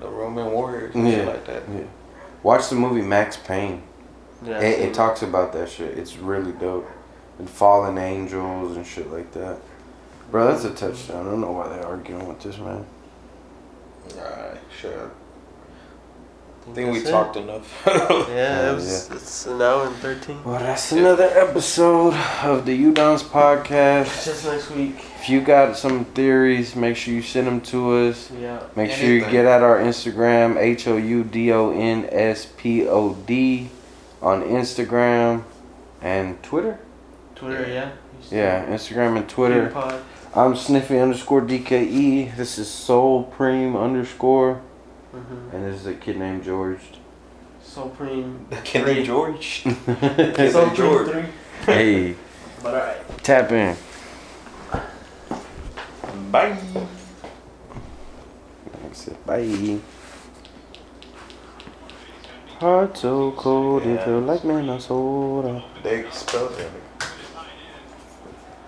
the 0.00 0.08
Roman 0.08 0.50
warriors, 0.52 0.94
and 0.94 1.06
Yeah. 1.06 1.14
shit 1.16 1.26
like 1.26 1.46
that. 1.46 1.62
Yeah. 1.72 1.82
Watch 2.42 2.68
the 2.68 2.74
movie 2.76 3.02
Max 3.02 3.36
Payne. 3.36 3.82
Yeah. 4.44 4.60
It, 4.60 4.80
it 4.88 4.94
talks 4.94 5.22
about 5.22 5.52
that 5.52 5.68
shit. 5.68 5.98
It's 5.98 6.16
really 6.16 6.52
dope. 6.52 6.88
And 7.38 7.48
fallen 7.48 7.98
angels 7.98 8.76
and 8.76 8.86
shit 8.86 9.10
like 9.10 9.32
that. 9.32 9.58
Bro, 10.30 10.50
that's 10.52 10.64
a 10.64 10.70
touchdown. 10.70 11.26
I 11.26 11.30
don't 11.30 11.40
know 11.40 11.52
why 11.52 11.68
they're 11.68 11.86
arguing 11.86 12.26
with 12.28 12.40
this 12.40 12.58
man. 12.58 12.84
Alright, 14.16 14.58
sure. 14.78 15.10
I 16.66 16.70
I 16.70 16.74
think 16.74 16.92
we 16.92 16.98
that's 16.98 17.08
it. 17.08 17.12
talked 17.12 17.36
enough. 17.36 17.82
Yeah, 17.86 18.28
Yeah, 18.28 18.70
it 18.70 18.74
was, 18.74 19.10
it's 19.10 19.46
an 19.46 19.60
hour 19.62 19.86
and 19.86 19.96
13. 19.96 20.44
Well, 20.44 20.58
that's 20.60 20.92
another 20.92 21.24
episode 21.24 22.14
of 22.44 22.66
the 22.66 22.76
Houdons 22.76 23.22
podcast. 23.22 24.24
Just 24.24 24.44
next 24.44 24.70
week. 24.70 24.96
If 25.20 25.28
you 25.28 25.40
got 25.40 25.76
some 25.76 26.04
theories, 26.06 26.76
make 26.76 26.96
sure 26.96 27.14
you 27.14 27.22
send 27.22 27.46
them 27.46 27.60
to 27.62 27.92
us. 28.08 28.30
Yeah. 28.30 28.60
Make 28.76 28.90
sure 28.90 29.08
you 29.08 29.20
get 29.20 29.46
at 29.46 29.62
our 29.62 29.78
Instagram, 29.78 30.56
H 30.58 30.86
O 30.86 30.96
U 30.96 31.24
D 31.24 31.50
O 31.52 31.70
N 31.70 32.08
S 32.12 32.46
P 32.56 32.86
O 32.86 33.14
D, 33.14 33.68
on 34.22 34.42
Instagram 34.42 35.44
and 36.02 36.42
Twitter. 36.42 36.78
Twitter, 37.34 37.66
yeah. 37.68 37.90
Yeah, 38.30 38.66
Instagram 38.66 39.16
and 39.16 39.28
Twitter. 39.28 39.70
Pod. 39.70 40.02
I'm 40.34 40.54
Sniffy 40.54 40.98
underscore 40.98 41.40
DKE. 41.42 42.36
This 42.36 42.58
is 42.58 42.70
Soul 42.70 43.32
Preem 43.36 43.80
underscore. 43.82 44.60
Mm-hmm. 45.14 45.56
And 45.56 45.64
this 45.66 45.80
is 45.80 45.86
a 45.86 45.94
kid 45.94 46.18
named 46.18 46.44
George. 46.44 46.80
Supreme. 47.62 48.46
Kenny 48.64 48.94
Three. 48.94 49.04
George. 49.04 49.62
Supreme 49.62 50.74
George. 50.74 51.08
3. 51.10 51.24
hey, 51.66 52.14
But 52.62 52.74
alright. 52.74 53.22
tap 53.24 53.50
in. 53.52 53.76
Bye. 56.30 56.56
said, 58.92 59.26
bye. 59.26 59.78
Heart 62.60 62.98
so 62.98 63.32
cold, 63.32 63.82
it 63.82 63.94
Yeah. 63.94 64.04
feel 64.04 64.20
like 64.20 64.44
Minnesota. 64.44 65.62
They 65.82 66.00
expelled 66.00 66.56
him. 66.56 66.72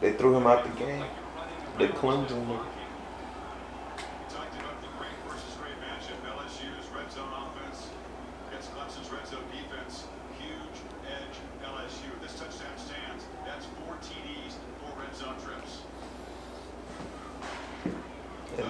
They 0.00 0.12
threw 0.12 0.34
him 0.36 0.46
out 0.46 0.64
the 0.64 0.70
game. 0.84 1.04
They 1.78 1.88
cleansed 1.88 2.34
him. 2.34 2.58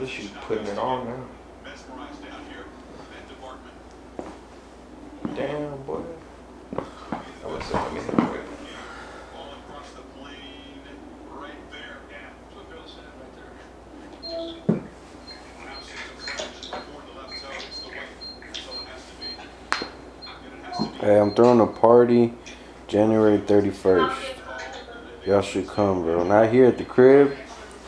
Least 0.03 0.23
you 0.23 0.29
putting 0.49 0.67
it 0.67 0.79
on 0.79 1.07
now. 1.07 1.25
Mesmerized 1.63 2.23
down 2.25 2.41
here. 2.51 2.65
That 3.13 3.29
department. 3.29 3.75
Damn, 5.37 5.83
boy. 5.83 6.03
I 6.75 7.47
was 7.47 7.65
saying, 7.65 7.85
let 7.85 7.95
me 7.95 8.01
hit 8.01 8.15
it. 8.15 8.47
All 9.37 9.53
across 9.53 9.91
the 9.93 10.03
plane. 10.19 10.83
Right 11.31 11.71
there. 11.71 11.99
Yeah. 12.11 12.31
That's 12.43 12.57
what 12.57 12.69
Bill 12.69 12.85
said 12.85 13.11
right 13.21 13.35
there. 13.37 14.83
Now 15.65 15.79
sees 15.83 15.95
a 15.95 16.19
flash 16.19 16.71
toward 16.71 17.05
the 17.07 17.13
left 17.21 17.35
toe. 17.41 17.55
It's 17.55 17.79
the 17.81 17.89
weight. 17.89 18.11
So 18.55 18.71
it 18.73 18.87
has 18.89 19.03
to 19.07 19.15
be. 19.21 19.27
And 20.27 20.53
it 20.53 20.63
has 20.67 20.77
to 20.79 20.83
be. 20.85 20.99
Hey, 20.99 21.21
I'm 21.21 21.33
throwing 21.35 21.61
a 21.61 21.67
party 21.67 22.35
January 22.89 23.39
31st. 23.39 24.17
Y'all 25.27 25.43
should 25.43 25.69
come, 25.69 26.03
bro. 26.03 26.25
Not 26.25 26.51
here 26.51 26.67
at 26.67 26.77
the 26.79 26.85
crib, 26.85 27.37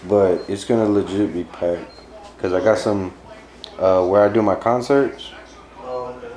but 0.07 0.49
it's 0.49 0.65
gonna 0.65 0.89
legit 0.89 1.33
be 1.33 1.43
packed. 1.43 1.91
Cause 2.45 2.53
I 2.53 2.63
got 2.63 2.77
some 2.77 3.15
uh, 3.79 4.07
where 4.07 4.23
I 4.23 4.31
do 4.31 4.43
my 4.43 4.55
concerts. 4.55 5.31
Oh, 5.81 6.15
okay. 6.19 6.29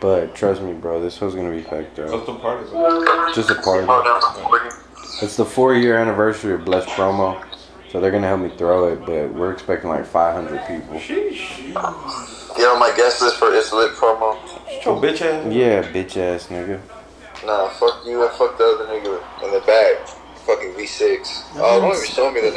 But 0.00 0.34
trust 0.34 0.60
me, 0.60 0.72
bro, 0.72 1.00
this 1.00 1.20
was 1.20 1.36
gonna 1.36 1.52
be 1.52 1.62
packed 1.62 2.00
What's 2.00 2.12
out. 2.12 2.26
the 2.26 2.34
party? 2.34 3.32
Just 3.32 3.48
a 3.48 3.54
party. 3.54 3.86
It's 5.22 5.36
the 5.36 5.44
four 5.44 5.76
year 5.76 5.96
anniversary 5.98 6.54
of 6.54 6.64
Blessed 6.64 6.88
Promo, 6.88 7.40
so 7.92 8.00
they're 8.00 8.10
gonna 8.10 8.26
help 8.26 8.40
me 8.40 8.48
throw 8.48 8.92
it. 8.92 9.06
But 9.06 9.32
we're 9.38 9.52
expecting 9.52 9.88
like 9.88 10.04
500 10.04 10.66
people. 10.66 10.94
Get 10.98 12.66
on 12.66 12.80
my 12.80 12.92
guest 12.96 13.22
list 13.22 13.36
for 13.36 13.54
It's 13.54 13.72
Lit 13.72 13.92
promo. 13.92 14.36
Your 14.84 15.00
bitch 15.00 15.22
ass? 15.22 15.46
Yeah, 15.54 15.84
bitch 15.92 16.16
ass 16.16 16.48
nigga. 16.48 16.80
Nah, 17.46 17.68
fuck 17.68 18.04
you 18.04 18.20
and 18.20 18.32
fuck 18.32 18.58
the 18.58 18.64
other 18.64 18.86
nigga 18.86 19.44
in 19.44 19.52
the 19.52 19.60
back. 19.60 20.08
Fucking 20.44 20.72
V6. 20.72 21.52
Oh, 21.54 21.80
don't 21.80 21.96
even 21.96 22.04
show 22.04 22.32
me 22.32 22.40
the 22.40 22.48
nigga. 22.48 22.52